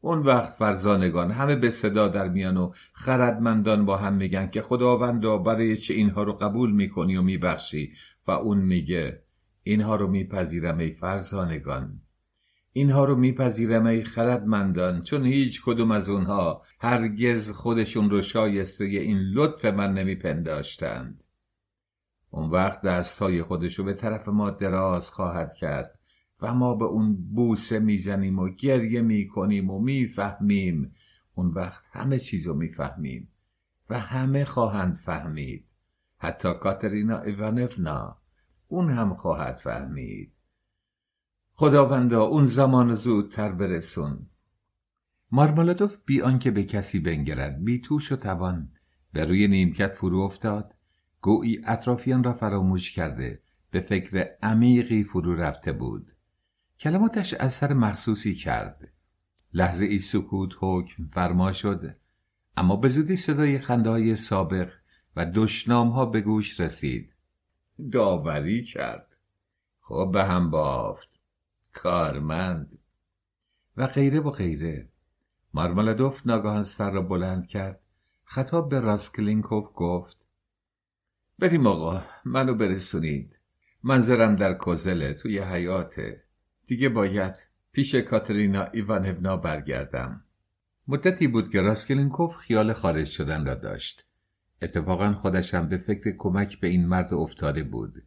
اون 0.00 0.18
وقت 0.18 0.52
فرزانگان 0.52 1.30
همه 1.30 1.56
به 1.56 1.70
صدا 1.70 2.08
در 2.08 2.28
میان 2.28 2.56
و 2.56 2.72
خردمندان 2.92 3.84
با 3.84 3.96
هم 3.96 4.14
میگن 4.14 4.46
که 4.50 4.62
خداوندا 4.62 5.38
برای 5.38 5.76
چه 5.76 5.94
اینها 5.94 6.22
رو 6.22 6.32
قبول 6.32 6.72
می‌کنی 6.72 7.16
و 7.16 7.22
میبخشی؟ 7.22 7.92
و 8.26 8.30
اون 8.30 8.58
میگه 8.58 9.22
اینها 9.62 9.96
رو 9.96 10.08
میپذیرم 10.08 10.78
ای 10.78 10.90
فرزانگان. 10.90 12.00
اینها 12.72 13.04
رو 13.04 13.16
میپذیرم 13.16 13.86
ای 13.86 14.04
خردمندان 14.04 15.02
چون 15.02 15.24
هیچ 15.24 15.62
کدوم 15.64 15.90
از 15.90 16.08
اونها 16.08 16.62
هرگز 16.80 17.50
خودشون 17.52 18.10
رو 18.10 18.22
شایسته 18.22 18.84
این 18.84 19.18
لطف 19.18 19.64
من 19.64 19.94
نمیپنداشتند. 19.94 21.24
اون 22.30 22.50
وقت 22.50 22.82
دستای 22.82 23.42
خودشو 23.42 23.84
به 23.84 23.94
طرف 23.94 24.28
ما 24.28 24.50
دراز 24.50 25.10
خواهد 25.10 25.54
کرد. 25.54 25.97
و 26.42 26.54
ما 26.54 26.74
به 26.74 26.84
اون 26.84 27.16
بوسه 27.34 27.78
می‌زنیم 27.78 28.38
و 28.38 28.48
گریه 28.48 29.02
می‌کنیم 29.02 29.70
و 29.70 29.78
می‌فهمیم. 29.78 30.92
اون 31.34 31.46
وقت 31.46 31.82
همه 31.92 32.18
چیز 32.18 32.46
رو 32.46 32.54
می‌فهمیم 32.54 33.28
و 33.90 33.98
همه 33.98 34.44
خواهند 34.44 34.96
فهمید. 34.96 35.64
حتی 36.18 36.54
کاترینا 36.54 37.20
ایوانفنا 37.20 38.18
اون 38.68 38.90
هم 38.90 39.14
خواهد 39.14 39.56
فهمید. 39.56 40.32
خداوندا 41.52 42.24
اون 42.24 42.44
زمان 42.44 42.94
زودتر 42.94 43.52
برسون. 43.52 44.26
مارمالادوف 45.30 45.98
بی 46.06 46.22
آنکه 46.22 46.50
به 46.50 46.64
کسی 46.64 47.00
بنگرد 47.00 47.64
بی 47.64 47.80
توش 47.80 48.12
و 48.12 48.16
توان 48.16 48.70
به 49.12 49.24
روی 49.24 49.48
نیمکت 49.48 49.94
فرو 49.94 50.18
افتاد. 50.18 50.74
گویی 51.20 51.60
اطرافیان 51.66 52.24
را 52.24 52.32
فراموش 52.32 52.92
کرده 52.92 53.42
به 53.70 53.80
فکر 53.80 54.28
عمیقی 54.42 55.04
فرو 55.04 55.34
رفته 55.34 55.72
بود. 55.72 56.12
کلماتش 56.80 57.34
اثر 57.34 57.72
مخصوصی 57.72 58.34
کرد 58.34 58.88
لحظه 59.52 59.84
ای 59.84 59.98
سکوت 59.98 60.50
حکم 60.60 61.06
فرما 61.12 61.52
شد 61.52 61.96
اما 62.56 62.76
به 62.76 62.88
زودی 62.88 63.16
صدای 63.16 63.58
خنده 63.58 63.90
های 63.90 64.14
سابق 64.14 64.72
و 65.16 65.26
دشنام 65.34 65.88
ها 65.88 66.06
به 66.06 66.20
گوش 66.20 66.60
رسید. 66.60 67.12
داوری 67.92 68.64
کرد. 68.64 69.06
خب 69.80 70.10
به 70.12 70.24
هم 70.24 70.50
بافت. 70.50 71.08
کارمند. 71.72 72.78
و 73.76 73.86
غیره 73.86 74.20
و 74.20 74.30
غیره. 74.30 74.88
مارمالادوف 75.54 76.26
ناگهان 76.26 76.62
سر 76.62 76.90
را 76.90 77.02
بلند 77.02 77.46
کرد. 77.46 77.80
خطاب 78.24 78.68
به 78.68 78.80
راسکلینکوف 78.80 79.68
گفت 79.74 80.16
بریم 81.38 81.66
آقا 81.66 82.02
منو 82.24 82.54
برسونید. 82.54 83.38
منظرم 83.82 84.36
در 84.36 84.54
کوزله 84.54 85.14
توی 85.14 85.38
حیاته. 85.38 86.24
دیگه 86.68 86.88
باید 86.88 87.36
پیش 87.72 87.94
کاترینا 87.94 88.64
ایوانونا 88.64 89.36
برگردم. 89.36 90.24
مدتی 90.88 91.28
بود 91.28 91.50
که 91.50 91.60
راسکلینکوف 91.60 92.36
خیال 92.36 92.72
خارج 92.72 93.06
شدن 93.06 93.46
را 93.46 93.54
داشت. 93.54 94.06
اتفاقا 94.62 95.12
خودشم 95.12 95.68
به 95.68 95.78
فکر 95.78 96.14
کمک 96.18 96.60
به 96.60 96.68
این 96.68 96.86
مرد 96.86 97.14
افتاده 97.14 97.62
بود. 97.62 98.02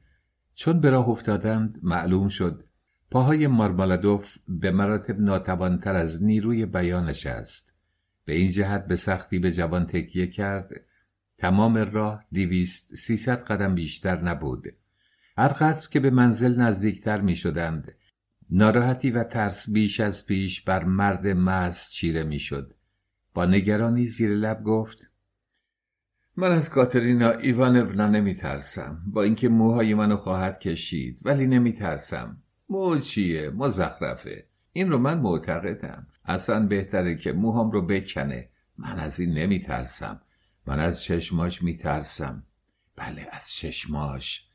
چون 0.56 0.82
به 0.82 0.90
راه 0.90 1.10
افتادند 1.10 1.80
معلوم 1.84 2.28
شد 2.28 2.64
پاهای 3.12 3.48
مارمالادوف 3.48 4.38
به 4.48 4.72
مراتب 4.72 5.20
ناتوانتر 5.20 5.96
از 5.96 6.24
نیروی 6.24 6.66
بیانش 6.66 7.26
است. 7.26 7.76
به 8.26 8.34
این 8.34 8.50
جهت 8.50 8.88
به 8.88 8.96
سختی 8.96 9.40
به 9.40 9.52
جوان 9.52 9.86
تکیه 9.86 10.28
کرد. 10.28 10.70
تمام 11.38 11.78
راه 11.78 12.26
دیویست 12.32 12.96
سیصد 12.96 13.44
قدم 13.44 13.76
بیشتر 13.76 14.22
نبود. 14.22 14.64
هرقدر 15.38 15.90
که 15.90 16.00
به 16.00 16.10
منزل 16.10 16.62
نزدیکتر 16.62 17.22
می 17.22 17.36
شدند 17.36 17.94
ناراحتی 18.52 19.12
و 19.12 19.24
ترس 19.24 19.72
بیش 19.72 20.00
از 20.00 20.26
پیش 20.26 20.62
بر 20.62 20.84
مرد 20.84 21.28
مست 21.28 21.92
چیره 21.92 22.24
می‌شد. 22.24 22.74
با 23.34 23.46
نگرانی 23.46 24.08
زیر 24.08 24.30
لب 24.30 24.64
گفت 24.64 25.12
من 26.38 26.52
از 26.52 26.70
کاترینا 26.70 27.32
ایوانونا 27.32 28.08
نمی 28.08 28.34
ترسم 28.34 29.02
با 29.08 29.24
اینکه 29.24 29.50
موهای 29.50 29.94
منو 29.94 30.18
خواهد 30.18 30.60
کشید 30.60 31.20
ولی 31.26 31.48
نمی 31.48 31.72
ترسم 31.72 32.38
مو 32.70 33.00
چیه؟ 33.00 33.50
مزخرفه. 33.50 34.46
این 34.74 34.92
رو 34.92 34.98
من 34.98 35.20
معتقدم. 35.20 36.08
اصلا 36.26 36.66
بهتره 36.68 37.16
که 37.16 37.32
موهام 37.32 37.72
رو 37.72 37.88
بکنه. 37.88 38.50
من 38.78 39.00
از 39.00 39.20
این 39.20 39.34
نمی 39.34 39.60
ترسم 39.60 40.22
من 40.68 40.80
از 40.80 41.04
چشماش 41.04 41.64
می 41.64 41.78
ترسم 41.78 42.44
بله 42.96 43.28
از 43.32 43.54
چشماش. 43.54 44.48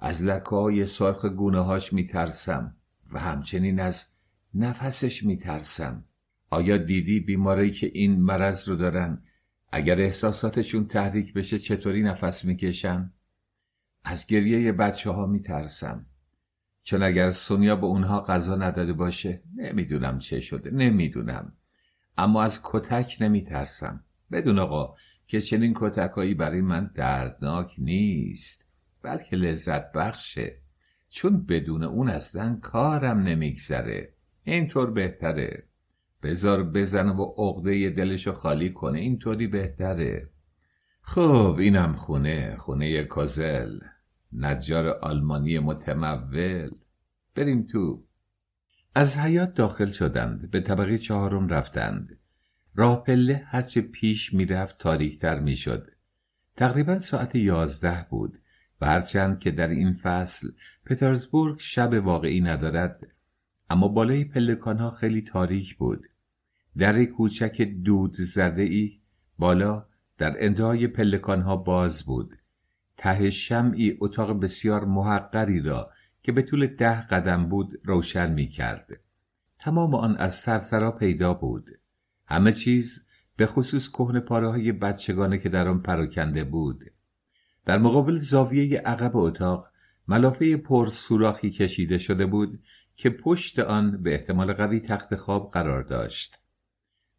از 0.00 0.24
لکه 0.24 0.50
های 0.50 0.86
سرخ 0.86 1.24
گونه 1.24 1.64
هاش 1.64 1.92
می 1.92 2.06
ترسم 2.06 2.76
و 3.12 3.18
همچنین 3.18 3.80
از 3.80 4.10
نفسش 4.54 5.22
میترسم. 5.22 6.04
آیا 6.50 6.76
دیدی 6.76 7.20
بیماری 7.20 7.70
که 7.70 7.90
این 7.94 8.20
مرض 8.20 8.68
رو 8.68 8.76
دارن؟ 8.76 9.22
اگر 9.72 10.00
احساساتشون 10.00 10.86
تحریک 10.86 11.32
بشه 11.32 11.58
چطوری 11.58 12.02
نفس 12.02 12.44
می‌کشن؟ 12.44 13.12
از 14.04 14.26
گریه 14.26 14.72
بچه 14.72 15.10
ها 15.10 15.26
میترسم. 15.26 16.06
چون 16.82 17.02
اگر 17.02 17.30
سونیا 17.30 17.76
به 17.76 17.86
اونها 17.86 18.20
غذا 18.20 18.56
نداده 18.56 18.92
باشه 18.92 19.42
نمی‌دونم 19.56 20.18
چه 20.18 20.40
شده 20.40 20.70
نمی‌دونم. 20.70 21.52
اما 22.18 22.42
از 22.42 22.60
کتک 22.64 23.16
نمیترسم. 23.20 24.04
بدون 24.32 24.58
آقا 24.58 24.96
که 25.26 25.40
چنین 25.40 25.72
کتکایی 25.76 26.34
برای 26.34 26.60
من 26.60 26.90
دردناک 26.94 27.74
نیست 27.78 28.72
بلکه 29.02 29.36
لذت 29.36 29.92
بخشه. 29.92 30.63
چون 31.14 31.46
بدون 31.46 31.82
اون 31.82 32.08
اصلا 32.08 32.58
کارم 32.62 33.18
نمیگذره. 33.18 34.12
اینطور 34.44 34.90
بهتره. 34.90 35.64
بزار 36.22 36.62
بزنه 36.62 37.12
و 37.12 37.22
عقده 37.22 37.90
دلشو 37.90 38.32
خالی 38.32 38.70
کنه 38.70 38.98
اینطوری 38.98 39.46
بهتره. 39.46 40.28
خب 41.02 41.56
اینم 41.58 41.96
خونه 41.96 42.56
خونه 42.56 43.04
کازل. 43.04 43.78
نجار 44.32 44.88
آلمانی 44.88 45.58
متمول. 45.58 46.70
بریم 47.34 47.62
تو. 47.62 48.04
از 48.94 49.18
حیات 49.18 49.54
داخل 49.54 49.90
شدند 49.90 50.50
به 50.50 50.60
طبقه 50.60 50.98
چهارم 50.98 51.48
رفتند. 51.48 52.18
راه 52.74 53.04
پله 53.04 53.42
هرچه 53.46 53.80
پیش 53.80 54.34
می‌رفت 54.34 54.78
تاریکتر 54.78 55.40
می‌شد. 55.40 55.90
تقریبا 56.56 56.98
ساعت 56.98 57.34
یازده 57.34 58.06
بود. 58.10 58.38
هرچند 58.84 59.38
که 59.38 59.50
در 59.50 59.68
این 59.68 59.92
فصل 59.92 60.48
پترزبورگ 60.86 61.58
شب 61.58 61.92
واقعی 62.04 62.40
ندارد 62.40 63.00
اما 63.70 63.88
بالای 63.88 64.24
پلکانها 64.24 64.90
خیلی 64.90 65.22
تاریک 65.22 65.76
بود. 65.76 66.06
در 66.78 67.04
کوچک 67.04 67.62
دود 67.62 68.12
زده 68.12 68.62
ای 68.62 69.00
بالا 69.38 69.86
در 70.18 70.34
انتهای 70.38 70.86
پلکانها 70.86 71.56
باز 71.56 72.04
بود. 72.04 72.38
ته 72.96 73.30
شمعی 73.30 73.96
اتاق 74.00 74.40
بسیار 74.40 74.84
محقری 74.84 75.60
را 75.60 75.90
که 76.22 76.32
به 76.32 76.42
طول 76.42 76.66
ده 76.66 77.06
قدم 77.06 77.48
بود 77.48 77.80
روشن 77.84 78.32
می 78.32 78.48
کرد. 78.48 78.88
تمام 79.58 79.94
آن 79.94 80.16
از 80.16 80.34
سرسرا 80.34 80.92
پیدا 80.92 81.34
بود. 81.34 81.70
همه 82.26 82.52
چیز 82.52 83.06
به 83.36 83.46
خصوص 83.46 83.88
کهن 83.88 84.20
پاره 84.20 84.50
های 84.50 84.72
بچگانه 84.72 85.38
که 85.38 85.48
در 85.48 85.68
آن 85.68 85.82
پراکنده 85.82 86.44
بود. 86.44 86.84
در 87.66 87.78
مقابل 87.78 88.16
زاویه 88.16 88.78
عقب 88.78 89.16
اتاق 89.16 89.68
ملافه 90.08 90.56
پر 90.56 90.86
سوراخی 90.86 91.50
کشیده 91.50 91.98
شده 91.98 92.26
بود 92.26 92.60
که 92.96 93.10
پشت 93.10 93.58
آن 93.58 94.02
به 94.02 94.14
احتمال 94.14 94.52
قوی 94.52 94.80
تخت 94.80 95.16
خواب 95.16 95.50
قرار 95.50 95.82
داشت 95.82 96.38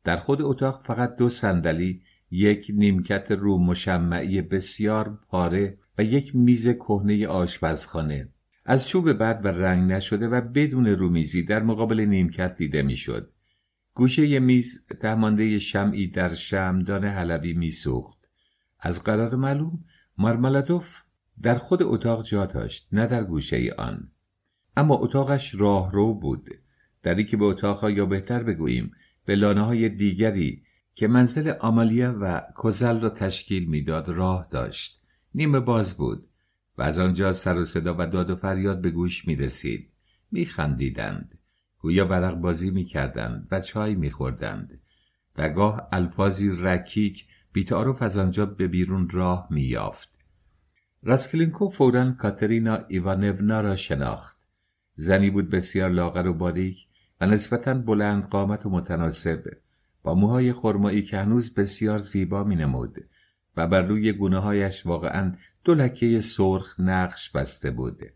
در 0.03 0.17
خود 0.17 0.41
اتاق 0.41 0.85
فقط 0.85 1.15
دو 1.15 1.30
صندلی 1.30 2.01
یک 2.31 2.72
نیمکت 2.73 3.31
رو 3.31 3.57
مشمعی 3.57 4.41
بسیار 4.41 5.19
پاره 5.30 5.77
و 5.97 6.03
یک 6.03 6.35
میز 6.35 6.69
کهنه 6.69 7.27
آشپزخانه 7.27 8.30
از 8.65 8.88
چوب 8.88 9.11
بد 9.11 9.41
و 9.43 9.47
رنگ 9.47 9.91
نشده 9.91 10.27
و 10.27 10.41
بدون 10.41 10.88
رومیزی 10.88 11.43
در 11.43 11.63
مقابل 11.63 11.99
نیمکت 11.99 12.55
دیده 12.55 12.81
می‌شد. 12.81 13.31
گوشه 13.93 14.39
میز 14.39 14.88
تهمانده 15.01 15.59
شمعی 15.59 16.07
در 16.07 16.34
شمدان 16.34 17.03
حلبی 17.05 17.53
میسوخت. 17.53 18.30
از 18.80 19.03
قرار 19.03 19.35
معلوم 19.35 19.84
مارمالادوف 20.18 21.02
در 21.42 21.58
خود 21.58 21.84
اتاق 21.84 22.24
جا 22.24 22.46
داشت 22.46 22.88
نه 22.92 23.08
در 23.08 23.24
گوشه 23.24 23.74
آن. 23.78 24.12
اما 24.78 24.96
اتاقش 24.96 25.56
راهرو 25.56 26.14
بود. 26.14 26.50
دری 27.04 27.26
که 27.26 27.38
به 27.38 27.46
اتاقها 27.46 27.92
یا 27.92 28.06
بهتر 28.06 28.44
بگوییم 28.44 28.92
به 29.26 29.36
لانه 29.36 29.62
های 29.62 29.90
دیگری 29.90 30.64
که 30.96 31.08
منزل 31.08 31.54
آمالیا 31.60 32.18
و 32.22 32.42
کوزل 32.56 33.00
را 33.00 33.10
تشکیل 33.10 33.70
می‌داد 33.70 34.10
راه 34.10 34.48
داشت. 34.52 35.02
نیمه 35.36 35.60
باز 35.60 35.98
بود 35.98 36.28
و 36.78 36.82
از 36.82 37.00
آنجا 37.00 37.32
سر 37.32 37.58
و 37.58 37.64
صدا 37.64 37.96
و 38.00 38.06
داد 38.06 38.30
و 38.30 38.36
فریاد 38.36 38.82
به 38.82 38.90
گوش 38.90 39.28
می 39.28 39.36
رسید. 39.36 39.90
می 40.32 40.46
خندیدند. 40.46 41.38
گویا 41.80 42.06
برق 42.06 42.36
بازی 42.36 42.72
می 42.72 42.84
کردند 42.84 43.48
و 43.52 43.62
چای 43.62 43.96
می 43.96 44.12
خوردند. 44.12 44.80
و 45.38 45.50
گاه 45.50 45.88
الفاظی 45.92 46.50
رکیک 46.50 47.28
بیتعارف 47.56 48.02
از 48.02 48.18
آنجا 48.18 48.45
به 48.45 48.68
بیرون 48.68 49.10
راه 49.10 49.48
می 49.52 49.61
یافت. 49.61 50.10
راسکلینکو 51.03 51.69
فورا 51.69 52.11
کاترینا 52.11 52.80
ایوانونا 52.88 53.61
را 53.61 53.76
شناخت. 53.76 54.41
زنی 54.95 55.30
بود 55.30 55.49
بسیار 55.49 55.90
لاغر 55.90 56.27
و 56.27 56.34
باریک 56.34 56.88
و 57.22 57.26
نسبتا 57.26 57.73
بلند 57.73 58.30
قامت 58.30 58.65
و 58.65 58.69
متناسب 58.69 59.44
با 60.03 60.15
موهای 60.15 60.53
خرمایی 60.53 61.02
که 61.02 61.18
هنوز 61.18 61.53
بسیار 61.53 61.98
زیبا 61.98 62.44
می 62.44 62.56
نمود 62.56 62.95
و 63.57 63.68
بر 63.68 63.82
روی 63.82 64.14
گونه 64.14 64.40
هایش 64.40 64.86
واقعا 64.86 65.36
دو 65.64 65.73
لکه 65.73 66.19
سرخ 66.19 66.80
نقش 66.80 67.30
بسته 67.30 67.72
بوده. 67.72 68.14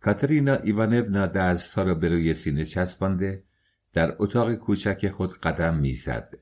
کاترینا 0.00 0.54
ایوانونا 0.54 1.26
دستها 1.26 1.84
را 1.84 1.94
به 1.94 2.08
روی 2.08 2.34
سینه 2.34 2.64
چسبانده 2.64 3.42
در 3.92 4.16
اتاق 4.18 4.54
کوچک 4.54 5.08
خود 5.08 5.40
قدم 5.40 5.74
می‌زد. 5.74 6.34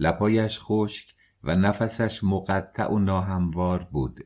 لپایش 0.00 0.58
خشک 0.60 1.14
و 1.44 1.56
نفسش 1.56 2.24
مقطع 2.24 2.86
و 2.86 2.98
ناهموار 2.98 3.88
بود. 3.92 4.20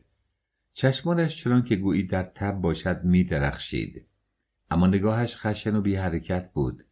چشمانش 0.72 1.36
چنان 1.36 1.62
که 1.62 1.76
گویی 1.76 2.06
در 2.06 2.22
تب 2.22 2.52
باشد 2.52 3.04
می 3.04 3.24
درخشید. 3.24 4.06
اما 4.70 4.86
نگاهش 4.86 5.36
خشن 5.36 5.76
و 5.76 5.80
بی 5.80 5.94
حرکت 5.94 6.52
بود 6.52 6.82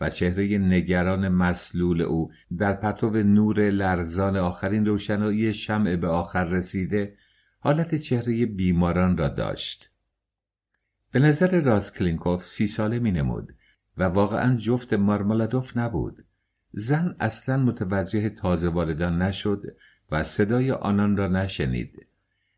و 0.00 0.10
چهره 0.10 0.58
نگران 0.58 1.28
مسلول 1.28 2.02
او 2.02 2.32
در 2.58 2.72
پرتو 2.72 3.10
نور 3.10 3.70
لرزان 3.70 4.36
آخرین 4.36 4.86
روشنایی 4.86 5.52
شمع 5.52 5.96
به 5.96 6.08
آخر 6.08 6.44
رسیده 6.44 7.16
حالت 7.58 7.94
چهره 7.94 8.46
بیماران 8.46 9.16
را 9.16 9.28
داشت 9.28 9.90
به 11.12 11.18
نظر 11.18 11.60
راسکلینکوف 11.60 12.44
سی 12.44 12.66
ساله 12.66 12.98
می 12.98 13.12
نمود 13.12 13.54
و 13.96 14.04
واقعا 14.04 14.56
جفت 14.56 14.92
مارمالادوف 14.92 15.76
نبود 15.76 16.24
زن 16.76 17.16
اصلا 17.20 17.56
متوجه 17.56 18.28
تازه 18.28 18.68
واردان 18.68 19.22
نشد 19.22 19.62
و 20.10 20.22
صدای 20.22 20.70
آنان 20.70 21.16
را 21.16 21.28
نشنید. 21.28 22.06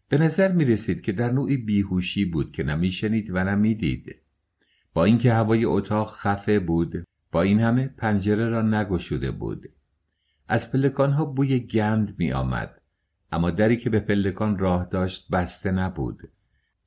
به 0.09 0.19
نظر 0.19 0.53
می 0.53 0.65
رسید 0.65 1.03
که 1.03 1.13
در 1.13 1.33
نوعی 1.33 1.57
بیهوشی 1.57 2.25
بود 2.25 2.53
که 2.53 2.63
نمیشنید 2.63 3.31
و 3.31 3.45
نمی‌دید 3.45 4.17
با 4.95 5.05
اینکه 5.05 5.33
هوای 5.33 5.65
اتاق 5.65 6.11
خفه 6.11 6.59
بود 6.59 7.05
با 7.33 7.43
این 7.43 7.61
همه 7.61 7.87
پنجره 7.87 8.49
را 8.49 8.63
نگشوده 8.63 9.31
بود. 9.31 9.67
از 10.49 10.73
پلکانها 10.73 11.25
بوی 11.25 11.61
گند 11.61 12.15
می 12.19 12.33
آمد 12.33 12.81
اما 13.33 13.51
دری 13.51 13.77
که 13.77 13.91
به 13.91 14.01
پلکان 14.01 14.59
راه 14.59 14.89
داشت 14.91 15.31
بسته 15.31 15.71
نبود. 15.71 16.19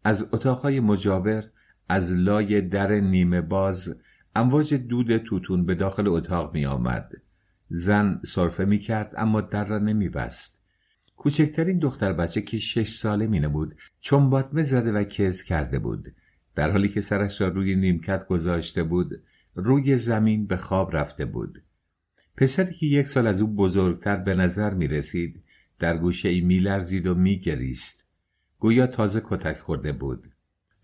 از 0.04 0.34
اتاقهای 0.34 0.80
مجاور 0.80 1.44
از 1.90 2.16
لای 2.16 2.62
در 2.62 2.92
نیمه 2.92 3.42
باز 3.42 4.02
امواج 4.40 4.74
دود 4.74 5.18
توتون 5.18 5.66
به 5.66 5.76
داخل 5.76 6.08
اتاق 6.08 6.54
می 6.54 6.66
آمد. 6.66 7.12
زن 7.68 8.22
صرفه 8.26 8.66
می 8.66 8.80
کرد 8.80 9.14
اما 9.18 9.42
در 9.42 9.66
را 9.66 9.78
نمی 9.78 10.10
بست. 10.10 10.66
کوچکترین 11.16 11.80
دختر 11.80 12.14
بچه 12.14 12.42
که 12.42 12.60
شش 12.60 12.90
ساله 12.90 13.28
می 13.28 13.40
نبود 13.40 13.76
چون 14.00 14.30
باطمه 14.30 14.64
زده 14.64 14.92
و 14.92 15.04
کز 15.04 15.44
کرده 15.44 15.80
بود. 15.80 16.14
در 16.56 16.72
حالی 16.72 16.88
که 16.88 17.02
سرش 17.02 17.42
را 17.42 17.48
روی 17.48 17.76
نیمکت 17.76 18.28
گذاشته 18.28 18.84
بود 18.84 19.24
روی 19.56 19.96
زمین 19.96 20.48
به 20.48 20.58
خواب 20.58 20.96
رفته 20.96 21.26
بود. 21.26 21.64
پسری 22.38 22.74
که 22.74 22.86
یک 22.86 23.08
سال 23.08 23.28
از 23.28 23.42
او 23.42 23.48
بزرگتر 23.56 24.16
به 24.16 24.36
نظر 24.36 24.74
می 24.74 24.88
رسید 24.88 25.44
در 25.80 25.98
گوشه 25.98 26.30
ای 26.30 26.42
می 26.42 26.60
لرزید 26.60 27.08
و 27.08 27.16
می 27.16 27.40
گریست. 27.40 28.08
گویا 28.60 28.88
تازه 28.88 29.22
کتک 29.26 29.60
خورده 29.60 29.92
بود. 29.92 30.28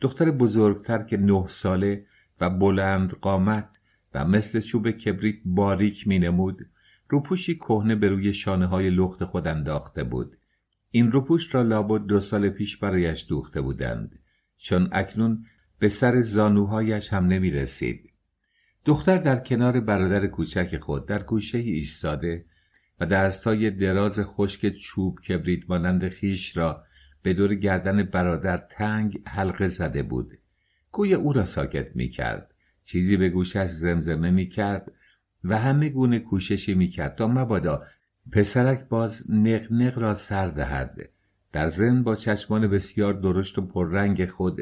دختر 0.02 0.32
بزرگتر 0.32 1.04
که 1.04 1.18
نه 1.18 1.46
ساله 1.48 2.06
و 2.42 2.50
بلند 2.50 3.12
قامت 3.12 3.80
و 4.14 4.26
مثل 4.26 4.60
چوب 4.60 4.92
کبریت 4.92 5.36
باریک 5.46 6.08
می 6.08 6.20
نمود 6.20 6.66
روپوشی 7.10 7.56
کهنه 7.56 7.96
به 7.96 8.10
روی 8.10 8.34
شانه 8.34 8.66
های 8.66 8.90
لخت 8.90 9.24
خود 9.24 9.48
انداخته 9.48 10.04
بود. 10.04 10.38
این 10.92 11.12
روپوش 11.12 11.56
را 11.56 11.62
لابد 11.62 12.06
دو 12.06 12.20
سال 12.20 12.50
پیش 12.50 12.78
برایش 12.78 13.26
دوخته 13.30 13.62
بودند 13.62 14.20
چون 14.58 14.90
اکنون 14.92 15.46
به 15.80 15.90
سر 15.90 16.22
زانوهایش 16.22 17.14
هم 17.14 17.26
نمی 17.26 17.52
رسید. 17.52 18.12
دختر 18.86 19.18
در 19.18 19.40
کنار 19.40 19.80
برادر 19.80 20.28
کوچک 20.28 20.78
خود 20.78 21.06
در 21.06 21.24
گوشه 21.24 21.58
ایستاده 21.58 22.46
و 23.00 23.06
دستای 23.06 23.72
دراز 23.72 24.20
خشک 24.24 24.70
چوب 24.70 25.20
کبریت 25.20 25.70
مانند 25.70 26.10
خیش 26.10 26.58
را 26.58 26.84
به 27.22 27.34
دور 27.34 27.56
گردن 27.56 28.04
برادر 28.04 28.58
تنگ 28.58 29.22
حلقه 29.28 29.68
زده 29.68 30.04
بود 30.04 30.38
گوی 30.96 31.14
او 31.14 31.34
را 31.34 31.46
ساکت 31.46 31.96
می 31.96 32.10
کرد 32.10 32.54
چیزی 32.84 33.18
به 33.18 33.30
گوشش 33.30 33.68
زمزمه 33.68 34.32
می 34.32 34.50
کرد 34.50 34.92
و 35.44 35.58
همه 35.58 35.90
گونه 35.90 36.20
کوششی 36.20 36.74
می 36.74 36.88
کرد 36.88 37.16
تا 37.16 37.28
مبادا 37.28 37.84
پسرک 38.32 38.88
باز 38.90 39.32
نقنق 39.32 39.98
را 39.98 40.14
سر 40.14 40.48
دهد. 40.48 41.10
در 41.52 41.68
زن 41.68 42.04
با 42.04 42.16
چشمان 42.16 42.68
بسیار 42.68 43.14
درشت 43.14 43.58
و 43.58 43.62
پررنگ 43.62 44.26
خود 44.26 44.62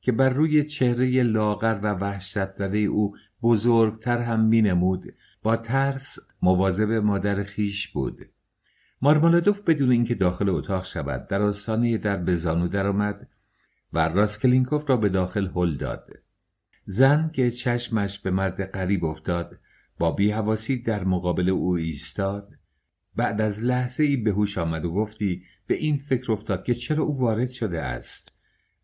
که 0.00 0.12
بر 0.12 0.30
روی 0.30 0.64
چهره 0.64 1.22
لاغر 1.22 1.80
و 1.82 1.86
وحشت 1.86 2.60
او 2.60 3.16
بزرگتر 3.42 4.18
هم 4.18 4.44
می 4.44 4.62
نمود 4.62 5.14
با 5.42 5.56
ترس 5.56 6.18
مواظب 6.42 6.90
مادر 6.90 7.44
خیش 7.44 7.88
بود. 7.88 8.18
مارمالادوف 9.02 9.60
بدون 9.60 9.90
اینکه 9.90 10.14
داخل 10.14 10.48
اتاق 10.48 10.84
شود 10.84 11.28
در 11.28 11.42
آستانه 11.42 11.98
در 11.98 12.16
به 12.16 12.34
زانو 12.34 12.68
درآمد 12.68 13.28
و 13.96 13.98
راسکلینکوف 13.98 14.90
را 14.90 14.96
به 14.96 15.08
داخل 15.08 15.48
هل 15.54 15.74
داد. 15.74 16.10
زن 16.84 17.30
که 17.34 17.50
چشمش 17.50 18.18
به 18.18 18.30
مرد 18.30 18.64
غریب 18.64 19.04
افتاد 19.04 19.58
با 19.98 20.12
بیهواسی 20.12 20.82
در 20.82 21.04
مقابل 21.04 21.50
او 21.50 21.76
ایستاد. 21.76 22.48
بعد 23.16 23.40
از 23.40 23.64
لحظه 23.64 24.04
ای 24.04 24.16
به 24.16 24.30
هوش 24.30 24.58
آمد 24.58 24.84
و 24.84 24.92
گفتی 24.92 25.42
به 25.66 25.74
این 25.74 25.98
فکر 25.98 26.32
افتاد 26.32 26.64
که 26.64 26.74
چرا 26.74 27.04
او 27.04 27.18
وارد 27.18 27.48
شده 27.48 27.82
است. 27.82 28.38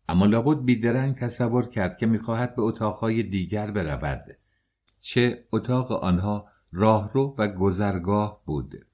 اما 0.09 0.25
لابد 0.25 0.65
بیدرنگ 0.65 1.15
تصور 1.15 1.69
کرد 1.69 1.97
که 1.97 2.05
می‌خواهد 2.05 2.55
به 2.55 2.61
اتاقهای 2.61 3.23
دیگر 3.23 3.71
برود. 3.71 4.23
چه 4.99 5.43
اتاق 5.51 5.91
آنها 5.91 6.47
راهرو 6.71 7.35
و 7.37 7.47
گذرگاه 7.47 8.41
بود. 8.45 8.85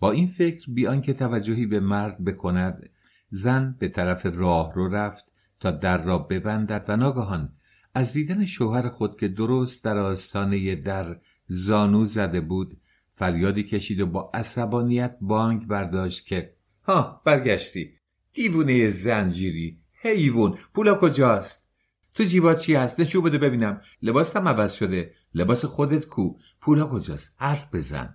با 0.00 0.12
این 0.12 0.28
فکر 0.28 0.70
بیان 0.70 1.02
که 1.02 1.12
توجهی 1.12 1.66
به 1.66 1.80
مرد 1.80 2.24
بکند 2.24 2.90
زن 3.28 3.76
به 3.78 3.88
طرف 3.88 4.26
راهرو 4.26 4.88
رفت 4.88 5.31
تا 5.62 5.70
در 5.70 6.04
را 6.04 6.18
ببندد 6.18 6.84
و 6.88 6.96
ناگهان 6.96 7.52
از 7.94 8.12
دیدن 8.12 8.46
شوهر 8.46 8.88
خود 8.88 9.20
که 9.20 9.28
درست 9.28 9.84
در 9.84 9.98
آستانه 9.98 10.76
در 10.76 11.20
زانو 11.46 12.04
زده 12.04 12.40
بود 12.40 12.80
فریادی 13.14 13.62
کشید 13.62 14.00
و 14.00 14.06
با 14.06 14.30
عصبانیت 14.34 15.16
بانک 15.20 15.66
برداشت 15.66 16.26
که 16.26 16.54
ها 16.82 17.22
برگشتی. 17.24 17.90
دیوونه 18.32 18.88
زنجیری. 18.88 19.78
حیوون 19.92 20.58
پولا 20.74 20.94
کجاست؟ 20.94 21.68
تو 22.14 22.24
جیبات 22.24 22.60
چی 22.60 22.74
هست؟ 22.74 23.00
نشو 23.00 23.22
بده 23.22 23.38
ببینم. 23.38 23.80
لباستم 24.02 24.48
عوض 24.48 24.72
شده. 24.72 25.14
لباس 25.34 25.64
خودت 25.64 26.06
کو. 26.06 26.34
پولا 26.60 26.86
کجاست؟ 26.86 27.36
حرف 27.38 27.74
بزن. 27.74 28.14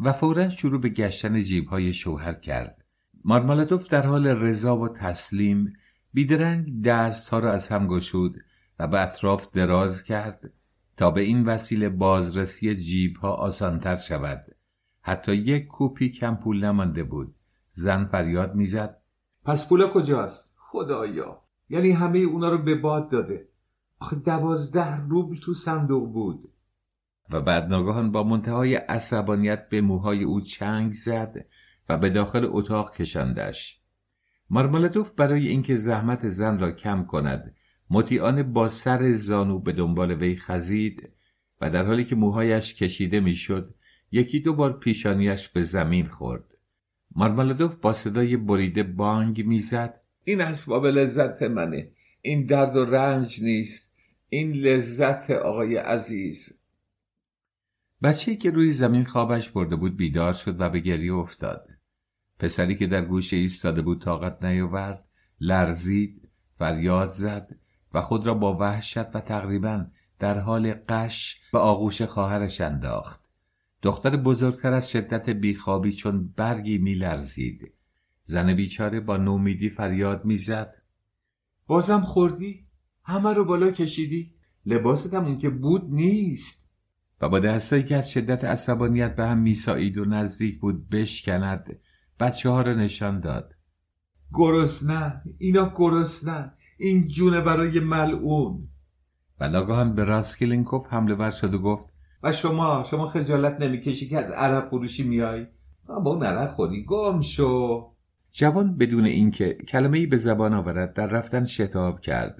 و 0.00 0.12
فورا 0.12 0.50
شروع 0.50 0.80
به 0.80 0.88
گشتن 0.88 1.42
جیبهای 1.42 1.92
شوهر 1.92 2.34
کرد. 2.34 2.84
مارمالادوف 3.24 3.88
در 3.88 4.06
حال 4.06 4.26
رضا 4.26 4.76
و 4.76 4.88
تسلیم 4.88 5.72
بیدرنگ 6.12 6.84
دستها 6.84 7.38
را 7.38 7.52
از 7.52 7.68
هم 7.68 7.86
گشود 7.86 8.36
و 8.78 8.88
به 8.88 9.00
اطراف 9.00 9.50
دراز 9.50 10.04
کرد 10.04 10.52
تا 10.96 11.10
به 11.10 11.20
این 11.20 11.44
وسیله 11.44 11.88
بازرسی 11.88 12.74
جیب 12.74 13.16
ها 13.16 13.32
آسانتر 13.32 13.96
شود. 13.96 14.40
حتی 15.00 15.34
یک 15.34 15.66
کوپی 15.66 16.10
کم 16.10 16.34
پول 16.34 16.64
نمانده 16.64 17.02
بود. 17.02 17.34
زن 17.70 18.04
فریاد 18.04 18.54
می‌زد. 18.54 19.02
پس 19.44 19.68
پولا 19.68 19.88
کجاست؟ 19.88 20.56
خدایا. 20.58 21.42
یعنی 21.68 21.90
همه 21.90 22.18
اونا 22.18 22.48
رو 22.48 22.58
به 22.58 22.74
باد 22.74 23.10
داده. 23.10 23.48
آخه 24.00 24.16
دوازده 24.16 24.96
روبل 24.96 25.36
تو 25.36 25.54
صندوق 25.54 26.12
بود. 26.12 26.52
و 27.30 27.40
بعد 27.40 27.64
ناگهان 27.64 28.12
با 28.12 28.22
منتهای 28.22 28.74
عصبانیت 28.74 29.68
به 29.68 29.80
موهای 29.80 30.24
او 30.24 30.40
چنگ 30.40 30.92
زد 30.92 31.34
و 31.88 31.98
به 31.98 32.10
داخل 32.10 32.48
اتاق 32.50 32.94
کشاندش. 32.94 33.77
مارمالدوف 34.50 35.10
برای 35.10 35.48
اینکه 35.48 35.74
زحمت 35.74 36.28
زن 36.28 36.58
را 36.58 36.72
کم 36.72 37.04
کند 37.04 37.54
مطیعانه 37.90 38.42
با 38.42 38.68
سر 38.68 39.12
زانو 39.12 39.58
به 39.58 39.72
دنبال 39.72 40.12
وی 40.12 40.36
خزید 40.36 41.08
و 41.60 41.70
در 41.70 41.84
حالی 41.84 42.04
که 42.04 42.14
موهایش 42.14 42.74
کشیده 42.74 43.20
می‌شد 43.20 43.74
یکی 44.12 44.40
دو 44.40 44.54
بار 44.54 44.78
پیشانیش 44.78 45.48
به 45.48 45.62
زمین 45.62 46.06
خورد. 46.08 46.44
مارمالدوف 47.14 47.74
با 47.74 47.92
صدای 47.92 48.36
بریده 48.36 48.82
بانگ 48.82 49.46
می‌زد. 49.46 50.00
این 50.24 50.40
اسباب 50.40 50.86
لذت 50.86 51.42
منه. 51.42 51.90
این 52.22 52.46
درد 52.46 52.76
و 52.76 52.84
رنج 52.84 53.42
نیست. 53.42 53.96
این 54.28 54.52
لذت 54.52 55.30
آقای 55.30 55.76
عزیز. 55.76 56.60
بچه‌ای 58.02 58.36
که 58.36 58.50
روی 58.50 58.72
زمین 58.72 59.04
خوابش 59.04 59.50
برده 59.50 59.76
بود 59.76 59.96
بیدار 59.96 60.32
شد 60.32 60.60
و 60.60 60.70
به 60.70 60.80
گریه 60.80 61.14
افتاد. 61.14 61.68
پسری 62.38 62.76
که 62.76 62.86
در 62.86 63.04
گوشه 63.04 63.36
ایستاده 63.36 63.82
بود 63.82 64.02
طاقت 64.02 64.44
نیاورد 64.44 65.04
لرزید 65.40 66.28
فریاد 66.58 67.08
زد 67.08 67.56
و 67.94 68.02
خود 68.02 68.26
را 68.26 68.34
با 68.34 68.56
وحشت 68.56 69.16
و 69.16 69.20
تقریبا 69.20 69.86
در 70.18 70.38
حال 70.38 70.74
قش 70.88 71.40
به 71.52 71.58
آغوش 71.58 72.02
خواهرش 72.02 72.60
انداخت. 72.60 73.24
دختر 73.82 74.16
بزرگتر 74.16 74.72
از 74.72 74.90
شدت 74.90 75.30
بیخوابی 75.30 75.92
چون 75.92 76.28
برگی 76.36 76.78
میلرزید. 76.78 77.72
زن 78.22 78.54
بیچاره 78.54 79.00
با 79.00 79.16
نومیدی 79.16 79.70
فریاد 79.70 80.24
می‌زد. 80.24 80.74
بازم 81.66 82.00
خوردی؟ 82.00 82.66
همه 83.04 83.32
رو 83.32 83.44
بالا 83.44 83.70
کشیدی؟ 83.70 84.32
لباستم 84.66 85.24
اون 85.24 85.38
که 85.38 85.50
بود 85.50 85.84
نیست. 85.90 86.70
و 87.20 87.28
با 87.28 87.38
دستایی 87.38 87.82
که 87.82 87.96
از 87.96 88.10
شدت 88.10 88.44
عصبانیت 88.44 89.16
به 89.16 89.26
هم 89.26 89.38
میسایید 89.38 89.98
و 89.98 90.04
نزدیک 90.04 90.60
بود 90.60 90.88
بشکند 90.88 91.78
بچه 92.20 92.50
ها 92.50 92.62
رو 92.62 92.74
نشان 92.74 93.20
داد. 93.20 93.54
گرسنه 94.32 95.22
اینا 95.38 95.72
گرسنه. 95.76 96.52
این 96.78 97.08
جونه 97.08 97.40
برای 97.40 97.80
ملعون. 97.80 98.68
و 99.40 99.48
ناگهان 99.48 99.94
به 99.94 100.04
راسکلینکوف 100.04 100.86
حمله 100.86 101.14
ور 101.14 101.30
شد 101.30 101.54
و 101.54 101.58
گفت 101.58 101.84
و 102.22 102.32
شما 102.32 102.86
شما 102.90 103.08
خجالت 103.08 103.60
نمی‌کشی 103.60 104.08
که 104.08 104.18
از 104.18 104.30
عرق 104.30 104.68
فروشی 104.68 105.02
میای؟ 105.02 105.46
با 105.86 106.10
اون 106.10 106.24
عرق 106.24 106.54
خودی 106.54 106.84
گم 106.84 107.20
شو. 107.20 107.92
جوان 108.30 108.76
بدون 108.76 109.04
اینکه 109.04 109.54
کلمه 109.54 109.98
ای 109.98 110.06
به 110.06 110.16
زبان 110.16 110.54
آورد 110.54 110.94
در 110.94 111.06
رفتن 111.06 111.44
شتاب 111.44 112.00
کرد 112.00 112.38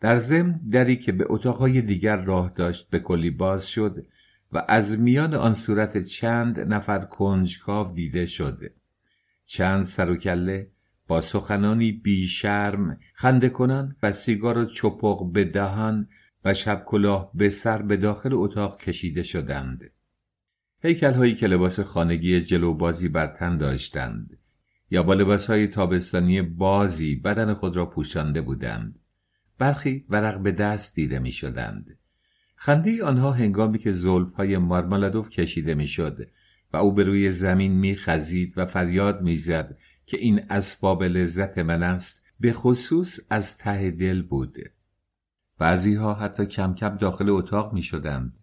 در 0.00 0.16
ضمن 0.16 0.60
دری 0.70 0.96
که 0.96 1.12
به 1.12 1.24
اتاقهای 1.28 1.82
دیگر 1.82 2.16
راه 2.16 2.52
داشت 2.56 2.90
به 2.90 2.98
کلی 2.98 3.30
باز 3.30 3.68
شد 3.68 4.06
و 4.52 4.64
از 4.68 5.00
میان 5.00 5.34
آن 5.34 5.52
صورت 5.52 5.98
چند 5.98 6.60
نفر 6.60 6.98
کنجکاو 6.98 7.92
دیده 7.94 8.26
شد 8.26 8.58
چند 9.50 9.82
سر 9.82 10.10
و 10.10 10.16
کله 10.16 10.70
با 11.06 11.20
سخنانی 11.20 11.92
بیشرم 11.92 12.98
خنده 13.14 13.48
کنان 13.48 13.96
و 14.02 14.12
سیگار 14.12 14.58
و 14.58 14.64
چپق 14.64 15.32
به 15.32 15.44
دهان 15.44 16.08
و 16.44 16.54
شب 16.54 16.82
کلاه 16.86 17.30
به 17.34 17.48
سر 17.48 17.82
به 17.82 17.96
داخل 17.96 18.30
اتاق 18.32 18.80
کشیده 18.80 19.22
شدند. 19.22 19.90
هیکل 20.82 21.12
هایی 21.12 21.34
که 21.34 21.46
لباس 21.46 21.80
خانگی 21.80 22.40
جلو 22.40 22.74
بازی 22.74 23.08
بر 23.08 23.26
تن 23.26 23.56
داشتند. 23.56 24.38
یا 24.90 25.02
با 25.02 25.14
لباس 25.14 25.50
های 25.50 25.66
تابستانی 25.66 26.42
بازی 26.42 27.16
بدن 27.16 27.54
خود 27.54 27.76
را 27.76 27.86
پوشانده 27.86 28.40
بودند. 28.40 28.98
برخی 29.58 30.04
ورق 30.08 30.40
به 30.40 30.52
دست 30.52 30.94
دیده 30.94 31.18
می 31.18 31.32
شدند 31.32 31.98
خنده 32.56 33.04
آنها 33.04 33.32
هنگامی 33.32 33.78
که 33.78 33.90
زلف 33.90 34.34
های 34.34 34.58
مارمالادوف 34.58 35.28
کشیده 35.28 35.74
می 35.74 35.86
شد 35.86 36.28
و 36.72 36.76
او 36.76 36.92
به 36.92 37.04
روی 37.04 37.30
زمین 37.30 37.72
می 37.72 37.96
خزید 37.96 38.54
و 38.56 38.66
فریاد 38.66 39.22
می 39.22 39.36
زد 39.36 39.78
که 40.06 40.18
این 40.18 40.40
اسباب 40.50 41.02
لذت 41.02 41.58
من 41.58 41.82
است 41.82 42.26
به 42.40 42.52
خصوص 42.52 43.20
از 43.30 43.58
ته 43.58 43.90
دل 43.90 44.22
بود. 44.22 44.58
بعضی 45.58 45.94
ها 45.94 46.14
حتی 46.14 46.46
کم 46.46 46.74
کم 46.74 46.96
داخل 46.96 47.30
اتاق 47.30 47.72
می 47.72 47.82
شدند. 47.82 48.38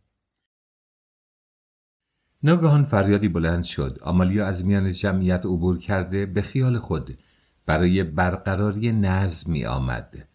ناگهان 2.44 2.86
فریادی 2.86 3.28
بلند 3.28 3.64
شد. 3.64 4.00
آمالیا 4.02 4.48
از 4.48 4.66
میان 4.66 4.92
جمعیت 4.92 5.46
عبور 5.46 5.80
کرده 5.80 6.26
به 6.26 6.42
خیال 6.42 6.80
خود 6.80 7.18
برای 7.66 8.04
برقراری 8.04 8.92
نظم 8.92 9.52
می 9.52 9.66
آمد 9.66 10.28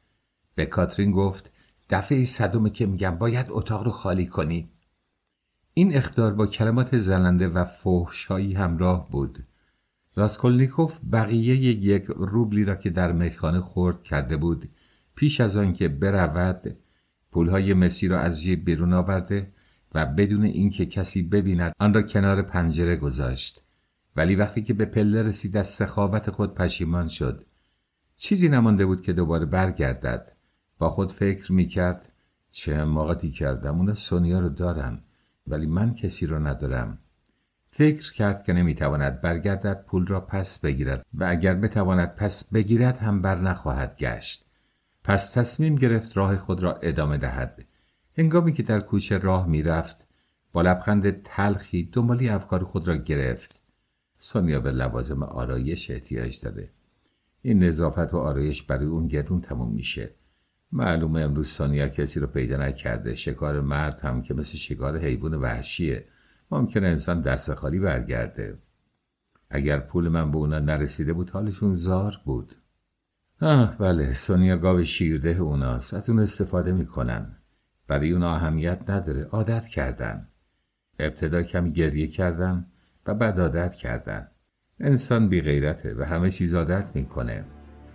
به 0.54 0.66
کاترین 0.66 1.10
گفت 1.10 1.52
دفعه 1.90 2.24
صدومه 2.24 2.70
که 2.70 2.86
میگم 2.86 3.18
باید 3.18 3.46
اتاق 3.48 3.84
رو 3.84 3.90
خالی 3.90 4.26
کنی. 4.26 4.70
این 5.80 5.96
اختار 5.96 6.34
با 6.34 6.46
کلمات 6.46 6.98
زننده 6.98 7.48
و 7.48 7.64
فحشایی 7.64 8.54
همراه 8.54 9.10
بود. 9.10 9.44
راسکولنیکوف 10.16 10.98
بقیه 11.12 11.56
یک 11.56 12.04
روبلی 12.04 12.64
را 12.64 12.74
که 12.74 12.90
در 12.90 13.12
میخانه 13.12 13.60
خورد 13.60 14.02
کرده 14.02 14.36
بود 14.36 14.68
پیش 15.14 15.40
از 15.40 15.56
آنکه 15.56 15.88
برود 15.88 16.76
پولهای 17.32 17.74
مسی 17.74 18.08
را 18.08 18.20
از 18.20 18.42
جیب 18.42 18.64
بیرون 18.64 18.92
آورده 18.92 19.52
و 19.94 20.06
بدون 20.06 20.44
اینکه 20.44 20.86
کسی 20.86 21.22
ببیند 21.22 21.72
آن 21.78 21.94
را 21.94 22.02
کنار 22.02 22.42
پنجره 22.42 22.96
گذاشت. 22.96 23.62
ولی 24.16 24.34
وقتی 24.34 24.62
که 24.62 24.74
به 24.74 24.84
پله 24.84 25.22
رسید 25.22 25.56
از 25.56 25.68
سخاوت 25.68 26.30
خود 26.30 26.54
پشیمان 26.54 27.08
شد. 27.08 27.44
چیزی 28.16 28.48
نمانده 28.48 28.86
بود 28.86 29.02
که 29.02 29.12
دوباره 29.12 29.46
برگردد. 29.46 30.32
با 30.78 30.90
خود 30.90 31.12
فکر 31.12 31.52
می‌کرد 31.52 32.12
چه 32.50 32.76
حماقتی 32.76 33.30
کردم؟ 33.30 33.78
اون 33.78 33.94
سونیا 33.94 34.40
رو 34.40 34.48
دارم 34.48 35.02
ولی 35.50 35.66
من 35.66 35.94
کسی 35.94 36.26
رو 36.26 36.46
ندارم. 36.46 36.98
فکر 37.70 38.12
کرد 38.12 38.44
که 38.44 38.52
نمی‌تواند 38.52 39.20
برگردد 39.20 39.84
پول 39.86 40.06
را 40.06 40.20
پس 40.20 40.60
بگیرد 40.60 41.06
و 41.14 41.24
اگر 41.28 41.54
بتواند 41.54 42.14
پس 42.14 42.52
بگیرد 42.52 42.96
هم 42.98 43.22
بر 43.22 43.40
نخواهد 43.40 43.96
گشت. 43.96 44.44
پس 45.04 45.32
تصمیم 45.32 45.74
گرفت 45.74 46.16
راه 46.16 46.36
خود 46.36 46.62
را 46.62 46.74
ادامه 46.74 47.18
دهد. 47.18 47.64
هنگامی 48.18 48.52
که 48.52 48.62
در 48.62 48.80
کوچه 48.80 49.18
راه 49.18 49.46
می‌رفت 49.46 50.06
با 50.52 50.62
لبخند 50.62 51.22
تلخی 51.22 51.88
دنبالی 51.92 52.28
افکار 52.28 52.64
خود 52.64 52.88
را 52.88 52.96
گرفت. 52.96 53.62
سونیا 54.18 54.60
به 54.60 54.70
لوازم 54.72 55.22
آرایش 55.22 55.90
احتیاج 55.90 56.40
داره. 56.40 56.68
این 57.42 57.64
نظافت 57.64 58.14
و 58.14 58.16
آرایش 58.16 58.62
برای 58.62 58.86
اون 58.86 59.08
گرون 59.08 59.40
تموم 59.40 59.72
میشه. 59.72 60.10
معلومه 60.72 61.20
امروز 61.20 61.48
سونیا 61.48 61.88
کسی 61.88 62.20
رو 62.20 62.26
پیدا 62.26 62.56
نکرده. 62.56 63.14
شکار 63.14 63.60
مرد 63.60 64.00
هم 64.00 64.22
که 64.22 64.34
مثل 64.34 64.58
شکار 64.58 64.98
حیوان 64.98 65.34
وحشیه. 65.34 66.04
ممکنه 66.50 66.86
انسان 66.86 67.20
دست 67.20 67.54
خالی 67.54 67.78
برگرده. 67.78 68.58
اگر 69.50 69.80
پول 69.80 70.08
من 70.08 70.30
به 70.30 70.36
اونا 70.36 70.58
نرسیده 70.58 71.12
بود 71.12 71.30
حالشون 71.30 71.74
زار 71.74 72.20
بود. 72.24 72.54
آه 73.40 73.78
بله 73.78 74.12
سونیا 74.12 74.56
گاو 74.56 74.84
شیرده 74.84 75.28
اوناست. 75.28 75.94
از 75.94 76.10
اون 76.10 76.18
استفاده 76.18 76.72
می‌کنن. 76.72 77.36
برای 77.86 78.12
اون 78.12 78.22
اهمیت 78.22 78.90
نداره. 78.90 79.24
عادت 79.24 79.66
کردن. 79.66 80.28
ابتدا 80.98 81.42
کمی 81.42 81.72
گریه 81.72 82.06
کردم 82.06 82.66
و 83.06 83.14
بعد 83.14 83.40
عادت 83.40 83.74
کردن. 83.74 84.28
انسان 84.80 85.28
بی 85.28 85.40
غیرته 85.40 85.94
و 85.98 86.02
همه 86.02 86.30
چیز 86.30 86.54
عادت 86.54 86.84
می‌کنه. 86.94 87.44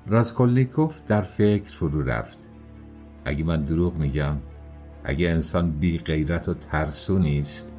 راسکولنیکوف 0.08 1.02
در 1.08 1.22
فکر 1.22 1.70
فرو 1.70 2.04
رفت. 2.04 2.45
اگه 3.26 3.44
من 3.44 3.66
دروغ 3.66 3.96
میگم 3.96 4.36
اگه 5.04 5.30
انسان 5.30 5.72
بی 5.72 5.98
غیرت 5.98 6.50
و 6.50 6.54
ترسو 6.54 7.20
نیست 7.20 7.78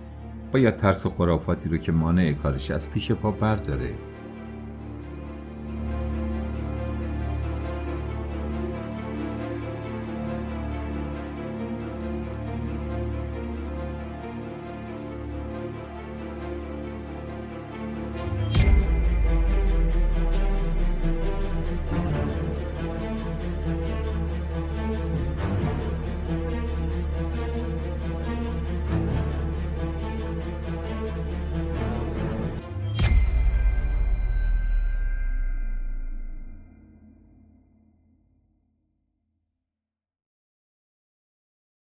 باید 0.53 0.77
ترس 0.77 1.07
و 1.07 1.11
خرافاتی 1.11 1.69
رو 1.69 1.77
که 1.77 1.93
مانع 1.93 2.33
کارش 2.33 2.71
از 2.71 2.91
پیش 2.91 3.13
پا 3.13 3.31
برداره. 3.31 3.91